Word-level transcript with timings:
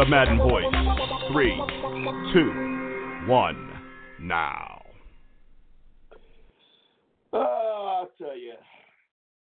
The 0.00 0.06
Madden 0.06 0.38
Voice. 0.38 0.64
Three, 1.30 1.54
two, 2.32 3.26
one, 3.26 3.70
now. 4.18 4.80
Oh, 7.34 7.98
I'll 8.00 8.10
tell 8.16 8.34
you. 8.34 8.54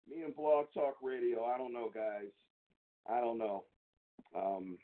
Me 0.09 0.23
and 0.23 0.35
Blog 0.35 0.65
Talk 0.73 0.95
Radio, 1.03 1.45
I 1.45 1.59
don't 1.59 1.73
know, 1.73 1.91
guys. 1.93 2.31
I 3.07 3.19
don't 3.19 3.37
know. 3.37 3.65
Um, 4.35 4.79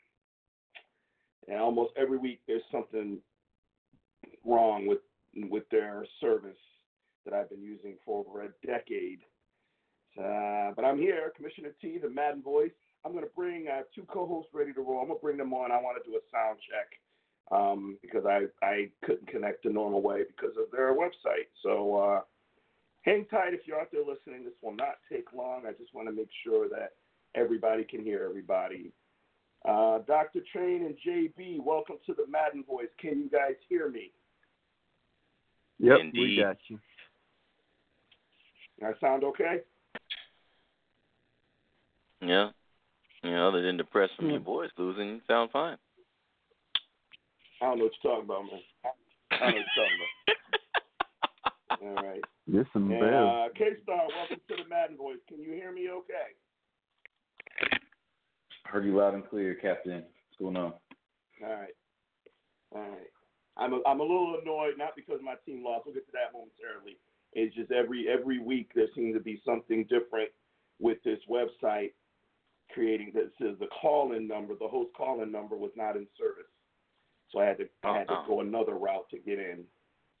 and 1.48 1.58
almost 1.58 1.92
every 1.96 2.18
week 2.18 2.42
there's 2.46 2.62
something 2.70 3.18
wrong 4.44 4.86
with 4.86 5.00
with 5.50 5.68
their 5.72 6.06
service 6.20 6.52
that 7.24 7.34
I've 7.34 7.50
been 7.50 7.64
using 7.64 7.96
for 8.04 8.24
over 8.24 8.42
a 8.44 8.48
decade. 8.64 9.22
Uh, 10.16 10.70
but 10.76 10.84
I'm 10.84 10.98
here, 10.98 11.32
Commissioner 11.34 11.74
T, 11.82 11.98
the 12.00 12.10
Madden 12.10 12.42
Voice. 12.42 12.70
I'm 13.04 13.12
going 13.12 13.24
to 13.24 13.30
bring 13.36 13.66
I 13.72 13.76
have 13.76 13.86
two 13.94 14.04
co-hosts 14.08 14.50
ready 14.54 14.72
to 14.72 14.80
roll. 14.80 15.00
I'm 15.00 15.08
going 15.08 15.18
to 15.18 15.22
bring 15.22 15.36
them 15.36 15.52
on. 15.52 15.70
I 15.70 15.76
want 15.76 16.02
to 16.02 16.10
do 16.10 16.16
a 16.16 16.20
sound 16.32 16.58
check 16.64 16.88
um, 17.52 17.98
because 18.02 18.24
I 18.26 18.46
I 18.64 18.88
couldn't 19.04 19.28
connect 19.28 19.64
the 19.64 19.70
normal 19.70 20.02
way 20.02 20.22
because 20.26 20.56
of 20.56 20.70
their 20.72 20.94
website. 20.94 21.48
So 21.62 21.96
uh, 21.96 22.20
hang 23.02 23.26
tight 23.26 23.54
if 23.54 23.60
you're 23.66 23.80
out 23.80 23.88
there 23.92 24.00
listening. 24.00 24.44
This 24.44 24.54
will 24.62 24.74
not 24.74 24.96
take 25.12 25.32
long. 25.34 25.62
I 25.68 25.72
just 25.72 25.94
want 25.94 26.08
to 26.08 26.14
make 26.14 26.30
sure 26.42 26.68
that 26.70 26.92
everybody 27.34 27.84
can 27.84 28.02
hear 28.02 28.26
everybody. 28.28 28.92
Uh, 29.66 29.98
Dr. 30.06 30.40
Train 30.52 30.84
and 30.84 30.94
JB, 31.06 31.64
welcome 31.64 31.96
to 32.04 32.12
the 32.12 32.26
Madden 32.28 32.64
Voice. 32.64 32.88
Can 33.00 33.18
you 33.18 33.30
guys 33.30 33.54
hear 33.68 33.88
me? 33.88 34.10
Yep, 35.78 35.98
Indeed. 36.00 36.20
we 36.20 36.42
got 36.42 36.56
you. 36.68 36.78
I 38.84 38.92
sound 39.00 39.24
okay? 39.24 39.60
Yeah. 42.20 42.50
You 43.24 43.30
know, 43.30 43.48
other 43.48 43.62
than 43.62 43.78
the 43.78 43.84
press 43.84 44.10
from 44.16 44.28
your 44.30 44.40
boys 44.40 44.68
losing, 44.76 45.08
you 45.08 45.20
sound 45.26 45.50
fine. 45.50 45.78
I 47.62 47.66
don't 47.66 47.78
know 47.78 47.84
what 47.84 47.92
you're 48.02 48.12
talking 48.12 48.24
about, 48.28 48.42
man. 48.44 48.60
I 49.32 49.38
don't 49.38 49.40
know 49.40 49.56
what 49.56 49.64
you're 49.64 49.80
talking 49.80 49.98
about. 51.80 51.88
All 51.88 51.94
right. 52.10 52.20
There's 52.46 52.66
some 52.74 52.90
And, 52.90 53.00
bells. 53.00 53.30
uh, 53.32 53.48
K-Star, 53.56 54.06
welcome 54.14 54.36
to 54.48 54.56
the 54.62 54.68
Madden 54.68 54.98
Voice. 54.98 55.16
Can 55.26 55.40
you 55.40 55.52
hear 55.52 55.72
me 55.72 55.88
okay? 55.88 57.80
Heard 58.66 58.84
you 58.84 58.96
loud 58.98 59.14
and 59.14 59.26
clear, 59.26 59.54
Captain. 59.54 60.02
What's 60.04 60.38
going 60.38 60.56
on? 60.56 60.74
All 61.42 61.50
right. 61.50 61.74
All 62.74 62.80
right. 62.82 63.08
I'm 63.56 63.72
a, 63.72 63.80
I'm 63.86 64.00
a 64.00 64.02
little 64.02 64.38
annoyed, 64.42 64.74
not 64.76 64.96
because 64.96 65.20
my 65.24 65.34
team 65.46 65.64
lost. 65.64 65.86
We'll 65.86 65.94
get 65.94 66.04
to 66.06 66.12
that 66.12 66.32
momentarily. 66.34 66.98
It's 67.32 67.54
just 67.54 67.70
every 67.72 68.06
every 68.08 68.38
week 68.38 68.70
there 68.74 68.88
seems 68.94 69.14
to 69.16 69.20
be 69.20 69.40
something 69.46 69.84
different 69.88 70.30
with 70.80 70.98
this 71.04 71.20
website 71.30 71.92
creating 72.74 73.12
that 73.14 73.30
says 73.40 73.56
the 73.60 73.68
call-in 73.80 74.26
number, 74.26 74.54
the 74.58 74.68
host 74.68 74.90
call-in 74.96 75.30
number 75.30 75.56
was 75.56 75.70
not 75.76 75.96
in 75.96 76.06
service. 76.18 76.50
So 77.30 77.38
I 77.40 77.46
had 77.46 77.58
to 77.58 77.68
I 77.84 77.98
had 77.98 78.08
to 78.08 78.14
Uh-uh. 78.14 78.26
go 78.26 78.40
another 78.40 78.74
route 78.74 79.08
to 79.10 79.18
get 79.18 79.38
in, 79.38 79.64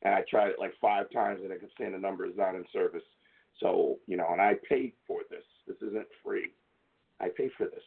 and 0.02 0.14
I 0.14 0.22
tried 0.28 0.48
it 0.48 0.58
like 0.58 0.72
five 0.80 1.10
times, 1.10 1.40
and 1.42 1.52
it 1.52 1.60
kept 1.60 1.72
saying 1.78 1.92
the 1.92 1.98
number 1.98 2.24
is 2.26 2.36
not 2.36 2.54
in 2.54 2.64
service. 2.72 3.02
So 3.60 3.98
you 4.06 4.16
know, 4.16 4.26
and 4.30 4.40
I 4.40 4.54
paid 4.68 4.92
for 5.06 5.20
this. 5.30 5.44
This 5.66 5.76
isn't 5.88 6.06
free. 6.24 6.50
I 7.20 7.28
pay 7.36 7.50
for 7.56 7.66
this. 7.66 7.84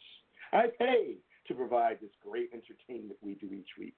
I 0.54 0.68
pay 0.80 1.16
to 1.48 1.54
provide 1.54 1.98
this 2.02 2.12
great 2.24 2.50
entertainment 2.54 3.18
we 3.22 3.36
do 3.36 3.54
each 3.54 3.70
week. 3.78 3.98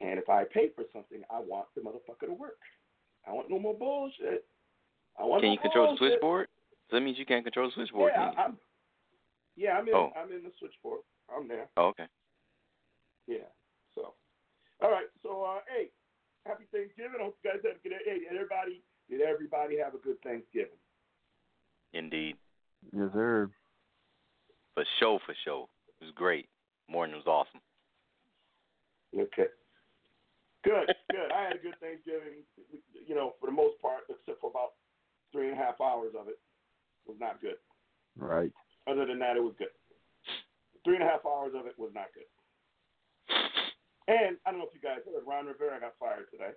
And 0.00 0.18
if 0.18 0.28
I 0.28 0.44
pay 0.44 0.68
for 0.74 0.84
something, 0.92 1.22
I 1.30 1.40
want 1.40 1.66
the 1.74 1.80
motherfucker 1.80 2.26
to 2.28 2.32
work. 2.32 2.58
I 3.26 3.32
want 3.32 3.50
no 3.50 3.58
more 3.58 3.74
bullshit. 3.74 4.46
I 5.18 5.24
want 5.24 5.42
Can 5.42 5.50
you 5.52 5.58
control 5.58 5.92
the 5.92 5.98
switchboard? 5.98 6.46
So 6.88 6.96
that 6.96 7.00
means 7.02 7.18
you 7.18 7.26
can't 7.26 7.44
control 7.44 7.66
the 7.68 7.74
switchboard, 7.74 8.12
Yeah? 8.14 8.30
I'm. 8.38 8.56
Yeah, 9.58 9.74
I'm 9.74 9.88
in. 9.88 9.94
Oh. 9.94 10.14
I'm 10.14 10.30
in 10.30 10.46
the 10.46 10.54
switchboard. 10.60 11.02
I'm 11.26 11.48
there. 11.48 11.66
Oh, 11.76 11.90
okay. 11.90 12.06
Yeah. 13.26 13.50
So, 13.92 14.14
all 14.80 14.90
right. 14.90 15.10
So, 15.24 15.42
uh, 15.42 15.58
hey, 15.66 15.90
happy 16.46 16.64
Thanksgiving. 16.70 17.18
I 17.18 17.24
hope 17.24 17.36
you 17.42 17.50
guys 17.50 17.58
had 17.66 17.74
a 17.74 17.82
good. 17.82 17.90
Day. 17.90 18.06
Hey, 18.06 18.18
did 18.20 18.38
everybody, 18.38 18.82
did 19.10 19.20
everybody 19.20 19.78
have 19.82 19.94
a 19.94 19.98
good 19.98 20.22
Thanksgiving? 20.22 20.78
Indeed. 21.92 22.36
Yes, 22.94 23.10
sir. 23.12 23.50
For 24.74 24.84
show, 25.00 25.18
for 25.26 25.34
show. 25.44 25.68
It 26.00 26.04
was 26.04 26.14
great. 26.14 26.46
Morning 26.88 27.16
was 27.16 27.26
awesome. 27.26 27.60
Okay. 29.12 29.50
Good, 30.62 30.94
good. 31.10 31.32
I 31.34 31.42
had 31.42 31.56
a 31.56 31.58
good 31.58 31.74
Thanksgiving. 31.80 32.46
You 33.06 33.14
know, 33.16 33.34
for 33.40 33.46
the 33.46 33.52
most 33.52 33.80
part, 33.82 34.04
except 34.08 34.40
for 34.40 34.50
about 34.50 34.78
three 35.32 35.50
and 35.50 35.58
a 35.58 35.60
half 35.60 35.80
hours 35.80 36.14
of 36.18 36.28
it 36.28 36.38
was 37.06 37.16
not 37.18 37.40
good. 37.40 37.56
Right. 38.16 38.52
Other 38.88 39.06
than 39.06 39.18
that, 39.18 39.36
it 39.36 39.42
was 39.42 39.54
good. 39.58 39.68
Three 40.84 40.94
and 40.94 41.04
a 41.04 41.06
half 41.06 41.26
hours 41.26 41.52
of 41.54 41.66
it 41.66 41.74
was 41.78 41.90
not 41.94 42.06
good. 42.14 42.24
And 44.08 44.38
I 44.46 44.50
don't 44.50 44.60
know 44.60 44.66
if 44.66 44.74
you 44.74 44.80
guys 44.80 45.00
heard, 45.04 45.22
Ron 45.26 45.46
Rivera 45.46 45.78
got 45.80 45.92
fired 46.00 46.26
today. 46.30 46.52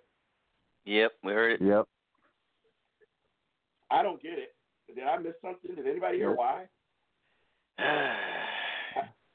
Yep, 0.85 1.11
we 1.23 1.33
heard 1.33 1.61
it. 1.61 1.65
Yep. 1.65 1.85
I 3.91 4.01
don't 4.01 4.21
get 4.21 4.39
it. 4.39 4.55
Did 4.95 5.03
I 5.03 5.17
miss 5.17 5.33
something? 5.41 5.75
Did 5.75 5.85
anybody 5.85 6.17
hear 6.17 6.33
why? 6.33 6.65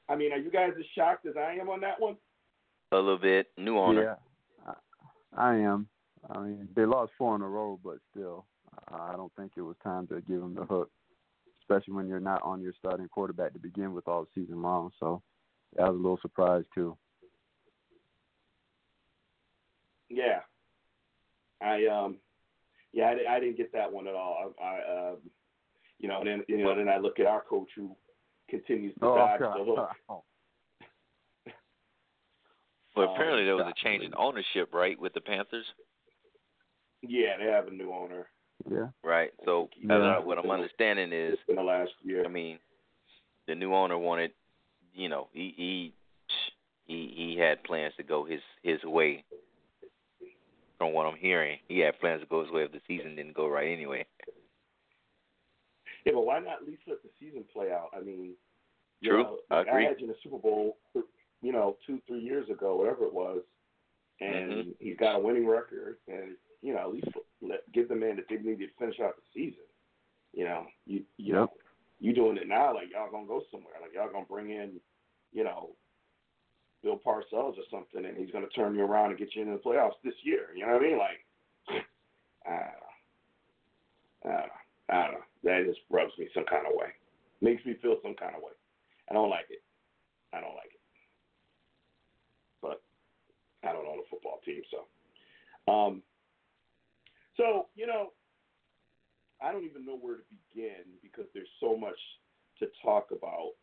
I 0.09 0.15
mean, 0.15 0.31
are 0.31 0.37
you 0.37 0.49
guys 0.49 0.71
as 0.79 0.85
shocked 0.95 1.27
as 1.27 1.35
I 1.37 1.53
am 1.53 1.69
on 1.69 1.81
that 1.81 1.99
one? 1.99 2.17
a 2.91 2.95
little 2.95 3.17
bit. 3.17 3.47
New 3.57 3.77
owner. 3.77 4.17
Yeah. 4.65 4.73
I, 5.35 5.51
I 5.51 5.55
am. 5.57 5.87
I 6.29 6.39
mean, 6.39 6.67
they 6.75 6.85
lost 6.85 7.11
four 7.17 7.35
in 7.35 7.41
a 7.41 7.47
row, 7.47 7.79
but 7.83 7.97
still, 8.11 8.45
I 8.91 9.13
don't 9.15 9.31
think 9.35 9.51
it 9.55 9.61
was 9.61 9.75
time 9.83 10.07
to 10.07 10.21
give 10.21 10.39
them 10.39 10.55
the 10.55 10.65
hook, 10.65 10.89
especially 11.69 11.93
when 11.93 12.07
you're 12.07 12.19
not 12.19 12.41
on 12.43 12.61
your 12.61 12.73
starting 12.77 13.07
quarterback 13.09 13.53
to 13.53 13.59
begin 13.59 13.93
with 13.93 14.07
all 14.07 14.27
season 14.33 14.61
long. 14.61 14.91
So 14.99 15.21
that 15.75 15.87
was 15.87 15.95
a 15.95 16.01
little 16.01 16.19
surprise 16.21 16.63
too. 16.73 16.97
Yeah. 20.09 20.39
I 21.61 21.85
um, 21.87 22.17
yeah, 22.93 23.13
I, 23.29 23.35
I 23.35 23.39
didn't 23.39 23.57
get 23.57 23.73
that 23.73 23.91
one 23.91 24.07
at 24.07 24.15
all. 24.15 24.53
I, 24.61 24.63
I 24.63 25.09
um, 25.09 25.17
you 25.99 26.07
know, 26.07 26.19
and 26.19 26.27
then 26.27 26.43
you 26.47 26.57
know, 26.57 26.75
then 26.75 26.87
I 26.87 26.97
look 26.97 27.19
at 27.19 27.25
our 27.25 27.41
coach 27.41 27.69
who 27.75 27.95
continues 28.49 28.93
to 28.95 28.99
dodge 29.01 29.39
the 29.39 29.63
hook. 29.65 29.89
Oh, 30.09 30.23
But 32.95 33.09
Um, 33.09 33.09
apparently 33.09 33.45
there 33.45 33.55
was 33.55 33.73
a 33.75 33.83
change 33.83 34.03
in 34.03 34.13
ownership, 34.15 34.73
right, 34.73 34.97
with 34.99 35.13
the 35.13 35.21
Panthers? 35.21 35.65
Yeah, 37.01 37.37
they 37.37 37.45
have 37.45 37.67
a 37.67 37.71
new 37.71 37.91
owner 37.91 38.27
yeah. 38.69 38.87
Right. 39.03 39.31
So 39.45 39.69
Yeah. 39.81 40.19
what 40.19 40.37
I'm 40.37 40.49
understanding 40.51 41.11
is, 41.13 41.37
in 41.47 41.55
the 41.55 41.63
last 41.63 41.91
year. 42.01 42.25
I 42.25 42.27
mean, 42.27 42.59
the 43.47 43.55
new 43.55 43.73
owner 43.73 43.97
wanted, 43.97 44.31
you 44.93 45.09
know, 45.09 45.29
he 45.31 45.53
he 45.55 45.93
he 46.85 47.13
he 47.15 47.37
had 47.39 47.63
plans 47.63 47.93
to 47.97 48.03
go 48.03 48.25
his 48.25 48.41
his 48.63 48.83
way. 48.83 49.23
From 50.77 50.93
what 50.93 51.07
I'm 51.07 51.17
hearing, 51.17 51.57
he 51.67 51.79
had 51.79 51.99
plans 51.99 52.21
to 52.21 52.27
go 52.27 52.43
his 52.43 52.51
way 52.51 52.63
if 52.63 52.71
the 52.71 52.81
season 52.87 53.15
didn't 53.15 53.33
go 53.33 53.47
right 53.47 53.67
anyway. 53.67 54.05
Yeah, 56.05 56.13
but 56.13 56.21
why 56.21 56.39
not 56.39 56.61
at 56.61 56.67
least 56.67 56.83
let 56.87 57.01
the 57.01 57.09
season 57.19 57.43
play 57.51 57.71
out? 57.71 57.89
I 57.97 58.01
mean, 58.01 58.35
you 59.01 59.09
True. 59.09 59.23
know, 59.23 59.37
I 59.49 59.61
agree. 59.61 59.85
had 59.85 59.99
you 59.99 60.05
in 60.05 60.11
the 60.11 60.17
Super 60.23 60.37
Bowl, 60.37 60.77
you 61.41 61.51
know, 61.51 61.77
two, 61.85 61.99
three 62.07 62.19
years 62.19 62.47
ago, 62.49 62.75
whatever 62.75 63.05
it 63.05 63.13
was, 63.13 63.41
and 64.21 64.51
Mhm. 64.51 64.75
he's 64.79 64.97
got 64.97 65.15
a 65.15 65.19
winning 65.19 65.47
record, 65.47 65.97
and 66.07 66.37
you 66.61 66.73
know, 66.73 66.79
at 66.79 66.91
least 66.93 67.07
let 67.15 67.25
give 67.73 67.89
the 67.89 67.95
man 67.95 68.15
the 68.17 68.23
dignity 68.27 68.67
to 68.67 68.73
finish 68.79 68.99
out 68.99 69.15
the 69.15 69.21
season. 69.33 69.63
You 70.33 70.45
know, 70.45 70.65
you 70.85 71.03
you 71.17 71.33
Yep. 71.33 71.35
know, 71.35 71.53
you 71.99 72.13
doing 72.13 72.37
it 72.37 72.47
now 72.47 72.73
like 72.73 72.89
y'all 72.91 73.09
gonna 73.11 73.27
go 73.27 73.41
somewhere, 73.51 73.75
like 73.81 73.93
y'all 73.93 74.11
gonna 74.11 74.25
bring 74.25 74.51
in, 74.51 74.79
you 75.31 75.43
know, 75.43 75.75
Bill 76.83 76.99
Parcells 77.03 77.57
or 77.57 77.65
something, 77.71 78.05
and 78.05 78.17
he's 78.17 78.31
going 78.31 78.43
to 78.47 78.53
turn 78.55 78.75
you 78.75 78.83
around 78.83 79.09
and 79.09 79.19
get 79.19 79.35
you 79.35 79.41
into 79.41 79.53
the 79.53 79.59
playoffs 79.59 79.99
this 80.03 80.13
year. 80.23 80.47
You 80.55 80.65
know 80.65 80.73
what 80.73 80.81
I 80.81 80.85
mean? 80.85 80.97
Like, 80.97 81.19
I 82.45 82.49
don't 82.49 82.79
know. 82.79 82.93
I 84.23 84.29
don't 84.29 84.47
know. 84.47 84.53
I 84.89 85.03
don't 85.03 85.13
know. 85.13 85.25
That 85.43 85.65
just 85.67 85.79
rubs 85.89 86.13
me 86.17 86.29
some 86.33 86.45
kind 86.45 86.65
of 86.67 86.73
way. 86.75 86.87
Makes 87.41 87.65
me 87.65 87.75
feel 87.81 87.97
some 88.01 88.15
kind 88.15 88.35
of 88.35 88.41
way. 88.41 88.53
I 89.09 89.13
don't 89.13 89.29
like 89.29 89.47
it. 89.49 89.61
I 90.33 90.39
don't 90.41 90.55
like 90.55 90.71
it. 90.73 90.81
But 92.61 92.81
I 93.67 93.73
don't 93.73 93.87
own 93.87 93.99
a 93.99 94.09
football 94.09 94.39
team, 94.45 94.61
so. 94.71 94.87
Um, 95.71 96.01
so 97.37 97.67
you 97.75 97.87
know, 97.87 98.11
I 99.41 99.51
don't 99.51 99.65
even 99.65 99.85
know 99.85 99.97
where 99.97 100.15
to 100.17 100.23
begin 100.29 100.83
because 101.01 101.25
there's 101.33 101.49
so 101.59 101.77
much 101.77 101.99
to 102.59 102.67
talk 102.83 103.09
about. 103.11 103.53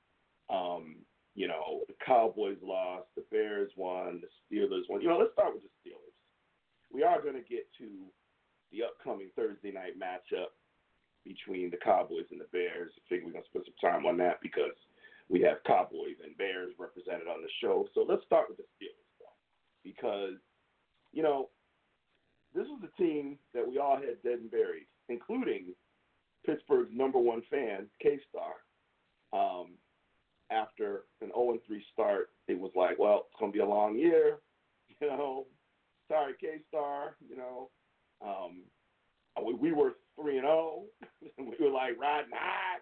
Um, 0.51 0.97
you 1.35 1.49
know, 1.49 1.83
the 1.89 1.95
Cowboys 2.05 2.59
lost, 2.63 3.07
the 3.17 3.25
Bears 3.31 3.73
won, 3.77 4.23
the 4.23 4.31
Steelers 4.47 4.89
won. 4.89 5.01
You 5.01 5.09
know, 5.09 5.19
let's 5.19 5.33
start 5.33 5.53
with 5.53 5.65
the 5.65 5.75
Steelers. 5.83 6.15
We 6.93 7.03
are 7.03 7.21
going 7.21 7.35
to 7.35 7.43
get 7.43 7.67
to 7.79 8.07
the 8.71 8.85
upcoming 8.85 9.31
Thursday 9.35 9.73
night 9.73 9.99
matchup 9.99 10.55
between 11.25 11.71
the 11.71 11.77
Cowboys 11.83 12.31
and 12.31 12.41
the 12.41 12.47
Bears. 12.53 12.93
I 12.95 13.03
think 13.09 13.25
we're 13.25 13.33
going 13.33 13.43
to 13.43 13.51
spend 13.51 13.67
some 13.67 13.91
time 13.91 14.07
on 14.07 14.17
that 14.19 14.39
because 14.43 14.79
we 15.29 15.41
have 15.41 15.65
Cowboys 15.67 16.23
and 16.23 16.37
Bears 16.37 16.73
represented 16.79 17.27
on 17.27 17.43
the 17.43 17.51
show. 17.61 17.89
So 17.95 18.07
let's 18.07 18.25
start 18.25 18.47
with 18.49 18.59
the 18.59 18.69
Steelers, 18.79 19.11
though, 19.19 19.39
because, 19.83 20.39
you 21.13 21.23
know, 21.23 21.49
this 22.55 22.67
was 22.69 22.83
a 22.85 23.03
team 23.03 23.39
that 23.53 23.67
we 23.69 23.79
all 23.79 23.97
had 23.97 24.23
dead 24.23 24.39
and 24.41 24.51
buried, 24.51 24.87
including 25.09 25.75
Pittsburgh's 26.47 26.91
number 26.93 27.19
one 27.19 27.43
fan, 27.51 27.87
K 28.01 28.19
Star. 28.29 28.55
Um, 29.33 29.73
after 30.51 31.05
an 31.21 31.31
0 31.35 31.59
3 31.67 31.85
start, 31.93 32.31
it 32.47 32.59
was 32.59 32.71
like, 32.77 32.99
well, 32.99 33.27
it's 33.27 33.41
going 33.41 33.51
to 33.51 33.57
be 33.57 33.63
a 33.63 33.67
long 33.67 33.97
year. 33.97 34.39
You 35.01 35.09
know, 35.09 35.47
sorry, 36.09 36.35
K 36.41 36.61
Star. 36.69 37.17
You 37.29 37.37
know, 37.37 37.71
um, 38.25 38.63
we, 39.45 39.55
we 39.55 39.73
were 39.73 39.95
3 40.21 40.39
and 40.39 40.47
0. 40.47 40.85
we 41.39 41.57
were 41.61 41.73
like 41.73 41.99
riding 42.01 42.31
high. 42.33 42.79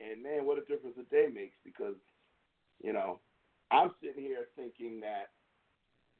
And 0.00 0.22
man, 0.22 0.46
what 0.46 0.58
a 0.58 0.62
difference 0.62 0.96
a 0.98 1.14
day 1.14 1.26
makes 1.32 1.56
because, 1.62 1.94
you 2.82 2.92
know, 2.92 3.20
I'm 3.70 3.90
sitting 4.02 4.22
here 4.22 4.46
thinking 4.56 5.00
that 5.00 5.28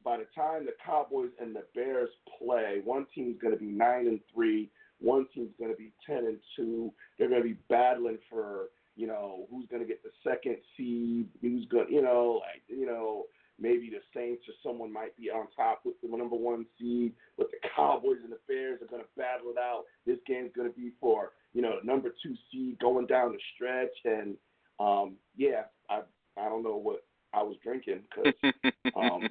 by 0.07 0.17
the 0.17 0.27
time 0.35 0.65
the 0.65 0.73
Cowboys 0.85 1.31
and 1.39 1.55
the 1.55 1.65
Bears 1.75 2.09
play, 2.39 2.81
one 2.85 3.07
team's 3.15 3.37
going 3.43 3.53
to 3.53 3.61
be 3.61 3.67
9 3.67 4.07
and 4.07 4.21
3, 4.33 4.71
one 5.01 5.27
team's 5.35 5.53
going 5.59 5.71
to 5.71 5.77
be 5.77 5.93
10 6.07 6.17
and 6.19 6.39
2. 6.57 6.91
They're 7.19 7.29
going 7.29 7.43
to 7.43 7.49
be 7.49 7.59
battling 7.69 8.19
for 8.31 8.69
you 8.97 9.07
know, 9.07 9.47
who's 9.51 9.67
going 9.69 9.83
to 9.83 9.89
get 9.89 10.03
the 10.03 10.11
second 10.25 10.57
seed, 10.77 11.29
who's 11.43 11.67
going, 11.67 11.87
you 11.91 12.03
know, 12.03 12.41
like, 12.41 12.63
you 12.67 12.87
know, 12.87 13.25
maybe 13.61 13.91
the 13.91 14.01
Saints 14.19 14.43
or 14.49 14.55
someone 14.63 14.93
might 14.93 15.17
be 15.17 15.31
on 15.31 15.47
top 15.55 15.83
with 15.85 15.95
the 16.03 16.17
number 16.17 16.35
one 16.35 16.65
seed, 16.79 17.13
but 17.37 17.49
the 17.51 17.69
Cowboys 17.77 18.19
and 18.25 18.33
the 18.33 18.39
Bears 18.49 18.81
are 18.83 18.87
going 18.87 19.03
to 19.03 19.09
battle 19.17 19.51
it 19.51 19.59
out. 19.59 19.85
This 20.07 20.19
game's 20.27 20.51
going 20.57 20.69
to 20.69 20.75
be 20.75 20.93
for, 20.99 21.33
you 21.53 21.63
know, 21.63 21.77
number 21.85 22.09
two 22.23 22.35
seed 22.51 22.79
going 22.79 23.07
down 23.07 23.33
the 23.33 23.39
stretch. 23.55 23.95
And, 24.05 24.37
um, 24.81 25.17
yeah, 25.37 25.65
I, 25.91 26.01
I 26.39 26.49
don't 26.49 26.63
know 26.63 26.77
what 26.77 27.05
I 27.35 27.43
was 27.43 27.57
drinking 27.63 28.01
because, 28.09 28.33
um, 28.97 29.29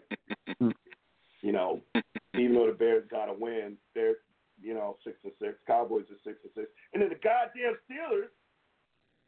you 1.46 1.52
know, 1.52 1.80
even 2.34 2.56
though 2.56 2.66
the 2.66 2.74
Bears 2.74 3.06
got 3.10 3.30
a 3.30 3.34
win, 3.34 3.78
they're, 3.94 4.18
you 4.60 4.74
know, 4.74 4.98
six 5.04 5.18
and 5.24 5.34
six. 5.38 5.54
Cowboys 5.68 6.10
are 6.10 6.18
six 6.26 6.42
and 6.42 6.52
six, 6.58 6.68
and 6.94 7.04
then 7.04 7.10
the 7.10 7.22
goddamn 7.22 7.78
Steelers 7.86 8.34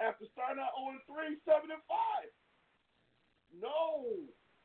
after 0.02 0.26
starting 0.34 0.58
out 0.58 0.74
0 0.82 0.98
3, 1.06 1.38
7 1.46 1.70
and 1.70 1.86
5. 1.86 3.62
No 3.62 4.18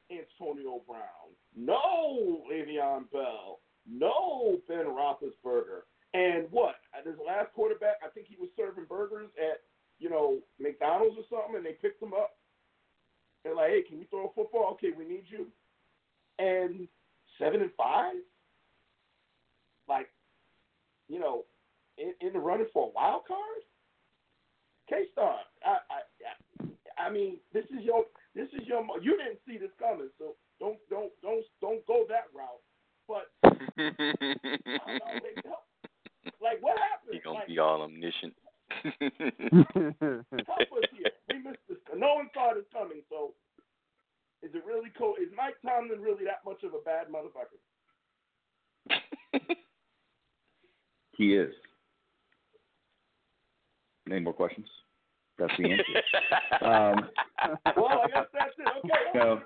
Antonio 0.09 0.81
Brown. 0.89 1.29
No 1.53 2.41
Le'Veon 2.49 3.11
Bell. 3.13 3.61
No 3.85 4.59
Ben 4.69 4.89
Roethlisberger. 4.89 5.85
And 6.15 6.47
what? 6.51 6.77
This 7.05 7.15
last 7.25 7.53
quarterback, 7.55 7.97
I 8.05 8.09
think 8.09 8.29
he 8.29 8.37
was 8.39 8.49
serving 8.57 8.85
burgers 8.89 9.29
at, 9.39 9.61
you 9.99 10.09
know, 10.09 10.39
McDonald's 10.61 11.17
or 11.17 11.25
something, 11.29 11.57
and 11.57 11.67
they 11.67 11.77
picked 11.81 12.03
him 12.03 12.13
up. 12.13 12.37
They're 13.45 13.57
like, 13.57 13.71
hey, 13.71 13.83
can 13.83 13.99
you 13.99 14.07
throw 14.09 14.27
a 14.27 14.33
football? 14.35 14.73
Okay, 14.73 14.93
we 14.97 15.05
need 15.05 15.25
you. 15.27 15.47
And 16.39 16.89
seven 17.39 17.63
and 17.63 17.71
five? 17.77 18.15
Like, 19.89 20.09
you 21.09 21.19
know, 21.19 21.45
in, 21.99 22.15
in 22.27 22.33
the 22.33 22.39
running 22.39 22.67
for 22.73 22.89
a 22.89 22.93
wild 22.93 23.23
card? 23.27 23.63
K 24.89 25.07
Star, 25.13 25.37
I, 25.65 25.79
I, 25.89 27.07
I 27.07 27.11
mean, 27.11 27.39
this 27.53 27.65
is 27.67 27.83
your, 27.83 28.05
this 28.35 28.49
is 28.53 28.67
your. 28.67 28.85
You 29.01 29.17
didn't 29.17 29.39
see 29.47 29.59
this 29.59 29.71
coming, 29.79 30.11
so 30.19 30.35
don't, 30.61 30.79
don't, 30.91 31.13
don't, 31.23 31.45
don't 31.61 31.87
go 31.87 32.05
that 32.09 32.29
route. 32.35 32.63
But 33.09 33.31
know, 33.43 33.91
like, 36.41 36.61
what 36.61 36.79
happened? 36.79 37.13
He 37.13 37.21
gonna 37.21 37.39
like, 37.39 37.49
be 37.49 37.59
all 37.59 37.83
omniscient. 37.83 38.35
help 38.83 40.73
us 40.73 40.89
here. 40.97 41.13
We 41.31 41.39
missed 41.39 41.59
this. 41.69 41.79
No 41.97 42.15
one 42.15 42.29
saw 42.35 42.55
this 42.55 42.65
coming. 42.73 43.03
So, 43.11 43.35
is 44.43 44.55
it 44.55 44.65
really 44.67 44.91
cool? 44.99 45.15
Is 45.21 45.29
Mike 45.37 45.55
Tomlin 45.65 46.01
really 46.01 46.25
that 46.25 46.45
much 46.45 46.63
of 46.65 46.75
a 46.75 46.83
bad 46.85 47.07
motherfucker? 47.09 47.59
he 51.17 51.35
is. 51.35 51.53
Any 54.11 54.21
more 54.21 54.33
questions? 54.33 54.67
That's 55.39 55.53
the 55.59 55.71
answer. 55.71 55.85
um, 56.65 57.09
well, 57.77 58.03
I 58.05 58.09
guess 58.09 58.27
that's 58.33 58.55
it. 58.59 58.67
Okay. 58.85 58.91
No. 59.15 59.41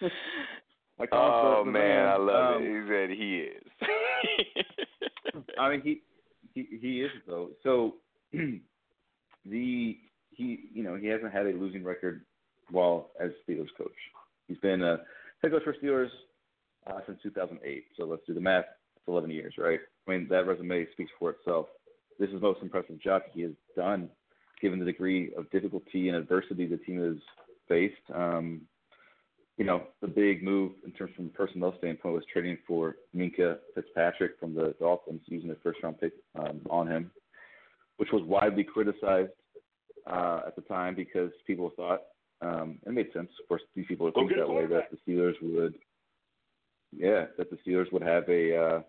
Uh, 0.00 0.08
oh 1.12 1.64
man, 1.64 2.06
I 2.06 2.16
love 2.16 2.56
um, 2.56 2.62
it. 2.62 2.68
He 2.68 2.88
said 2.88 3.10
he 3.10 3.48
is. 3.50 5.44
I 5.58 5.70
mean, 5.70 5.80
he 5.82 6.02
he 6.54 6.78
he 6.80 7.00
is 7.02 7.10
though. 7.26 7.50
So 7.62 7.94
the 9.44 9.98
he 10.36 10.68
you 10.72 10.82
know 10.82 10.96
he 10.96 11.08
hasn't 11.08 11.32
had 11.32 11.46
a 11.46 11.50
losing 11.50 11.84
record 11.84 12.22
while 12.70 13.10
as 13.20 13.30
Steelers 13.48 13.68
coach. 13.76 13.90
He's 14.48 14.58
been 14.58 14.82
a 14.82 14.98
head 15.42 15.50
coach 15.50 15.64
for 15.64 15.74
Steelers 15.74 16.10
uh, 16.86 17.00
since 17.06 17.18
2008. 17.22 17.84
So 17.96 18.04
let's 18.04 18.22
do 18.26 18.34
the 18.34 18.40
math. 18.40 18.64
It's 18.96 19.08
11 19.08 19.30
years, 19.30 19.54
right? 19.58 19.80
I 20.06 20.10
mean 20.10 20.26
that 20.30 20.46
resume 20.46 20.86
speaks 20.92 21.10
for 21.18 21.30
itself 21.30 21.66
this 22.18 22.28
is 22.28 22.34
the 22.34 22.40
most 22.40 22.62
impressive 22.62 23.00
job 23.00 23.22
he 23.32 23.42
has 23.42 23.52
done, 23.76 24.08
given 24.60 24.78
the 24.78 24.84
degree 24.84 25.32
of 25.36 25.50
difficulty 25.50 26.08
and 26.08 26.16
adversity 26.16 26.66
the 26.66 26.78
team 26.78 27.02
has 27.02 27.22
faced. 27.68 27.94
Um, 28.14 28.62
you 29.58 29.64
know, 29.64 29.84
the 30.02 30.08
big 30.08 30.42
move 30.42 30.72
in 30.84 30.92
terms 30.92 31.12
from 31.16 31.26
a 31.26 31.30
personnel 31.30 31.74
standpoint 31.78 32.14
was 32.14 32.24
trading 32.30 32.58
for 32.66 32.96
Minkah 33.14 33.58
Fitzpatrick 33.74 34.32
from 34.38 34.54
the 34.54 34.74
Dolphins, 34.78 35.22
using 35.26 35.50
a 35.50 35.54
first 35.62 35.82
round 35.82 35.98
pick 35.98 36.12
um, 36.38 36.60
on 36.68 36.86
him, 36.88 37.10
which 37.96 38.10
was 38.12 38.22
widely 38.24 38.64
criticized 38.64 39.30
uh, 40.06 40.40
at 40.46 40.56
the 40.56 40.62
time 40.62 40.94
because 40.94 41.30
people 41.46 41.72
thought 41.76 42.02
um, 42.42 42.78
it 42.86 42.92
made 42.92 43.12
sense 43.12 43.30
for 43.48 43.60
these 43.74 43.86
people 43.86 44.10
to 44.10 44.12
think 44.12 44.30
that 44.36 44.48
way 44.48 44.66
that 44.66 44.90
the 44.90 44.98
Steelers 45.06 45.34
would, 45.40 45.74
yeah, 46.96 47.26
that 47.38 47.50
the 47.50 47.58
Steelers 47.66 47.90
would 47.92 48.02
have 48.02 48.28
a 48.28 48.56
uh, 48.56 48.80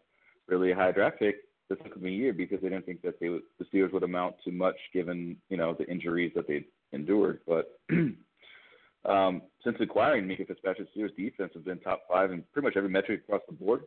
really 0.47 0.71
high 0.74 0.91
draft 0.91 1.19
pick 1.19 1.36
this 1.69 1.79
upcoming 1.83 2.13
year 2.13 2.33
because 2.33 2.59
they 2.62 2.69
didn't 2.69 2.86
think 2.86 3.01
that 3.01 3.19
they 3.19 3.29
would, 3.29 3.41
the 3.59 3.65
Steelers 3.65 3.91
would 3.93 4.03
amount 4.03 4.36
to 4.43 4.51
much 4.51 4.77
given 4.93 5.38
you 5.50 5.57
know 5.57 5.75
the 5.77 5.89
injuries 5.89 6.31
that 6.36 6.47
they 6.47 6.65
endured. 6.91 7.39
But 7.47 7.79
um, 9.05 9.41
since 9.63 9.77
acquiring 9.79 10.25
Minkah 10.25 10.47
Fitzpatrick, 10.47 10.93
the 10.93 11.01
Steelers 11.01 11.15
defense 11.15 11.51
has 11.53 11.63
been 11.63 11.79
top 11.79 12.03
five 12.12 12.31
in 12.31 12.43
pretty 12.53 12.67
much 12.67 12.77
every 12.77 12.89
metric 12.89 13.21
across 13.27 13.41
the 13.47 13.55
board. 13.55 13.83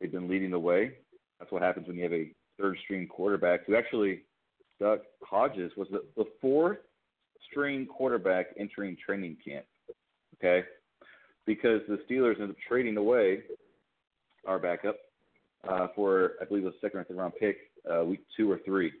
They've 0.00 0.12
been 0.12 0.28
leading 0.28 0.50
the 0.50 0.58
way. 0.58 0.92
That's 1.38 1.50
what 1.50 1.62
happens 1.62 1.86
when 1.86 1.96
you 1.96 2.04
have 2.04 2.12
a 2.12 2.30
third 2.60 2.78
string 2.84 3.08
quarterback 3.08 3.66
who 3.66 3.74
actually 3.74 4.22
Duck 4.80 5.00
Hodges 5.22 5.72
was 5.76 5.88
the, 5.90 6.04
the 6.16 6.24
fourth 6.40 6.78
string 7.50 7.86
quarterback 7.86 8.46
entering 8.58 8.96
training 9.04 9.36
camp. 9.46 9.64
Okay, 10.38 10.66
because 11.46 11.80
the 11.88 11.98
Steelers 12.08 12.34
ended 12.34 12.50
up 12.50 12.56
trading 12.68 12.96
away 12.96 13.42
our 14.46 14.58
backup 14.58 14.96
uh, 15.68 15.88
for 15.94 16.32
I 16.40 16.44
believe 16.44 16.64
was 16.64 16.74
second 16.80 17.00
or 17.00 17.04
third 17.04 17.16
round 17.16 17.34
pick, 17.38 17.56
uh, 17.90 18.04
week 18.04 18.20
two 18.36 18.50
or 18.50 18.60
three. 18.64 18.92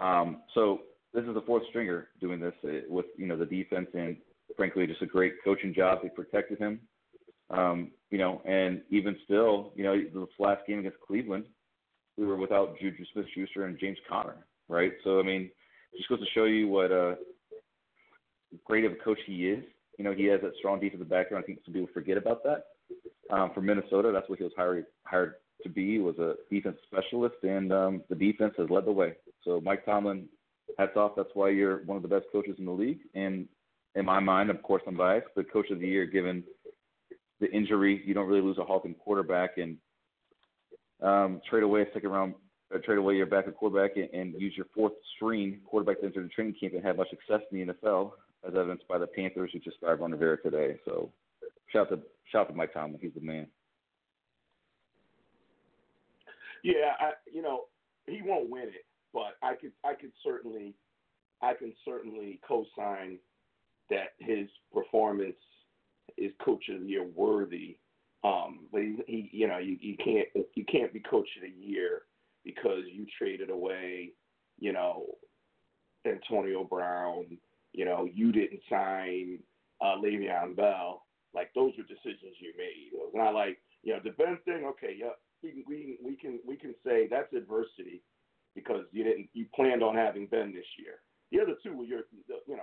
Um, 0.00 0.42
so 0.54 0.80
this 1.12 1.24
is 1.24 1.34
the 1.34 1.42
fourth 1.42 1.62
stringer 1.68 2.08
doing 2.20 2.40
this 2.40 2.54
uh, 2.64 2.80
with 2.88 3.06
you 3.16 3.26
know 3.26 3.36
the 3.36 3.46
defense 3.46 3.88
and 3.94 4.16
frankly 4.56 4.86
just 4.86 5.02
a 5.02 5.06
great 5.06 5.34
coaching 5.44 5.74
job. 5.74 6.00
They 6.02 6.08
protected 6.08 6.58
him, 6.58 6.80
um, 7.50 7.90
you 8.10 8.18
know, 8.18 8.42
and 8.44 8.82
even 8.90 9.16
still, 9.24 9.72
you 9.74 9.84
know, 9.84 9.96
the 10.12 10.26
last 10.38 10.66
game 10.66 10.80
against 10.80 11.00
Cleveland, 11.00 11.44
we 12.16 12.26
were 12.26 12.36
without 12.36 12.78
Juju 12.78 13.04
Smith-Schuster 13.12 13.66
and 13.66 13.78
James 13.78 13.98
Conner, 14.08 14.46
right? 14.68 14.92
So 15.02 15.20
I 15.20 15.22
mean, 15.22 15.50
it 15.92 15.96
just 15.96 16.08
goes 16.08 16.20
to 16.20 16.26
show 16.34 16.44
you 16.44 16.68
what 16.68 16.90
a 16.90 17.16
great 18.64 18.84
of 18.84 18.92
a 18.92 18.96
coach 18.96 19.18
he 19.26 19.48
is. 19.48 19.64
You 19.98 20.04
know, 20.04 20.12
he 20.12 20.24
has 20.26 20.40
that 20.42 20.52
strong 20.58 20.80
defensive 20.80 21.08
background. 21.08 21.44
I 21.44 21.46
think 21.46 21.60
some 21.64 21.74
people 21.74 21.88
forget 21.94 22.16
about 22.16 22.42
that 22.44 22.64
um, 23.30 23.50
from 23.54 23.66
Minnesota. 23.66 24.10
That's 24.12 24.28
what 24.28 24.38
he 24.38 24.44
was 24.44 24.52
hired 24.56 24.86
hired 25.04 25.34
to 25.62 25.68
be 25.68 25.98
was 25.98 26.18
a 26.18 26.34
defense 26.50 26.76
specialist, 26.86 27.36
and 27.42 27.72
um, 27.72 28.02
the 28.08 28.14
defense 28.14 28.54
has 28.58 28.68
led 28.70 28.84
the 28.84 28.92
way. 28.92 29.14
So 29.44 29.60
Mike 29.60 29.84
Tomlin, 29.84 30.28
hats 30.78 30.96
off. 30.96 31.12
That's 31.16 31.30
why 31.34 31.50
you're 31.50 31.84
one 31.84 31.96
of 31.96 32.02
the 32.02 32.08
best 32.08 32.26
coaches 32.32 32.56
in 32.58 32.64
the 32.64 32.72
league, 32.72 33.00
and 33.14 33.48
in 33.94 34.04
my 34.04 34.20
mind, 34.20 34.50
of 34.50 34.62
course, 34.62 34.82
I'm 34.86 34.96
biased, 34.96 35.28
but 35.36 35.52
coach 35.52 35.70
of 35.70 35.80
the 35.80 35.86
year 35.86 36.06
given 36.06 36.42
the 37.40 37.50
injury. 37.52 38.02
You 38.04 38.14
don't 38.14 38.28
really 38.28 38.40
lose 38.40 38.58
a 38.58 38.64
halting 38.64 38.94
quarterback 38.94 39.58
and 39.58 39.76
um, 41.04 41.40
trade 41.48 41.62
away 41.62 41.82
a 41.82 41.86
second 41.92 42.10
round, 42.10 42.34
uh, 42.74 42.78
trade 42.78 42.98
away 42.98 43.14
your 43.14 43.26
backup 43.26 43.56
quarterback 43.56 43.96
and, 43.96 44.08
and 44.12 44.40
use 44.40 44.54
your 44.56 44.66
fourth 44.74 44.92
string 45.16 45.60
quarterback 45.66 46.00
to 46.00 46.06
enter 46.06 46.22
the 46.22 46.28
training 46.28 46.54
camp 46.58 46.74
and 46.74 46.84
have 46.84 46.96
much 46.96 47.10
success 47.10 47.40
in 47.52 47.66
the 47.66 47.72
NFL, 47.72 48.12
as 48.46 48.54
evidenced 48.54 48.88
by 48.88 48.98
the 48.98 49.06
Panthers 49.06 49.50
who 49.52 49.58
just 49.58 49.78
fired 49.80 50.00
Ron 50.00 50.12
Rivera 50.12 50.40
today. 50.40 50.76
So 50.84 51.10
shout 51.72 51.92
out 51.92 51.96
to 51.96 52.02
shout 52.30 52.42
out 52.42 52.48
to 52.48 52.54
Mike 52.54 52.72
Tomlin. 52.72 52.98
He's 53.00 53.12
the 53.14 53.20
man. 53.20 53.46
Yeah, 56.62 56.94
I, 56.98 57.10
you 57.30 57.42
know, 57.42 57.64
he 58.06 58.22
won't 58.24 58.48
win 58.48 58.62
it, 58.64 58.86
but 59.12 59.36
I 59.42 59.54
could, 59.54 59.72
I 59.84 59.92
could 59.92 60.12
certainly, 60.24 60.74
I 61.42 61.52
can 61.52 61.74
certainly 61.84 62.40
co-sign 62.46 63.18
that 63.90 64.14
his 64.18 64.48
performance 64.72 65.36
is 66.16 66.32
coach 66.42 66.64
of 66.70 66.80
the 66.80 66.86
year 66.86 67.06
worthy. 67.14 67.76
Um, 68.24 68.60
but 68.72 68.80
he, 68.80 68.96
he, 69.06 69.30
you 69.32 69.46
know, 69.46 69.58
you, 69.58 69.76
you 69.80 69.96
can't, 70.02 70.28
you 70.54 70.64
can't 70.64 70.92
be 70.92 71.00
coach 71.00 71.28
of 71.36 71.42
the 71.42 71.50
year 71.50 72.02
because 72.42 72.82
you 72.90 73.06
traded 73.18 73.50
away, 73.50 74.12
you 74.58 74.72
know, 74.72 75.04
Antonio 76.06 76.64
Brown. 76.64 77.38
You 77.72 77.84
know, 77.84 78.08
you 78.12 78.32
didn't 78.32 78.60
sign 78.70 79.40
uh, 79.80 79.96
Le'Veon 79.96 80.56
Bell. 80.56 81.02
Like 81.34 81.50
those 81.54 81.72
were 81.76 81.84
decisions 81.84 82.36
you 82.40 82.52
made. 82.56 82.92
It 82.92 82.96
was 82.96 83.12
not 83.14 83.34
like, 83.34 83.58
you 83.82 83.92
know, 83.92 84.00
the 84.02 84.10
Ben 84.10 84.38
thing. 84.44 84.64
Okay, 84.64 84.96
yeah, 84.98 85.08
we 85.42 85.64
we 85.66 85.98
we 86.02 86.16
can 86.16 86.38
we 86.46 86.56
can 86.56 86.74
say 86.86 87.08
that's 87.10 87.32
adversity 87.34 88.02
because 88.54 88.84
you 88.92 89.04
didn't 89.04 89.28
you 89.32 89.46
planned 89.54 89.82
on 89.82 89.96
having 89.96 90.26
Ben 90.26 90.52
this 90.52 90.66
year. 90.78 91.00
The 91.32 91.40
other 91.40 91.58
two 91.62 91.76
were 91.76 91.84
your 91.84 92.02
you 92.46 92.56
know 92.56 92.62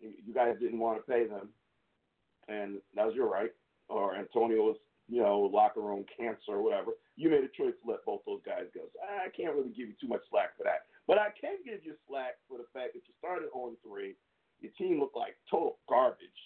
you 0.00 0.32
guys 0.32 0.54
didn't 0.60 0.78
want 0.78 0.98
to 0.98 1.12
pay 1.12 1.26
them, 1.26 1.48
and 2.48 2.76
that 2.94 3.06
was 3.06 3.14
your 3.14 3.28
right. 3.28 3.50
Or 3.88 4.16
Antonio's 4.16 4.76
you 5.08 5.22
know 5.22 5.50
locker 5.52 5.80
room 5.80 6.04
cancer 6.16 6.58
or 6.58 6.62
whatever. 6.62 6.92
You 7.16 7.30
made 7.30 7.44
a 7.44 7.52
choice 7.56 7.74
to 7.82 7.90
let 7.90 8.04
both 8.04 8.20
those 8.26 8.40
guys 8.44 8.66
go. 8.74 8.82
So 8.92 8.98
I 9.00 9.30
can't 9.30 9.54
really 9.54 9.70
give 9.70 9.88
you 9.88 9.96
too 10.00 10.08
much 10.08 10.22
slack 10.30 10.56
for 10.56 10.64
that. 10.64 10.90
But 11.06 11.18
I 11.18 11.30
can 11.40 11.62
give 11.64 11.84
you 11.84 11.94
slack 12.08 12.36
for 12.48 12.58
the 12.58 12.66
fact 12.74 12.92
that 12.94 13.06
you 13.06 13.14
started 13.18 13.48
on 13.54 13.76
three. 13.86 14.16
Your 14.60 14.72
team 14.76 14.98
looked 14.98 15.16
like 15.16 15.36
total 15.50 15.78
garbage 15.88 16.40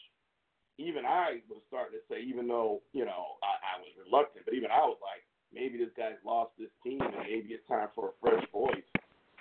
even 0.80 1.04
I 1.04 1.44
was 1.48 1.60
starting 1.68 2.00
to 2.00 2.04
say, 2.08 2.24
even 2.24 2.48
though 2.48 2.80
you 2.92 3.04
know 3.04 3.36
I, 3.44 3.76
I 3.76 3.84
was 3.84 3.92
reluctant, 4.00 4.44
but 4.48 4.54
even 4.54 4.72
I 4.72 4.80
was 4.88 4.96
like, 5.04 5.20
maybe 5.52 5.76
this 5.76 5.92
guy's 5.96 6.20
lost 6.24 6.56
his 6.56 6.72
team, 6.82 7.00
and 7.04 7.28
maybe 7.28 7.52
it's 7.52 7.66
time 7.68 7.88
for 7.94 8.10
a 8.10 8.16
fresh 8.20 8.44
voice. 8.48 8.88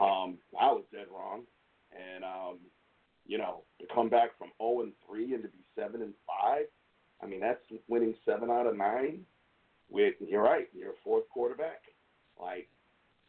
Um, 0.04 0.40
I 0.60 0.68
was 0.72 0.84
dead 0.92 1.08
wrong, 1.08 1.48
and 1.96 2.24
um, 2.24 2.60
you 3.26 3.38
know 3.38 3.64
to 3.80 3.88
come 3.94 4.10
back 4.10 4.36
from 4.38 4.52
0 4.60 4.84
and 4.84 4.94
3 5.08 5.34
and 5.34 5.44
to 5.44 5.50
be 5.50 5.64
7 5.80 6.02
and 6.02 6.14
5, 6.28 6.68
I 7.22 7.26
mean 7.26 7.40
that's 7.40 7.62
winning 7.88 8.16
seven 8.26 8.50
out 8.50 8.68
of 8.68 8.78
nine. 8.78 9.26
With 9.90 10.16
you're 10.20 10.44
right, 10.44 10.68
you're 10.74 10.92
a 10.92 11.04
fourth 11.04 11.28
quarterback. 11.30 11.82
Like 12.40 12.70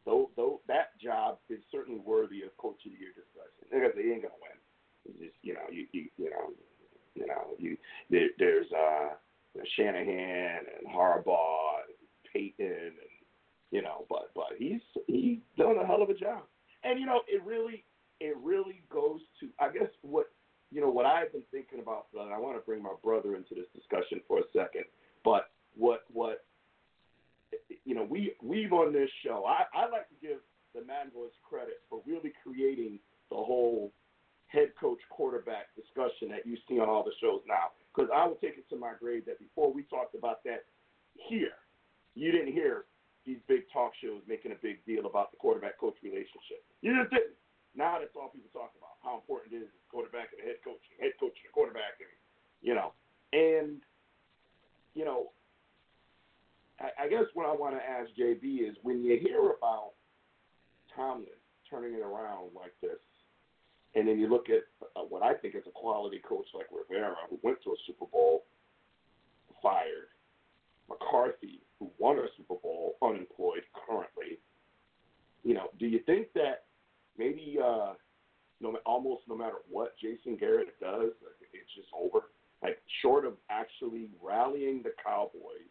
though, 0.04 0.30
though 0.36 0.60
that 0.68 0.98
job 1.00 1.38
is 1.48 1.60
certainly 1.72 2.00
worthy 2.00 2.42
of 2.42 2.56
coach 2.58 2.84
of 2.86 2.92
the 2.92 2.98
year 2.98 3.12
discussion. 3.16 3.66
Because 3.70 3.92
they 3.96 4.12
ain't 4.12 4.22
gonna 4.22 4.34
win. 4.40 4.58
It's 5.06 5.18
just 5.18 5.36
you 5.42 5.54
know 5.54 5.66
you 5.70 5.86
you, 5.92 6.08
you 6.18 6.30
know 6.30 6.52
you 7.14 7.26
know, 7.26 7.54
you 7.58 7.76
there, 8.08 8.28
there's 8.38 8.66
uh, 8.72 9.14
Shanahan 9.76 10.60
and 10.78 10.94
Harbaugh 10.94 11.82
and 11.86 12.32
Payton, 12.32 12.66
and 12.66 12.92
you 13.70 13.82
know, 13.82 14.06
but 14.08 14.30
but 14.34 14.52
he's 14.58 14.80
he's 15.06 15.38
done 15.56 15.76
a 15.80 15.86
hell 15.86 16.02
of 16.02 16.10
a 16.10 16.14
job. 16.14 16.42
And 16.84 16.98
you 16.98 17.06
know, 17.06 17.20
it 17.28 17.44
really 17.44 17.84
it 18.20 18.36
really 18.42 18.82
goes 18.90 19.20
to 19.40 19.48
I 19.58 19.70
guess 19.70 19.88
what 20.02 20.26
you 20.70 20.80
know 20.80 20.90
what 20.90 21.06
I've 21.06 21.32
been 21.32 21.46
thinking 21.50 21.80
about. 21.80 22.06
And 22.14 22.32
I 22.32 22.38
want 22.38 22.56
to 22.56 22.64
bring 22.64 22.82
my 22.82 22.94
brother 23.02 23.34
into 23.34 23.54
this 23.54 23.66
discussion 23.74 24.20
for 24.26 24.38
a 24.38 24.46
second. 24.52 24.84
But 25.24 25.50
what 25.76 26.04
what 26.12 26.44
you 27.84 27.94
know 27.94 28.06
we 28.08 28.34
we've 28.42 28.72
on 28.72 28.92
this 28.92 29.10
show. 29.24 29.44
I 29.46 29.64
I 29.74 29.90
like 29.90 30.08
to 30.08 30.18
give 30.20 30.38
the 30.74 30.84
Man 30.84 31.10
Boys 31.14 31.34
credit 31.42 31.82
for 31.88 32.00
really 32.06 32.32
creating 32.42 32.98
the 33.30 33.36
whole 33.36 33.92
head 34.46 34.70
coach 34.80 34.98
quarterback 35.10 35.74
discussion 35.74 36.30
that 36.30 36.46
you 36.46 36.56
see 36.68 36.78
on 36.78 36.88
all 36.88 37.04
the 37.04 37.14
shows 37.20 37.40
now. 37.46 37.74
Because 37.94 38.10
I 38.14 38.26
will 38.26 38.38
take 38.38 38.58
it 38.58 38.68
to 38.70 38.76
my 38.76 38.92
grave 38.98 39.26
that 39.26 39.38
before 39.38 39.72
we 39.72 39.82
talked 39.84 40.14
about 40.14 40.42
that 40.44 40.66
here, 41.14 41.58
you 42.14 42.30
didn't 42.30 42.52
hear 42.52 42.86
these 43.26 43.38
big 43.46 43.62
talk 43.72 43.92
shows 44.02 44.22
making 44.26 44.50
a 44.50 44.58
big 44.62 44.84
deal 44.86 45.06
about 45.06 45.30
the 45.30 45.36
quarterback 45.38 45.78
coach 45.78 45.94
relationship. 46.02 46.62
You 46.82 46.98
just 46.98 47.10
didn't. 47.10 47.38
Now 47.74 47.98
that's 47.98 48.14
all 48.18 48.30
people 48.30 48.50
talk 48.50 48.74
about 48.78 48.89
how 49.02 49.16
important 49.16 49.54
it 49.54 49.64
is 49.64 49.70
quarterback 49.90 50.28
and 50.36 50.46
head 50.46 50.60
coach, 50.64 50.80
and 50.92 51.00
head 51.02 51.12
coach 51.18 51.36
and 51.44 51.52
quarterback, 51.52 51.98
and 52.00 52.12
you 52.62 52.74
know, 52.74 52.92
and 53.32 53.80
you 54.94 55.04
know, 55.04 55.30
I, 56.80 57.04
I 57.04 57.08
guess 57.08 57.24
what 57.34 57.46
I 57.46 57.54
want 57.54 57.74
to 57.76 57.82
ask 57.82 58.10
JB 58.18 58.68
is 58.68 58.76
when 58.82 59.02
you 59.02 59.18
hear 59.18 59.56
about 59.56 59.92
Tomlin 60.94 61.40
turning 61.68 61.94
it 61.94 62.02
around 62.02 62.50
like 62.54 62.74
this, 62.82 63.00
and 63.94 64.06
then 64.06 64.18
you 64.18 64.28
look 64.28 64.50
at 64.50 64.64
uh, 64.96 65.06
what 65.08 65.22
I 65.22 65.34
think 65.34 65.54
is 65.54 65.62
a 65.66 65.70
quality 65.70 66.20
coach 66.26 66.46
like 66.54 66.66
Rivera, 66.70 67.14
who 67.28 67.38
went 67.42 67.62
to 67.64 67.70
a 67.70 67.78
Super 67.86 68.06
Bowl, 68.06 68.44
fired. 69.62 70.10
McCarthy, 70.90 71.60
who 71.78 71.90
won 71.98 72.18
a 72.18 72.26
Super 72.36 72.56
Bowl, 72.60 72.96
unemployed 73.00 73.62
currently. 73.86 74.38
You 75.44 75.54
know, 75.54 75.68
do 75.78 75.86
you 75.86 76.00
think 76.00 76.28
that 76.34 76.64
maybe 77.16 77.56
uh, 77.64 77.94
no, 78.60 78.76
almost 78.86 79.22
no 79.28 79.36
matter 79.36 79.56
what 79.68 79.96
Jason 79.98 80.36
Garrett 80.36 80.78
does, 80.80 81.10
it's 81.52 81.74
just 81.74 81.88
over? 81.98 82.26
Like, 82.62 82.78
short 83.02 83.24
of 83.24 83.34
actually 83.50 84.10
rallying 84.22 84.82
the 84.82 84.92
Cowboys 85.02 85.70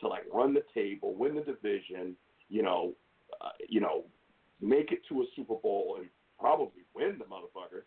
to 0.00 0.08
like 0.08 0.22
run 0.32 0.54
the 0.54 0.64
table, 0.72 1.14
win 1.14 1.34
the 1.34 1.42
division, 1.42 2.16
you 2.48 2.62
know, 2.62 2.94
uh, 3.40 3.50
you 3.68 3.80
know, 3.80 4.04
make 4.60 4.92
it 4.92 5.00
to 5.08 5.22
a 5.22 5.24
Super 5.36 5.56
Bowl 5.56 5.96
and 5.98 6.08
probably 6.38 6.82
win 6.94 7.18
the 7.18 7.24
motherfucker. 7.24 7.82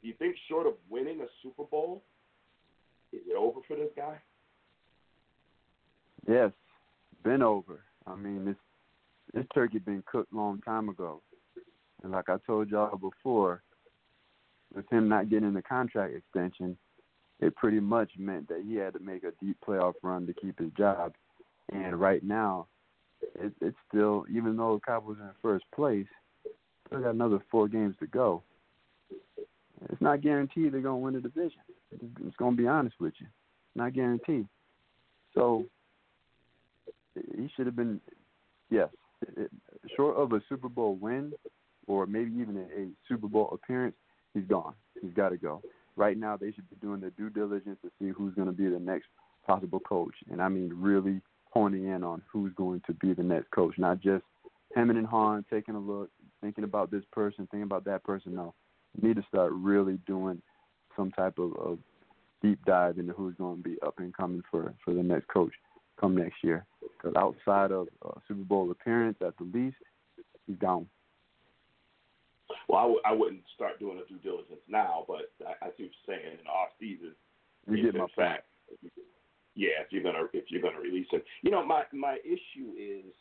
Do 0.00 0.08
you 0.08 0.14
think 0.14 0.36
short 0.48 0.66
of 0.66 0.74
winning 0.88 1.20
a 1.20 1.26
Super 1.42 1.64
Bowl, 1.64 2.02
is 3.12 3.20
it 3.26 3.36
over 3.36 3.60
for 3.66 3.76
this 3.76 3.90
guy? 3.96 4.16
Yes, 6.28 6.52
been 7.24 7.42
over. 7.42 7.80
I 8.06 8.14
mean, 8.14 8.44
this 8.44 8.56
this 9.34 9.44
turkey 9.54 9.78
been 9.78 10.02
cooked 10.10 10.32
long 10.32 10.60
time 10.62 10.88
ago, 10.88 11.22
and 12.02 12.12
like 12.12 12.28
I 12.28 12.36
told 12.46 12.70
y'all 12.70 12.96
before, 12.96 13.62
with 14.74 14.90
him 14.90 15.08
not 15.08 15.28
getting 15.28 15.52
the 15.52 15.62
contract 15.62 16.14
extension, 16.14 16.76
it 17.40 17.56
pretty 17.56 17.80
much 17.80 18.10
meant 18.18 18.48
that 18.48 18.62
he 18.66 18.76
had 18.76 18.92
to 18.94 19.00
make 19.00 19.24
a 19.24 19.32
deep 19.42 19.56
playoff 19.66 19.94
run 20.02 20.26
to 20.26 20.34
keep 20.34 20.58
his 20.58 20.70
job. 20.76 21.14
And 21.72 22.00
right 22.00 22.22
now, 22.22 22.66
it, 23.34 23.52
it's 23.60 23.76
still 23.88 24.24
even 24.30 24.56
though 24.56 24.74
the 24.74 24.80
Cowboys 24.80 25.16
in 25.20 25.28
first 25.42 25.64
place, 25.74 26.06
still 26.86 27.00
got 27.00 27.14
another 27.14 27.40
four 27.50 27.68
games 27.68 27.94
to 28.00 28.06
go. 28.06 28.42
It's 29.88 30.00
not 30.00 30.20
guaranteed 30.20 30.72
they're 30.72 30.80
gonna 30.80 30.98
win 30.98 31.14
the 31.14 31.20
division. 31.20 31.60
It's 31.92 32.36
gonna 32.36 32.56
be 32.56 32.66
honest 32.66 32.96
with 33.00 33.14
you, 33.18 33.26
not 33.74 33.94
guaranteed. 33.94 34.46
So 35.34 35.64
he 37.14 37.48
should 37.56 37.66
have 37.66 37.76
been, 37.76 38.00
yes, 38.70 38.88
it, 39.36 39.50
short 39.96 40.16
of 40.16 40.32
a 40.32 40.42
Super 40.48 40.68
Bowl 40.68 40.96
win 40.96 41.32
or 41.90 42.06
maybe 42.06 42.30
even 42.40 42.56
a, 42.56 42.88
Super 43.08 43.26
Bowl 43.26 43.50
appearance, 43.52 43.96
he's 44.32 44.44
gone. 44.44 44.74
He's 45.02 45.12
got 45.12 45.30
to 45.30 45.36
go. 45.36 45.60
Right 45.96 46.16
now, 46.16 46.36
they 46.36 46.52
should 46.52 46.70
be 46.70 46.76
doing 46.80 47.00
their 47.00 47.10
due 47.10 47.30
diligence 47.30 47.78
to 47.82 47.90
see 47.98 48.10
who's 48.10 48.34
going 48.34 48.46
to 48.46 48.52
be 48.52 48.68
the 48.68 48.78
next 48.78 49.06
possible 49.44 49.80
coach, 49.80 50.14
and 50.30 50.40
I 50.40 50.48
mean 50.48 50.72
really 50.72 51.20
honing 51.50 51.88
in 51.88 52.04
on 52.04 52.22
who's 52.32 52.52
going 52.54 52.80
to 52.86 52.94
be 52.94 53.12
the 53.12 53.24
next 53.24 53.50
coach, 53.50 53.74
not 53.76 54.00
just 54.00 54.22
hemming 54.76 54.98
and 54.98 55.06
hawing, 55.06 55.44
taking 55.50 55.74
a 55.74 55.80
look, 55.80 56.10
thinking 56.40 56.62
about 56.62 56.92
this 56.92 57.02
person, 57.10 57.48
thinking 57.50 57.64
about 57.64 57.84
that 57.86 58.04
person. 58.04 58.36
No, 58.36 58.54
you 58.94 59.08
need 59.08 59.16
to 59.16 59.26
start 59.26 59.52
really 59.52 59.98
doing 60.06 60.40
some 60.96 61.10
type 61.10 61.38
of, 61.38 61.56
of 61.56 61.78
deep 62.40 62.64
dive 62.66 62.98
into 62.98 63.12
who's 63.14 63.34
going 63.34 63.56
to 63.56 63.68
be 63.68 63.76
up 63.84 63.94
and 63.98 64.16
coming 64.16 64.42
for 64.48 64.72
for 64.84 64.94
the 64.94 65.02
next 65.02 65.26
coach 65.26 65.52
come 66.00 66.16
next 66.16 66.36
year. 66.44 66.64
Because 66.80 67.16
outside 67.16 67.72
of 67.72 67.88
uh, 68.04 68.12
Super 68.28 68.44
Bowl 68.44 68.70
appearance, 68.70 69.16
at 69.26 69.36
the 69.38 69.44
least, 69.52 69.76
he's 70.46 70.56
gone. 70.58 70.86
Well, 72.70 72.78
I 72.78 72.82
w- 72.82 73.00
I 73.04 73.12
wouldn't 73.12 73.42
start 73.52 73.80
doing 73.80 73.98
a 73.98 74.06
due 74.08 74.18
diligence 74.18 74.62
now, 74.68 75.04
but 75.08 75.32
I, 75.44 75.66
I 75.66 75.68
see 75.76 75.84
what 75.84 75.92
you're 76.06 76.16
saying. 76.16 76.38
In 76.38 76.44
the 76.44 76.50
off 76.50 76.68
season, 76.78 77.14
you 77.68 77.82
get 77.82 77.94
my 77.96 78.06
fact, 78.14 78.46
yeah, 79.56 79.82
if 79.84 79.90
you're 79.90 80.04
gonna 80.04 80.26
if 80.32 80.44
you're 80.50 80.62
gonna 80.62 80.78
release 80.78 81.08
him, 81.10 81.22
you 81.42 81.50
know, 81.50 81.66
my 81.66 81.82
my 81.92 82.18
issue 82.24 82.70
is, 82.78 83.12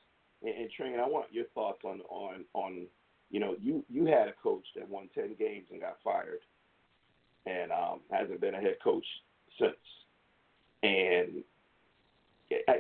and, 0.44 0.56
and 0.56 0.70
Train, 0.72 1.00
I 1.00 1.08
want 1.08 1.34
your 1.34 1.46
thoughts 1.56 1.80
on 1.84 2.02
on 2.10 2.46
on 2.54 2.86
you 3.32 3.40
know, 3.40 3.56
you 3.60 3.84
you 3.90 4.06
had 4.06 4.28
a 4.28 4.34
coach 4.34 4.66
that 4.76 4.88
won 4.88 5.10
ten 5.16 5.36
games 5.40 5.66
and 5.72 5.82
got 5.82 5.98
fired, 6.04 6.42
and 7.48 7.72
um, 7.72 8.02
hasn't 8.12 8.42
been 8.42 8.54
a 8.54 8.62
head 8.62 8.78
coach 8.84 9.06
since. 9.60 9.74
And 10.84 11.44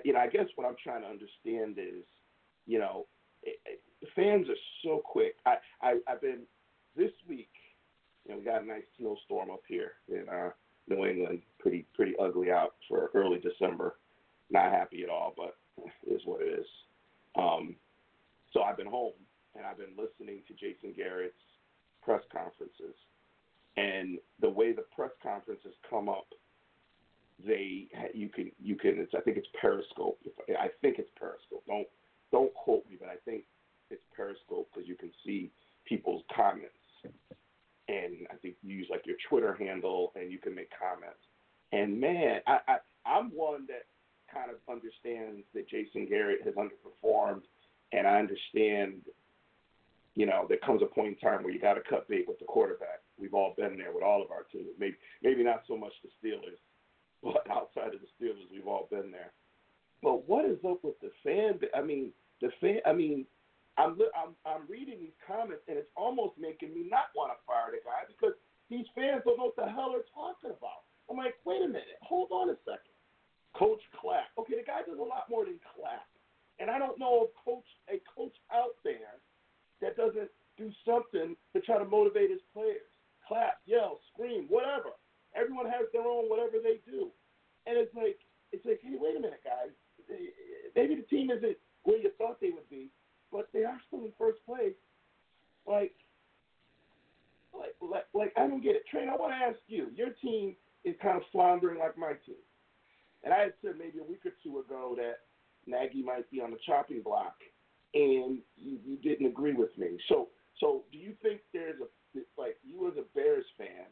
you 0.05 0.13
know, 0.13 0.19
I 0.19 0.27
guess 0.27 0.45
what 0.55 0.67
I'm 0.67 0.75
trying 0.83 1.01
to 1.01 1.07
understand 1.07 1.79
is, 1.79 2.03
you 2.67 2.77
know, 2.77 3.07
fans 4.15 4.47
are 4.49 4.61
so 4.83 5.01
quick. 5.03 5.35
I, 5.47 5.55
I 5.81 5.95
I've 6.07 6.21
been 6.21 6.41
this 6.95 7.11
week 7.27 7.49
you 8.25 8.35
know, 8.35 8.39
we 8.39 8.45
got 8.45 8.61
a 8.61 8.65
nice 8.65 8.83
snowstorm 8.97 9.49
up 9.49 9.63
here 9.67 9.93
in 10.07 10.29
uh, 10.29 10.49
New 10.87 11.05
England. 11.05 11.41
Pretty 11.57 11.85
pretty 11.95 12.13
ugly 12.21 12.51
out 12.51 12.75
for 12.87 13.09
early 13.15 13.39
December. 13.39 13.95
Not 14.51 14.71
happy 14.71 15.03
at 15.03 15.09
all, 15.09 15.33
but 15.35 15.55
it 16.05 16.13
is 16.13 16.21
what 16.25 16.41
it 16.41 16.59
is. 16.59 16.65
Um, 17.35 17.75
so 18.53 18.61
I've 18.61 18.77
been 18.77 18.87
home 18.87 19.13
and 19.55 19.65
I've 19.65 19.77
been 19.77 19.97
listening 19.97 20.41
to 20.47 20.53
Jason 20.53 20.93
Garrett's 20.95 21.33
press 22.03 22.21
conferences, 22.31 22.95
and 23.77 24.19
the 24.41 24.49
way 24.49 24.73
the 24.73 24.85
press 24.95 25.11
conferences 25.21 25.73
come 25.89 26.07
up, 26.07 26.27
they 27.45 27.87
you 28.13 28.29
can 28.29 28.51
you 28.61 28.75
can 28.75 28.99
it's 28.99 29.13
I 29.15 29.21
think 29.21 29.37
it's 29.37 29.47
Periscope. 29.59 30.19
I 30.49 30.69
think 30.81 30.99
it's 30.99 31.11
Periscope. 31.17 31.63
Don't 31.67 31.87
don't 32.31 32.53
quote 32.53 32.85
me, 32.89 32.97
but 32.99 33.09
I 33.09 33.15
think 33.25 33.43
it's 33.89 34.03
Periscope 34.15 34.69
because 34.73 34.87
you 34.87 34.95
can 34.95 35.11
see 35.25 35.51
people's 35.85 36.23
comments, 36.35 36.77
and 37.87 38.27
I 38.31 38.35
think 38.35 38.55
you 38.61 38.75
use 38.75 38.87
like 38.89 39.05
your 39.05 39.17
Twitter 39.29 39.55
handle 39.55 40.11
and 40.15 40.31
you 40.31 40.37
can 40.37 40.55
make 40.55 40.69
comments. 40.77 41.19
And 41.71 41.99
man, 41.99 42.41
I, 42.47 42.59
I 42.67 42.77
I'm 43.05 43.29
one 43.31 43.65
that 43.67 43.85
kind 44.33 44.51
of 44.51 44.57
understands 44.71 45.43
that 45.53 45.69
Jason 45.69 46.05
Garrett 46.07 46.41
has 46.45 46.53
underperformed, 46.55 47.41
and 47.91 48.07
I 48.07 48.19
understand 48.19 49.01
you 50.15 50.25
know, 50.25 50.45
there 50.49 50.57
comes 50.57 50.81
a 50.81 50.85
point 50.85 51.07
in 51.07 51.15
time 51.15 51.43
where 51.43 51.53
you 51.53 51.61
got 51.61 51.75
to 51.75 51.81
cut 51.89 52.09
bait 52.09 52.25
with 52.27 52.39
the 52.39 52.45
quarterback. 52.45 52.99
We've 53.17 53.33
all 53.33 53.53
been 53.55 53.77
there 53.77 53.93
with 53.93 54.03
all 54.03 54.21
of 54.21 54.31
our 54.31 54.43
teams. 54.51 54.67
Maybe 54.77 54.97
maybe 55.23 55.43
not 55.43 55.63
so 55.65 55.77
much 55.77 55.93
the 56.03 56.09
Steelers, 56.19 56.59
but 57.23 57.49
outside 57.49 57.93
of 57.93 58.01
the 58.01 58.07
Steelers, 58.19 58.51
we've 58.51 58.67
all 58.67 58.87
been 58.91 59.11
there. 59.11 59.31
But 60.03 60.27
what 60.27 60.43
is 60.45 60.57
up 60.67 60.83
with 60.83 60.99
the 60.99 61.11
fan? 61.23 61.59
I 61.73 61.81
mean, 61.81 62.11
the 62.41 62.49
fan. 62.59 62.79
I 62.85 62.91
mean, 62.91 63.25
I'm 63.79 63.95
I'm 64.11 64.35
I'm 64.43 64.67
reading 64.67 64.99
these 64.99 65.15
comments, 65.23 65.63
and 65.71 65.79
it's 65.79 65.89
almost 65.95 66.35
making 66.35 66.75
me 66.75 66.91
not 66.91 67.15
want 67.15 67.31
to 67.31 67.39
fire 67.47 67.71
the 67.71 67.79
guy 67.79 68.03
because 68.11 68.35
these 68.67 68.85
fans 68.91 69.23
don't 69.23 69.39
know 69.39 69.55
what 69.55 69.57
the 69.57 69.71
hell 69.71 69.95
they're 69.95 70.11
talking 70.11 70.51
about. 70.51 70.83
I'm 71.07 71.15
like, 71.15 71.39
wait 71.47 71.63
a 71.63 71.71
minute, 71.71 71.97
hold 72.03 72.29
on 72.35 72.51
a 72.51 72.57
second. 72.67 72.93
Coach 73.55 73.81
clap. 73.95 74.29
Okay, 74.35 74.59
the 74.59 74.67
guy 74.67 74.83
does 74.83 74.99
a 74.99 75.07
lot 75.07 75.31
more 75.31 75.47
than 75.47 75.63
clap, 75.63 76.05
and 76.59 76.67
I 76.67 76.77
don't 76.77 76.99
know 76.99 77.25
if 77.25 77.31
coach 77.39 77.65
a 77.87 78.03
coach 78.03 78.35
out 78.51 78.75
there 78.83 79.17
that 79.79 79.95
doesn't 79.95 80.29
do 80.59 80.67
something 80.83 81.39
to 81.55 81.57
try 81.63 81.79
to 81.79 81.87
motivate 81.87 82.29
his 82.29 82.43
players. 82.51 82.91
Clap, 83.23 83.63
yell, 83.63 84.03
scream, 84.11 84.45
whatever. 84.51 84.91
Everyone 85.31 85.71
has 85.71 85.87
their 85.95 86.03
own 86.03 86.27
whatever 86.27 86.59
they 86.59 86.83
do. 86.83 87.15
And 87.63 87.79
it's 87.79 87.95
like 87.95 88.19
it's 88.51 88.65
like, 88.65 88.83
hey, 88.83 88.99
wait 88.99 89.15
a 89.15 89.23
minute, 89.23 89.39
guys. 89.45 89.71
Maybe 90.75 90.99
the 90.99 91.07
team 91.07 91.31
isn't 91.31 91.55
where 91.83 91.97
you 91.97 92.11
thought 92.17 92.41
they 92.41 92.49
would 92.49 92.69
be, 92.69 92.91
but 93.31 93.49
they 93.53 93.63
are 93.63 93.79
still 93.87 94.05
in 94.05 94.11
first 94.17 94.39
place. 94.45 94.73
Like, 95.67 95.93
like, 97.53 97.75
like, 97.81 98.05
like 98.13 98.33
I 98.37 98.47
don't 98.47 98.63
get 98.63 98.75
it. 98.75 98.83
Train, 98.89 99.09
I 99.09 99.15
want 99.15 99.33
to 99.33 99.45
ask 99.45 99.59
you. 99.67 99.87
Your 99.95 100.09
team 100.21 100.55
is 100.83 100.95
kind 101.01 101.17
of 101.17 101.23
floundering 101.31 101.79
like 101.79 101.97
my 101.97 102.13
team, 102.25 102.41
and 103.23 103.33
I 103.33 103.39
had 103.39 103.53
said 103.61 103.73
maybe 103.77 103.99
a 103.99 104.09
week 104.09 104.25
or 104.25 104.31
two 104.43 104.59
ago 104.59 104.95
that 104.97 105.25
Nagy 105.67 106.01
might 106.01 106.29
be 106.31 106.41
on 106.41 106.51
the 106.51 106.57
chopping 106.65 107.01
block 107.01 107.35
and 107.93 108.39
you, 108.55 108.77
you 108.85 108.97
didn't 108.97 109.27
agree 109.27 109.53
with 109.53 109.75
me. 109.77 109.97
So, 110.07 110.27
so 110.59 110.83
do 110.91 110.97
you 110.97 111.13
think 111.21 111.41
there's 111.53 111.79
a 111.81 112.19
like 112.37 112.57
you 112.63 112.87
as 112.87 112.93
a 112.97 113.05
Bears 113.15 113.45
fan, 113.57 113.85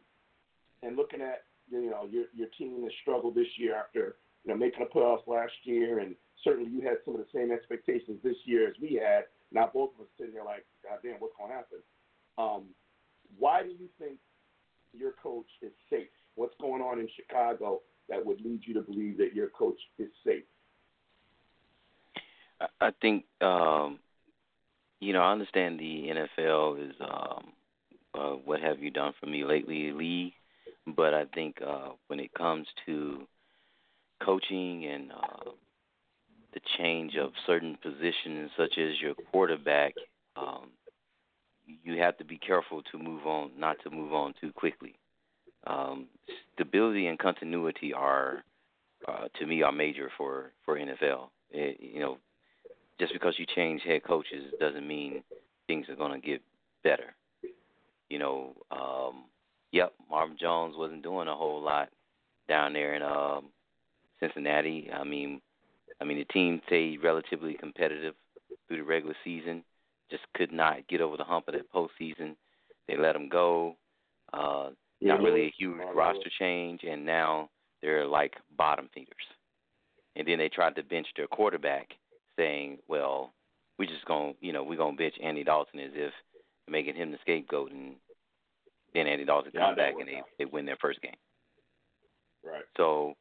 and 0.84 0.96
looking 0.96 1.22
at 1.22 1.44
you 1.70 1.90
know 1.90 2.08
your 2.10 2.26
your 2.34 2.48
team 2.58 2.84
has 2.84 2.92
struggled 3.02 3.36
this 3.36 3.48
year 3.58 3.76
after 3.76 4.16
you 4.48 4.54
know 4.54 4.58
making 4.58 4.80
the 4.80 5.00
playoffs 5.00 5.28
last 5.28 5.54
year, 5.64 6.00
and 6.00 6.16
certainly 6.44 6.72
you 6.72 6.82
had 6.82 6.98
some 7.04 7.16
of 7.16 7.20
the 7.20 7.28
same 7.34 7.52
expectations 7.52 8.18
this 8.24 8.38
year 8.46 8.68
as 8.68 8.76
we 8.82 8.94
had. 8.94 9.26
Now 9.52 9.70
both 9.74 9.92
of 9.96 10.02
us 10.02 10.08
sitting 10.18 10.34
there 10.34 10.46
like, 10.46 10.66
God 10.84 11.00
damn, 11.04 11.16
what's 11.20 11.36
going 11.38 11.50
to 11.50 11.56
happen? 11.56 11.80
Um, 12.38 12.64
why 13.38 13.64
do 13.64 13.70
you 13.70 13.90
think 14.00 14.18
your 14.94 15.12
coach 15.22 15.48
is 15.62 15.72
safe? 15.90 16.08
What's 16.36 16.56
going 16.62 16.82
on 16.82 17.00
in 17.00 17.10
Chicago 17.16 17.82
that 18.08 18.26
would 18.26 18.40
lead 18.42 18.62
you 18.66 18.74
to 18.76 18.82
believe 18.82 19.18
that 19.18 19.36
your 19.36 19.50
coach 19.50 19.80
is 20.00 20.10
safe? 20.26 20.44
I 22.80 22.92
think 23.02 23.26
um, 23.42 24.00
you 25.02 25.12
know 25.12 25.22
I 25.22 25.34
understand 25.34 25.78
the 25.78 26.08
NFL 26.40 26.90
is 26.90 26.96
um, 27.02 27.52
uh, 28.14 28.36
what 28.46 28.62
have 28.62 28.80
you 28.80 28.92
done 28.92 29.14
for 29.20 29.26
me 29.26 29.44
lately, 29.44 29.92
league, 29.92 30.34
but 30.96 31.14
I 31.14 31.26
think 31.36 31.58
uh, 31.66 31.90
when 32.08 32.22
it 32.22 32.34
comes 32.34 32.66
to 32.86 33.28
coaching 34.24 34.86
and 34.86 35.12
uh, 35.12 35.52
the 36.54 36.60
change 36.78 37.16
of 37.16 37.32
certain 37.46 37.78
positions, 37.82 38.50
such 38.58 38.78
as 38.78 39.00
your 39.02 39.14
quarterback, 39.32 39.94
um, 40.36 40.70
you 41.84 42.00
have 42.00 42.18
to 42.18 42.26
be 42.26 42.38
careful 42.38 42.82
to 42.92 42.98
move 42.98 43.26
on, 43.26 43.52
not 43.58 43.78
to 43.84 43.90
move 43.90 44.14
on 44.14 44.34
too 44.40 44.52
quickly. 44.54 44.96
Um, 45.66 46.08
stability 46.54 47.08
and 47.08 47.20
continuity 47.20 47.94
are, 47.94 48.44
uh, 49.08 49.28
to 49.40 49.46
me, 49.46 49.64
are 49.64 49.72
major 49.72 50.10
for 50.18 50.52
for 50.64 50.78
NFL. 50.78 51.30
It, 51.52 51.78
you 51.80 52.00
know, 52.00 52.18
just 53.00 53.14
because 53.14 53.36
you 53.38 53.46
change 53.56 53.82
head 53.84 54.04
coaches 54.04 54.54
doesn't 54.60 54.88
mean 54.88 55.24
things 55.68 55.88
are 55.90 55.96
going 55.96 56.20
to 56.20 56.26
get 56.26 56.42
better. 56.84 57.16
You 58.10 58.20
know, 58.20 58.54
um, 58.72 59.26
yep, 59.72 59.94
Marvin 60.10 60.38
Jones 60.40 60.76
wasn't 60.78 61.04
doing 61.04 61.28
a 61.28 61.36
whole 61.36 61.62
lot 61.62 61.90
down 62.48 62.74
there 62.74 62.96
in 62.96 63.04
um, 63.04 63.50
Cincinnati. 64.20 64.90
I 64.94 65.04
mean, 65.04 65.42
I 66.02 66.06
mean 66.06 66.18
the 66.18 66.26
team 66.26 66.62
stayed 66.68 67.04
relatively 67.04 67.54
competitive 67.54 68.16
through 68.68 68.78
the 68.78 68.84
regular 68.84 69.16
season. 69.24 69.64
Just 70.10 70.24
could 70.36 70.52
not 70.52 70.88
get 70.88 71.02
over 71.02 71.18
the 71.18 71.24
hump 71.24 71.48
of 71.48 71.54
that 71.54 71.72
postseason. 71.72 72.36
They 72.88 72.98
let 72.98 73.16
him 73.16 73.30
go. 73.30 73.76
Uh, 74.32 74.70
not 75.02 75.22
really 75.22 75.44
a 75.44 75.54
huge 75.58 75.78
roster 75.94 76.30
change, 76.40 76.82
and 76.84 77.06
now 77.06 77.50
they're 77.82 78.08
like 78.08 78.36
bottom 78.58 78.90
feeders. 78.94 79.16
And 80.16 80.28
then 80.28 80.40
they 80.40 80.50
tried 80.50 80.76
to 80.76 80.84
bench 80.84 81.08
their 81.16 81.28
quarterback 81.28 81.90
saying, 82.38 82.80
well, 82.88 83.34
we 83.78 83.86
just 83.86 84.06
going 84.06 84.34
to 84.34 84.46
you 84.46 84.54
know, 84.54 84.64
we're 84.64 84.78
going 84.78 84.98
to 84.98 85.04
bitch 85.04 85.24
Andy 85.24 85.44
Dalton 85.44 85.80
as 85.80 85.92
if 85.94 86.14
making 86.68 86.96
him 86.96 87.12
the 87.12 87.18
scapegoat 87.22 87.72
and 87.72 87.96
then 88.94 89.08
Andy 89.08 89.26
Dalton 89.26 89.52
yeah, 89.54 89.68
come 89.68 89.76
back 89.76 89.94
and 90.00 90.08
they, 90.08 90.22
they 90.40 90.46
win 90.46 90.66
their 90.66 90.78
first 90.82 91.02
game. 91.02 91.16
Right. 92.44 92.64
So 92.76 93.14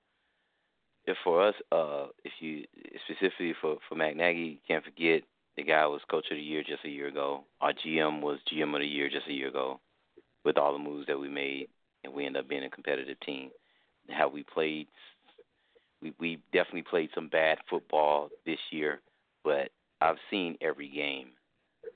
if 1.06 1.16
for 1.22 1.46
us, 1.46 1.54
uh, 1.72 2.06
if 2.24 2.32
you 2.40 2.64
specifically 3.04 3.54
for 3.60 3.76
for 3.88 3.94
Matt 3.94 4.16
Nagy, 4.16 4.38
you 4.38 4.58
can't 4.66 4.84
forget 4.84 5.22
the 5.56 5.62
guy 5.62 5.86
was 5.86 6.00
coach 6.10 6.26
of 6.30 6.36
the 6.36 6.42
year 6.42 6.62
just 6.62 6.84
a 6.84 6.88
year 6.88 7.08
ago. 7.08 7.44
Our 7.60 7.72
GM 7.72 8.20
was 8.20 8.38
GM 8.52 8.74
of 8.74 8.80
the 8.80 8.86
year 8.86 9.08
just 9.08 9.28
a 9.28 9.32
year 9.32 9.48
ago. 9.48 9.80
With 10.44 10.58
all 10.58 10.72
the 10.72 10.78
moves 10.78 11.08
that 11.08 11.18
we 11.18 11.28
made, 11.28 11.68
and 12.04 12.14
we 12.14 12.24
end 12.24 12.36
up 12.36 12.48
being 12.48 12.62
a 12.62 12.70
competitive 12.70 13.18
team. 13.20 13.50
How 14.08 14.28
we 14.28 14.44
played 14.44 14.86
we 16.02 16.12
we 16.20 16.38
definitely 16.52 16.82
played 16.82 17.10
some 17.14 17.28
bad 17.28 17.58
football 17.68 18.28
this 18.44 18.58
year, 18.70 19.00
but 19.44 19.70
I've 20.00 20.18
seen 20.30 20.56
every 20.60 20.88
game, 20.88 21.28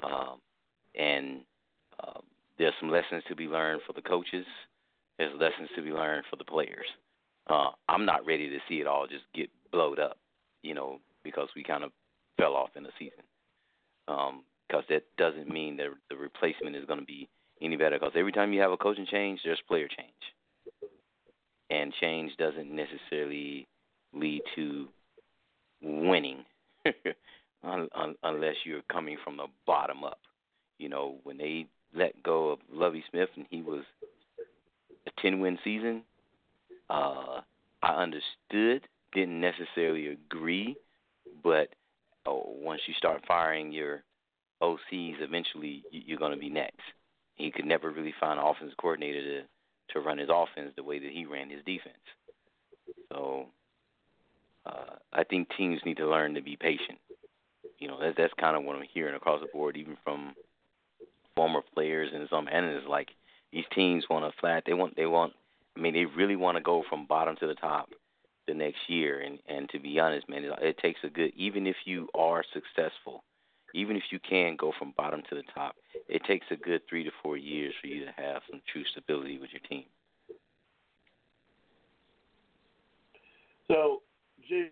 um, 0.02 0.40
and 0.98 1.40
um, 2.02 2.22
there's 2.58 2.74
some 2.80 2.90
lessons 2.90 3.22
to 3.28 3.36
be 3.36 3.46
learned 3.46 3.82
for 3.86 3.92
the 3.92 4.02
coaches. 4.02 4.46
There's 5.18 5.32
lessons 5.38 5.68
to 5.76 5.82
be 5.82 5.92
learned 5.92 6.24
for 6.30 6.36
the 6.36 6.44
players. 6.44 6.86
Uh, 7.48 7.70
I'm 7.88 8.04
not 8.04 8.26
ready 8.26 8.48
to 8.48 8.58
see 8.68 8.76
it 8.76 8.86
all 8.86 9.06
just 9.06 9.24
get 9.34 9.50
blowed 9.72 9.98
up, 9.98 10.18
you 10.62 10.74
know, 10.74 11.00
because 11.24 11.48
we 11.56 11.62
kind 11.62 11.84
of 11.84 11.90
fell 12.38 12.54
off 12.54 12.70
in 12.76 12.82
the 12.82 12.90
season. 12.98 13.24
Because 14.06 14.32
um, 14.78 14.84
that 14.88 15.02
doesn't 15.16 15.48
mean 15.48 15.76
that 15.78 15.88
the 16.08 16.16
replacement 16.16 16.76
is 16.76 16.84
going 16.84 17.00
to 17.00 17.04
be 17.04 17.28
any 17.60 17.76
better. 17.76 17.98
Because 17.98 18.12
every 18.16 18.32
time 18.32 18.52
you 18.52 18.60
have 18.60 18.72
a 18.72 18.76
coaching 18.76 19.06
change, 19.10 19.40
there's 19.44 19.60
player 19.68 19.88
change, 19.88 20.92
and 21.70 21.92
change 22.00 22.32
doesn't 22.36 22.74
necessarily 22.74 23.66
lead 24.12 24.42
to 24.56 24.88
winning 25.82 26.44
unless 27.62 28.54
you're 28.64 28.82
coming 28.90 29.16
from 29.22 29.36
the 29.36 29.46
bottom 29.66 30.04
up. 30.04 30.18
You 30.78 30.88
know, 30.88 31.16
when 31.24 31.38
they 31.38 31.66
let 31.94 32.22
go 32.22 32.50
of 32.50 32.58
Lovie 32.72 33.04
Smith 33.10 33.28
and 33.36 33.46
he 33.50 33.62
was 33.62 33.84
a 35.06 35.22
10 35.22 35.40
win 35.40 35.58
season, 35.62 36.02
uh, 36.90 37.40
I 37.82 38.02
understood, 38.02 38.86
didn't 39.12 39.40
necessarily 39.40 40.08
agree, 40.08 40.76
but 41.42 41.68
oh, 42.26 42.44
once 42.46 42.82
you 42.86 42.94
start 42.94 43.22
firing 43.26 43.72
your 43.72 44.02
OCs, 44.62 45.20
eventually 45.20 45.82
you're 45.90 46.18
going 46.18 46.32
to 46.32 46.38
be 46.38 46.50
next. 46.50 46.82
He 47.34 47.50
could 47.50 47.64
never 47.64 47.90
really 47.90 48.14
find 48.20 48.38
an 48.38 48.46
offensive 48.46 48.76
coordinator 48.76 49.22
to 49.22 49.46
to 49.92 50.00
run 50.00 50.18
his 50.18 50.28
offense 50.32 50.72
the 50.76 50.84
way 50.84 50.98
that 50.98 51.10
he 51.10 51.24
ran 51.24 51.50
his 51.50 51.64
defense. 51.64 51.96
So 53.12 53.46
uh, 54.66 54.96
I 55.12 55.24
think 55.24 55.48
teams 55.56 55.80
need 55.84 55.96
to 55.96 56.08
learn 56.08 56.34
to 56.34 56.42
be 56.42 56.56
patient. 56.56 56.98
You 57.78 57.88
know, 57.88 57.98
that, 58.00 58.14
that's 58.16 58.32
kind 58.38 58.56
of 58.56 58.64
what 58.64 58.76
I'm 58.76 58.84
hearing 58.92 59.14
across 59.14 59.40
the 59.40 59.48
board, 59.52 59.76
even 59.76 59.96
from 60.04 60.34
former 61.34 61.62
players 61.74 62.10
and 62.14 62.28
some 62.28 62.46
analysts. 62.48 62.86
Like 62.88 63.08
these 63.52 63.64
teams 63.74 64.04
want 64.08 64.32
to 64.32 64.40
flat. 64.40 64.64
They 64.66 64.74
want. 64.74 64.96
They 64.96 65.06
want. 65.06 65.32
I 65.76 65.80
mean, 65.80 65.94
they 65.94 66.04
really 66.04 66.36
want 66.36 66.56
to 66.56 66.62
go 66.62 66.82
from 66.88 67.06
bottom 67.06 67.36
to 67.36 67.46
the 67.46 67.54
top 67.54 67.88
the 68.46 68.54
next 68.54 68.78
year. 68.88 69.20
And 69.20 69.38
and 69.48 69.68
to 69.70 69.78
be 69.78 69.98
honest, 69.98 70.28
man, 70.28 70.44
it, 70.44 70.52
it 70.60 70.78
takes 70.78 71.00
a 71.04 71.08
good. 71.08 71.32
Even 71.36 71.66
if 71.66 71.76
you 71.84 72.08
are 72.14 72.44
successful, 72.52 73.24
even 73.74 73.96
if 73.96 74.02
you 74.10 74.18
can 74.18 74.56
go 74.56 74.72
from 74.78 74.94
bottom 74.96 75.22
to 75.28 75.34
the 75.34 75.44
top, 75.54 75.76
it 76.08 76.22
takes 76.24 76.46
a 76.50 76.56
good 76.56 76.82
three 76.88 77.04
to 77.04 77.10
four 77.22 77.36
years 77.36 77.72
for 77.80 77.86
you 77.86 78.04
to 78.04 78.12
have 78.16 78.42
some 78.50 78.60
true 78.72 78.84
stability 78.90 79.38
with 79.38 79.50
your 79.52 79.60
team. 79.68 79.84
So, 83.68 84.02
J. 84.48 84.70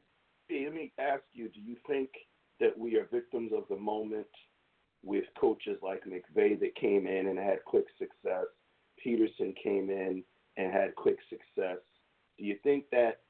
let 0.51 0.75
me 0.75 0.93
ask 0.99 1.23
you: 1.33 1.49
Do 1.49 1.61
you 1.61 1.77
think 1.87 2.11
that 2.61 2.77
we 2.77 2.97
are 2.97 3.07
victims 3.13 3.53
of 3.57 3.65
the 3.71 3.77
moment 3.77 4.27
with 5.05 5.25
coaches 5.41 5.79
like 5.81 6.03
McVay 6.05 6.59
that 6.59 6.75
came 6.75 7.07
in 7.07 7.29
and 7.29 7.39
had 7.39 7.65
quick 7.65 7.87
success? 7.99 8.47
Pederson 9.05 9.55
came 9.63 9.91
in 9.91 10.25
and 10.59 10.73
had 10.73 10.95
quick 10.97 11.17
success. 11.31 11.79
Do 12.39 12.45
you 12.45 12.57
think 12.63 12.85
that 12.93 13.21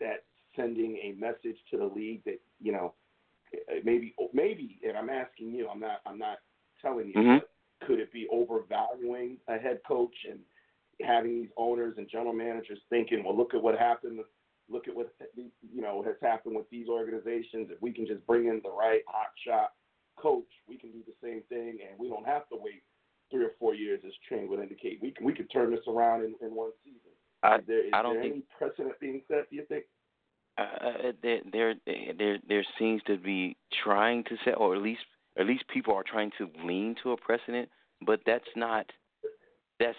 that 0.00 0.24
sending 0.54 0.96
a 0.96 1.14
message 1.18 1.56
to 1.70 1.78
the 1.78 1.84
league 1.84 2.22
that 2.24 2.40
you 2.60 2.72
know 2.72 2.92
maybe 3.84 4.14
maybe 4.32 4.78
and 4.86 4.96
I'm 4.96 5.10
asking 5.10 5.50
you 5.50 5.68
I'm 5.68 5.80
not 5.80 6.00
I'm 6.06 6.18
not 6.18 6.38
telling 6.82 7.08
you 7.08 7.14
mm-hmm. 7.14 7.38
but 7.38 7.86
could 7.86 8.00
it 8.00 8.12
be 8.12 8.26
overvaluing 8.32 9.38
a 9.48 9.58
head 9.58 9.80
coach 9.86 10.14
and 10.28 10.40
having 11.06 11.42
these 11.42 11.50
owners 11.56 11.94
and 11.98 12.08
general 12.10 12.32
managers 12.32 12.78
thinking 12.90 13.22
well 13.24 13.36
look 13.36 13.54
at 13.54 13.62
what 13.62 13.78
happened 13.78 14.20
look 14.68 14.88
at 14.88 14.96
what 14.96 15.14
you 15.72 15.80
know 15.80 16.02
has 16.02 16.16
happened 16.20 16.56
with 16.56 16.68
these 16.70 16.88
organizations 16.88 17.68
if 17.70 17.80
we 17.80 17.92
can 17.92 18.06
just 18.06 18.26
bring 18.26 18.46
in 18.46 18.60
the 18.64 18.70
right 18.70 19.02
hot 19.06 19.30
shot 19.46 19.72
coach 20.18 20.48
we 20.68 20.76
can 20.76 20.90
do 20.90 21.02
the 21.06 21.26
same 21.26 21.42
thing 21.48 21.78
and 21.88 21.98
we 21.98 22.08
don't 22.08 22.26
have 22.26 22.48
to 22.48 22.56
wait 22.58 22.82
three 23.30 23.44
or 23.44 23.52
four 23.58 23.74
years 23.74 24.00
as 24.06 24.12
Train 24.28 24.48
would 24.48 24.60
indicate. 24.60 24.98
We 25.02 25.10
can 25.10 25.26
we 25.26 25.32
could 25.32 25.50
turn 25.50 25.70
this 25.70 25.80
around 25.88 26.22
in, 26.22 26.34
in 26.40 26.54
one 26.54 26.70
season. 26.84 27.00
I, 27.42 27.56
is 27.56 27.64
there, 27.66 27.86
is 27.86 27.90
I 27.92 28.02
don't 28.02 28.14
there 28.14 28.22
think, 28.22 28.34
any 28.34 28.42
precedent 28.58 29.00
being 29.00 29.22
set 29.28 29.50
do 29.50 29.56
you 29.56 29.64
think? 29.68 29.84
Uh, 30.58 31.12
there, 31.22 31.40
there, 31.52 31.74
there, 32.18 32.38
there 32.48 32.64
seems 32.78 33.02
to 33.06 33.18
be 33.18 33.56
trying 33.84 34.24
to 34.24 34.36
set, 34.42 34.54
or 34.56 34.74
at 34.74 34.80
least, 34.80 35.02
at 35.38 35.46
least 35.46 35.64
people 35.68 35.94
are 35.94 36.02
trying 36.02 36.30
to 36.38 36.48
lean 36.64 36.94
to 37.02 37.12
a 37.12 37.16
precedent, 37.16 37.68
but 38.06 38.20
that's 38.24 38.48
not, 38.56 38.86
that's, 39.78 39.98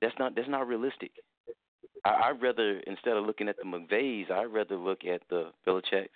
that's 0.00 0.14
not, 0.18 0.34
that's 0.34 0.48
not 0.48 0.66
realistic. 0.66 1.12
I, 2.04 2.30
I'd 2.30 2.42
rather 2.42 2.80
instead 2.80 3.16
of 3.16 3.24
looking 3.24 3.48
at 3.48 3.56
the 3.58 3.64
McVays, 3.64 4.28
I'd 4.28 4.52
rather 4.52 4.76
look 4.76 5.04
at 5.04 5.22
the 5.30 5.52
Belichick's, 5.64 6.10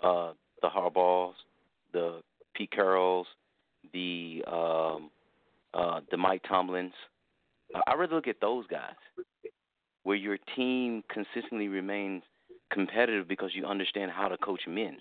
uh, 0.00 0.32
the 0.60 0.68
Harbaughs, 0.68 1.32
the 1.94 2.20
Pete 2.54 2.72
Carrolls, 2.76 3.24
the 3.92 4.44
um, 4.46 5.10
uh, 5.74 6.00
the 6.10 6.16
Mike 6.16 6.42
Tomlins. 6.48 6.92
I'd 7.86 7.98
rather 7.98 8.14
look 8.14 8.28
at 8.28 8.40
those 8.40 8.66
guys 8.66 8.94
where 10.04 10.16
your 10.16 10.38
team 10.56 11.02
consistently 11.12 11.68
remains 11.68 12.22
competitive 12.72 13.28
because 13.28 13.50
you 13.54 13.66
understand 13.66 14.10
how 14.10 14.28
to 14.28 14.38
coach 14.38 14.62
men. 14.66 14.98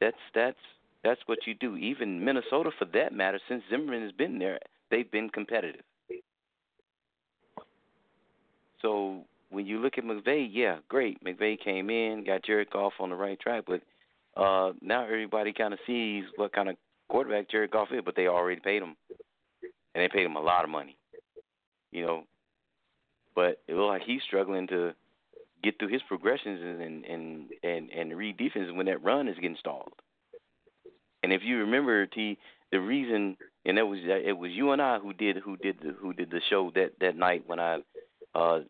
That's 0.00 0.16
that's 0.34 0.58
that's 1.04 1.20
what 1.26 1.38
you 1.46 1.54
do. 1.54 1.76
Even 1.76 2.24
Minnesota, 2.24 2.70
for 2.78 2.86
that 2.86 3.12
matter, 3.12 3.40
since 3.48 3.62
Zimmerman 3.70 4.02
has 4.02 4.12
been 4.12 4.38
there, 4.38 4.58
they've 4.90 5.10
been 5.10 5.30
competitive. 5.30 5.82
So 8.80 9.22
when 9.50 9.66
you 9.66 9.78
look 9.78 9.98
at 9.98 10.04
McVay, 10.04 10.48
yeah, 10.50 10.78
great. 10.88 11.22
McVay 11.24 11.62
came 11.62 11.88
in, 11.88 12.24
got 12.24 12.44
Jared 12.44 12.70
Goff 12.70 12.94
on 12.98 13.10
the 13.10 13.16
right 13.16 13.38
track, 13.38 13.64
but 13.66 13.80
uh 14.36 14.72
now 14.80 15.04
everybody 15.04 15.52
kind 15.52 15.74
of 15.74 15.80
sees 15.86 16.24
what 16.36 16.52
kind 16.52 16.68
of 16.68 16.76
quarterback 17.08 17.50
Jared 17.50 17.70
Goff 17.70 17.88
is, 17.92 18.02
but 18.04 18.16
they 18.16 18.26
already 18.26 18.60
paid 18.60 18.82
him, 18.82 18.96
and 19.94 20.02
they 20.02 20.08
paid 20.08 20.24
him 20.24 20.36
a 20.36 20.40
lot 20.40 20.64
of 20.64 20.70
money 20.70 20.96
you 21.92 22.04
know. 22.04 22.24
But 23.34 23.60
it 23.68 23.74
looks 23.74 23.88
like 23.88 24.02
he's 24.02 24.22
struggling 24.26 24.66
to 24.68 24.92
get 25.62 25.78
through 25.78 25.88
his 25.88 26.02
progressions 26.08 26.60
and 26.62 27.04
and 27.04 27.44
and 27.62 27.90
and 27.90 28.16
read 28.16 28.36
defense 28.36 28.70
when 28.72 28.86
that 28.86 29.04
run 29.04 29.28
is 29.28 29.36
getting 29.36 29.56
stalled. 29.60 29.92
And 31.22 31.32
if 31.32 31.42
you 31.44 31.58
remember, 31.58 32.04
T, 32.06 32.36
the 32.72 32.80
reason, 32.80 33.36
and 33.64 33.78
it 33.78 33.82
was 33.82 34.00
it 34.02 34.36
was 34.36 34.50
you 34.50 34.72
and 34.72 34.82
I 34.82 34.98
who 34.98 35.12
did 35.12 35.36
who 35.36 35.56
did 35.56 35.76
the 35.80 35.94
who 35.98 36.12
did 36.12 36.30
the 36.30 36.40
show 36.50 36.72
that 36.74 36.92
that 37.00 37.16
night 37.16 37.44
when 37.46 37.60
I 37.60 37.78
uh 38.34 38.60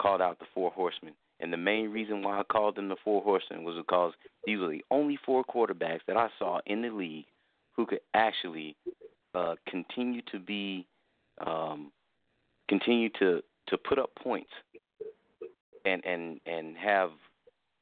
called 0.00 0.20
out 0.20 0.38
the 0.38 0.46
four 0.54 0.70
horsemen. 0.70 1.14
And 1.40 1.52
the 1.52 1.58
main 1.58 1.90
reason 1.90 2.22
why 2.22 2.40
I 2.40 2.42
called 2.44 2.76
them 2.76 2.88
the 2.88 2.96
four 3.04 3.22
horsemen 3.22 3.64
was 3.64 3.76
because 3.76 4.12
these 4.44 4.58
were 4.58 4.68
the 4.68 4.84
only 4.90 5.18
four 5.24 5.44
quarterbacks 5.44 6.00
that 6.06 6.16
I 6.16 6.28
saw 6.38 6.60
in 6.66 6.82
the 6.82 6.88
league 6.88 7.26
who 7.76 7.84
could 7.84 8.00
actually 8.14 8.74
uh, 9.34 9.54
continue 9.68 10.22
to 10.32 10.38
be 10.38 10.86
um, 11.46 11.92
continue 12.68 13.10
to 13.18 13.42
to 13.68 13.76
put 13.76 13.98
up 13.98 14.10
points 14.16 14.50
and 15.84 16.04
and 16.06 16.40
and 16.46 16.76
have 16.76 17.10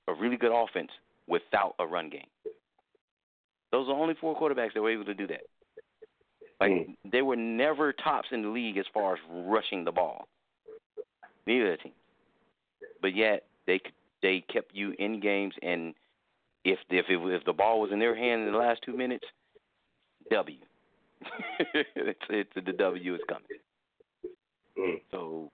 a 0.09 0.15
really 0.15 0.37
good 0.37 0.53
offense 0.53 0.91
without 1.29 1.75
a 1.79 1.87
run 1.87 2.11
game. 2.11 2.27
Those 3.71 3.89
are 3.89 3.93
only 3.95 4.15
four 4.21 4.39
quarterbacks 4.39 4.75
that 4.75 4.83
were 4.83 4.91
able 4.91 5.05
to 5.05 5.15
do 5.15 5.27
that. 5.29 5.43
Like 6.61 6.71
mm. 6.71 6.97
they 7.11 7.23
were 7.23 7.37
never 7.37 7.93
tops 7.93 8.29
in 8.31 8.43
the 8.43 8.49
league 8.49 8.79
as 8.79 8.85
far 8.93 9.15
as 9.15 9.21
rushing 9.31 9.85
the 9.85 9.93
ball. 9.93 10.27
Neither 11.47 11.73
of 11.73 11.79
the 11.79 11.83
teams, 11.83 11.95
but 13.05 13.15
yet 13.15 13.45
they 13.67 13.83
they 14.23 14.43
kept 14.51 14.75
you 14.75 14.95
in 14.99 15.21
games, 15.21 15.53
and 15.61 15.93
if 16.65 16.79
if 16.89 17.05
it, 17.11 17.19
if 17.23 17.45
the 17.45 17.53
ball 17.53 17.83
was 17.83 17.93
in 17.93 17.99
their 17.99 18.17
hand 18.17 18.47
in 18.47 18.53
the 18.53 18.57
last 18.57 18.81
two 18.83 18.97
minutes, 18.97 19.27
W. 20.31 20.57
it's, 21.75 22.19
it's 22.31 22.51
the 22.55 22.73
W 22.73 23.15
is 23.15 23.21
coming. 23.29 23.45
Mm. 24.79 25.03
So, 25.11 25.53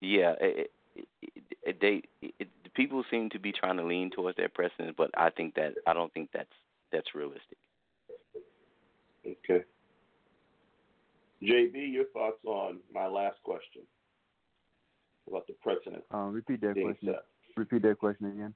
yeah, 0.00 0.34
it, 0.40 0.70
it, 0.94 1.32
it, 1.64 1.80
they 1.80 2.02
it, 2.22 2.46
people 2.74 3.02
seem 3.10 3.28
to 3.30 3.40
be 3.40 3.50
trying 3.50 3.78
to 3.78 3.84
lean 3.84 4.12
towards 4.12 4.36
that 4.36 4.54
precedent, 4.54 4.96
but 4.96 5.10
I 5.18 5.30
think 5.30 5.56
that 5.56 5.74
I 5.84 5.94
don't 5.94 6.14
think 6.14 6.28
that's 6.32 6.48
that's 6.92 7.12
realistic. 7.12 7.58
Okay. 9.26 9.64
JB, 11.42 11.92
your 11.92 12.04
thoughts 12.12 12.38
on 12.46 12.78
my 12.94 13.08
last 13.08 13.38
question 13.42 13.82
about 15.30 15.46
the 15.46 15.54
precedent? 15.54 16.04
Uh, 16.12 16.28
repeat 16.28 16.60
that 16.60 16.74
question. 16.74 17.08
Set. 17.08 17.24
Repeat 17.56 17.82
that 17.82 17.98
question 17.98 18.26
again. 18.26 18.54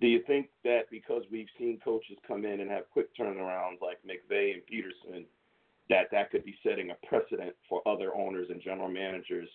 Do 0.00 0.06
you 0.08 0.22
think 0.26 0.48
that 0.64 0.90
because 0.90 1.22
we've 1.30 1.48
seen 1.58 1.78
coaches 1.82 2.18
come 2.26 2.44
in 2.44 2.60
and 2.60 2.70
have 2.70 2.90
quick 2.92 3.08
turnarounds 3.16 3.80
like 3.80 3.98
McVay 4.04 4.52
and 4.52 4.62
Pederson, 4.68 5.24
that 5.88 6.10
that 6.12 6.30
could 6.30 6.44
be 6.44 6.54
setting 6.62 6.90
a 6.90 7.06
precedent 7.06 7.54
for 7.68 7.80
other 7.88 8.14
owners 8.14 8.48
and 8.50 8.60
general 8.60 8.88
managers 8.88 9.48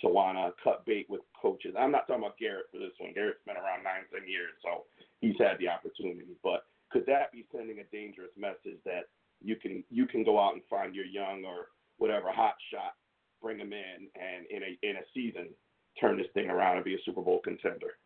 to 0.00 0.08
want 0.08 0.38
to 0.38 0.52
cut 0.62 0.86
bait 0.86 1.06
with 1.10 1.20
coaches. 1.40 1.74
I'm 1.78 1.92
not 1.92 2.06
talking 2.06 2.22
about 2.24 2.38
Garrett 2.38 2.66
for 2.72 2.78
this 2.78 2.92
one. 2.98 3.12
Garrett's 3.12 3.44
been 3.46 3.56
around 3.56 3.84
nine, 3.84 4.08
ten 4.10 4.28
years, 4.28 4.52
so 4.62 4.84
he's 5.20 5.36
had 5.38 5.58
the 5.58 5.68
opportunity. 5.68 6.36
But 6.42 6.64
could 6.90 7.04
that 7.06 7.32
be 7.32 7.44
sending 7.54 7.78
a 7.78 7.84
dangerous 7.92 8.32
message 8.36 8.80
that 8.84 9.08
you 9.42 9.56
can 9.56 9.84
you 9.90 10.06
can 10.06 10.24
go 10.24 10.38
out 10.38 10.54
and 10.54 10.62
find 10.70 10.94
your 10.94 11.04
young 11.04 11.44
or 11.44 11.68
whatever 11.98 12.32
hot 12.32 12.54
shot, 12.72 12.94
bring 13.42 13.58
them 13.58 13.72
in, 13.72 14.08
and 14.14 14.46
in 14.50 14.62
a 14.62 14.88
in 14.88 14.96
a 14.96 15.04
season 15.12 15.48
turn 16.00 16.16
this 16.16 16.26
thing 16.32 16.48
around 16.48 16.76
and 16.76 16.84
be 16.84 16.94
a 16.94 17.02
Super 17.04 17.20
Bowl 17.20 17.40
contender? 17.42 17.98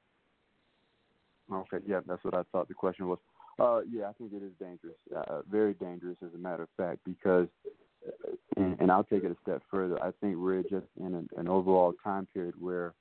Okay, 1.52 1.78
yeah, 1.86 2.00
that's 2.06 2.24
what 2.24 2.34
I 2.34 2.42
thought 2.50 2.68
the 2.68 2.74
question 2.74 3.06
was. 3.06 3.18
Uh, 3.58 3.80
yeah, 3.90 4.08
I 4.08 4.12
think 4.14 4.32
it 4.32 4.42
is 4.42 4.52
dangerous, 4.60 4.96
uh, 5.16 5.40
very 5.50 5.74
dangerous, 5.74 6.16
as 6.22 6.34
a 6.34 6.38
matter 6.38 6.64
of 6.64 6.68
fact, 6.76 6.98
because, 7.06 7.46
uh, 8.06 8.32
and, 8.56 8.78
and 8.80 8.90
I'll 8.90 9.04
take 9.04 9.24
it 9.24 9.30
a 9.30 9.36
step 9.42 9.62
further. 9.70 10.02
I 10.02 10.10
think 10.20 10.36
we're 10.36 10.62
just 10.62 10.86
in 11.00 11.14
an, 11.14 11.28
an 11.38 11.48
overall 11.48 11.94
time 12.04 12.26
period 12.34 12.54
where 12.58 12.92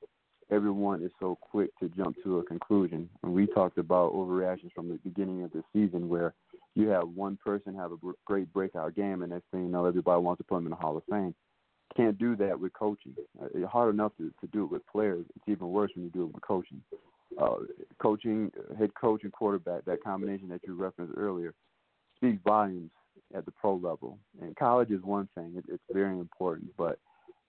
everyone 0.52 1.04
is 1.04 1.12
so 1.19 1.38
quick 1.41 1.71
to 1.80 1.89
jump 1.89 2.15
to 2.24 2.39
a 2.39 2.43
conclusion. 2.43 3.10
And 3.24 3.34
we 3.34 3.48
talked 3.48 3.78
about 3.78 4.13
overreactions 4.13 4.71
from 4.74 4.88
the 4.88 5.00
beginning 5.04 5.43
of 5.43 5.52
the 5.52 5.63
season, 5.74 6.08
where 6.08 6.34
you 6.76 6.88
have 6.89 7.10
one 7.10 7.38
person 7.43 7.76
have 7.76 7.91
a 7.91 7.98
great 8.26 8.54
breakout 8.54 8.95
game, 8.95 9.24
and 9.24 9.32
next 9.32 9.50
thing 9.52 9.63
you 9.63 9.69
know, 9.69 9.86
everybody 9.86 10.21
wants 10.21 10.39
to 10.39 10.43
put 10.45 10.56
them 10.56 10.67
in 10.67 10.69
the 10.69 10.78
Hall 10.78 10.95
of 10.95 11.04
Fame. 11.10 11.36
Can't 11.95 12.17
do 12.17 12.36
that 12.38 12.60
with 12.60 12.74
coaching. 12.74 13.15
Uh, 13.41 13.48
it's 13.54 13.71
hard 13.71 13.93
enough 13.93 14.12
to, 14.17 14.32
to 14.41 14.48
do 14.48 14.63
it 14.65 14.71
with 14.71 14.86
players. 14.88 15.26
It's 15.36 15.48
even 15.48 15.69
worse 15.69 15.91
when 15.95 16.04
you 16.04 16.12
do 16.12 16.24
it 16.24 16.34
with 16.34 16.43
coaching 16.43 16.82
uh, 17.41 17.56
coaching, 18.00 18.52
head 18.78 18.91
coach 19.00 19.24
and 19.24 19.32
quarterback, 19.32 19.86
that 19.86 20.04
combination 20.04 20.48
that 20.50 20.62
you 20.65 20.76
referenced 20.76 21.13
earlier, 21.17 21.54
speaks 22.17 22.41
volumes 22.45 22.91
at 23.36 23.45
the 23.45 23.52
pro 23.52 23.76
level. 23.76 24.17
And 24.41 24.56
college 24.56 24.91
is 24.91 25.02
one 25.04 25.28
thing; 25.36 25.54
it, 25.58 25.65
it's 25.67 25.84
very 25.91 26.17
important. 26.17 26.71
But 26.78 27.00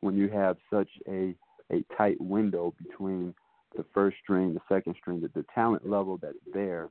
when 0.01 0.17
you 0.17 0.29
have 0.29 0.57
such 0.71 0.89
a 1.09 1.35
a 1.73 1.85
tight 1.97 2.21
window 2.21 2.75
between 2.83 3.35
the 3.77 3.85
first 3.93 4.17
string, 4.23 4.55
the 4.55 4.61
second 4.69 4.95
string, 5.01 5.21
the 5.21 5.45
talent 5.55 5.89
level 5.89 6.19
that's 6.21 6.37
there 6.55 6.89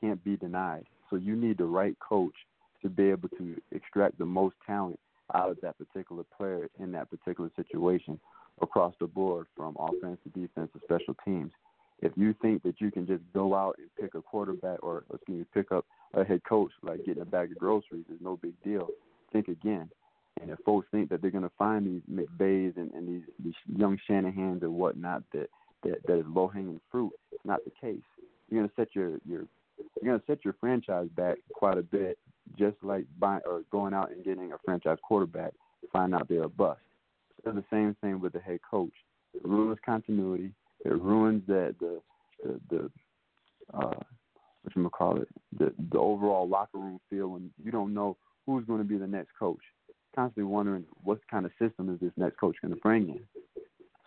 can't 0.00 0.22
be 0.24 0.36
denied. 0.36 0.86
So 1.10 1.16
you 1.16 1.36
need 1.36 1.58
the 1.58 1.64
right 1.64 1.96
coach 2.00 2.34
to 2.82 2.88
be 2.88 3.10
able 3.10 3.28
to 3.30 3.60
extract 3.72 4.18
the 4.18 4.24
most 4.24 4.56
talent 4.66 4.98
out 5.34 5.50
of 5.50 5.58
that 5.62 5.76
particular 5.78 6.24
player 6.36 6.68
in 6.78 6.92
that 6.92 7.10
particular 7.10 7.50
situation 7.56 8.18
across 8.60 8.94
the 9.00 9.06
board 9.06 9.46
from 9.56 9.76
offense 9.78 10.18
to 10.24 10.40
defense 10.40 10.70
to 10.72 10.80
special 10.84 11.16
teams 11.24 11.52
if 12.04 12.12
you 12.16 12.34
think 12.42 12.62
that 12.62 12.80
you 12.80 12.90
can 12.90 13.06
just 13.06 13.22
go 13.32 13.54
out 13.54 13.76
and 13.78 13.88
pick 14.00 14.14
a 14.14 14.22
quarterback 14.22 14.82
or 14.82 15.04
excuse 15.12 15.40
me, 15.40 15.46
pick 15.54 15.72
up 15.72 15.86
a 16.14 16.24
head 16.24 16.42
coach 16.48 16.70
like 16.82 17.04
getting 17.04 17.22
a 17.22 17.26
bag 17.26 17.52
of 17.52 17.58
groceries 17.58 18.04
is 18.12 18.18
no 18.20 18.36
big 18.36 18.52
deal. 18.62 18.88
Think 19.32 19.48
again. 19.48 19.90
And 20.40 20.50
if 20.50 20.58
folks 20.66 20.86
think 20.90 21.08
that 21.10 21.22
they're 21.22 21.30
going 21.30 21.44
to 21.44 21.50
find 21.58 21.86
these 21.86 22.02
McVays 22.10 22.76
and, 22.76 22.92
and 22.92 23.08
these 23.08 23.22
these 23.42 23.54
young 23.74 23.98
Shanahans 24.08 24.62
and 24.62 24.74
whatnot 24.74 25.22
that 25.32 25.48
that, 25.84 26.06
that 26.06 26.18
is 26.18 26.26
low 26.28 26.48
hanging 26.48 26.80
fruit, 26.90 27.12
it's 27.32 27.44
not 27.44 27.60
the 27.64 27.72
case. 27.80 28.02
you're 28.50 28.62
gonna 28.62 28.72
set 28.76 28.88
your 28.94 29.18
your 29.26 29.46
you're 30.02 30.12
gonna 30.12 30.22
set 30.26 30.44
your 30.44 30.54
franchise 30.60 31.08
back 31.16 31.38
quite 31.54 31.78
a 31.78 31.82
bit, 31.82 32.18
just 32.58 32.76
like 32.82 33.04
buying 33.18 33.42
or 33.46 33.62
going 33.70 33.94
out 33.94 34.10
and 34.10 34.24
getting 34.24 34.52
a 34.52 34.58
franchise 34.64 34.98
quarterback, 35.02 35.52
to 35.80 35.88
find 35.92 36.14
out 36.14 36.28
they're 36.28 36.44
a 36.44 36.48
bust. 36.48 36.80
It's 37.44 37.54
the 37.54 37.64
same 37.70 37.96
thing 38.00 38.20
with 38.20 38.32
the 38.32 38.40
head 38.40 38.60
coach. 38.68 38.92
It 39.34 39.44
ruins 39.44 39.78
continuity. 39.84 40.52
It 40.84 41.00
ruins 41.00 41.42
that 41.46 41.74
the 41.80 42.00
the, 42.42 42.60
the 42.70 42.90
uh, 43.72 44.00
what 44.62 44.76
you 44.76 44.90
call 44.90 45.20
it, 45.20 45.28
the 45.58 45.72
the 45.90 45.98
overall 45.98 46.48
locker 46.48 46.78
room 46.78 47.00
feel 47.10 47.28
when 47.28 47.50
you 47.62 47.70
don't 47.70 47.94
know 47.94 48.16
who's 48.46 48.64
going 48.64 48.78
to 48.78 48.84
be 48.84 48.96
the 48.96 49.06
next 49.06 49.30
coach. 49.38 49.60
Constantly 50.14 50.44
wondering 50.44 50.84
what 51.02 51.18
kind 51.30 51.44
of 51.44 51.52
system 51.60 51.92
is 51.92 52.00
this 52.00 52.12
next 52.16 52.38
coach 52.38 52.56
going 52.62 52.72
to 52.72 52.80
bring 52.80 53.08
in. 53.08 53.20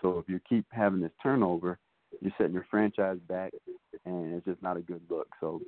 So 0.02 0.19
if 0.19 0.30
you 0.30 0.39
keep 0.47 0.65
having 0.71 1.02
this 1.02 1.12
turnover, 1.21 1.80
you're 2.21 2.32
setting 2.38 2.54
your 2.54 2.65
franchise 2.71 3.17
back, 3.28 3.52
and 4.06 4.34
it's 4.34 4.45
just 4.45 4.62
not 4.62 4.78
a 4.78 4.82
good 4.82 5.02
look. 5.10 5.28
So 5.39 5.62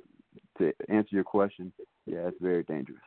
to 0.58 0.72
answer 0.88 1.14
your 1.14 1.24
question, 1.24 1.72
yeah, 2.06 2.28
it's 2.28 2.40
very 2.40 2.62
dangerous. 2.64 2.98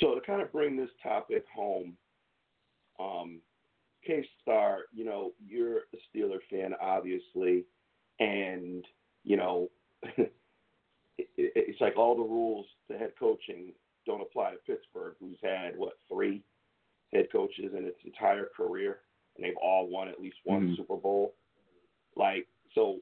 So 0.00 0.14
to 0.14 0.20
kind 0.26 0.40
of 0.40 0.50
bring 0.50 0.76
this 0.76 0.88
topic 1.02 1.44
home, 1.54 1.96
um, 2.98 3.40
K 4.06 4.26
Star, 4.40 4.80
you 4.92 5.04
know, 5.04 5.32
you're 5.46 5.78
a 5.78 6.16
Steeler 6.16 6.38
fan, 6.50 6.74
obviously, 6.80 7.64
and 8.18 8.84
you 9.24 9.36
know, 9.36 9.68
it, 10.02 10.30
it's 11.36 11.80
like 11.80 11.96
all 11.96 12.16
the 12.16 12.22
rules 12.22 12.66
to 12.90 12.96
head 12.96 13.12
coaching 13.18 13.72
don't 14.06 14.22
apply 14.22 14.52
to 14.52 14.56
Pittsburgh, 14.66 15.14
who's 15.20 15.36
had 15.42 15.76
what 15.76 15.94
three 16.08 16.42
head 17.12 17.26
coaches 17.30 17.72
in 17.76 17.84
its 17.84 17.98
entire 18.04 18.48
career, 18.56 19.00
and 19.36 19.44
they've 19.44 19.56
all 19.62 19.88
won 19.88 20.08
at 20.08 20.20
least 20.20 20.36
one 20.44 20.62
Mm-hmm. 20.62 20.74
Super 20.76 20.96
Bowl. 20.96 21.34
Like, 22.16 22.46
so, 22.74 22.98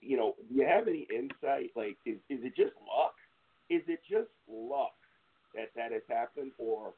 you 0.00 0.16
know, 0.16 0.34
do 0.48 0.54
you 0.54 0.66
have 0.66 0.88
any 0.88 1.06
insight? 1.14 1.70
Like, 1.76 1.96
is 2.04 2.18
is 2.28 2.40
it 2.42 2.56
just 2.56 2.72
luck? 2.86 3.14
Is 3.70 3.82
it 3.86 4.00
just 4.08 4.30
luck 4.48 4.94
that 5.54 5.70
that 5.76 5.92
has 5.92 6.02
happened, 6.08 6.52
or 6.58 6.92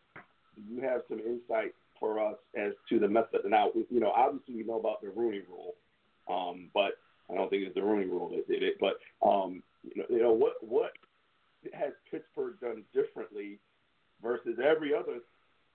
do 0.56 0.62
you 0.68 0.80
have 0.80 1.02
some 1.08 1.20
insight 1.20 1.74
for 1.98 2.24
us 2.24 2.36
as 2.56 2.72
to 2.88 2.98
the 2.98 3.08
method? 3.08 3.42
Now, 3.46 3.70
you 3.90 4.00
know, 4.00 4.10
obviously 4.10 4.56
we 4.56 4.64
know 4.64 4.78
about 4.78 5.02
the 5.02 5.10
Rooney 5.10 5.42
Rule, 5.48 5.74
um, 6.28 6.70
but 6.74 6.98
I 7.30 7.34
don't 7.34 7.48
think 7.50 7.64
it's 7.64 7.74
the 7.74 7.82
Rooney 7.82 8.06
Rule 8.06 8.30
that 8.30 8.48
did 8.48 8.62
it. 8.62 8.76
But 8.80 8.94
um, 9.26 9.62
you 9.82 10.02
know, 10.02 10.04
you 10.08 10.22
know 10.22 10.32
what 10.32 10.54
what 10.60 10.92
has 11.72 11.92
Pittsburgh 12.10 12.60
done 12.60 12.84
differently 12.92 13.58
versus 14.22 14.58
every 14.62 14.94
other 14.94 15.18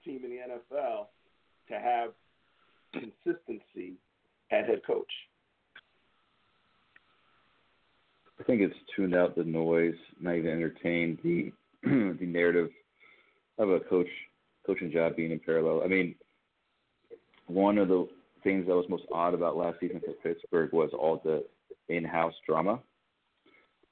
team 0.03 0.21
in 0.23 0.31
the 0.31 0.37
NFL 0.37 1.07
to 1.69 1.79
have 1.79 2.11
consistency 2.93 3.93
at 4.51 4.67
head 4.67 4.81
coach? 4.85 5.11
I 8.38 8.38
think 8.49 8.61
it's 8.61 8.75
tuned 8.95 9.13
out 9.13 9.35
the 9.35 9.43
noise, 9.43 9.93
not 10.19 10.35
even 10.35 10.49
entertained 10.49 11.19
the 11.23 11.51
the 11.83 12.25
narrative 12.25 12.69
of 13.59 13.69
a 13.69 13.79
coach 13.81 14.07
coaching 14.65 14.91
job 14.91 15.15
being 15.15 15.31
in 15.31 15.39
parallel. 15.39 15.83
I 15.83 15.87
mean, 15.87 16.15
one 17.45 17.77
of 17.77 17.89
the 17.89 18.07
things 18.43 18.65
that 18.67 18.73
was 18.75 18.85
most 18.89 19.03
odd 19.13 19.35
about 19.35 19.55
last 19.55 19.79
season 19.79 20.01
for 20.03 20.13
Pittsburgh 20.23 20.73
was 20.73 20.89
all 20.97 21.21
the 21.23 21.45
in-house 21.89 22.33
drama. 22.47 22.79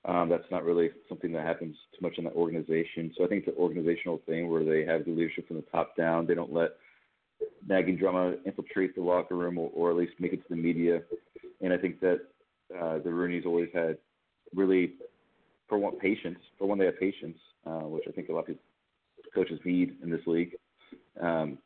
Um, 0.06 0.30
that's 0.30 0.50
not 0.50 0.64
really 0.64 0.90
something 1.08 1.32
that 1.34 1.46
happens 1.46 1.76
too 1.94 2.06
much 2.06 2.18
in 2.18 2.24
the 2.24 2.32
organization. 2.32 3.14
So 3.18 3.26
I 3.26 3.28
think 3.28 3.44
it's 3.46 3.56
an 3.56 3.62
organizational 3.62 4.22
thing 4.26 4.50
where 4.50 4.64
they 4.64 4.86
have 4.86 5.06
the 5.06 5.12
leadership 5.12 5.48
from 5.48 5.58
the 5.58 5.66
top 5.72 5.96
down. 5.96 6.26
They 6.26 6.36
don't 6.36 6.54
let 6.54 6.72
nagging 7.68 7.98
drama 7.98 8.36
infiltrate 8.46 8.96
the 8.96 9.02
locker 9.02 9.36
room 9.36 9.58
or, 9.58 9.70
or 9.74 9.92
at 9.92 9.98
least 9.98 10.14
make 10.20 10.34
it 10.34 10.38
to 10.38 10.50
the 10.50 10.56
media. 10.56 11.02
And 11.62 11.74
I 11.74 11.78
think 11.78 12.00
that 12.00 12.22
uh, 12.76 13.00
the 13.00 13.12
Rooney's 13.12 13.46
always 13.46 13.70
had 13.74 13.98
really, 14.56 14.94
for 15.68 15.78
one, 15.78 15.98
patience. 15.98 16.40
For 16.58 16.68
one, 16.68 16.78
they 16.78 16.86
have 16.86 17.00
patience, 17.00 17.38
uh, 17.66 17.82
which 17.82 18.04
I 18.08 18.12
think 18.12 18.30
a 18.30 18.34
lot 18.34 18.42
of 18.42 18.48
people, 18.48 18.64
coaches 19.34 19.60
need 19.66 19.98
in 20.04 20.10
this 20.10 20.22
league. 20.26 20.56
Um, 21.22 21.58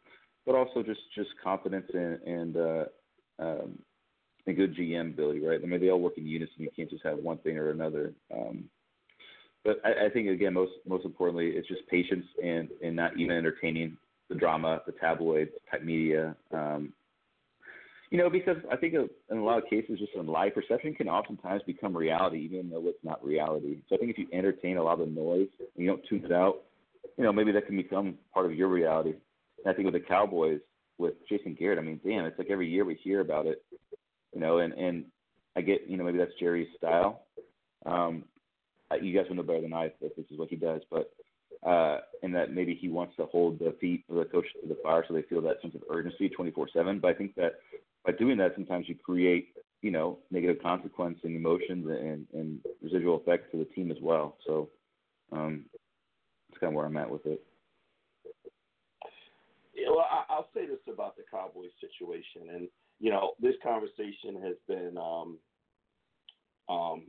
but 0.46 0.56
also 0.56 0.82
just 0.82 1.02
just 1.16 1.30
confidence 1.44 1.86
and 1.94 2.22
and 2.24 2.58
uh, 2.58 2.86
um, 3.40 3.80
and 4.48 4.56
good 4.56 4.76
GM 4.76 5.14
ability, 5.14 5.46
right? 5.46 5.60
I 5.62 5.66
mean, 5.66 5.80
they 5.80 5.90
all 5.90 6.02
work 6.02 6.18
in 6.18 6.28
unison. 6.28 6.56
You 6.58 6.70
can't 6.76 6.90
just 6.90 7.04
have 7.04 7.20
one 7.20 7.38
thing 7.40 7.58
or 7.58 7.70
another. 7.70 8.14
Um, 8.34 8.66
but 9.64 9.80
I, 9.86 10.08
I 10.08 10.10
think 10.10 10.30
again, 10.30 10.54
most 10.54 10.74
most 10.88 11.06
importantly, 11.06 11.50
it's 11.50 11.68
just 11.68 11.88
patience 11.88 12.26
and 12.44 12.70
and 12.84 12.96
not 12.96 13.18
even 13.20 13.38
entertaining 13.38 13.98
the 14.30 14.36
drama, 14.36 14.82
the 14.86 14.94
tabloids, 14.94 15.52
type 15.70 15.84
media. 15.84 16.36
Um, 16.52 16.94
you 18.12 18.18
know, 18.18 18.30
because 18.30 18.58
I 18.70 18.76
think 18.76 18.94
in 18.94 19.38
a 19.38 19.44
lot 19.44 19.58
of 19.58 19.70
cases, 19.70 19.98
just 19.98 20.12
in 20.16 20.28
live 20.28 20.54
perception 20.54 20.94
can 20.94 21.08
oftentimes 21.08 21.62
become 21.66 21.96
reality, 21.96 22.40
even 22.40 22.70
though 22.70 22.86
it's 22.88 23.04
not 23.04 23.24
reality. 23.24 23.82
So 23.88 23.96
I 23.96 23.98
think 23.98 24.12
if 24.12 24.18
you 24.18 24.28
entertain 24.34 24.76
a 24.76 24.84
lot 24.84 25.00
of 25.00 25.08
the 25.08 25.14
noise 25.14 25.48
and 25.60 25.70
you 25.78 25.88
don't 25.88 26.06
tune 26.10 26.26
it 26.26 26.32
out, 26.32 26.64
you 27.18 27.24
know, 27.24 27.32
maybe 27.32 27.54
that 27.54 27.66
can 27.66 27.78
become 27.78 28.16
part 28.34 28.46
of 28.46 28.54
your 28.54 28.68
reality. 28.68 29.14
And 29.64 29.74
I 29.74 29.74
think 29.74 29.86
with 29.86 29.94
the 29.94 30.06
Cowboys, 30.08 30.60
with 30.98 31.14
Jason 31.30 31.56
Garrett, 31.58 31.80
I 31.80 31.84
mean, 31.84 32.02
damn, 32.06 32.26
it's 32.26 32.38
like 32.38 32.50
every 32.50 32.70
year 32.70 32.84
we 32.84 32.96
hear 32.96 33.22
about 33.22 33.48
it, 33.48 33.64
you 34.34 34.42
know, 34.42 34.58
and 34.58 34.74
and 34.74 35.06
I 35.56 35.62
get, 35.62 35.88
you 35.88 35.98
know, 35.98 36.04
maybe 36.04 36.18
that's 36.18 36.32
Jerry's 36.40 36.68
style. 36.78 37.24
Um, 37.86 38.26
you 39.02 39.18
guys 39.18 39.28
will 39.30 39.38
know 39.38 39.44
better 39.44 39.62
than 39.62 39.74
I 39.74 39.86
if 39.86 40.16
this 40.16 40.26
is 40.30 40.38
what 40.38 40.50
he 40.50 40.58
does, 40.58 40.82
but 40.92 41.14
uh, 41.66 42.00
and 42.24 42.36
that 42.36 42.54
maybe 42.54 42.76
he 42.76 42.90
wants 42.90 43.16
to 43.16 43.26
hold 43.28 43.60
the 43.60 43.76
feet 43.80 44.04
of 44.10 44.18
the 44.18 44.26
coach 44.26 44.46
to 44.62 44.68
the 44.68 44.78
fire 44.84 45.06
so 45.08 45.14
they 45.14 45.22
feel 45.24 45.42
that 45.42 45.62
sense 45.62 45.76
of 45.76 45.84
urgency 45.90 46.30
24/7. 46.30 47.00
But 47.00 47.08
I 47.08 47.14
think 47.14 47.36
that 47.36 47.54
by 48.06 48.12
doing 48.14 48.38
that, 48.38 48.54
sometimes 48.56 48.88
you 48.90 48.96
create, 48.96 49.54
you 49.82 49.92
know, 49.92 50.20
negative 50.32 50.62
consequence 50.62 51.20
and 51.24 51.36
emotions 51.36 51.86
and, 51.88 52.26
and 52.34 52.60
residual 52.82 53.20
effects 53.20 53.48
to 53.52 53.58
the 53.58 53.66
team 53.66 53.92
as 53.92 53.98
well. 54.02 54.38
So 54.46 54.70
um, 55.32 55.66
that's 56.50 56.60
kind 56.60 56.72
of 56.72 56.76
where 56.76 56.86
I'm 56.86 56.98
at 56.98 57.10
with 57.10 57.26
it. 57.26 57.44
Yeah, 59.74 59.90
well, 59.90 60.06
I, 60.10 60.24
I'll 60.30 60.50
say 60.54 60.66
this 60.66 60.80
about 60.92 61.16
the 61.16 61.24
Cowboys 61.30 61.72
situation, 61.80 62.54
and 62.54 62.68
you 63.00 63.10
know, 63.10 63.32
this 63.42 63.56
conversation 63.64 64.40
has 64.44 64.56
been, 64.68 64.96
um, 64.98 65.38
um, 66.70 67.04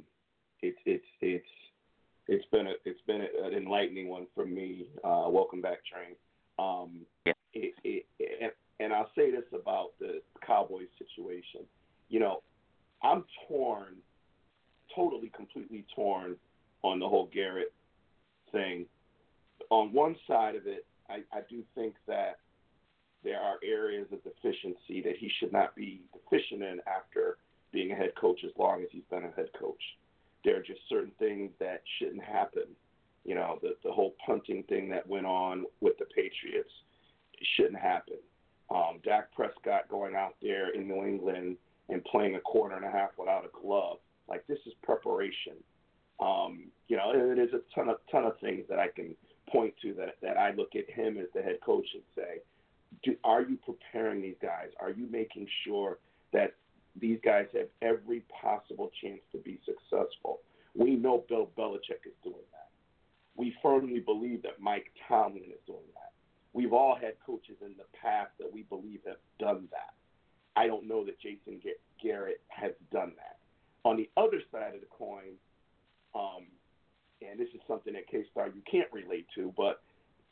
it's 0.63 0.79
it's 0.87 1.05
it's 1.21 1.45
it's 2.29 2.45
been 2.51 2.69
a, 2.69 2.73
it's 2.85 3.01
been 3.07 3.21
an 3.21 3.53
enlightening 3.53 4.09
one 4.09 4.27
for 4.35 4.47
me. 4.47 4.87
Uh, 5.05 5.27
welcome 5.29 5.61
back, 5.61 5.79
Train. 5.85 6.15
Um, 6.59 7.01
Yeah. 7.27 7.33
it, 7.53 7.75
it, 7.85 8.07
it, 8.19 8.57
and 8.81 8.93
I'll 8.93 9.11
say 9.17 9.31
this 9.31 9.45
about 9.53 9.91
the 10.01 10.21
Cowboys 10.47 10.89
situation. 10.99 11.61
You 12.09 12.21
know, 12.21 12.43
I'm 13.03 13.25
torn, 13.49 13.97
totally, 14.95 15.31
completely 15.35 15.85
torn 15.95 16.37
on 16.83 16.99
the 16.99 17.09
whole 17.09 17.29
Garrett 17.33 17.73
thing. 18.51 18.87
On 19.71 19.93
one 19.93 20.17
side 20.27 20.57
of 20.57 20.67
it, 20.67 20.87
I, 21.09 21.23
I 21.33 21.41
do 21.49 21.63
think 21.75 21.95
that 22.07 22.39
there 23.25 23.41
are 23.41 23.57
areas 23.65 24.07
of 24.13 24.23
deficiency 24.25 25.01
that 25.03 25.17
he 25.19 25.31
should 25.39 25.53
not 25.53 25.75
be 25.77 26.03
deficient 26.13 26.63
in 26.63 26.81
after 26.87 27.39
being 27.73 27.93
a 27.93 27.95
head 27.95 28.13
coach 28.21 28.41
as 28.45 28.51
long 28.59 28.83
as 28.83 28.89
he's 28.91 29.05
been 29.11 29.25
a 29.25 29.31
head 29.37 29.49
coach. 29.59 29.83
There 30.45 30.57
are 30.57 30.63
just 30.63 30.81
certain 30.89 31.13
things 31.19 31.51
that 31.61 31.83
shouldn't 31.99 32.23
happen. 32.23 32.65
You 33.25 33.37
know, 33.37 33.59
the 33.63 33.77
the 33.85 33.93
whole 33.93 34.15
punting 34.27 34.65
thing 34.65 34.89
that 34.91 35.07
went 35.07 35.27
on 35.27 35.65
with 35.81 35.97
the 35.99 36.07
Patriots 36.07 36.73
shouldn't 37.57 37.79
happen. 37.79 38.17
Um, 38.73 39.01
Dak 39.05 39.33
Prescott 39.35 39.89
going 39.89 40.15
out 40.15 40.37
there 40.41 40.71
in 40.71 40.89
New 40.89 41.05
England 41.05 41.57
and 41.89 42.05
playing 42.05 42.37
a 42.37 42.41
quarter 42.41 42.75
and 42.75 42.85
a 42.85 42.91
half 42.91 43.11
without 43.19 43.45
a 43.45 43.61
glove, 43.61 43.99
like 44.29 44.47
this 44.47 44.59
is 44.67 44.73
preparation. 44.83 45.55
Um, 46.21 46.65
you 46.89 46.97
know, 46.97 47.11
and 47.13 47.37
there's 47.37 47.53
a 47.53 47.61
ton 47.75 47.89
of 47.89 47.97
ton 48.11 48.25
of 48.25 48.39
things 48.41 48.65
that 48.69 48.79
I 48.79 48.89
can 48.89 49.15
point 49.51 49.75
to 49.83 49.93
that 49.95 50.17
that 50.23 50.37
I 50.39 50.53
look 50.53 50.71
at 50.75 50.89
him 50.89 51.19
as 51.19 51.27
the 51.35 51.43
head 51.43 51.59
coach 51.65 51.87
and 51.93 52.03
say, 52.17 52.41
do, 53.03 53.17
are 53.25 53.43
you 53.43 53.59
preparing 53.65 54.23
these 54.23 54.37
guys? 54.41 54.69
Are 54.81 54.91
you 54.91 55.07
making 55.11 55.47
sure 55.67 55.99
that 56.33 56.55
these 56.99 57.19
guys 57.25 57.47
have 57.55 57.69
every 57.83 58.23
possible 58.41 58.91
chance 59.03 59.21
to 59.33 59.39
be 59.39 59.59
successful? 59.67 60.41
We 60.75 60.97
know 60.97 61.25
Bill 61.29 61.51
Belichick 61.59 62.07
is 62.07 62.15
doing 62.23 62.47
that. 62.53 62.69
We 63.37 63.55
firmly 63.63 64.01
believe 64.01 64.43
that 64.43 64.61
Mike 64.61 64.93
Tomlin 65.09 65.45
is 65.45 65.61
doing 65.67 65.89
that. 65.95 66.12
We've 66.53 66.73
all 66.73 66.97
had 67.01 67.15
coaches 67.25 67.57
in 67.63 67.75
the 67.79 67.85
past 68.01 68.31
that 68.39 68.53
we 68.53 68.63
believe 68.63 69.01
have 69.07 69.17
done 69.39 69.69
that. 69.71 69.95
I 70.55 70.67
don't 70.67 70.87
know 70.87 71.05
that 71.07 71.19
Jason 71.19 71.61
Garrett 72.03 72.41
has 72.49 72.73
done 72.93 73.13
that. 73.17 73.39
On 73.85 73.97
the 73.97 74.11
other 74.17 74.41
side 74.53 74.75
of 74.75 74.81
the 74.81 74.87
coin, 74.91 75.35
um, 76.15 76.45
and 77.23 77.41
this 77.41 77.49
is 77.55 77.61
something 77.67 77.95
that 77.95 78.07
K 78.07 78.25
Star 78.31 78.49
you 78.49 78.63
can't 78.71 78.93
relate 78.93 79.27
to, 79.35 79.53
but 79.57 79.83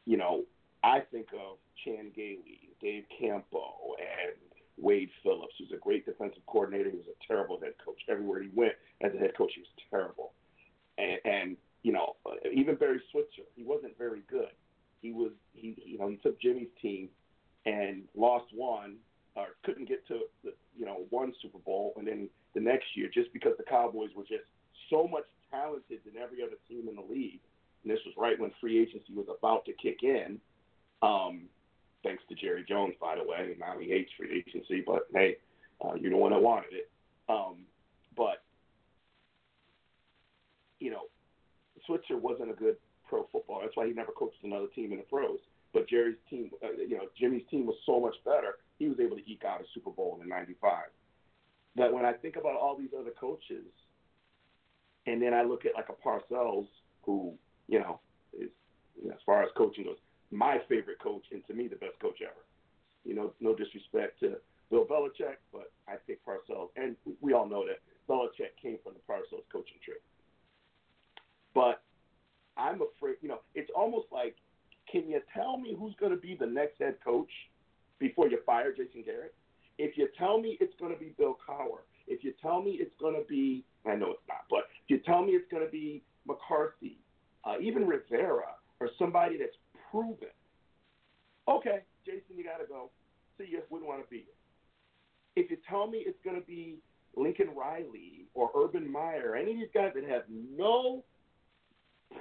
you 0.05 0.17
know, 0.17 0.45
I 0.83 1.01
think 1.01 1.29
of 1.33 1.57
Chan 1.85 2.13
Gailey, 2.15 2.71
Dave 2.81 3.05
Campo, 3.19 3.95
and 3.99 4.37
Wade 4.77 5.11
Phillips, 5.23 5.55
who's 5.59 5.73
a 5.73 5.81
great 5.81 6.07
defensive 6.07 6.45
coordinator. 6.47 6.91
He 6.91 6.97
was 6.97 7.07
a 7.07 7.27
terrible 7.27 7.61
head 7.61 7.75
coach. 7.85 7.99
Everywhere 8.09 8.43
he 8.43 8.51
went 8.55 8.73
as 9.03 9.13
a 9.15 9.19
head 9.19 9.37
coach, 9.37 9.53
he 9.55 9.61
was 9.61 9.71
terrible. 9.91 10.33
And, 10.99 11.19
and 11.25 11.57
you 11.83 11.93
know, 11.93 12.17
even 12.53 12.77
Barry 12.77 13.01
Switzer, 13.11 13.49
he 13.57 13.63
wasn't 13.63 13.97
very 13.99 14.23
good. 14.31 14.53
He 15.01 15.13
was 15.13 15.33
he 15.55 15.77
you 15.85 15.99
know 15.99 16.09
he 16.09 16.17
took 16.17 16.41
Jimmy's 16.41 16.69
team 16.81 17.09
and 17.67 18.03
lost 18.17 18.47
one 18.55 18.97
or 19.37 19.47
couldn't 19.65 19.89
get 19.89 20.07
to 20.09 20.21
the 20.45 20.53
you 20.77 20.85
know 20.85 21.07
one 21.11 21.33
Super 21.41 21.59
Bowl 21.59 21.95
and 21.97 22.07
then 22.07 22.29
the 22.55 22.61
next 22.61 22.87
year 22.95 23.09
just 23.13 23.33
because 23.33 23.53
the 23.59 23.65
Cowboys 23.65 24.11
were 24.17 24.25
just 24.25 24.45
so 24.91 25.07
much 25.07 25.25
talented 25.51 26.01
than 26.05 26.21
every 26.21 26.43
other 26.43 26.57
team 26.69 26.89
in 26.89 26.97
the 26.97 27.03
league. 27.03 27.41
And 27.83 27.93
this 27.93 28.01
was 28.05 28.15
right 28.17 28.39
when 28.39 28.51
free 28.61 28.81
agency 28.81 29.15
was 29.15 29.27
about 29.27 29.65
to 29.67 29.73
kick 29.73 30.03
in. 30.03 30.39
Um, 31.03 31.43
thanks 32.03 32.23
to 32.29 32.35
Jerry 32.35 32.65
Jones, 32.69 32.95
by 33.01 33.17
the 33.17 33.25
way. 33.25 33.57
Now 33.59 33.79
he 33.79 33.89
hates 33.89 34.11
free 34.19 34.45
agency, 34.47 34.83
but 34.87 35.07
hey, 35.15 35.37
uh, 35.83 35.95
you're 35.95 36.11
the 36.11 36.17
one 36.17 36.33
that 36.33 36.43
wanted 36.43 36.73
it. 36.73 36.91
Um, 37.29 37.65
but 38.17 38.43
you 40.79 40.91
know, 40.91 41.03
Switzer 41.87 42.17
wasn't 42.17 42.51
a 42.51 42.55
good 42.55 42.77
pro 43.11 43.27
footballer. 43.33 43.65
That's 43.65 43.77
why 43.77 43.89
he 43.89 43.93
never 43.93 44.13
coached 44.13 44.39
another 44.45 44.69
team 44.75 44.93
in 44.93 44.99
the 44.99 45.05
pros. 45.05 45.41
But 45.75 45.89
Jerry's 45.89 46.17
team, 46.31 46.51
uh, 46.63 46.73
you 46.73 46.97
know, 46.97 47.07
Jimmy's 47.19 47.43
team 47.51 47.67
was 47.67 47.77
so 47.85 48.01
much 48.01 48.15
better. 48.25 48.59
He 48.79 48.89
was 48.89 48.99
able 49.01 49.17
to 49.17 49.31
eke 49.31 49.45
out 49.45 49.61
a 49.61 49.65
Super 49.75 49.91
Bowl 49.91 50.19
in 50.23 50.29
'95. 50.29 50.85
That 51.77 51.93
when 51.93 52.05
I 52.05 52.13
think 52.13 52.37
about 52.37 52.57
all 52.57 52.77
these 52.77 52.91
other 52.99 53.13
coaches, 53.21 53.67
and 55.07 55.21
then 55.21 55.35
I 55.35 55.43
look 55.43 55.67
at 55.67 55.75
like 55.75 55.89
a 55.89 56.09
Parcells, 56.09 56.69
who 57.03 57.35
you 57.69 57.81
know 57.81 58.01
is 58.33 58.51
you 59.01 59.09
know, 59.09 59.15
as 59.15 59.21
far 59.27 59.43
as 59.43 59.51
coaching 59.57 59.85
goes, 59.85 59.99
my 60.31 60.59
favorite 60.69 61.01
coach, 61.01 61.25
and 61.33 61.47
to 61.47 61.55
me 61.55 61.69
the 61.69 61.77
best 61.77 61.99
coach 62.01 62.19
ever. 62.23 62.45
You 63.05 63.15
know, 63.15 63.33
no 63.41 63.55
disrespect 63.55 64.21
to 64.21 64.37
Bill 64.71 64.87
Belichick, 64.87 65.37
but 65.53 65.73
I 65.89 65.95
pick 66.07 66.25
Parcells, 66.25 66.69
and 66.77 66.97
we 67.21 67.33
all 67.33 67.49
know 67.49 67.65
that 67.67 67.81
Belichick 68.09 68.55
came 68.61 68.79
from 68.83 68.95
the 68.95 69.13
Parcells 69.13 69.47
coaching 69.53 69.79
tree. 69.85 69.95
But 71.55 71.83
I'm 72.57 72.81
afraid, 72.83 73.17
you 73.21 73.29
know, 73.29 73.41
it's 73.55 73.71
almost 73.75 74.07
like, 74.13 74.37
can 74.91 75.09
you 75.09 75.21
tell 75.35 75.57
me 75.57 75.77
who's 75.79 75.95
going 76.01 76.13
to 76.13 76.19
be 76.19 76.37
the 76.39 76.47
next 76.47 76.79
head 76.79 76.97
coach 77.05 77.31
before 77.99 78.29
you 78.29 78.39
fire 78.45 78.73
Jason 78.73 79.03
Garrett? 79.05 79.35
If 79.79 79.97
you 79.97 80.09
tell 80.19 80.41
me 80.41 80.59
it's 80.61 80.75
going 80.79 80.93
to 80.93 80.99
be 80.99 81.15
Bill 81.17 81.39
Cowher, 81.49 81.83
if 82.07 82.25
you 82.25 82.35
tell 82.43 82.61
me 82.61 82.73
it's 82.73 82.95
going 83.01 83.15
to 83.15 83.27
be, 83.29 83.65
I 83.87 83.95
know 83.95 84.11
it's 84.11 84.29
not, 84.29 84.45
but 84.51 84.65
if 84.85 84.89
you 84.89 84.99
tell 84.99 85.25
me 85.25 85.33
it's 85.33 85.51
going 85.51 85.65
to 85.65 85.71
be 85.71 86.03
McCarthy, 86.27 86.99
uh, 87.45 87.55
even 87.63 87.87
Rivera, 87.87 88.57
or 88.81 88.91
somebody 88.99 89.39
that's 89.39 89.57
proven, 89.91 90.29
okay, 91.49 91.81
Jason, 92.05 92.37
you 92.37 92.45
got 92.45 92.59
to 92.59 92.67
go. 92.67 92.91
See 93.39 93.47
you. 93.51 93.63
Wouldn't 93.71 93.89
want 93.89 94.03
to 94.03 94.11
be 94.11 94.19
here. 94.19 95.45
If 95.45 95.51
you 95.51 95.57
tell 95.69 95.87
me 95.87 95.99
it's 96.07 96.19
going 96.25 96.39
to 96.39 96.47
be 96.47 96.79
Lincoln 97.17 97.51
Riley 97.57 98.27
or 98.35 98.51
Urban 98.57 98.91
Meyer, 98.91 99.37
any 99.37 99.53
of 99.53 99.59
these 99.59 99.69
guys 99.73 99.93
that 99.95 100.05
have 100.05 100.23
no 100.29 101.05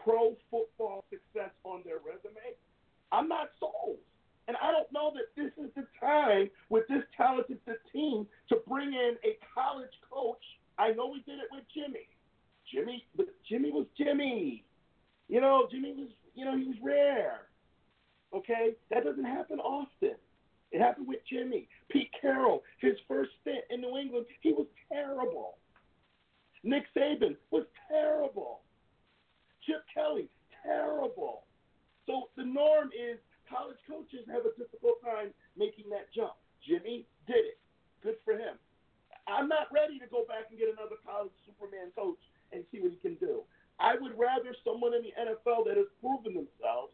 pro 0.03 0.35
football 0.51 1.05
success 1.09 1.51
on 1.63 1.81
their 1.85 1.97
resume, 1.97 2.55
I'm 3.11 3.27
not 3.27 3.49
sold. 3.59 3.97
And 4.47 4.57
I 4.63 4.71
don't 4.71 4.91
know 4.91 5.13
that 5.13 5.29
this 5.35 5.51
is 5.63 5.71
the 5.75 5.85
time 5.99 6.49
with 6.69 6.87
this 6.87 7.03
talented 7.15 7.59
team 7.93 8.25
to 8.49 8.57
bring 8.67 8.93
in 8.93 9.15
a 9.23 9.37
college 9.53 9.93
coach. 10.09 10.43
I 10.79 10.91
know 10.91 11.07
we 11.07 11.19
did 11.19 11.39
it 11.39 11.49
with 11.51 11.63
Jimmy. 11.73 12.07
Jimmy, 12.71 13.05
but 13.15 13.27
Jimmy 13.47 13.71
was 13.71 13.85
Jimmy. 13.97 14.63
You 15.27 15.41
know, 15.41 15.67
Jimmy 15.69 15.93
was, 15.93 16.09
you 16.33 16.45
know, 16.45 16.57
he 16.57 16.65
was 16.65 16.77
rare. 16.81 17.41
Okay, 18.33 18.71
that 18.89 19.03
doesn't 19.03 19.25
happen 19.25 19.59
often. 19.59 20.15
It 20.71 20.81
happened 20.81 21.07
with 21.07 21.19
Jimmy. 21.29 21.67
Pete 21.89 22.09
Carroll, 22.19 22.63
his 22.79 22.93
first 23.07 23.31
stint 23.41 23.65
in 23.69 23.81
New 23.81 23.97
England, 23.97 24.25
he 24.41 24.51
was 24.51 24.67
terrible. 24.91 25.57
Nick 26.63 26.83
Saban 26.95 27.35
was 27.51 27.65
terrible. 27.87 28.61
Chip 29.65 29.83
Kelly, 29.93 30.29
terrible. 30.63 31.43
So 32.05 32.29
the 32.37 32.45
norm 32.45 32.89
is 32.95 33.19
college 33.49 33.79
coaches 33.89 34.25
have 34.29 34.45
a 34.45 34.53
difficult 34.57 35.01
time 35.03 35.33
making 35.57 35.89
that 35.89 36.13
jump. 36.13 36.37
Jimmy 36.65 37.05
did 37.27 37.55
it. 37.55 37.59
Good 38.01 38.17
for 38.23 38.33
him. 38.33 38.57
I'm 39.27 39.47
not 39.47 39.69
ready 39.73 39.99
to 39.99 40.07
go 40.07 40.25
back 40.25 40.49
and 40.49 40.57
get 40.57 40.69
another 40.69 40.97
college 41.05 41.33
Superman 41.45 41.93
coach 41.93 42.21
and 42.51 42.63
see 42.71 42.81
what 42.81 42.91
he 42.91 42.97
can 42.97 43.15
do. 43.21 43.45
I 43.79 43.95
would 43.95 44.17
rather 44.17 44.51
someone 44.65 44.93
in 44.93 45.03
the 45.03 45.13
NFL 45.15 45.65
that 45.69 45.77
has 45.77 45.87
proven 46.01 46.33
themselves 46.33 46.91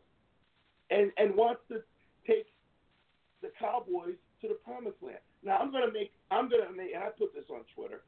and, 0.91 1.12
and 1.17 1.34
wants 1.34 1.62
to 1.69 1.82
take 2.28 2.47
the 3.41 3.49
Cowboys 3.58 4.19
to 4.41 4.47
the 4.47 4.60
promised 4.62 5.01
land. 5.01 5.23
Now 5.43 5.58
I'm 5.58 5.71
gonna 5.71 5.91
make 5.91 6.12
I'm 6.32 6.49
gonna 6.49 6.73
make 6.75 6.93
and 6.93 7.04
I 7.04 7.10
put 7.10 7.34
this 7.34 7.45
on 7.49 7.62
Twitter 7.73 8.01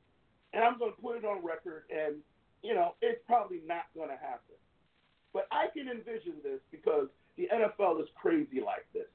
and 0.54 0.64
I'm 0.64 0.78
gonna 0.78 0.98
put 0.98 1.18
it 1.18 1.26
on 1.26 1.46
record 1.46 1.86
and 1.90 2.18
you 2.64 2.74
know, 2.74 2.96
it's 3.02 3.22
probably 3.26 3.62
not 3.66 3.86
gonna 3.96 4.18
happen. 4.20 4.56
But 5.34 5.48
I 5.52 5.68
can 5.74 5.88
envision 5.88 6.42
this 6.44 6.60
because 6.72 7.08
the 7.38 7.48
NFL 7.54 8.02
is 8.02 8.08
crazy 8.16 8.60
like 8.64 8.88
this. 8.94 9.08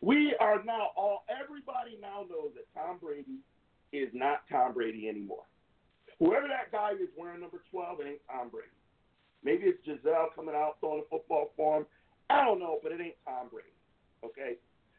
We 0.00 0.34
are 0.38 0.62
now 0.64 0.90
all 0.96 1.24
everybody 1.28 1.98
now 2.00 2.26
knows 2.28 2.52
that 2.54 2.66
Tom 2.74 2.98
Brady 3.00 3.40
is 3.92 4.10
not 4.12 4.42
Tom 4.50 4.74
Brady 4.74 5.08
anymore. 5.08 5.44
Whoever 6.18 6.46
that 6.48 6.70
guy 6.70 6.92
is 6.92 7.08
wearing 7.16 7.40
number 7.40 7.62
twelve 7.70 7.98
ain't 8.00 8.20
Tom 8.30 8.50
Brady. 8.50 8.68
Maybe 9.42 9.64
it's 9.64 9.84
Gisele 9.84 10.30
coming 10.34 10.54
out 10.54 10.76
throwing 10.80 11.02
a 11.04 11.08
football 11.10 11.52
for 11.56 11.78
him. 11.78 11.86
I 12.30 12.44
don't 12.44 12.58
know, 12.58 12.78
but 12.82 12.92
it 12.92 13.00
ain't 13.00 13.16
Tom 13.26 13.48
Brady. 13.50 13.68
Okay? 14.24 14.56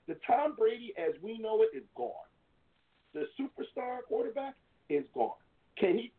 The 0.08 0.18
Tom 0.28 0.56
Brady 0.58 0.94
as 0.98 1.14
we 1.22 1.40
know 1.40 1.64
it 1.64 1.76
is 1.76 1.84
gone. 1.96 2.12
The 3.14 3.26
superstar 3.40 4.04
quarterback 4.08 4.56
is 4.90 5.06
gone. 5.14 5.32
Can 5.78 5.98
he 5.98 6.12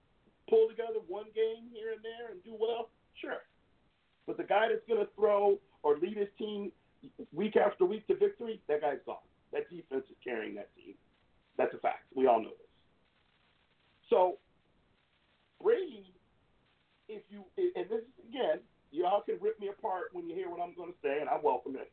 pull 0.48 0.68
together 0.68 1.00
one 1.08 1.26
game 1.34 1.68
here 1.72 1.92
and 1.92 2.02
there 2.02 2.30
and 2.30 2.42
do 2.44 2.54
well? 2.58 2.90
Sure. 3.20 3.42
But 4.26 4.36
the 4.36 4.44
guy 4.44 4.68
that's 4.68 4.86
going 4.88 5.00
to 5.00 5.10
throw 5.14 5.58
or 5.82 5.98
lead 5.98 6.16
his 6.16 6.28
team 6.38 6.72
week 7.32 7.56
after 7.56 7.84
week 7.84 8.06
to 8.08 8.16
victory, 8.16 8.60
that 8.68 8.80
guy's 8.80 8.98
gone. 9.06 9.16
That 9.52 9.70
defense 9.70 10.04
is 10.10 10.16
carrying 10.22 10.54
that 10.56 10.74
team. 10.76 10.94
That's 11.56 11.72
a 11.74 11.78
fact. 11.78 12.04
We 12.14 12.26
all 12.26 12.42
know 12.42 12.50
this. 12.50 12.72
So 14.10 14.38
Brady, 15.62 16.12
if 17.08 17.22
you 17.30 17.44
and 17.56 17.88
this 17.88 18.02
is 18.02 18.28
again, 18.28 18.60
y'all 18.90 19.22
can 19.22 19.36
rip 19.40 19.58
me 19.60 19.68
apart 19.68 20.10
when 20.12 20.28
you 20.28 20.34
hear 20.34 20.50
what 20.50 20.60
I'm 20.60 20.74
going 20.74 20.90
to 20.90 20.98
say, 21.02 21.20
and 21.20 21.28
I 21.28 21.38
welcome 21.42 21.76
it. 21.76 21.90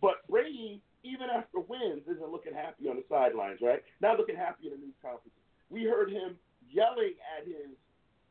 But 0.00 0.26
Brady 0.28 0.82
even 1.04 1.28
after 1.28 1.60
wins, 1.60 2.02
isn't 2.08 2.32
looking 2.32 2.56
happy 2.56 2.88
on 2.88 2.96
the 2.96 3.04
sidelines, 3.08 3.60
right? 3.60 3.84
Not 4.00 4.16
looking 4.16 4.36
happy 4.36 4.66
in 4.66 4.72
the 4.72 4.80
news 4.80 4.96
conferences. 5.04 5.36
We 5.68 5.84
heard 5.84 6.10
him 6.10 6.36
yelling 6.64 7.14
at 7.36 7.44
his 7.46 7.76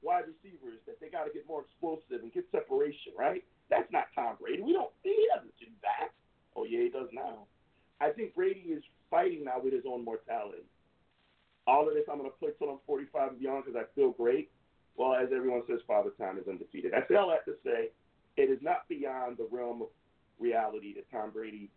wide 0.04 0.28
receivers 0.28 0.80
that 0.86 1.00
they 1.00 1.10
got 1.10 1.24
to 1.24 1.32
get 1.34 1.48
more 1.48 1.64
explosive 1.64 2.22
and 2.22 2.34
get 2.34 2.46
separation, 2.52 3.16
right? 3.18 3.44
That's 3.70 3.90
not 3.92 4.12
Tom 4.14 4.36
Brady. 4.40 4.62
We 4.62 4.74
don't. 4.74 4.92
He 5.02 5.16
doesn't 5.34 5.56
do 5.60 5.72
that. 5.82 6.12
Oh 6.56 6.66
yeah, 6.66 6.84
he 6.84 6.90
does 6.90 7.08
now. 7.14 7.48
I 8.02 8.10
think 8.10 8.36
Brady 8.36 8.68
is 8.70 8.84
fighting 9.10 9.46
now 9.46 9.64
with 9.64 9.74
his 9.74 9.84
own 9.88 10.04
mortality. 10.04 10.68
All 11.66 11.88
of 11.88 11.94
this, 11.96 12.04
I'm 12.12 12.20
going 12.20 12.30
to 12.30 12.38
play 12.38 12.50
till 12.60 12.70
I'm 12.70 12.84
45 12.86 13.30
and 13.30 13.40
beyond 13.40 13.64
because 13.66 13.80
I 13.80 13.88
feel 13.96 14.12
great. 14.12 14.52
Well, 14.98 15.16
as 15.16 15.30
everyone 15.34 15.64
says, 15.68 15.80
Father 15.88 16.12
Time 16.20 16.38
is 16.38 16.48
undefeated. 16.48 16.94
I 16.94 17.02
all 17.16 17.30
that 17.30 17.46
to 17.50 17.58
say 17.64 17.90
it 18.36 18.50
is 18.50 18.60
not 18.62 18.88
beyond 18.90 19.38
the 19.38 19.48
realm 19.50 19.82
of 19.82 19.88
reality 20.40 20.94
that 20.96 21.10
Tom 21.10 21.32
Brady 21.32 21.70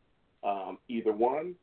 um, 0.42 0.78
either 0.88 1.12
one 1.12 1.54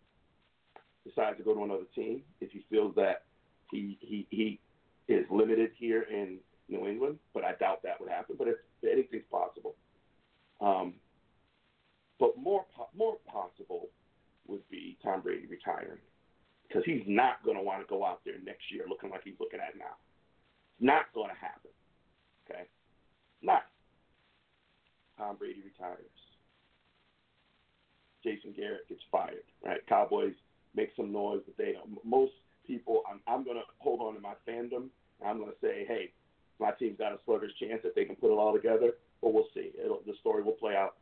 decides 1.06 1.38
to 1.38 1.44
go 1.44 1.54
to 1.54 1.64
another 1.64 1.86
team 1.94 2.22
if 2.42 2.52
he 2.52 2.66
feels 2.70 2.96
that 2.96 3.24
he 3.72 3.98
he 4.00 4.26
he 4.30 4.60
is 5.08 5.26
limited 5.30 5.72
here 5.78 6.04
in 6.04 6.38
New 6.70 6.88
England, 6.88 7.20
but 7.34 7.44
I 7.44 7.54
doubt 7.54 7.84
that 7.84 8.00
would 8.00 8.10
happen. 8.10 8.36
But 8.38 8.48
it's, 8.48 8.60
anything's 8.84 9.24
possible. 9.30 9.76
Um, 10.62 10.96
but 12.20 12.38
more 12.38 12.66
more 12.96 13.18
possible 13.28 13.90
would 14.48 14.68
be 14.70 14.98
Tom 15.04 15.22
Brady 15.22 15.48
retiring 15.48 16.00
because 16.68 16.84
he's 16.86 17.04
not 17.06 17.44
going 17.44 17.58
to 17.58 17.64
want 17.64 17.82
to 17.82 17.88
go 17.88 18.06
out 18.06 18.22
there 18.26 18.36
next 18.44 18.72
year 18.72 18.86
looking 18.88 19.10
like 19.10 19.22
he's 19.24 19.40
looking 19.40 19.60
at 19.60 19.78
now. 19.78 19.96
Not 20.80 21.06
going 21.14 21.30
to 21.30 21.36
happen. 21.36 21.72
Okay, 22.50 22.64
not. 23.42 23.64
Tom 25.18 25.36
Brady 25.38 25.62
retires. 25.64 26.06
Jason 28.24 28.54
Garrett 28.56 28.88
gets 28.88 29.02
fired. 29.12 29.44
Right? 29.64 29.86
Cowboys 29.88 30.34
make 30.76 30.90
some 30.96 31.12
noise, 31.12 31.42
but 31.46 31.58
they 31.58 31.76
most 32.04 32.34
people. 32.66 33.04
I'm 33.10 33.20
I'm 33.28 33.44
going 33.44 33.58
to 33.58 33.64
hold 33.80 34.02
on 34.02 34.16
to 34.16 34.22
my 34.22 34.34
fandom. 34.48 34.88
I'm 35.26 35.38
going 35.38 35.52
to 35.52 35.58
say, 35.62 35.86
hey, 35.88 36.12
my 36.60 36.72
team's 36.72 36.98
got 36.98 37.14
a 37.14 37.20
sluggish 37.26 37.52
chance 37.60 37.82
that 37.84 37.96
they 37.96 38.06
can 38.06 38.16
put 38.16 38.32
it 38.32 38.38
all 38.38 38.54
together, 38.54 38.94
but 39.22 39.34
we'll 39.34 39.48
see. 39.54 39.72
It'll, 39.84 40.02
the 40.06 40.14
story 40.20 40.44
will 40.44 40.54
play 40.54 40.76
out. 40.76 40.96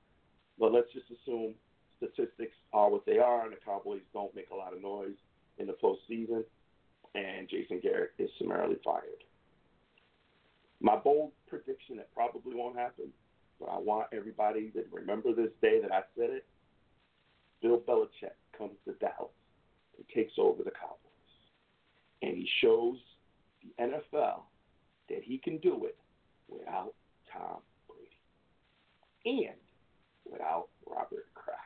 But 0.59 0.71
let's 0.71 0.91
just 0.93 1.07
assume 1.09 1.55
statistics 1.97 2.55
are 2.73 2.89
what 2.89 3.05
they 3.05 3.19
are, 3.19 3.43
and 3.43 3.51
the 3.51 3.57
Cowboys 3.63 4.01
don't 4.13 4.35
make 4.35 4.49
a 4.51 4.55
lot 4.55 4.73
of 4.73 4.81
noise 4.81 5.15
in 5.57 5.67
the 5.67 5.73
postseason, 5.73 6.43
and 7.15 7.49
Jason 7.49 7.79
Garrett 7.81 8.11
is 8.17 8.29
summarily 8.39 8.77
fired. 8.83 9.23
My 10.81 10.95
bold 10.95 11.31
prediction 11.47 11.97
that 11.97 12.13
probably 12.13 12.55
won't 12.55 12.75
happen, 12.75 13.09
but 13.59 13.67
I 13.67 13.77
want 13.77 14.07
everybody 14.11 14.71
to 14.71 14.83
remember 14.91 15.33
this 15.33 15.51
day 15.61 15.79
that 15.81 15.91
I 15.91 16.01
said 16.17 16.31
it. 16.31 16.45
Bill 17.61 17.79
Belichick 17.79 18.33
comes 18.57 18.73
to 18.85 18.93
Dallas 18.93 19.29
and 19.97 20.05
takes 20.13 20.33
over 20.39 20.63
the 20.63 20.71
Cowboys. 20.71 20.97
And 22.23 22.35
he 22.35 22.49
shows 22.61 22.97
the 23.61 23.83
NFL 23.83 24.41
that 25.11 25.23
he 25.23 25.37
can 25.37 25.57
do 25.57 25.85
it 25.85 25.97
without 26.47 26.93
Tom 27.31 27.59
Brady 27.87 29.45
and 29.45 29.57
without 30.29 30.67
Robert 30.87 31.27
Kraft. 31.33 31.59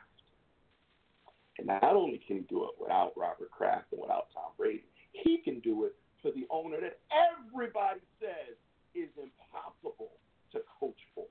And 1.58 1.66
not 1.68 1.94
only 1.96 2.20
can 2.26 2.36
he 2.36 2.42
do 2.42 2.64
it 2.64 2.70
without 2.78 3.12
Robert 3.16 3.50
Kraft 3.50 3.92
and 3.92 4.00
without 4.00 4.26
Tom 4.34 4.52
Brady, 4.58 4.84
he 5.12 5.38
can 5.38 5.60
do 5.60 5.84
it 5.84 5.94
for 6.20 6.30
the 6.32 6.46
owner 6.50 6.80
that 6.80 6.98
everybody 7.14 8.00
says 8.20 8.56
is 8.94 9.08
impossible 9.16 10.10
to 10.52 10.60
coach 10.80 10.98
for. 11.14 11.26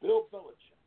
Bill 0.00 0.26
Belichick, 0.32 0.80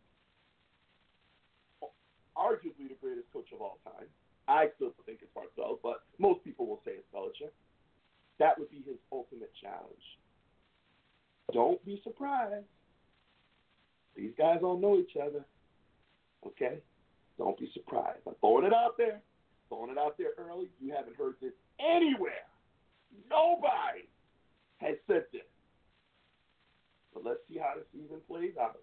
arguably 2.35 2.89
the 2.89 2.97
greatest 2.99 3.31
coach 3.31 3.47
of 3.53 3.61
all 3.61 3.77
time. 3.83 4.07
I 4.47 4.67
still 4.75 4.93
think 5.05 5.19
it's 5.21 5.31
Parcells, 5.37 5.79
but 5.83 6.03
most 6.17 6.43
people 6.43 6.65
will 6.65 6.81
say 6.83 6.93
it's 6.97 7.07
Belichick. 7.13 7.53
That 8.43 8.59
would 8.59 8.69
be 8.69 8.83
his 8.85 8.97
ultimate 9.09 9.53
challenge. 9.61 10.03
Don't 11.53 11.83
be 11.85 12.01
surprised. 12.03 12.65
These 14.17 14.33
guys 14.37 14.59
all 14.61 14.77
know 14.77 14.97
each 14.97 15.15
other. 15.15 15.45
Okay? 16.45 16.79
Don't 17.37 17.57
be 17.57 17.71
surprised. 17.73 18.19
I'm 18.27 18.35
throwing 18.41 18.65
it 18.65 18.73
out 18.73 18.97
there. 18.97 19.21
Throwing 19.69 19.91
it 19.91 19.97
out 19.97 20.17
there 20.17 20.31
early. 20.37 20.67
You 20.81 20.93
haven't 20.93 21.15
heard 21.15 21.35
this 21.41 21.53
anywhere. 21.79 22.43
Nobody 23.29 24.09
has 24.79 24.97
said 25.07 25.23
this. 25.31 25.47
But 27.13 27.23
let's 27.23 27.39
see 27.47 27.59
how 27.59 27.75
the 27.77 27.85
season 27.93 28.17
plays 28.27 28.55
out. 28.59 28.77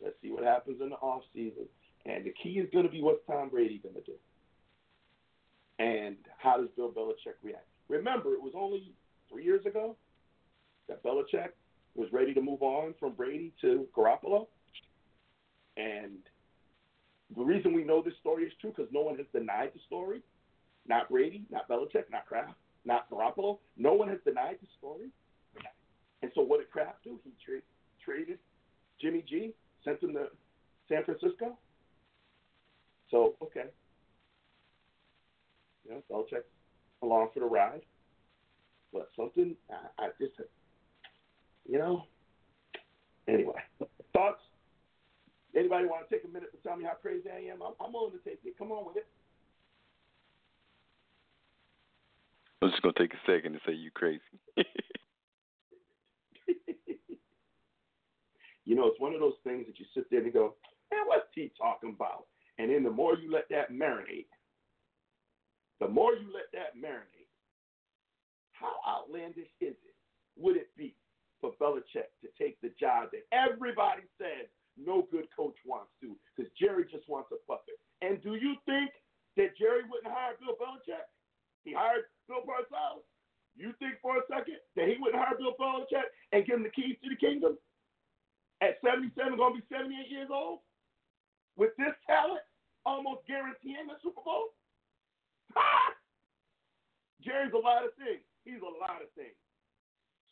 Let's 0.00 0.14
see 0.22 0.30
what 0.30 0.44
happens 0.44 0.80
in 0.80 0.90
the 0.90 0.96
off 0.96 1.22
season. 1.34 1.66
And 2.06 2.24
the 2.24 2.32
key 2.40 2.60
is 2.60 2.70
going 2.72 2.84
to 2.84 2.92
be 2.92 3.02
what's 3.02 3.26
Tom 3.26 3.48
Brady 3.48 3.80
going 3.82 3.96
to 3.96 4.02
do? 4.02 4.14
And 5.80 6.18
how 6.38 6.58
does 6.58 6.68
Bill 6.76 6.92
Belichick 6.92 7.42
react? 7.42 7.66
Remember, 7.88 8.34
it 8.34 8.42
was 8.42 8.52
only 8.56 8.92
three 9.30 9.44
years 9.44 9.64
ago 9.66 9.96
that 10.88 11.02
Belichick 11.02 11.50
was 11.94 12.08
ready 12.12 12.32
to 12.34 12.40
move 12.40 12.62
on 12.62 12.94
from 12.98 13.12
Brady 13.12 13.52
to 13.60 13.86
Garoppolo. 13.96 14.46
And 15.76 16.18
the 17.36 17.42
reason 17.42 17.72
we 17.72 17.84
know 17.84 18.02
this 18.02 18.14
story 18.20 18.44
is 18.44 18.52
true 18.60 18.72
because 18.76 18.90
no 18.92 19.00
one 19.00 19.16
has 19.16 19.26
denied 19.32 19.70
the 19.74 19.80
story. 19.86 20.22
Not 20.86 21.08
Brady, 21.08 21.44
not 21.50 21.68
Belichick, 21.68 22.04
not 22.10 22.26
Kraft, 22.26 22.54
not 22.84 23.08
Garoppolo. 23.10 23.58
No 23.76 23.94
one 23.94 24.08
has 24.08 24.18
denied 24.24 24.58
the 24.60 24.68
story. 24.78 25.08
And 26.22 26.30
so 26.34 26.42
what 26.42 26.60
did 26.60 26.70
Kraft 26.70 27.04
do? 27.04 27.18
He 27.24 27.30
tra- 27.44 27.60
traded 28.04 28.38
Jimmy 29.00 29.24
G, 29.28 29.52
sent 29.84 30.02
him 30.02 30.14
to 30.14 30.26
San 30.88 31.04
Francisco. 31.04 31.58
So, 33.10 33.34
okay. 33.42 33.64
You 35.84 35.90
know, 35.92 36.02
Belichick 36.10 36.42
along 37.02 37.28
for 37.34 37.40
the 37.40 37.46
ride. 37.46 37.82
But 38.92 39.10
something, 39.16 39.56
I, 39.70 40.04
I 40.04 40.08
just, 40.20 40.34
you 41.68 41.78
know. 41.78 42.04
Anyway, 43.28 43.54
thoughts? 44.12 44.40
Anybody 45.54 45.86
want 45.86 46.08
to 46.08 46.14
take 46.14 46.24
a 46.24 46.28
minute 46.28 46.50
to 46.52 46.58
tell 46.66 46.76
me 46.76 46.84
how 46.84 46.94
crazy 46.94 47.28
I 47.30 47.52
am? 47.52 47.62
I'm, 47.62 47.72
I'm 47.80 47.92
willing 47.92 48.12
to 48.12 48.18
take 48.18 48.40
it. 48.44 48.58
Come 48.58 48.72
on 48.72 48.86
with 48.86 48.96
it. 48.96 49.06
I'm 52.62 52.70
just 52.70 52.82
gonna 52.82 52.94
take 52.96 53.12
a 53.12 53.20
second 53.26 53.52
to 53.54 53.58
say 53.66 53.72
you 53.72 53.90
crazy. 53.90 54.20
you 58.64 58.76
know, 58.76 58.86
it's 58.86 59.00
one 59.00 59.14
of 59.14 59.20
those 59.20 59.34
things 59.42 59.66
that 59.66 59.80
you 59.80 59.86
sit 59.94 60.08
there 60.10 60.20
and 60.20 60.26
you 60.26 60.32
go, 60.32 60.54
man, 60.92 61.00
what's 61.06 61.26
he 61.34 61.50
talking 61.58 61.94
about? 61.94 62.26
And 62.58 62.70
then 62.70 62.84
the 62.84 62.90
more 62.90 63.16
you 63.16 63.32
let 63.32 63.48
that 63.50 63.72
marinate, 63.72 64.26
the 65.82 65.90
more 65.90 66.14
you 66.14 66.30
let 66.30 66.46
that 66.54 66.78
marinate, 66.78 67.26
how 68.54 68.78
outlandish 68.86 69.50
is 69.58 69.74
it? 69.82 69.96
Would 70.38 70.54
it 70.54 70.70
be 70.78 70.94
for 71.42 71.50
Belichick 71.58 72.14
to 72.22 72.30
take 72.38 72.54
the 72.62 72.70
job 72.78 73.10
that 73.10 73.26
everybody 73.34 74.06
says 74.14 74.46
no 74.78 75.10
good 75.10 75.26
coach 75.34 75.58
wants 75.66 75.90
to, 75.98 76.14
because 76.30 76.46
Jerry 76.54 76.86
just 76.86 77.10
wants 77.10 77.34
a 77.34 77.42
puppet? 77.50 77.82
And 77.98 78.22
do 78.22 78.38
you 78.38 78.54
think 78.62 78.94
that 79.34 79.58
Jerry 79.58 79.82
wouldn't 79.90 80.14
hire 80.14 80.38
Bill 80.38 80.54
Belichick? 80.54 81.02
He 81.66 81.74
hired 81.74 82.06
Bill 82.30 82.46
Parcells. 82.46 83.02
You 83.58 83.74
think 83.82 83.98
for 83.98 84.22
a 84.22 84.24
second 84.30 84.62
that 84.78 84.86
he 84.86 85.02
wouldn't 85.02 85.18
hire 85.18 85.34
Bill 85.34 85.58
Belichick 85.58 86.06
and 86.30 86.46
give 86.46 86.62
him 86.62 86.62
the 86.62 86.70
keys 86.70 86.94
to 87.02 87.10
the 87.10 87.18
kingdom? 87.18 87.58
At 88.62 88.78
77, 88.86 89.34
going 89.34 89.58
to 89.58 89.58
be 89.58 89.66
78 89.66 90.06
years 90.06 90.30
old? 90.30 90.62
With 91.58 91.74
this 91.74 91.98
talent, 92.06 92.46
almost 92.86 93.26
guaranteeing 93.26 93.90
the 93.90 93.98
Super 93.98 94.22
Bowl? 94.22 94.54
Jerry's 97.24 97.52
a 97.54 97.58
lot 97.58 97.84
of 97.84 97.94
things. 97.98 98.24
He's 98.44 98.62
a 98.62 98.74
lot 98.80 99.02
of 99.02 99.10
things. 99.14 99.36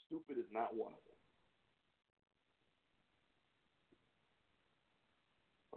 Stupid 0.07 0.39
is 0.39 0.51
not 0.53 0.75
one 0.75 0.93
of 0.93 1.03
them. 1.07 1.19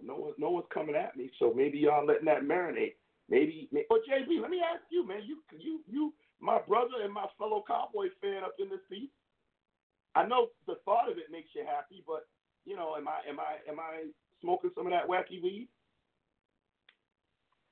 No 0.04 0.16
one, 0.16 0.34
no 0.38 0.50
one's 0.50 0.68
coming 0.74 0.96
at 0.96 1.16
me, 1.16 1.32
so 1.40 1.54
maybe 1.56 1.78
y'all 1.78 2.06
letting 2.06 2.26
that 2.26 2.44
marinate. 2.44 3.00
Maybe, 3.30 3.70
maybe 3.72 3.88
oh 3.90 4.00
JB, 4.04 4.42
let 4.42 4.52
me 4.52 4.60
ask 4.60 4.84
you, 4.92 5.08
man. 5.08 5.22
You, 5.26 5.38
you, 5.58 5.80
you, 5.88 6.14
my 6.42 6.60
brother 6.60 7.00
and 7.04 7.14
my 7.14 7.26
fellow 7.38 7.64
Cowboy 7.66 8.08
fan 8.20 8.44
up 8.44 8.56
in 8.60 8.68
this 8.68 8.84
piece. 8.90 9.10
I 10.16 10.28
know 10.28 10.48
the 10.68 10.76
thought 10.84 11.10
of 11.10 11.18
it 11.18 11.32
makes 11.32 11.56
you 11.56 11.64
happy, 11.66 12.04
but 12.06 12.28
you 12.66 12.76
know, 12.76 12.96
am 12.98 13.08
I, 13.08 13.24
am 13.30 13.40
I, 13.40 13.64
am 13.70 13.80
I 13.80 14.12
smoking 14.42 14.72
some 14.76 14.88
of 14.88 14.92
that 14.92 15.08
wacky 15.08 15.42
weed? 15.42 15.70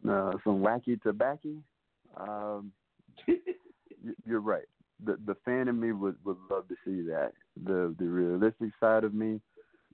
Uh, 0.07 0.31
some 0.43 0.61
wacky 0.61 1.01
tobacco. 1.01 1.49
Um, 2.17 2.71
you're 4.25 4.41
right. 4.41 4.65
The 5.03 5.17
the 5.25 5.35
fan 5.45 5.67
in 5.67 5.79
me 5.79 5.91
would 5.91 6.15
would 6.23 6.37
love 6.49 6.67
to 6.69 6.75
see 6.85 7.01
that. 7.07 7.33
The 7.63 7.95
the 7.97 8.05
realistic 8.05 8.71
side 8.79 9.03
of 9.03 9.13
me 9.13 9.39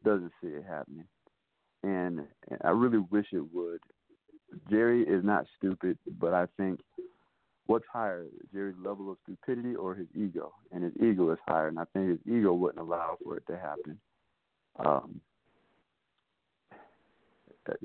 doesn't 0.04 0.32
see 0.42 0.48
it 0.48 0.66
happening, 0.68 1.06
and 1.84 2.22
I 2.64 2.70
really 2.70 3.04
wish 3.10 3.28
it 3.34 3.54
would. 3.54 3.80
Jerry 4.70 5.04
is 5.04 5.24
not 5.24 5.46
stupid, 5.58 5.98
but 6.20 6.34
I 6.34 6.48
think 6.58 6.80
what's 7.68 7.86
higher, 7.92 8.26
Jerry's 8.54 8.76
level 8.84 9.12
of 9.12 9.18
stupidity 9.24 9.76
or 9.76 9.94
his 9.94 10.08
ego? 10.16 10.54
And 10.72 10.84
his 10.84 10.94
ego 10.98 11.32
is 11.32 11.40
higher, 11.46 11.68
and 11.68 11.78
I 11.78 11.84
think 11.94 12.10
his 12.10 12.20
ego 12.26 12.54
wouldn't 12.54 12.80
allow 12.80 13.18
for 13.24 13.38
it 13.38 13.44
to 13.48 13.58
happen. 13.58 14.00
Um, 14.84 15.22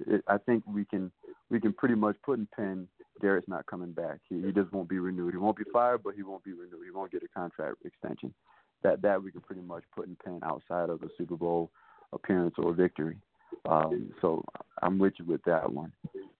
it, 0.07 0.25
I 0.29 0.39
think 0.39 0.63
we 0.67 0.85
can 0.85 1.11
we 1.53 1.61
can 1.61 1.75
pretty 1.75 1.95
much 1.95 2.17
put 2.25 2.39
in 2.39 2.49
pen 2.57 2.89
Garrett's 3.21 3.47
not 3.47 3.67
coming 3.67 3.93
back. 3.93 4.19
He, 4.29 4.41
he 4.41 4.53
just 4.53 4.73
won't 4.73 4.89
be 4.89 4.99
renewed. 4.99 5.35
He 5.35 5.39
won't 5.39 5.57
be 5.57 5.65
fired, 5.71 6.03
but 6.03 6.15
he 6.15 6.23
won't 6.23 6.43
be 6.43 6.53
renewed. 6.53 6.85
He 6.85 6.91
won't 6.91 7.13
get 7.13 7.23
a 7.23 7.29
contract 7.29 7.77
extension. 7.85 8.33
That 8.83 9.03
that 9.03 9.23
we 9.23 9.31
can 9.31 9.43
pretty 9.43 9.61
much 9.61 9.85
put 9.95 10.09
in 10.09 10.17
pen 10.25 10.41
outside 10.43 10.89
of 10.89 11.01
the 11.01 11.09
Super 11.17 11.37
Bowl 11.37 11.71
appearance 12.13 12.55
or 12.59 12.73
victory. 12.73 13.19
Um, 13.69 14.13
so 14.21 14.43
I'm 14.83 14.99
with 14.99 15.13
you 15.19 15.27
with 15.27 15.45
that 15.45 15.71
one. 15.71 15.93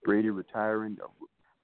Brady 0.03 0.31
retiring, 0.31 0.97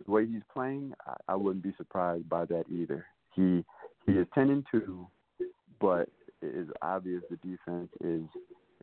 the 0.05 0.11
way 0.11 0.25
he's 0.25 0.43
playing, 0.53 0.93
I, 1.05 1.15
I 1.29 1.35
wouldn't 1.35 1.63
be 1.63 1.73
surprised 1.75 2.29
by 2.29 2.45
that 2.45 2.65
either. 2.71 3.05
He 3.35 3.65
he 4.05 4.13
is 4.13 4.27
tending 4.33 4.63
to, 4.71 5.07
but 5.81 6.07
it 6.41 6.55
is 6.55 6.67
obvious 6.81 7.23
the 7.29 7.35
defense 7.37 7.89
is 7.99 8.21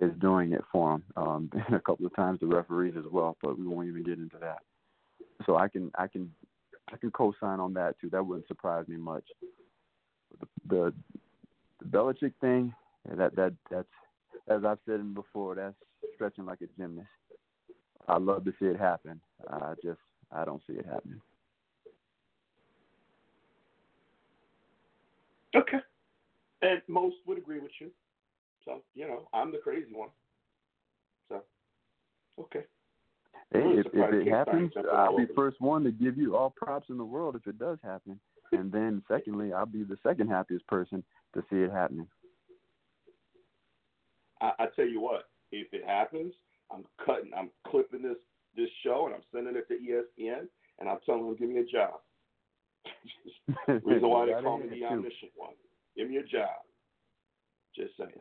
is 0.00 0.12
doing 0.20 0.52
it 0.52 0.62
for 0.70 0.94
him. 0.94 1.04
Um, 1.16 1.50
and 1.66 1.76
a 1.76 1.80
couple 1.80 2.06
of 2.06 2.14
times 2.14 2.40
the 2.40 2.46
referees 2.46 2.94
as 2.98 3.04
well, 3.10 3.36
but 3.42 3.58
we 3.58 3.66
won't 3.66 3.88
even 3.88 4.02
get 4.02 4.18
into 4.18 4.38
that. 4.40 4.58
So 5.44 5.56
I 5.56 5.68
can 5.68 5.90
I 5.98 6.06
can 6.06 6.30
I 6.92 6.96
can 6.96 7.10
co-sign 7.10 7.60
on 7.60 7.74
that 7.74 8.00
too. 8.00 8.10
That 8.10 8.24
wouldn't 8.24 8.48
surprise 8.48 8.86
me 8.88 8.96
much. 8.96 9.24
The 10.40 10.46
the, 10.68 10.94
the 11.80 11.86
Belichick 11.86 12.32
thing, 12.40 12.74
that 13.16 13.34
that 13.36 13.54
that's 13.70 13.88
as 14.48 14.64
I've 14.64 14.78
said 14.86 15.14
before, 15.14 15.54
that's 15.54 15.74
stretching 16.14 16.46
like 16.46 16.60
a 16.60 16.66
gymnast. 16.80 17.08
I'd 18.08 18.22
love 18.22 18.44
to 18.44 18.52
see 18.58 18.66
it 18.66 18.78
happen. 18.78 19.20
I 19.50 19.74
just 19.82 20.00
I 20.32 20.44
don't 20.44 20.62
see 20.66 20.74
it 20.74 20.86
happening. 20.86 21.20
Okay. 25.54 25.78
And 26.62 26.82
most 26.88 27.16
would 27.26 27.38
agree 27.38 27.60
with 27.60 27.70
you. 27.80 27.90
So, 28.66 28.82
you 28.94 29.06
know, 29.06 29.28
I'm 29.32 29.52
the 29.52 29.58
crazy 29.58 29.92
one. 29.92 30.10
So, 31.28 31.42
okay. 32.38 32.64
Hey, 33.52 33.60
if, 33.60 33.86
if 33.92 34.12
it 34.12 34.28
happens, 34.28 34.72
I'll 34.92 35.16
be 35.16 35.26
first 35.34 35.60
one 35.60 35.84
to 35.84 35.92
give 35.92 36.18
you 36.18 36.36
all 36.36 36.50
props 36.50 36.90
in 36.90 36.98
the 36.98 37.04
world 37.04 37.36
if 37.36 37.46
it 37.46 37.58
does 37.58 37.78
happen. 37.82 38.20
and 38.52 38.70
then, 38.70 39.02
secondly, 39.08 39.52
I'll 39.52 39.66
be 39.66 39.84
the 39.84 39.96
second 40.02 40.28
happiest 40.28 40.66
person 40.66 41.04
to 41.34 41.42
see 41.48 41.58
it 41.58 41.72
happening. 41.72 42.08
I, 44.40 44.52
I 44.58 44.66
tell 44.74 44.86
you 44.86 45.00
what, 45.00 45.28
if 45.52 45.72
it 45.72 45.84
happens, 45.86 46.34
I'm 46.70 46.84
cutting, 47.04 47.30
I'm 47.36 47.50
clipping 47.66 48.02
this 48.02 48.16
this 48.56 48.70
show 48.82 49.04
and 49.06 49.14
I'm 49.14 49.22
sending 49.32 49.54
it 49.54 49.68
to 49.68 49.74
ESPN 49.74 50.48
and 50.80 50.88
I'm 50.88 50.98
telling 51.04 51.26
them 51.26 51.36
give 51.36 51.50
me 51.50 51.60
a 51.60 51.64
job. 51.64 52.00
Reason 53.84 54.08
why 54.08 54.26
they 54.26 54.32
call 54.42 54.58
me 54.58 54.66
the 54.68 54.84
omniscient 54.84 55.32
one. 55.36 55.52
Give 55.96 56.08
me 56.08 56.16
a 56.16 56.22
job. 56.22 56.64
Just 57.74 57.96
saying. 57.98 58.12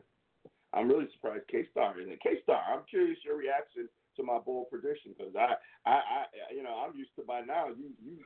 I'm 0.75 0.89
really 0.89 1.07
surprised 1.13 1.47
K 1.49 1.65
Star 1.71 1.99
isn't. 1.99 2.21
K 2.21 2.41
Star, 2.43 2.61
I'm 2.71 2.83
curious 2.89 3.17
your 3.23 3.37
reaction 3.37 3.87
to 4.17 4.23
my 4.23 4.39
bold 4.45 4.69
prediction 4.69 5.13
because 5.17 5.33
I, 5.35 5.55
I, 5.89 5.93
I, 5.93 6.53
you 6.55 6.63
know, 6.63 6.83
I'm 6.85 6.97
used 6.97 7.15
to 7.17 7.23
by 7.25 7.41
now 7.41 7.67
you, 7.67 7.91
you 8.03 8.17